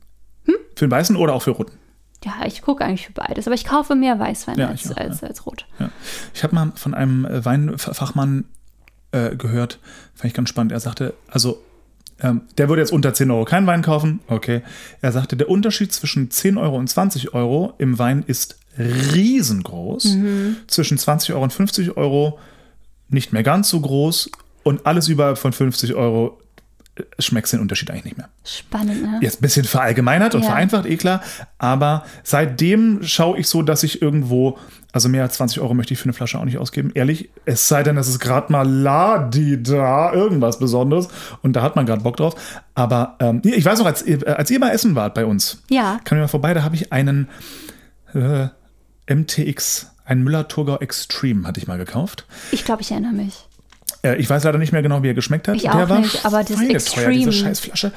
ähm, 0.49 0.55
Für 0.77 0.87
den 0.87 0.91
Weißen 0.91 1.17
oder 1.17 1.35
auch 1.35 1.43
für 1.43 1.53
Roten. 1.53 1.73
ja, 2.25 2.33
ich 2.47 2.61
gucke 2.63 2.85
eigentlich 2.85 3.07
für 3.07 3.13
beides, 3.13 3.47
aber 3.47 3.55
ich 3.55 3.65
kaufe 3.65 3.95
mehr 3.95 4.19
Weißwein 4.19 4.59
Ja, 4.59 4.69
als, 4.69 4.91
auch, 4.93 4.97
als, 4.99 5.23
als 5.25 5.47
Rot. 5.47 5.65
Ja. 5.79 5.89
Ich 6.35 6.43
habe 6.45 6.55
mal 6.55 6.73
von 6.75 6.93
einem 6.93 7.25
äh, 7.25 7.45
Weinfachmann 7.45 8.45
äh, 9.13 9.37
gehört, 9.37 9.79
fand 10.15 10.27
ich 10.27 10.35
ganz 10.35 10.49
spannend. 10.49 10.73
Er 10.73 10.81
sagte, 10.81 11.15
also 11.29 11.63
ähm, 12.23 12.43
der 12.59 12.69
würde 12.69 12.83
jetzt 12.83 12.93
unter 12.93 13.15
10 13.15 13.31
Euro 13.31 13.45
keinen 13.45 13.67
Wein 13.67 13.83
kaufen. 13.83 14.21
Okay. 14.27 14.63
Er 15.01 15.13
sagte, 15.13 15.37
der 15.37 15.49
Unterschied 15.49 15.93
zwischen 15.93 16.31
10 16.31 16.59
Euro 16.59 16.77
und 16.77 16.89
20 16.89 17.35
Euro 17.35 17.75
im 17.79 17.99
Wein 17.99 18.25
ist 18.27 18.59
riesengroß. 18.79 20.05
Zwischen 20.67 20.99
20 20.99 21.35
Euro 21.35 21.43
und 21.43 21.53
50 21.53 21.97
Euro 21.97 22.39
nicht 23.09 23.33
mehr 23.33 23.43
ganz 23.43 23.69
so 23.69 23.81
groß. 23.81 24.31
Und 24.63 24.87
alles 24.87 25.09
über 25.09 25.37
von 25.37 25.53
50 25.53 25.95
Euro 25.95 26.39
schmeckst 27.19 27.53
den 27.53 27.61
Unterschied 27.61 27.91
eigentlich 27.91 28.05
nicht 28.05 28.19
mehr. 28.19 28.29
Spannend, 28.45 29.03
ne? 29.03 29.19
Jetzt 29.23 29.39
ein 29.39 29.43
bisschen 29.43 29.65
verallgemeinert 29.65 30.35
und 30.35 30.43
Ja. 30.43 30.49
vereinfacht, 30.49 30.87
eh 30.87 30.97
klar. 30.97 31.23
Aber 31.59 32.05
seitdem 32.25 33.03
schaue 33.03 33.39
ich 33.39 33.47
so, 33.49 33.63
dass 33.63 33.83
ich 33.83 34.01
irgendwo, 34.03 34.59
also 34.93 35.09
mehr 35.09 35.23
als 35.23 35.35
20 35.37 35.61
Euro 35.61 35.75
möchte 35.75 35.93
ich 35.95 35.99
für 36.01 36.05
eine 36.05 36.13
Flasche 36.13 36.39
auch 36.39 36.45
nicht 36.45 36.59
ausgeben. 36.59 36.91
Ehrlich, 36.95 37.31
es 37.45 37.69
sei 37.69 37.83
denn, 37.83 37.97
es 37.97 38.09
ist 38.09 38.19
gerade 38.21 38.51
mal 38.53 38.69
Ladi-da, 38.69 40.13
irgendwas 40.13 40.59
Besonderes. 40.59 41.09
Und 41.43 41.55
da 41.55 41.63
hat 41.63 41.77
man 41.77 41.87
gerade 41.87 42.03
Bock 42.03 42.17
drauf. 42.17 42.35
Aber 42.75 43.17
ähm, 43.21 43.41
ich 43.45 43.65
weiß 43.65 43.79
noch, 43.79 43.87
als, 43.87 44.03
ihr- 44.03 44.27
äh, 44.27 44.31
als 44.33 44.51
ihr 44.51 44.59
mal 44.59 44.71
essen 44.71 44.95
wart 44.95 45.15
bei 45.15 45.25
uns, 45.25 45.63
Ja. 45.69 46.01
kam 46.05 46.19
ihr 46.19 46.23
mal 46.23 46.29
vorbei, 46.29 46.55
da 46.55 46.63
habe 46.63 46.75
ich 46.75 46.93
einen 46.93 47.29
äh, 48.15 48.49
MTX, 49.13 49.91
einen 50.05 50.23
Müller-Thurgau 50.25 50.79
Extreme, 50.79 51.47
hatte 51.47 51.61
ich 51.61 51.67
mal 51.67 51.79
gekauft. 51.79 52.27
Ich 52.51 52.65
glaube, 52.65 52.83
ich 52.83 52.91
erinnere 52.91 53.13
mich. 53.13 53.47
Äh, 54.03 54.17
Ich 54.17 54.29
weiß 54.31 54.45
leider 54.45 54.59
nicht 54.59 54.73
mehr 54.73 54.83
genau, 54.83 55.03
wie 55.03 55.09
er 55.09 55.15
geschmeckt 55.15 55.49
hat. 55.49 55.57
Ich 55.57 55.69
auch 55.71 55.89
nicht, 55.99 56.25
aber 56.25 56.43
das 56.43 56.59
Extreme- 56.61 57.13
diese 57.13 57.33
Scheißflasche. 57.33 57.93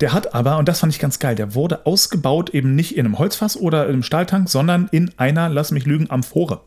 Der 0.00 0.12
hat 0.12 0.34
aber, 0.34 0.58
und 0.58 0.68
das 0.68 0.80
fand 0.80 0.92
ich 0.92 0.98
ganz 0.98 1.18
geil, 1.18 1.34
der 1.34 1.54
wurde 1.54 1.86
ausgebaut 1.86 2.50
eben 2.50 2.74
nicht 2.74 2.96
in 2.96 3.06
einem 3.06 3.18
Holzfass 3.18 3.56
oder 3.56 3.84
in 3.86 3.92
einem 3.94 4.02
Stahltank, 4.02 4.48
sondern 4.48 4.88
in 4.90 5.10
einer, 5.16 5.48
lass 5.48 5.70
mich 5.70 5.86
lügen, 5.86 6.10
Amphore. 6.10 6.60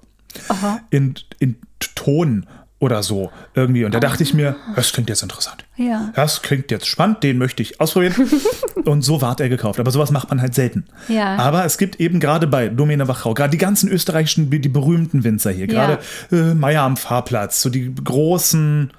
Aha. 0.48 0.80
In, 0.90 1.16
in 1.40 1.56
Ton 1.96 2.46
oder 2.82 3.04
so 3.04 3.32
irgendwie. 3.54 3.86
Und 3.86 3.94
da 3.94 4.00
dachte 4.00 4.24
ich 4.24 4.34
mir, 4.34 4.56
das 4.76 4.92
klingt 4.92 5.08
jetzt 5.08 5.22
interessant. 5.22 5.64
Ja. 5.78 6.10
Das 6.16 6.42
klingt 6.42 6.72
jetzt 6.72 6.88
spannend, 6.88 7.22
den 7.24 7.38
möchte 7.38 7.62
ich 7.62 7.80
ausprobieren. 7.80 8.16
und 8.86 9.04
so 9.04 9.22
ward 9.22 9.40
er 9.40 9.50
gekauft. 9.50 9.80
Aber 9.80 9.92
sowas 9.92 10.10
macht 10.12 10.30
man 10.30 10.42
halt 10.42 10.56
selten. 10.56 10.86
Ja. 11.08 11.38
Aber 11.38 11.64
es 11.64 11.78
gibt 11.78 12.00
eben 12.00 12.20
gerade 12.20 12.48
bei 12.48 12.70
Domäne 12.70 13.08
Wachau, 13.08 13.36
gerade 13.36 13.52
die 13.52 13.60
ganzen 13.60 13.88
österreichischen, 13.88 14.50
die 14.50 14.68
berühmten 14.68 15.24
Winzer 15.24 15.52
hier, 15.52 15.68
Ja. 15.68 15.74
gerade 15.74 16.00
äh, 16.32 16.56
Meier 16.56 16.82
am 16.82 16.98
Fahrplatz, 16.98 17.62
so 17.62 17.70
die 17.70 17.94
großen 17.94 18.92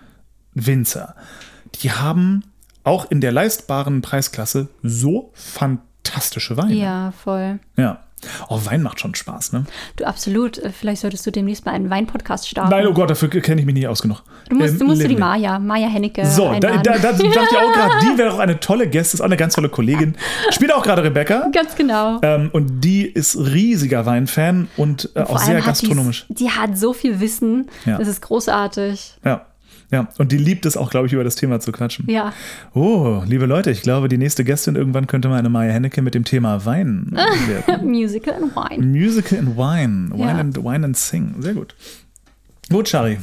Winzer, 0.54 1.16
die 1.82 1.90
haben 1.90 2.44
auch 2.84 3.10
in 3.10 3.20
der 3.20 3.32
leistbaren 3.32 4.00
Preisklasse 4.00 4.68
so 4.82 5.32
fantastische 5.34 6.56
Weine. 6.56 6.74
Ja, 6.74 7.12
voll. 7.24 7.58
Ja. 7.76 7.98
Oh, 8.48 8.60
Wein 8.64 8.82
macht 8.82 9.00
schon 9.00 9.14
Spaß, 9.14 9.52
ne? 9.52 9.64
Du, 9.96 10.04
absolut. 10.04 10.58
Äh, 10.58 10.70
Vielleicht 10.70 11.02
solltest 11.02 11.26
du 11.26 11.30
demnächst 11.32 11.66
mal 11.66 11.72
einen 11.72 11.90
Weinpodcast 11.90 12.48
starten. 12.48 12.70
Nein, 12.70 12.86
oh 12.86 12.92
Gott, 12.92 13.10
dafür 13.10 13.28
kenne 13.28 13.60
ich 13.60 13.66
mich 13.66 13.74
nicht 13.74 13.86
aus 13.88 14.02
genug. 14.02 14.22
Du 14.48 14.56
musst, 14.56 14.72
Ähm, 14.74 14.78
du 14.78 14.84
musst 14.86 15.02
die 15.02 15.06
Leben. 15.08 15.20
Maja, 15.20 15.58
Maja 15.58 15.88
Hennecke 15.88 16.24
So, 16.26 16.44
da, 16.44 16.50
einladen. 16.52 16.80
da, 16.84 16.92
da 16.98 17.12
dachte 17.12 17.26
ich 17.26 17.36
auch 17.38 17.72
gerade, 17.72 17.94
die 18.02 18.18
wäre 18.18 18.32
auch 18.32 18.38
eine 18.38 18.60
tolle 18.60 18.88
Gäste, 18.88 19.16
ist 19.16 19.20
auch 19.20 19.26
eine 19.26 19.36
ganz 19.36 19.54
tolle 19.54 19.68
Kollegin. 19.68 20.16
Spielt 20.50 20.72
auch 20.72 20.82
gerade 20.82 21.02
Rebecca. 21.04 21.48
Ganz 21.52 21.74
genau. 21.74 22.20
Ähm, 22.22 22.50
und 22.52 22.80
die 22.82 23.02
ist 23.06 23.36
riesiger 23.36 24.06
Weinfan 24.06 24.68
und 24.76 25.10
äh, 25.14 25.24
Vor 25.26 25.36
auch 25.36 25.38
sehr 25.40 25.60
gastronomisch. 25.60 26.26
Die, 26.28 26.34
die 26.44 26.50
hat 26.50 26.76
so 26.78 26.92
viel 26.92 27.20
Wissen. 27.20 27.68
Ja. 27.86 27.98
Das 27.98 28.08
ist 28.08 28.22
großartig. 28.22 29.14
Ja. 29.24 29.46
Ja, 29.92 30.08
und 30.18 30.32
die 30.32 30.38
liebt 30.38 30.66
es 30.66 30.76
auch, 30.76 30.90
glaube 30.90 31.06
ich, 31.06 31.12
über 31.12 31.22
das 31.22 31.36
Thema 31.36 31.60
zu 31.60 31.70
quatschen. 31.70 32.08
Ja. 32.10 32.32
Oh, 32.74 33.22
liebe 33.26 33.46
Leute, 33.46 33.70
ich 33.70 33.82
glaube, 33.82 34.08
die 34.08 34.16
nächste 34.18 34.42
Gästin 34.42 34.74
irgendwann 34.74 35.06
könnte 35.06 35.28
mal 35.28 35.38
eine 35.38 35.50
Maya 35.50 35.70
Hennecke 35.72 36.00
mit 36.02 36.14
dem 36.14 36.24
Thema 36.24 36.64
Wein 36.64 37.08
werden. 37.66 37.88
Musical 37.90 38.34
and 38.34 38.56
Wine. 38.56 38.84
Musical 38.86 39.38
and 39.38 39.56
Wine. 39.56 40.10
Wine, 40.12 40.18
Ja. 40.24 40.38
and, 40.38 40.56
Wine 40.64 40.84
and 40.86 40.96
Sing. 40.96 41.34
Sehr 41.40 41.54
gut. 41.54 41.74
Gut, 42.70 42.88
Shari. 42.88 43.18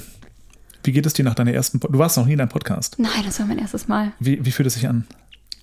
Wie 0.84 0.92
geht 0.92 1.06
es 1.06 1.14
dir 1.14 1.26
nach 1.26 1.36
deiner 1.36 1.52
ersten 1.54 1.80
Po- 1.80 1.88
Du 1.90 1.98
warst 2.00 2.16
noch 2.18 2.26
nie 2.26 2.34
in 2.34 2.40
einem 2.40 2.50
Podcast. 2.50 2.98
Nein, 3.00 3.12
das 3.26 3.40
war 3.40 3.48
mein 3.48 3.58
erstes 3.58 3.88
Mal. 3.88 4.12
Wie, 4.20 4.46
wie 4.46 4.52
fühlt 4.52 4.68
es 4.68 4.76
sich 4.76 4.88
an? 4.88 5.06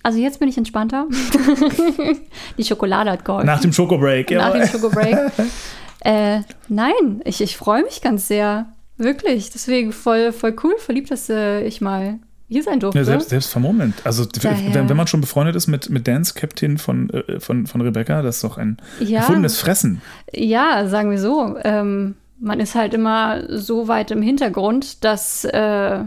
Also 0.03 0.19
jetzt 0.19 0.39
bin 0.39 0.47
ich 0.49 0.57
entspannter. 0.57 1.07
die 2.57 2.63
Schokolade 2.63 3.11
hat 3.11 3.25
geholfen. 3.25 3.45
Nach 3.47 3.59
dem 3.59 3.73
Schokobreak. 3.73 4.31
Nach 4.31 4.47
jawohl. 4.53 4.59
dem 4.59 4.69
Schokobreak. 4.69 5.17
äh, 6.01 6.41
nein, 6.69 7.21
ich, 7.25 7.41
ich 7.41 7.57
freue 7.57 7.83
mich 7.83 8.01
ganz 8.01 8.27
sehr. 8.27 8.67
Wirklich. 8.97 9.49
Deswegen 9.51 9.91
voll, 9.91 10.31
voll 10.31 10.55
cool, 10.63 10.73
verliebt, 10.77 11.11
dass 11.11 11.29
äh, 11.29 11.61
ich 11.63 11.81
mal 11.81 12.19
hier 12.49 12.63
sein 12.63 12.79
durfte. 12.79 12.99
Ja, 12.99 13.05
selbst, 13.05 13.29
selbst 13.29 13.51
vermummelnd. 13.51 13.95
Also, 14.05 14.25
Daher- 14.25 14.73
wenn, 14.73 14.87
wenn 14.89 14.97
man 14.97 15.07
schon 15.07 15.21
befreundet 15.21 15.55
ist 15.55 15.67
mit, 15.67 15.89
mit 15.89 16.07
Dance 16.07 16.33
Captain 16.33 16.77
von, 16.77 17.09
äh, 17.09 17.39
von, 17.39 17.67
von 17.67 17.81
Rebecca, 17.81 18.21
das 18.21 18.37
ist 18.37 18.43
doch 18.43 18.57
ein 18.57 18.77
Ja. 18.99 19.19
gefundenes 19.19 19.59
Fressen. 19.59 20.01
Ja, 20.33 20.87
sagen 20.87 21.11
wir 21.11 21.19
so. 21.19 21.57
Ähm, 21.63 22.15
man 22.39 22.59
ist 22.59 22.75
halt 22.75 22.93
immer 22.93 23.43
so 23.57 23.87
weit 23.87 24.11
im 24.11 24.21
Hintergrund, 24.21 25.03
dass 25.03 25.43
äh, 25.43 25.99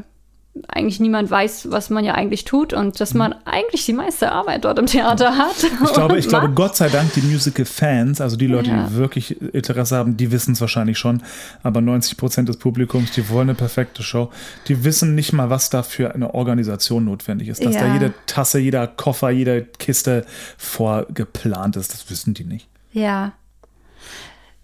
eigentlich 0.66 0.98
niemand 0.98 1.30
weiß, 1.30 1.70
was 1.70 1.90
man 1.90 2.04
ja 2.04 2.14
eigentlich 2.14 2.44
tut 2.44 2.72
und 2.72 3.00
dass 3.00 3.14
man 3.14 3.34
eigentlich 3.44 3.86
die 3.86 3.92
meiste 3.92 4.32
Arbeit 4.32 4.64
dort 4.64 4.80
im 4.80 4.86
Theater 4.86 5.38
hat. 5.38 5.54
Ich 5.62 5.92
glaube, 5.92 6.18
ich 6.18 6.26
glaube. 6.28 6.50
Gott 6.50 6.74
sei 6.76 6.88
Dank, 6.88 7.12
die 7.14 7.22
Musical-Fans, 7.22 8.20
also 8.20 8.36
die 8.36 8.48
Leute, 8.48 8.70
Ja. 8.70 8.88
die 8.88 8.94
wirklich 8.96 9.40
Interesse 9.54 9.96
haben, 9.96 10.16
die 10.16 10.32
wissen 10.32 10.52
es 10.52 10.60
wahrscheinlich 10.60 10.98
schon. 10.98 11.22
Aber 11.62 11.80
90 11.80 12.16
Prozent 12.16 12.48
des 12.48 12.56
Publikums, 12.56 13.12
die 13.12 13.28
wollen 13.28 13.48
eine 13.48 13.54
perfekte 13.54 14.02
Show. 14.02 14.30
Die 14.66 14.82
wissen 14.82 15.14
nicht 15.14 15.32
mal, 15.32 15.50
was 15.50 15.70
da 15.70 15.84
für 15.84 16.14
eine 16.14 16.34
Organisation 16.34 17.04
notwendig 17.04 17.48
ist. 17.48 17.64
Dass 17.64 17.74
da 17.74 17.86
Ja. 17.86 17.92
jede 17.94 18.12
Tasse, 18.26 18.58
jeder 18.58 18.88
Koffer, 18.88 19.30
jede 19.30 19.62
Kiste 19.78 20.26
vorgeplant 20.58 21.76
ist. 21.76 21.92
Das 21.94 22.10
wissen 22.10 22.34
die 22.34 22.44
nicht. 22.44 22.66
Ja. 22.92 23.32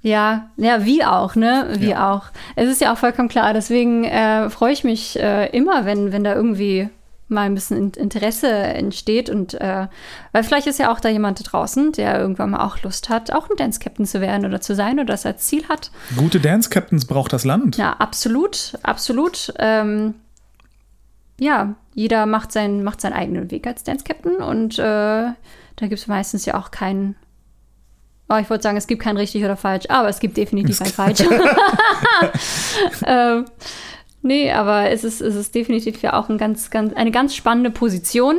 Ja, 0.06 0.50
ja, 0.56 0.84
wie 0.84 1.04
auch, 1.04 1.34
ne? 1.34 1.66
Wie 1.78 1.88
Ja. 1.90 2.12
auch. 2.14 2.26
Es 2.54 2.68
ist 2.70 2.80
ja 2.80 2.92
auch 2.92 2.96
vollkommen 2.98 3.28
klar. 3.28 3.52
Deswegen 3.52 4.04
äh, 4.04 4.48
freue 4.50 4.72
ich 4.72 4.84
mich 4.84 5.18
äh, 5.18 5.48
immer, 5.50 5.84
wenn, 5.84 6.12
wenn 6.12 6.22
da 6.22 6.32
irgendwie 6.32 6.88
mal 7.26 7.40
ein 7.42 7.54
bisschen 7.54 7.76
In- 7.76 7.90
Interesse 8.04 8.48
entsteht. 8.48 9.28
Und 9.30 9.54
äh, 9.54 9.88
weil 10.30 10.44
vielleicht 10.44 10.68
ist 10.68 10.78
ja 10.78 10.92
auch 10.92 11.00
da 11.00 11.08
jemand 11.08 11.40
da 11.40 11.42
draußen, 11.42 11.90
der 11.90 12.20
irgendwann 12.20 12.50
mal 12.50 12.64
auch 12.64 12.80
Lust 12.84 13.08
hat, 13.08 13.32
auch 13.32 13.50
ein 13.50 13.56
Dance-Captain 13.56 14.06
zu 14.06 14.20
werden 14.20 14.46
oder 14.46 14.60
zu 14.60 14.76
sein 14.76 14.94
oder 15.00 15.06
das 15.06 15.26
als 15.26 15.44
Ziel 15.48 15.68
hat. 15.68 15.90
Gute 16.16 16.38
Dance-Captains 16.38 17.06
braucht 17.06 17.32
das 17.32 17.44
Land. 17.44 17.76
Ja, 17.76 17.94
absolut, 17.98 18.78
absolut. 18.84 19.52
Ähm, 19.58 20.14
ja, 21.40 21.74
jeder 21.94 22.26
macht, 22.26 22.52
sein, 22.52 22.84
macht 22.84 23.00
seinen 23.00 23.14
eigenen 23.14 23.50
Weg 23.50 23.66
als 23.66 23.82
Dance-Captain 23.82 24.36
und 24.36 24.78
äh, 24.78 24.82
da 24.82 25.34
gibt 25.80 25.94
es 25.94 26.06
meistens 26.06 26.46
ja 26.46 26.54
auch 26.56 26.70
keinen. 26.70 27.16
Oh, 28.28 28.36
ich 28.36 28.50
wollte 28.50 28.64
sagen, 28.64 28.76
es 28.76 28.88
gibt 28.88 29.02
kein 29.02 29.16
richtig 29.16 29.44
oder 29.44 29.56
falsch, 29.56 29.84
aber 29.88 30.08
es 30.08 30.18
gibt 30.18 30.36
definitiv 30.36 30.80
ein 30.80 30.88
falsch. 30.88 31.20
ähm, 33.06 33.44
nee, 34.22 34.50
aber 34.50 34.90
es 34.90 35.04
ist, 35.04 35.20
es 35.20 35.36
ist 35.36 35.54
definitiv 35.54 36.02
ja 36.02 36.14
auch 36.14 36.28
ein 36.28 36.36
ganz, 36.36 36.70
ganz, 36.70 36.92
eine 36.94 37.12
ganz 37.12 37.36
spannende 37.36 37.70
Position. 37.70 38.38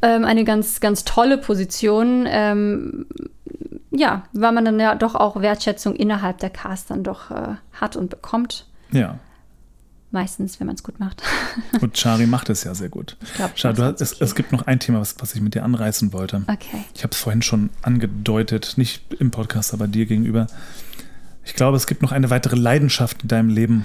Ähm, 0.00 0.24
eine 0.24 0.44
ganz, 0.44 0.78
ganz 0.78 1.04
tolle 1.04 1.38
Position. 1.38 2.26
Ähm, 2.28 3.06
ja, 3.90 4.24
weil 4.32 4.52
man 4.52 4.64
dann 4.64 4.78
ja 4.78 4.94
doch 4.94 5.16
auch 5.16 5.40
Wertschätzung 5.40 5.96
innerhalb 5.96 6.38
der 6.38 6.50
Cast 6.50 6.90
dann 6.90 7.02
doch 7.02 7.30
äh, 7.32 7.56
hat 7.72 7.96
und 7.96 8.10
bekommt. 8.10 8.66
Ja. 8.92 9.18
Meistens, 10.12 10.60
wenn 10.60 10.68
man 10.68 10.76
es 10.76 10.82
gut 10.82 11.00
macht. 11.00 11.22
Und 11.80 11.94
Chari 11.94 12.26
macht 12.26 12.48
es 12.48 12.64
ja 12.64 12.74
sehr 12.74 12.88
gut. 12.88 13.16
glaub, 13.36 13.52
ich 13.54 13.62
du 13.62 13.68
mach's 13.68 13.80
hast, 13.80 14.00
es, 14.00 14.20
es 14.20 14.34
gibt 14.34 14.52
noch 14.52 14.66
ein 14.66 14.78
Thema, 14.78 15.00
was, 15.00 15.16
was 15.18 15.34
ich 15.34 15.40
mit 15.40 15.54
dir 15.54 15.64
anreißen 15.64 16.12
wollte. 16.12 16.42
Okay. 16.46 16.84
Ich 16.94 17.02
habe 17.02 17.12
es 17.12 17.18
vorhin 17.18 17.42
schon 17.42 17.70
angedeutet, 17.82 18.74
nicht 18.76 19.02
im 19.18 19.30
Podcast, 19.30 19.74
aber 19.74 19.88
dir 19.88 20.06
gegenüber. 20.06 20.46
Ich 21.44 21.54
glaube, 21.54 21.76
es 21.76 21.86
gibt 21.86 22.02
noch 22.02 22.12
eine 22.12 22.30
weitere 22.30 22.56
Leidenschaft 22.56 23.22
in 23.22 23.28
deinem 23.28 23.48
Leben, 23.50 23.84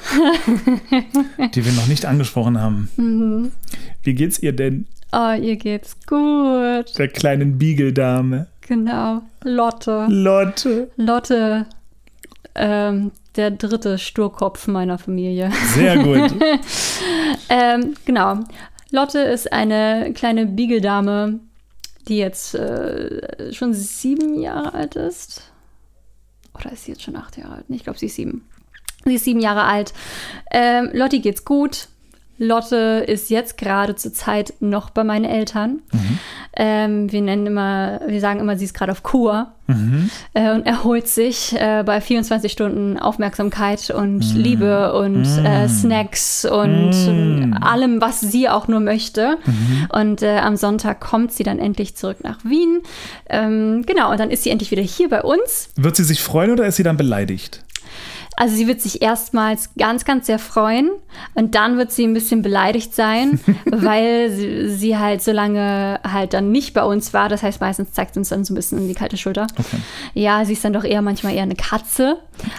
die 1.55 1.65
wir 1.65 1.71
noch 1.73 1.87
nicht 1.87 2.05
angesprochen 2.05 2.59
haben. 2.59 2.89
Mhm. 2.97 3.51
Wie 4.03 4.13
geht's 4.13 4.39
ihr 4.39 4.53
denn, 4.53 4.87
Oh, 5.13 5.33
ihr 5.33 5.57
geht's 5.57 5.97
gut. 6.07 6.97
der 6.97 7.09
kleinen 7.09 7.57
Beagle-Dame? 7.57 8.47
Genau. 8.61 9.21
Lotte. 9.43 10.05
Lotte. 10.09 10.89
Lotte, 10.95 11.65
ähm, 12.55 13.11
der 13.35 13.51
dritte 13.51 13.97
Sturkopf 13.97 14.67
meiner 14.67 14.97
Familie. 14.97 15.51
Sehr 15.73 15.97
gut. 16.03 16.33
Ähm, 17.49 17.95
genau. 18.05 18.39
Lotte 18.91 19.19
ist 19.19 19.51
eine 19.51 20.13
kleine 20.13 20.45
Beagle-Dame, 20.45 21.41
die 22.07 22.17
jetzt 22.17 22.55
äh, 22.55 23.51
schon 23.51 23.73
sieben 23.73 24.39
Jahre 24.39 24.73
alt 24.73 24.95
ist. 24.95 25.51
Oder 26.53 26.71
ist 26.71 26.85
sie 26.85 26.91
jetzt 26.91 27.03
schon 27.03 27.17
acht 27.17 27.37
Jahre 27.37 27.55
alt? 27.55 27.65
Ich 27.67 27.83
glaube, 27.83 27.99
sie 27.99 28.05
ist 28.05 28.15
sieben. 28.15 28.47
Sie 29.03 29.15
ist 29.15 29.25
sieben 29.25 29.41
Jahre 29.41 29.63
alt. 29.63 29.93
Ähm, 30.51 30.89
Lotti 30.93 31.19
geht's 31.19 31.43
gut. 31.43 31.87
Lotte 32.41 33.05
ist 33.07 33.29
jetzt 33.29 33.57
gerade 33.57 33.95
zur 33.95 34.13
Zeit 34.13 34.55
noch 34.61 34.89
bei 34.89 35.03
meinen 35.03 35.25
Eltern. 35.25 35.81
Ähm, 36.57 37.11
wir 37.11 37.21
nennen 37.21 37.45
immer, 37.45 38.01
wir 38.07 38.19
sagen 38.19 38.39
immer, 38.39 38.57
sie 38.57 38.65
ist 38.65 38.73
gerade 38.73 38.91
auf 38.91 39.03
Kur 39.03 39.51
äh, 40.33 40.51
und 40.51 40.65
erholt 40.65 41.07
sich 41.07 41.53
äh, 41.53 41.83
bei 41.85 42.01
24 42.01 42.51
Stunden 42.51 42.97
Aufmerksamkeit 42.97 43.91
und 43.91 44.21
Liebe 44.35 44.93
und 44.93 45.25
äh, 45.45 45.69
Snacks 45.69 46.43
und 46.43 46.91
äh, 46.93 47.63
allem, 47.63 48.01
was 48.01 48.21
sie 48.21 48.49
auch 48.49 48.67
nur 48.67 48.79
möchte. 48.79 49.37
Und 49.93 50.23
äh, 50.23 50.39
am 50.39 50.57
Sonntag 50.57 50.99
kommt 50.99 51.31
sie 51.31 51.43
dann 51.43 51.59
endlich 51.59 51.95
zurück 51.95 52.17
nach 52.23 52.43
Wien. 52.43 52.81
Ähm, 53.29 53.83
genau, 53.85 54.11
und 54.11 54.19
dann 54.19 54.31
ist 54.31 54.43
sie 54.43 54.49
endlich 54.49 54.71
wieder 54.71 54.83
hier 54.83 55.09
bei 55.09 55.21
uns. 55.21 55.69
Wird 55.75 55.95
sie 55.95 56.03
sich 56.03 56.21
freuen 56.21 56.51
oder 56.51 56.65
ist 56.65 56.77
sie 56.77 56.83
dann 56.83 56.97
beleidigt? 56.97 57.63
Also 58.37 58.55
sie 58.55 58.67
wird 58.67 58.81
sich 58.81 59.01
erstmals 59.01 59.69
ganz, 59.77 60.05
ganz 60.05 60.25
sehr 60.25 60.39
freuen 60.39 60.89
und 61.35 61.53
dann 61.53 61.77
wird 61.77 61.91
sie 61.91 62.05
ein 62.05 62.13
bisschen 62.13 62.41
beleidigt 62.41 62.95
sein, 62.95 63.39
weil 63.65 64.31
sie, 64.31 64.69
sie 64.69 64.97
halt 64.97 65.21
so 65.21 65.31
lange 65.31 65.99
halt 66.09 66.33
dann 66.33 66.51
nicht 66.51 66.73
bei 66.73 66.83
uns 66.83 67.13
war. 67.13 67.29
Das 67.29 67.43
heißt, 67.43 67.59
meistens 67.61 67.91
zeigt 67.91 68.13
sie 68.13 68.19
uns 68.21 68.29
dann 68.29 68.43
so 68.45 68.53
ein 68.53 68.55
bisschen 68.55 68.79
in 68.79 68.87
die 68.87 68.93
kalte 68.95 69.17
Schulter. 69.17 69.45
Okay. 69.59 69.77
Ja, 70.13 70.43
sie 70.45 70.53
ist 70.53 70.63
dann 70.63 70.73
doch 70.73 70.85
eher 70.85 71.01
manchmal 71.01 71.35
eher 71.35 71.43
eine 71.43 71.55
Katze 71.55 72.17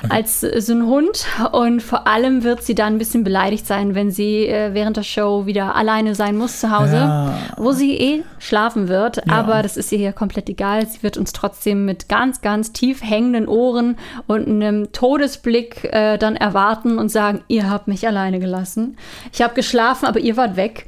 als 0.08 0.42
äh, 0.42 0.60
so 0.60 0.72
ein 0.74 0.86
Hund. 0.86 1.24
Und 1.52 1.82
vor 1.82 2.06
allem 2.06 2.44
wird 2.44 2.62
sie 2.62 2.74
dann 2.74 2.94
ein 2.94 2.98
bisschen 2.98 3.24
beleidigt 3.24 3.66
sein, 3.66 3.94
wenn 3.94 4.10
sie 4.10 4.46
äh, 4.46 4.74
während 4.74 4.98
der 4.98 5.02
Show 5.02 5.46
wieder 5.46 5.74
alleine 5.74 6.14
sein 6.14 6.36
muss 6.36 6.60
zu 6.60 6.70
Hause, 6.70 6.96
Ja. 6.96 7.38
wo 7.56 7.72
sie 7.72 7.96
eh 7.96 8.24
schlafen 8.38 8.88
wird. 8.88 9.16
Ja. 9.16 9.22
Aber 9.32 9.62
das 9.62 9.76
ist 9.76 9.90
ihr 9.90 9.98
hier 9.98 10.12
komplett 10.12 10.48
egal. 10.48 10.86
Sie 10.86 11.02
wird 11.02 11.16
uns 11.16 11.32
trotzdem 11.32 11.86
mit 11.86 12.08
ganz, 12.08 12.40
ganz 12.42 12.72
tief 12.72 13.02
hängenden 13.02 13.48
Ohren 13.48 13.96
und 14.26 14.46
einem 14.46 14.92
Todesblick 14.92 15.61
äh, 15.84 16.18
dann 16.18 16.36
erwarten 16.36 16.98
und 16.98 17.08
sagen, 17.08 17.42
ihr 17.48 17.70
habt 17.70 17.88
mich 17.88 18.06
alleine 18.06 18.40
gelassen. 18.40 18.96
Ich 19.32 19.42
habe 19.42 19.54
geschlafen, 19.54 20.06
aber 20.06 20.20
ihr 20.20 20.36
wart 20.36 20.56
weg. 20.56 20.86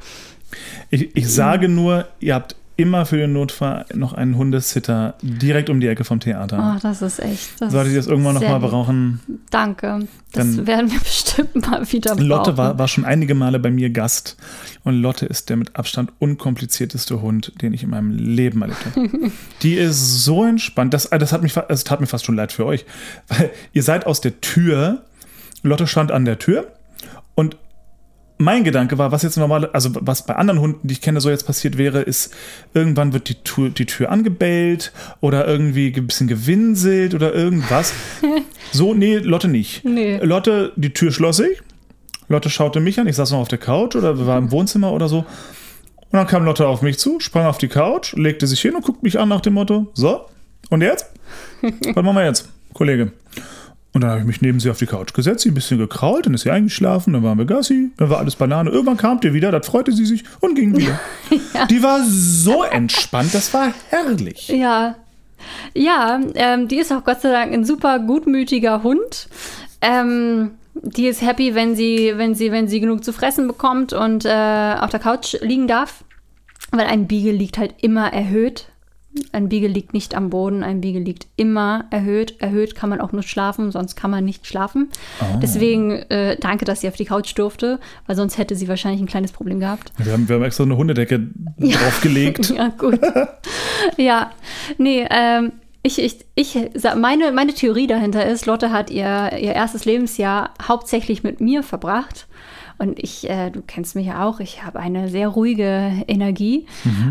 Ich, 0.90 1.16
ich 1.16 1.32
sage 1.32 1.68
nur, 1.68 2.06
ihr 2.20 2.34
habt 2.34 2.56
immer 2.76 3.06
für 3.06 3.16
den 3.16 3.32
Notfall 3.32 3.84
noch 3.94 4.12
einen 4.12 4.36
Hundesitter 4.36 5.14
direkt 5.22 5.70
um 5.70 5.80
die 5.80 5.86
Ecke 5.86 6.04
vom 6.04 6.18
Theater. 6.20 6.74
Oh, 6.76 6.80
das 6.82 7.02
ist 7.02 7.20
echt. 7.20 7.60
Das 7.60 7.72
Solltet 7.72 7.92
ihr 7.92 7.98
das 7.98 8.06
irgendwann 8.08 8.34
nochmal 8.34 8.58
brauchen? 8.58 9.20
Danke. 9.50 10.00
Das 10.32 10.56
Dann- 10.56 10.66
werden 10.66 10.90
wir 10.90 10.98
bestimmt 11.04 11.54
mal 11.54 11.92
wieder 11.92 12.14
brauchen. 12.14 12.26
Lotte 12.26 12.56
war, 12.56 12.78
war 12.78 12.88
schon 12.88 13.04
einige 13.04 13.34
Male 13.34 13.60
bei 13.60 13.70
mir 13.70 13.90
Gast 13.90 14.36
und 14.82 14.94
Lotte 14.94 15.26
ist 15.26 15.50
der 15.50 15.56
mit 15.56 15.76
Abstand 15.76 16.12
unkomplizierteste 16.18 17.22
Hund, 17.22 17.52
den 17.62 17.72
ich 17.72 17.84
in 17.84 17.90
meinem 17.90 18.10
Leben 18.10 18.62
erlebt 18.62 18.84
habe. 18.86 19.30
Die 19.62 19.74
ist 19.74 20.24
so 20.24 20.44
entspannt, 20.44 20.92
das, 20.94 21.08
das, 21.10 21.32
hat 21.32 21.42
mich, 21.42 21.56
es 21.68 21.84
tat 21.84 22.00
mir 22.00 22.06
fast 22.06 22.24
schon 22.24 22.36
leid 22.36 22.52
für 22.52 22.66
euch, 22.66 22.84
weil 23.28 23.50
ihr 23.72 23.82
seid 23.82 24.06
aus 24.06 24.20
der 24.20 24.40
Tür, 24.40 25.02
Lotte 25.62 25.86
stand 25.86 26.10
an 26.10 26.24
der 26.24 26.38
Tür 26.38 26.72
und 27.34 27.56
mein 28.36 28.64
Gedanke 28.64 28.98
war, 28.98 29.12
was 29.12 29.22
jetzt 29.22 29.36
normal, 29.36 29.66
also 29.72 29.90
was 30.00 30.26
bei 30.26 30.34
anderen 30.34 30.60
Hunden, 30.60 30.88
die 30.88 30.94
ich 30.94 31.00
kenne, 31.00 31.20
so 31.20 31.30
jetzt 31.30 31.46
passiert 31.46 31.78
wäre, 31.78 32.02
ist, 32.02 32.34
irgendwann 32.74 33.12
wird 33.12 33.28
die 33.28 33.36
Tür, 33.36 33.70
die 33.70 33.86
Tür 33.86 34.10
angebellt 34.10 34.92
oder 35.20 35.46
irgendwie 35.46 35.92
ein 35.94 36.06
bisschen 36.06 36.26
gewinselt 36.26 37.14
oder 37.14 37.34
irgendwas. 37.34 37.92
So, 38.72 38.92
nee, 38.92 39.18
Lotte 39.18 39.46
nicht. 39.46 39.84
Nee. 39.84 40.18
Lotte, 40.20 40.72
die 40.74 40.92
Tür 40.92 41.12
schloss 41.12 41.36
sich. 41.36 41.62
Lotte 42.28 42.50
schaute 42.50 42.80
mich 42.80 42.98
an, 42.98 43.06
ich 43.06 43.14
saß 43.14 43.30
noch 43.30 43.38
auf 43.38 43.48
der 43.48 43.58
Couch 43.58 43.94
oder 43.94 44.26
war 44.26 44.36
im 44.36 44.50
Wohnzimmer 44.50 44.90
oder 44.90 45.08
so. 45.08 45.18
Und 45.18 45.26
dann 46.10 46.26
kam 46.26 46.44
Lotte 46.44 46.66
auf 46.66 46.82
mich 46.82 46.98
zu, 46.98 47.20
sprang 47.20 47.46
auf 47.46 47.58
die 47.58 47.68
Couch, 47.68 48.14
legte 48.14 48.48
sich 48.48 48.60
hin 48.60 48.74
und 48.74 48.84
guckt 48.84 49.04
mich 49.04 49.18
an 49.20 49.28
nach 49.28 49.42
dem 49.42 49.54
Motto: 49.54 49.92
So, 49.94 50.26
und 50.70 50.80
jetzt? 50.80 51.06
Was 51.62 52.04
machen 52.04 52.16
wir 52.16 52.24
jetzt, 52.24 52.48
Kollege? 52.72 53.12
Und 53.94 54.00
dann 54.00 54.10
habe 54.10 54.20
ich 54.20 54.26
mich 54.26 54.42
neben 54.42 54.58
sie 54.58 54.70
auf 54.70 54.78
die 54.78 54.86
Couch 54.86 55.14
gesetzt, 55.14 55.42
sie 55.42 55.50
ein 55.50 55.54
bisschen 55.54 55.78
gekrault, 55.78 56.26
dann 56.26 56.34
ist 56.34 56.42
sie 56.42 56.50
eingeschlafen, 56.50 57.12
dann 57.12 57.22
waren 57.22 57.38
wir 57.38 57.44
Gassi, 57.44 57.92
dann 57.96 58.10
war 58.10 58.18
alles 58.18 58.34
Banane. 58.34 58.70
Irgendwann 58.70 58.96
kam 58.96 59.20
die 59.20 59.32
wieder, 59.32 59.52
das 59.52 59.66
freute 59.66 59.92
sie 59.92 60.04
sich 60.04 60.24
und 60.40 60.56
ging 60.56 60.76
wieder. 60.76 60.98
Die 61.70 61.82
war 61.82 62.00
so 62.04 62.64
entspannt, 62.64 63.32
das 63.32 63.54
war 63.54 63.72
herrlich. 63.90 64.48
Ja, 64.48 64.96
ja, 65.74 66.20
ähm, 66.34 66.68
die 66.68 66.78
ist 66.78 66.92
auch 66.92 67.04
Gott 67.04 67.20
sei 67.20 67.30
Dank 67.30 67.52
ein 67.52 67.64
super 67.64 67.98
gutmütiger 67.98 68.82
Hund. 68.82 69.28
Ähm, 69.80 70.52
die 70.74 71.06
ist 71.06 71.22
happy, 71.22 71.54
wenn 71.54 71.76
sie, 71.76 72.14
wenn 72.16 72.34
sie, 72.34 72.50
wenn 72.50 72.68
sie 72.68 72.80
genug 72.80 73.04
zu 73.04 73.12
fressen 73.12 73.46
bekommt 73.46 73.92
und 73.92 74.24
äh, 74.24 74.74
auf 74.80 74.90
der 74.90 75.00
Couch 75.00 75.36
liegen 75.40 75.68
darf. 75.68 76.04
Weil 76.70 76.86
ein 76.86 77.06
Beagle 77.06 77.32
liegt 77.32 77.58
halt 77.58 77.74
immer 77.80 78.12
erhöht. 78.12 78.68
Ein 79.32 79.48
Beagle 79.48 79.68
liegt 79.68 79.94
nicht 79.94 80.14
am 80.14 80.30
Boden, 80.30 80.62
ein 80.62 80.80
Beagle 80.80 81.02
liegt 81.02 81.26
immer 81.36 81.84
erhöht. 81.90 82.40
Erhöht 82.40 82.74
kann 82.74 82.90
man 82.90 83.00
auch 83.00 83.12
nur 83.12 83.22
schlafen, 83.22 83.70
sonst 83.70 83.94
kann 83.94 84.10
man 84.10 84.24
nicht 84.24 84.46
schlafen. 84.46 84.88
Deswegen 85.40 85.92
äh, 85.92 86.36
danke, 86.38 86.64
dass 86.64 86.80
sie 86.80 86.88
auf 86.88 86.96
die 86.96 87.04
Couch 87.04 87.36
durfte, 87.38 87.78
weil 88.06 88.16
sonst 88.16 88.38
hätte 88.38 88.56
sie 88.56 88.68
wahrscheinlich 88.68 89.00
ein 89.00 89.06
kleines 89.06 89.32
Problem 89.32 89.60
gehabt. 89.60 89.92
Wir 89.98 90.12
haben, 90.12 90.28
wir 90.28 90.36
haben 90.36 90.42
extra 90.44 90.64
eine 90.64 90.76
Hundedecke 90.76 91.28
draufgelegt. 91.58 92.50
Ja, 92.54 92.68
gut. 92.68 93.00
ja, 93.96 94.30
nee, 94.78 95.06
ähm, 95.10 95.52
Ich, 95.82 95.98
ich, 95.98 96.24
ich, 96.34 96.56
meine, 96.96 97.30
meine 97.32 97.52
Theorie 97.52 97.86
dahinter 97.86 98.24
ist, 98.26 98.46
Lotte 98.46 98.70
hat 98.72 98.90
ihr, 98.90 99.32
ihr 99.32 99.52
erstes 99.52 99.84
Lebensjahr 99.84 100.54
hauptsächlich 100.66 101.22
mit 101.22 101.40
mir 101.40 101.62
verbracht. 101.62 102.26
Und 102.78 102.98
ich, 103.02 103.28
äh, 103.30 103.50
du 103.50 103.62
kennst 103.62 103.94
mich 103.94 104.06
ja 104.06 104.24
auch, 104.24 104.40
ich 104.40 104.64
habe 104.64 104.80
eine 104.80 105.08
sehr 105.08 105.28
ruhige 105.28 105.92
Energie. 106.08 106.66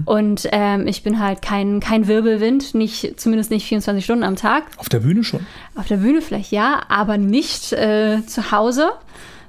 Und 0.06 0.48
ähm, 0.52 0.88
ich 0.88 1.04
bin 1.04 1.20
halt 1.20 1.42
kein, 1.42 1.80
kein 1.80 2.08
Wirbelwind, 2.08 2.76
nicht, 2.76 3.20
zumindest 3.20 3.50
nicht 3.52 3.66
24 3.66 4.04
Stunden 4.04 4.24
am 4.24 4.36
Tag. 4.36 4.64
Auf 4.78 4.90
der 4.90 5.00
Bühne 5.00 5.24
schon. 5.24 5.46
Auf 5.76 5.88
der 5.88 5.98
Bühne 5.98 6.22
vielleicht 6.22 6.52
ja, 6.52 6.82
aber 6.90 7.18
nicht 7.18 7.74
äh, 7.74 8.26
zu 8.26 8.52
Hause. 8.52 8.92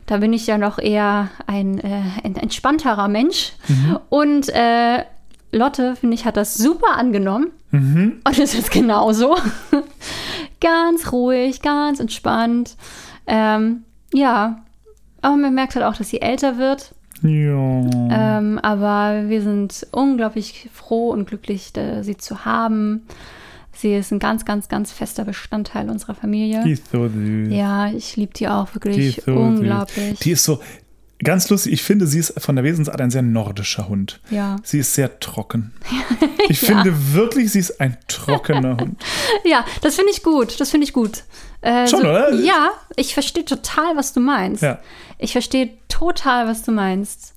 Da 0.06 0.18
bin 0.18 0.32
ich 0.32 0.46
ja 0.46 0.58
noch 0.58 0.78
eher 0.78 1.30
ein, 1.46 1.78
äh, 1.78 2.02
ein 2.22 2.36
entspannterer 2.36 3.08
Mensch. 3.08 3.52
Und 4.10 4.48
äh, 4.50 5.04
Lotte, 5.50 5.96
finde 5.96 6.14
ich, 6.14 6.24
hat 6.24 6.36
das 6.36 6.54
super 6.54 6.96
angenommen. 6.96 7.52
Und 8.24 8.38
es 8.38 8.54
ist 8.54 8.70
genauso. 8.70 9.36
ganz 10.60 11.12
ruhig, 11.12 11.62
ganz 11.62 12.00
entspannt. 12.00 12.76
Ähm, 13.26 13.84
ja, 14.12 14.63
aber 15.24 15.36
man 15.36 15.54
merkt 15.54 15.74
halt 15.74 15.84
auch, 15.84 15.96
dass 15.96 16.08
sie 16.10 16.20
älter 16.20 16.58
wird. 16.58 16.94
Ja. 17.22 18.38
Ähm, 18.38 18.58
aber 18.62 19.28
wir 19.28 19.40
sind 19.40 19.86
unglaublich 19.92 20.68
froh 20.72 21.10
und 21.10 21.26
glücklich, 21.26 21.72
sie 22.02 22.16
zu 22.16 22.44
haben. 22.44 23.02
Sie 23.72 23.94
ist 23.94 24.12
ein 24.12 24.18
ganz, 24.18 24.44
ganz, 24.44 24.68
ganz 24.68 24.92
fester 24.92 25.24
Bestandteil 25.24 25.90
unserer 25.90 26.14
Familie. 26.14 26.62
Die 26.64 26.72
ist 26.72 26.90
so 26.90 27.08
süß. 27.08 27.48
Ja, 27.50 27.88
ich 27.88 28.16
liebe 28.16 28.32
die 28.34 28.46
auch 28.48 28.68
Die 28.68 28.74
wirklich 28.74 29.18
ist 29.18 29.26
so 29.26 29.34
unglaublich. 29.34 30.10
Süß. 30.10 30.18
Die 30.20 30.30
ist 30.32 30.44
so 30.44 30.60
ganz 31.24 31.48
lustig. 31.50 31.72
Ich 31.72 31.82
finde, 31.82 32.06
sie 32.06 32.18
ist 32.18 32.40
von 32.40 32.54
der 32.56 32.64
Wesensart 32.64 33.00
ein 33.00 33.10
sehr 33.10 33.22
nordischer 33.22 33.88
Hund. 33.88 34.20
Ja. 34.30 34.56
Sie 34.62 34.78
ist 34.78 34.94
sehr 34.94 35.18
trocken. 35.20 35.72
Ich 36.46 36.60
finde 36.60 37.14
wirklich, 37.14 37.50
sie 37.52 37.58
ist 37.58 37.80
ein 37.80 37.96
trockener 38.06 38.76
Hund. 38.80 39.02
ja, 39.44 39.64
das 39.80 39.94
finde 39.96 40.10
ich 40.12 40.22
gut. 40.22 40.60
Das 40.60 40.70
finde 40.70 40.84
ich 40.86 40.92
gut. 40.92 41.24
Äh, 41.62 41.88
Schon, 41.88 42.00
oder? 42.00 42.34
Ja, 42.34 42.68
ich 42.96 43.14
verstehe 43.14 43.46
total, 43.46 43.96
was 43.96 44.12
du 44.12 44.20
meinst. 44.20 44.62
Ja. 44.62 44.78
Ich 45.16 45.32
verstehe 45.32 45.70
total, 45.88 46.46
was 46.46 46.62
du 46.62 46.70
meinst. 46.72 47.33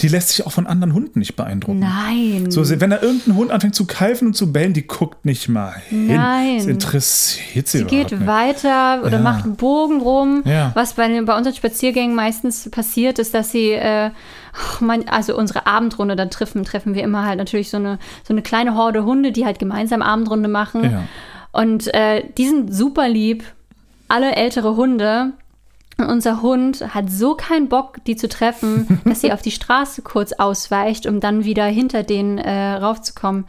Die 0.00 0.08
lässt 0.08 0.28
sich 0.30 0.46
auch 0.46 0.52
von 0.52 0.66
anderen 0.66 0.94
Hunden 0.94 1.18
nicht 1.18 1.36
beeindrucken. 1.36 1.80
Nein. 1.80 2.50
So, 2.50 2.68
wenn 2.80 2.90
da 2.90 3.02
irgendein 3.02 3.34
Hund 3.36 3.50
anfängt 3.50 3.74
zu 3.74 3.86
keifen 3.86 4.28
und 4.28 4.34
zu 4.34 4.52
bellen, 4.52 4.72
die 4.72 4.86
guckt 4.86 5.24
nicht 5.24 5.48
mal 5.48 5.74
hin. 5.88 6.06
Nein. 6.16 6.56
Das 6.58 6.66
interessiert 6.66 7.68
sie 7.68 7.78
Sie 7.78 7.84
geht 7.84 8.12
nicht. 8.12 8.26
weiter 8.26 9.00
oder 9.02 9.16
Ja. 9.18 9.22
macht 9.22 9.44
einen 9.44 9.56
Bogen 9.56 10.00
rum. 10.00 10.42
Ja. 10.46 10.70
Was 10.74 10.94
bei, 10.94 11.08
bei 11.22 11.36
unseren 11.36 11.54
Spaziergängen 11.54 12.14
meistens 12.14 12.70
passiert, 12.70 13.18
ist, 13.18 13.34
dass 13.34 13.50
sie, 13.50 13.72
äh, 13.72 14.10
man, 14.80 15.08
also 15.08 15.36
unsere 15.36 15.66
Abendrunde, 15.66 16.16
dann 16.16 16.30
treffen, 16.30 16.64
treffen 16.64 16.94
wir 16.94 17.02
immer 17.02 17.26
halt 17.26 17.38
natürlich 17.38 17.70
so 17.70 17.76
eine, 17.76 17.98
so 18.26 18.32
eine 18.32 18.42
kleine 18.42 18.76
Horde 18.76 19.04
Hunde, 19.04 19.32
die 19.32 19.44
halt 19.44 19.58
gemeinsam 19.58 20.02
Abendrunde 20.02 20.48
machen. 20.48 20.84
Ja. 20.84 21.02
Und 21.52 21.92
äh, 21.94 22.22
die 22.38 22.46
sind 22.48 22.74
super 22.74 23.08
lieb. 23.08 23.44
Alle 24.08 24.34
ältere 24.36 24.76
Hunde. 24.76 25.32
Und 25.96 26.06
unser 26.06 26.42
Hund 26.42 26.94
hat 26.94 27.10
so 27.10 27.34
keinen 27.34 27.68
Bock, 27.68 27.98
die 28.06 28.16
zu 28.16 28.28
treffen, 28.28 29.00
dass 29.04 29.20
sie 29.20 29.32
auf 29.32 29.42
die 29.42 29.50
Straße 29.50 30.02
kurz 30.02 30.32
ausweicht, 30.32 31.06
um 31.06 31.20
dann 31.20 31.44
wieder 31.44 31.64
hinter 31.66 32.02
denen 32.02 32.38
äh, 32.38 32.74
raufzukommen. 32.74 33.44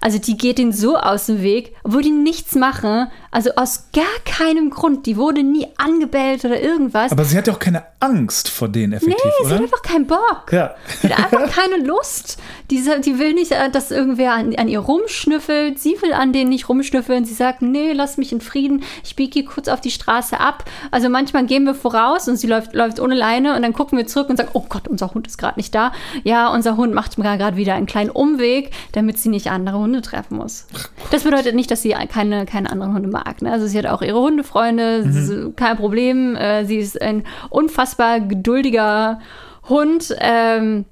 Also 0.00 0.18
die 0.18 0.36
geht 0.36 0.58
ihnen 0.58 0.72
so 0.72 0.98
aus 0.98 1.26
dem 1.26 1.40
Weg, 1.40 1.74
obwohl 1.82 2.02
die 2.02 2.10
nichts 2.10 2.54
machen. 2.56 3.06
Also 3.30 3.50
aus 3.56 3.88
gar 3.94 4.04
keinem 4.26 4.68
Grund. 4.68 5.06
Die 5.06 5.16
wurde 5.16 5.42
nie 5.42 5.66
angebellt 5.78 6.44
oder 6.44 6.60
irgendwas. 6.60 7.10
Aber 7.10 7.24
sie 7.24 7.38
hat 7.38 7.46
ja 7.46 7.54
auch 7.54 7.58
keine 7.58 7.84
Angst 8.00 8.50
vor 8.50 8.68
denen 8.68 8.92
effektiv, 8.92 9.16
nee, 9.24 9.30
sie 9.40 9.46
oder? 9.46 9.54
hat 9.54 9.62
einfach 9.62 9.82
keinen 9.82 10.06
Bock. 10.06 10.52
ja. 10.52 10.74
Die 11.02 11.08
hat 11.08 11.32
einfach 11.32 11.50
keine 11.50 11.82
Lust. 11.82 12.38
Diese, 12.70 13.00
die 13.00 13.18
will 13.18 13.32
nicht, 13.32 13.52
äh, 13.52 13.70
dass 13.70 13.90
irgendwer 13.90 14.32
an, 14.32 14.54
an 14.56 14.68
ihr 14.68 14.80
rumschnüffelt. 14.80 15.78
Sie 15.78 15.96
will 16.02 16.12
an 16.12 16.34
denen 16.34 16.50
nicht 16.50 16.68
rumschnüffeln. 16.68 17.24
Sie 17.24 17.34
sagt, 17.34 17.62
nee, 17.62 17.92
lass 17.92 18.18
mich 18.18 18.32
in 18.32 18.42
Frieden. 18.42 18.82
Ich 19.04 19.16
biege 19.16 19.40
hier 19.40 19.44
kurz 19.46 19.68
auf 19.68 19.80
die 19.80 19.90
Straße 19.90 20.38
ab. 20.38 20.64
Also 20.90 21.08
manchmal 21.08 21.46
gehen 21.46 21.64
wir 21.64 21.74
voraus 21.84 22.26
und 22.28 22.36
sie 22.36 22.46
läuft, 22.46 22.72
läuft 22.74 22.98
ohne 22.98 23.14
Leine 23.14 23.54
und 23.54 23.60
dann 23.60 23.74
gucken 23.74 23.98
wir 23.98 24.06
zurück 24.06 24.30
und 24.30 24.38
sagen, 24.38 24.48
oh 24.54 24.64
Gott, 24.68 24.88
unser 24.88 25.12
Hund 25.12 25.26
ist 25.26 25.36
gerade 25.36 25.58
nicht 25.58 25.74
da. 25.74 25.92
Ja, 26.22 26.48
unser 26.48 26.78
Hund 26.78 26.94
macht 26.94 27.16
gerade 27.16 27.56
wieder 27.58 27.74
einen 27.74 27.84
kleinen 27.84 28.08
Umweg, 28.08 28.70
damit 28.92 29.18
sie 29.18 29.28
nicht 29.28 29.50
andere 29.50 29.78
Hunde 29.78 30.00
treffen 30.00 30.38
muss. 30.38 30.66
Das 31.10 31.24
bedeutet 31.24 31.54
nicht, 31.54 31.70
dass 31.70 31.82
sie 31.82 31.90
keine, 32.08 32.46
keine 32.46 32.70
anderen 32.72 32.94
Hunde 32.94 33.08
mag. 33.10 33.42
Ne? 33.42 33.52
Also 33.52 33.66
sie 33.66 33.76
hat 33.76 33.86
auch 33.86 34.00
ihre 34.00 34.18
Hundefreunde, 34.18 34.96
ist 34.96 35.56
kein 35.56 35.76
Problem. 35.76 36.34
Äh, 36.36 36.64
Sie 36.64 36.76
ist 36.78 37.00
ein 37.02 37.24
unfassbar 37.50 38.20
geduldiger 38.20 39.20
Hund. 39.68 40.14
Ähm, 40.20 40.86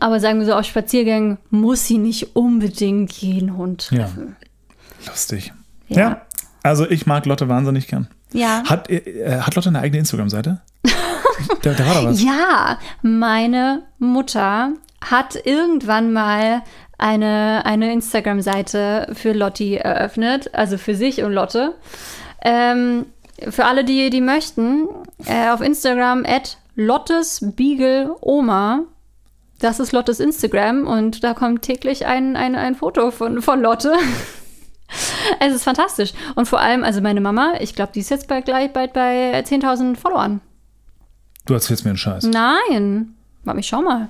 aber 0.00 0.18
sagen 0.20 0.38
wir 0.38 0.46
so, 0.46 0.54
auf 0.54 0.64
Spaziergängen 0.64 1.36
muss 1.50 1.86
sie 1.86 1.98
nicht 1.98 2.34
unbedingt 2.34 3.12
jeden 3.12 3.56
Hund 3.58 3.90
Ja. 3.90 3.98
treffen. 4.04 4.36
Lustig. 5.06 5.52
Ja. 5.88 5.98
Ja. 6.00 6.22
Also 6.62 6.88
ich 6.88 7.04
mag 7.06 7.26
Lotte 7.26 7.48
wahnsinnig 7.48 7.88
gern. 7.88 8.08
Ja. 8.34 8.62
Hat, 8.68 8.90
äh, 8.90 9.40
hat 9.40 9.54
Lotte 9.54 9.70
eine 9.70 9.80
eigene 9.80 10.00
Instagram-Seite? 10.00 10.60
da, 11.62 11.72
da 11.72 11.86
war 11.86 11.94
da 11.94 12.04
was. 12.04 12.22
Ja, 12.22 12.78
meine 13.02 13.82
Mutter 13.98 14.72
hat 15.00 15.38
irgendwann 15.44 16.12
mal 16.12 16.62
eine, 16.98 17.62
eine 17.64 17.92
Instagram-Seite 17.92 19.08
für 19.14 19.32
Lotti 19.32 19.76
eröffnet, 19.76 20.50
also 20.52 20.78
für 20.78 20.94
sich 20.94 21.22
und 21.22 21.32
Lotte. 21.32 21.74
Ähm, 22.44 23.06
für 23.48 23.64
alle, 23.64 23.84
die, 23.84 24.10
die 24.10 24.20
möchten, 24.20 24.86
äh, 25.26 25.50
auf 25.50 25.60
Instagram 25.60 26.24
at 26.26 26.58
Lottes 26.76 27.40
Beagle 27.56 28.14
Oma. 28.20 28.82
Das 29.60 29.80
ist 29.80 29.92
Lottes 29.92 30.20
Instagram 30.20 30.86
und 30.86 31.22
da 31.24 31.34
kommt 31.34 31.62
täglich 31.62 32.06
ein, 32.06 32.36
ein, 32.36 32.54
ein 32.56 32.74
Foto 32.74 33.10
von, 33.10 33.42
von 33.42 33.60
Lotte. 33.60 33.94
es 35.40 35.54
ist 35.54 35.64
fantastisch. 35.64 36.12
Und 36.34 36.46
vor 36.46 36.60
allem, 36.60 36.84
also 36.84 37.00
meine 37.00 37.20
Mama, 37.20 37.54
ich 37.60 37.74
glaube, 37.74 37.92
die 37.94 38.00
ist 38.00 38.10
jetzt 38.10 38.28
bald, 38.28 38.44
gleich 38.44 38.72
bald 38.72 38.92
bei 38.92 39.38
10.000 39.40 39.96
Followern. 39.96 40.40
Du 41.46 41.54
erzählst 41.54 41.84
mir 41.84 41.90
einen 41.90 41.98
Scheiß. 41.98 42.24
Nein. 42.24 43.14
Mami, 43.44 43.62
schau 43.62 43.82
mal. 43.82 44.08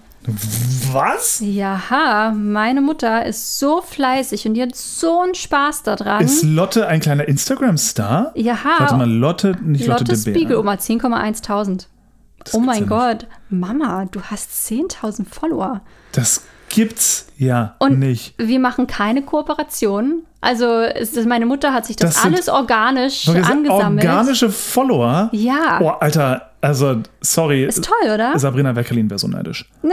Was? 0.92 1.40
Ja, 1.40 2.32
meine 2.34 2.80
Mutter 2.80 3.26
ist 3.26 3.58
so 3.58 3.82
fleißig 3.82 4.46
und 4.46 4.54
die 4.54 4.62
hat 4.62 4.74
so 4.74 5.20
einen 5.20 5.34
Spaß 5.34 5.82
daran. 5.82 6.24
Ist 6.24 6.42
Lotte 6.44 6.86
ein 6.86 7.00
kleiner 7.00 7.28
Instagram-Star? 7.28 8.32
Ja. 8.34 8.56
Warte 8.78 8.96
mal, 8.96 9.10
Lotte, 9.10 9.56
nicht 9.62 9.86
Lotte, 9.86 10.04
Lotte. 10.04 10.16
Spiegel, 10.16 10.56
Oma, 10.56 10.74
10,1.000. 10.74 11.86
Das 12.42 12.54
Oh 12.54 12.60
mein 12.60 12.82
ja. 12.82 12.88
Gott. 12.88 13.26
Mama, 13.50 14.06
du 14.10 14.22
hast 14.22 14.50
10.000 14.70 15.26
Follower. 15.28 15.82
Das 16.12 16.42
gibt's 16.68 17.26
ja 17.38 17.74
Und 17.78 17.98
nicht. 17.98 18.34
wir 18.38 18.58
machen 18.60 18.86
keine 18.86 19.22
Kooperation. 19.22 20.22
Also 20.40 20.80
ist, 20.80 21.16
meine 21.26 21.46
Mutter 21.46 21.72
hat 21.72 21.86
sich 21.86 21.96
das, 21.96 22.14
Das 22.16 22.24
alles 22.24 22.48
organisch 22.48 23.28
angesammelt. 23.28 24.04
organische 24.06 24.50
Follower? 24.50 25.30
Ja. 25.32 25.78
Oh, 25.80 25.88
Alter, 25.88 26.50
also, 26.60 27.02
sorry. 27.20 27.64
Ist 27.64 27.84
toll, 27.84 28.12
oder? 28.12 28.38
Sabrina 28.38 28.74
Weckerlin 28.76 29.08
wäre 29.08 29.18
so 29.18 29.28
neidisch. 29.28 29.70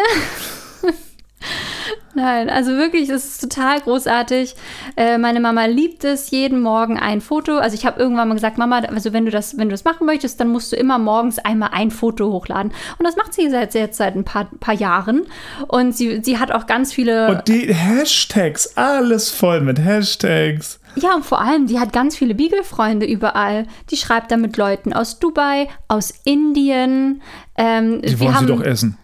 Nein, 2.14 2.50
also 2.50 2.72
wirklich, 2.72 3.10
es 3.10 3.26
ist 3.26 3.42
total 3.42 3.80
großartig. 3.80 4.56
Äh, 4.98 5.18
meine 5.18 5.40
Mama 5.40 5.66
liebt 5.66 6.04
es, 6.04 6.30
jeden 6.32 6.62
Morgen 6.62 7.00
ein 7.00 7.22
Foto. 7.22 7.58
Also 7.58 7.76
ich 7.76 7.86
habe 7.86 8.00
irgendwann 8.00 8.28
mal 8.28 8.34
gesagt, 8.34 8.58
Mama, 8.58 8.80
also 8.80 9.14
wenn 9.14 9.26
du 9.26 9.32
das, 9.32 9.58
wenn 9.58 9.70
du 9.70 9.74
das 9.74 9.84
machen 9.84 10.06
möchtest, 10.06 10.40
dann 10.40 10.50
musst 10.50 10.72
du 10.72 10.76
immer 10.76 11.00
morgens 11.00 11.40
einmal 11.40 11.70
ein 11.72 11.92
Foto 11.92 12.32
hochladen. 12.32 12.72
Und 12.98 13.06
das 13.06 13.16
macht 13.16 13.34
sie 13.34 13.50
seit 13.50 13.74
jetzt 13.74 13.98
seit 13.98 14.16
ein 14.16 14.26
paar, 14.26 14.50
paar 14.60 14.74
Jahren. 14.74 15.24
Und 15.68 15.96
sie, 15.96 16.22
sie 16.24 16.38
hat 16.38 16.52
auch 16.52 16.68
ganz 16.68 16.94
viele. 16.94 17.30
Und 17.30 17.48
die 17.48 17.74
Hashtags, 17.74 18.76
alles 18.76 19.30
voll 19.30 19.62
mit 19.62 19.80
Hashtags. 19.80 20.80
Ja, 20.96 21.16
und 21.16 21.26
vor 21.26 21.40
allem, 21.40 21.68
die 21.68 21.80
hat 21.80 21.94
ganz 21.94 22.18
viele 22.18 22.36
Beagle-Freunde 22.36 23.06
überall. 23.06 23.66
Die 23.90 23.96
schreibt 23.96 24.32
dann 24.32 24.42
mit 24.42 24.58
Leuten 24.58 24.92
aus 24.92 25.20
Dubai, 25.20 25.70
aus 25.88 26.14
Indien. 26.26 27.22
Ähm, 27.58 28.02
Die 28.02 28.20
wollen 28.20 28.32
sie 28.32 28.36
haben, 28.36 28.48
doch 28.48 28.62
essen. 28.62 28.98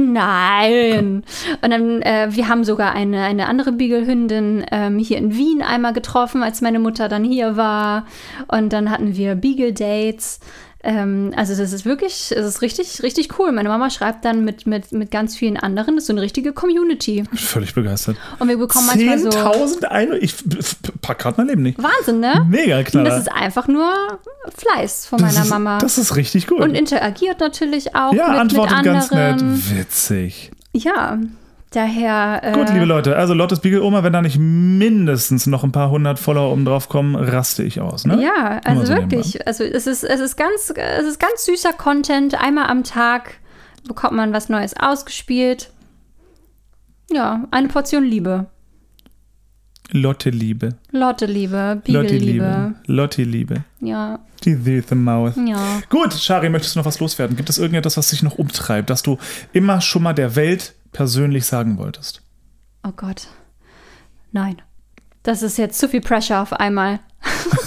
Nein. 0.00 1.24
Und 1.62 1.70
dann, 1.70 2.02
äh, 2.02 2.28
wir 2.30 2.48
haben 2.48 2.64
sogar 2.64 2.92
eine, 2.92 3.22
eine 3.22 3.46
andere 3.48 3.72
Beagle-Hündin 3.72 4.64
ähm, 4.70 4.98
hier 4.98 5.18
in 5.18 5.36
Wien 5.36 5.62
einmal 5.62 5.92
getroffen, 5.92 6.42
als 6.42 6.60
meine 6.60 6.78
Mutter 6.78 7.08
dann 7.08 7.24
hier 7.24 7.56
war. 7.56 8.06
Und 8.48 8.72
dann 8.72 8.90
hatten 8.90 9.16
wir 9.16 9.34
Beagle-Dates. 9.34 10.40
Ähm, 10.82 11.32
also 11.36 11.54
das 11.54 11.72
ist 11.72 11.84
wirklich, 11.84 12.32
es 12.34 12.46
ist 12.46 12.62
richtig, 12.62 13.02
richtig 13.02 13.38
cool. 13.38 13.52
Meine 13.52 13.68
Mama 13.68 13.90
schreibt 13.90 14.24
dann 14.24 14.44
mit, 14.44 14.66
mit, 14.66 14.92
mit 14.92 15.10
ganz 15.10 15.36
vielen 15.36 15.56
anderen. 15.58 15.96
Das 15.96 16.04
ist 16.04 16.06
so 16.06 16.12
eine 16.14 16.22
richtige 16.22 16.52
Community. 16.52 17.24
Völlig 17.34 17.74
begeistert. 17.74 18.16
Und 18.38 18.48
wir 18.48 18.56
bekommen 18.56 18.86
manchmal 18.86 19.18
so 19.18 19.28
10.000 19.28 19.84
ein. 19.84 20.12
Ich 20.20 20.36
pack 21.02 21.18
gerade 21.18 21.36
mein 21.38 21.48
Leben 21.48 21.62
nicht. 21.62 21.82
Wahnsinn, 21.82 22.20
ne? 22.20 22.46
Mega 22.48 22.78
Und 22.78 22.84
knaller. 22.86 23.10
das 23.10 23.20
ist 23.20 23.32
einfach 23.32 23.68
nur 23.68 23.92
Fleiß 24.56 25.06
von 25.06 25.20
meiner 25.20 25.34
das 25.34 25.44
ist, 25.44 25.50
Mama. 25.50 25.78
Das 25.78 25.98
ist 25.98 26.16
richtig 26.16 26.46
gut. 26.46 26.60
und 26.60 26.74
interagiert 26.74 27.40
natürlich 27.40 27.94
auch 27.94 28.14
ja, 28.14 28.28
mit, 28.28 28.32
mit 28.32 28.40
antwortet 28.40 28.76
anderen. 28.78 29.10
ganz 29.10 29.10
nett. 29.10 29.78
Witzig. 29.78 30.50
Ja, 30.72 31.18
daher. 31.70 32.40
Äh, 32.42 32.52
Gut, 32.52 32.68
liebe 32.72 32.84
Leute, 32.84 33.16
also 33.16 33.34
Lottes 33.34 33.60
Beagle 33.60 33.82
Oma, 33.82 34.02
wenn 34.02 34.12
da 34.12 34.22
nicht 34.22 34.38
mindestens 34.38 35.46
noch 35.46 35.64
ein 35.64 35.72
paar 35.72 35.90
hundert 35.90 36.18
Follower 36.18 36.52
oben 36.52 36.64
drauf 36.64 36.88
kommen, 36.88 37.14
raste 37.16 37.62
ich 37.62 37.80
aus, 37.80 38.04
ne? 38.06 38.22
Ja, 38.22 38.60
also 38.64 38.84
so 38.86 38.94
wirklich. 38.94 39.46
Also 39.46 39.64
es 39.64 39.86
ist, 39.86 40.04
es 40.04 40.20
ist 40.20 40.36
ganz, 40.36 40.72
es 40.76 41.06
ist 41.06 41.18
ganz 41.20 41.44
süßer 41.44 41.72
Content. 41.72 42.34
Einmal 42.40 42.68
am 42.68 42.84
Tag 42.84 43.34
bekommt 43.86 44.14
man 44.14 44.32
was 44.32 44.48
Neues 44.48 44.74
ausgespielt. 44.78 45.70
Ja, 47.10 47.44
eine 47.50 47.68
Portion 47.68 48.04
Liebe. 48.04 48.46
Lotte 49.92 50.30
Liebe. 50.30 50.76
Lotte 50.92 51.26
Liebe, 51.26 51.82
Lotte 51.86 52.08
Beagle 52.08 52.18
Liebe. 52.18 52.32
Liebe. 52.32 52.74
Lotte 52.86 53.22
Liebe. 53.24 53.64
Ja, 53.80 54.20
Die 54.44 54.54
süße 54.54 54.94
Maus. 54.94 55.34
ja. 55.44 55.80
Gut, 55.88 56.14
Shari, 56.14 56.48
möchtest 56.48 56.76
du 56.76 56.78
noch 56.80 56.86
was 56.86 57.00
loswerden? 57.00 57.36
Gibt 57.36 57.48
es 57.50 57.58
irgendetwas, 57.58 57.96
was 57.96 58.10
dich 58.10 58.22
noch 58.22 58.38
umtreibt, 58.38 58.88
das 58.88 59.02
du 59.02 59.18
immer 59.52 59.80
schon 59.80 60.04
mal 60.04 60.12
der 60.12 60.36
Welt 60.36 60.74
persönlich 60.92 61.46
sagen 61.46 61.78
wolltest? 61.78 62.22
Oh 62.82 62.92
Gott. 62.92 63.28
Nein. 64.32 64.60
Das 65.22 65.42
ist 65.42 65.58
jetzt 65.58 65.78
zu 65.78 65.88
viel 65.88 66.00
Pressure 66.00 66.40
auf 66.40 66.52
einmal. 66.52 67.00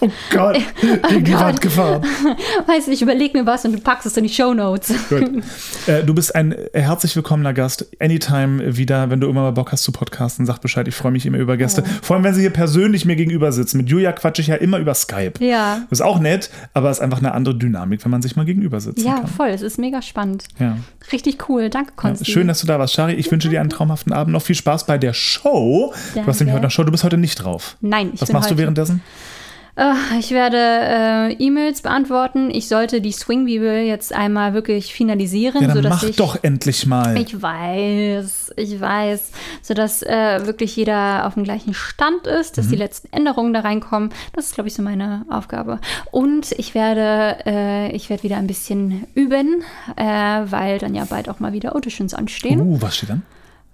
Oh 0.00 0.08
Gott, 0.30 0.58
die 1.10 1.22
gerade 1.24 1.58
gefahren. 1.58 2.02
Weißt 2.66 2.86
du, 2.86 2.92
ich 2.92 3.02
überlege 3.02 3.36
mir 3.38 3.46
was 3.46 3.64
und 3.64 3.72
du 3.72 3.80
packst 3.80 4.06
es 4.06 4.16
in 4.16 4.24
die 4.24 4.30
Show 4.32 4.54
Notes. 4.54 4.92
Gut. 5.08 5.28
Äh, 5.86 6.04
du 6.04 6.12
bist 6.14 6.34
ein 6.34 6.54
herzlich 6.74 7.16
willkommener 7.16 7.54
Gast. 7.54 7.86
Anytime 7.98 8.76
wieder, 8.76 9.08
wenn 9.08 9.20
du 9.20 9.28
immer 9.28 9.40
mal 9.42 9.52
Bock 9.52 9.72
hast 9.72 9.84
zu 9.84 9.90
podcasten, 9.92 10.44
sag 10.44 10.58
Bescheid. 10.60 10.86
Ich 10.86 10.94
freue 10.94 11.12
mich 11.12 11.24
immer 11.24 11.38
über 11.38 11.56
Gäste. 11.56 11.82
Vor 12.02 12.14
allem, 12.16 12.24
wenn 12.24 12.34
sie 12.34 12.42
hier 12.42 12.50
persönlich 12.50 13.06
mir 13.06 13.16
gegenüber 13.16 13.52
sitzen. 13.52 13.78
Mit 13.78 13.88
Julia 13.88 14.12
quatsche 14.12 14.42
ich 14.42 14.48
ja 14.48 14.56
immer 14.56 14.78
über 14.78 14.92
Skype. 14.92 15.42
Ja. 15.42 15.78
Das 15.88 16.00
ist 16.00 16.04
auch 16.04 16.18
nett, 16.18 16.50
aber 16.74 16.90
es 16.90 16.98
ist 16.98 17.02
einfach 17.02 17.18
eine 17.20 17.32
andere 17.32 17.54
Dynamik, 17.56 18.04
wenn 18.04 18.10
man 18.10 18.20
sich 18.20 18.36
mal 18.36 18.44
gegenüber 18.44 18.80
sitzen 18.80 19.06
Ja, 19.06 19.14
kann. 19.20 19.26
voll. 19.28 19.48
Es 19.48 19.62
ist 19.62 19.78
mega 19.78 20.02
spannend. 20.02 20.44
Ja. 20.58 20.76
Richtig 21.10 21.48
cool. 21.48 21.70
Danke, 21.70 21.92
Ja, 21.92 22.02
Konsti. 22.02 22.30
schön, 22.30 22.48
dass 22.48 22.60
du 22.60 22.66
da 22.66 22.78
warst, 22.78 22.92
Shari. 22.92 23.14
Ich 23.14 23.30
wünsche 23.32 23.48
dir 23.48 23.60
einen 23.62 23.70
traumhaften 23.70 24.12
Abend. 24.12 24.34
Noch 24.34 24.42
viel 24.42 24.56
Spaß 24.56 24.84
bei 24.84 24.98
der 24.98 25.14
Show. 25.14 25.94
Du 26.14 26.20
hast 26.26 26.26
nämlich 26.26 26.26
Danke. 26.38 26.52
heute 26.52 26.60
eine 26.64 26.70
Show. 26.70 26.84
Du 26.84 26.92
bist 26.92 27.04
heute 27.04 27.16
nicht 27.16 27.36
drauf. 27.36 27.76
Nein, 27.80 28.10
ich 28.12 28.20
Was 28.20 28.30
machst 28.32 28.50
du 28.50 28.54
heute- 28.54 28.58
währenddessen? 28.62 29.00
Ah, 29.80 29.94
Ich 30.18 30.32
werde 30.32 30.56
äh, 30.58 31.32
E-Mails 31.34 31.82
beantworten. 31.82 32.50
Ich 32.50 32.66
sollte 32.66 33.00
die 33.00 33.12
Swing-Bibel 33.12 33.82
jetzt 33.82 34.12
einmal 34.12 34.52
wirklich 34.52 34.92
finalisieren, 34.92 35.62
Ja, 35.62 35.68
dann 35.68 35.76
sodass 35.76 36.02
mach 36.02 36.08
ich. 36.08 36.16
doch 36.16 36.36
endlich 36.42 36.84
mal. 36.86 37.16
Ich 37.16 37.40
weiß, 37.40 38.54
ich 38.56 38.80
weiß, 38.80 39.30
sodass 39.62 40.02
äh, 40.02 40.44
wirklich 40.46 40.74
jeder 40.74 41.26
auf 41.26 41.34
dem 41.34 41.44
gleichen 41.44 41.74
Stand 41.74 42.26
ist, 42.26 42.58
dass 42.58 42.66
die 42.68 42.74
Mhm. 42.74 42.80
letzten 42.80 43.12
Änderungen 43.12 43.52
da 43.54 43.60
reinkommen. 43.60 44.10
Das 44.32 44.46
ist, 44.46 44.54
glaube 44.54 44.66
ich, 44.66 44.74
so 44.74 44.82
meine 44.82 45.24
Aufgabe. 45.30 45.78
Und 46.10 46.50
ich 46.58 46.74
werde, 46.74 47.36
äh, 47.46 47.92
ich 47.94 48.10
werde 48.10 48.24
wieder 48.24 48.36
ein 48.38 48.48
bisschen 48.48 49.06
üben, 49.14 49.62
äh, 49.94 50.04
weil 50.04 50.78
dann 50.78 50.96
ja 50.96 51.04
bald 51.04 51.28
auch 51.28 51.38
mal 51.38 51.52
wieder 51.52 51.76
Auditions 51.76 52.14
anstehen. 52.14 52.60
Uh, 52.60 52.78
was 52.80 52.96
steht 52.96 53.10
dann? 53.10 53.22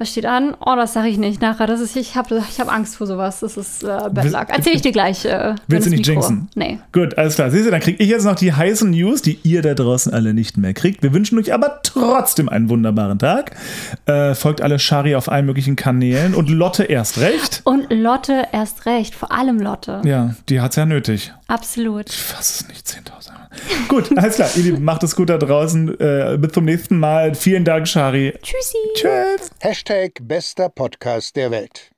Was 0.04 0.10
steht 0.10 0.26
an? 0.26 0.54
Oh, 0.60 0.74
das 0.76 0.92
sage 0.92 1.08
ich 1.08 1.16
nicht 1.16 1.40
nachher. 1.40 1.66
Das 1.66 1.80
ist, 1.80 1.96
ich 1.96 2.14
habe 2.14 2.42
ich 2.50 2.60
hab 2.60 2.70
Angst 2.70 2.96
vor 2.96 3.06
sowas. 3.06 3.40
Das 3.40 3.56
ist 3.56 3.82
äh, 3.84 3.86
Bad 3.86 4.24
Will- 4.24 4.32
Luck. 4.32 4.48
Erzähl 4.48 4.74
ich 4.74 4.82
dir 4.82 4.92
gleich. 4.92 5.24
Äh, 5.24 5.54
Willst 5.66 5.86
du 5.86 5.90
nicht 5.90 6.00
Mikro- 6.06 6.12
jinxen? 6.12 6.48
Nee. 6.54 6.78
Gut, 6.92 7.16
alles 7.16 7.36
klar. 7.36 7.50
Siehst 7.50 7.64
du, 7.66 7.70
dann 7.70 7.80
kriege 7.80 8.02
ich 8.04 8.10
jetzt 8.10 8.24
noch 8.24 8.34
die 8.34 8.52
heißen 8.52 8.90
News, 8.90 9.22
die 9.22 9.38
ihr 9.44 9.62
da 9.62 9.72
draußen 9.72 10.12
alle 10.12 10.34
nicht 10.34 10.58
mehr 10.58 10.74
kriegt. 10.74 11.02
Wir 11.02 11.14
wünschen 11.14 11.38
euch 11.38 11.54
aber 11.54 11.80
trotzdem 11.82 12.50
einen 12.50 12.68
wunderbaren 12.68 13.18
Tag. 13.18 13.56
Äh, 14.04 14.34
folgt 14.34 14.60
alle 14.60 14.78
Shari 14.78 15.14
auf 15.14 15.30
allen 15.32 15.46
möglichen 15.46 15.74
Kanälen 15.74 16.34
und 16.34 16.50
Lotte 16.50 16.84
erst 16.84 17.16
recht. 17.20 17.62
Und 17.64 17.90
Lotte 17.90 18.48
erst 18.52 18.84
recht, 18.84 19.14
vor 19.14 19.32
allem 19.32 19.58
Lotte. 19.58 20.02
Ja, 20.04 20.34
die 20.50 20.60
hat's 20.60 20.76
ja 20.76 20.84
nötig. 20.84 21.32
Absolut. 21.46 22.10
Ich 22.10 22.16
fass 22.22 22.60
es 22.60 22.68
nicht, 22.68 22.86
10.000. 22.86 23.30
Gut, 23.88 24.10
alles 24.18 24.34
klar, 24.34 24.48
ihr 24.56 24.64
Lieben, 24.64 24.82
macht 24.84 25.04
es 25.04 25.14
gut 25.14 25.30
da 25.30 25.38
draußen. 25.38 26.00
Äh, 26.00 26.36
bis 26.40 26.50
zum 26.52 26.64
nächsten 26.64 26.98
Mal. 26.98 27.36
Vielen 27.36 27.64
Dank, 27.64 27.86
Shari. 27.86 28.34
Tschüssi. 28.42 28.76
Tschüss. 28.96 29.50
Hashtag 29.94 30.26
bester 30.26 30.68
Podcast 30.68 31.36
der 31.36 31.52
Welt. 31.52 31.93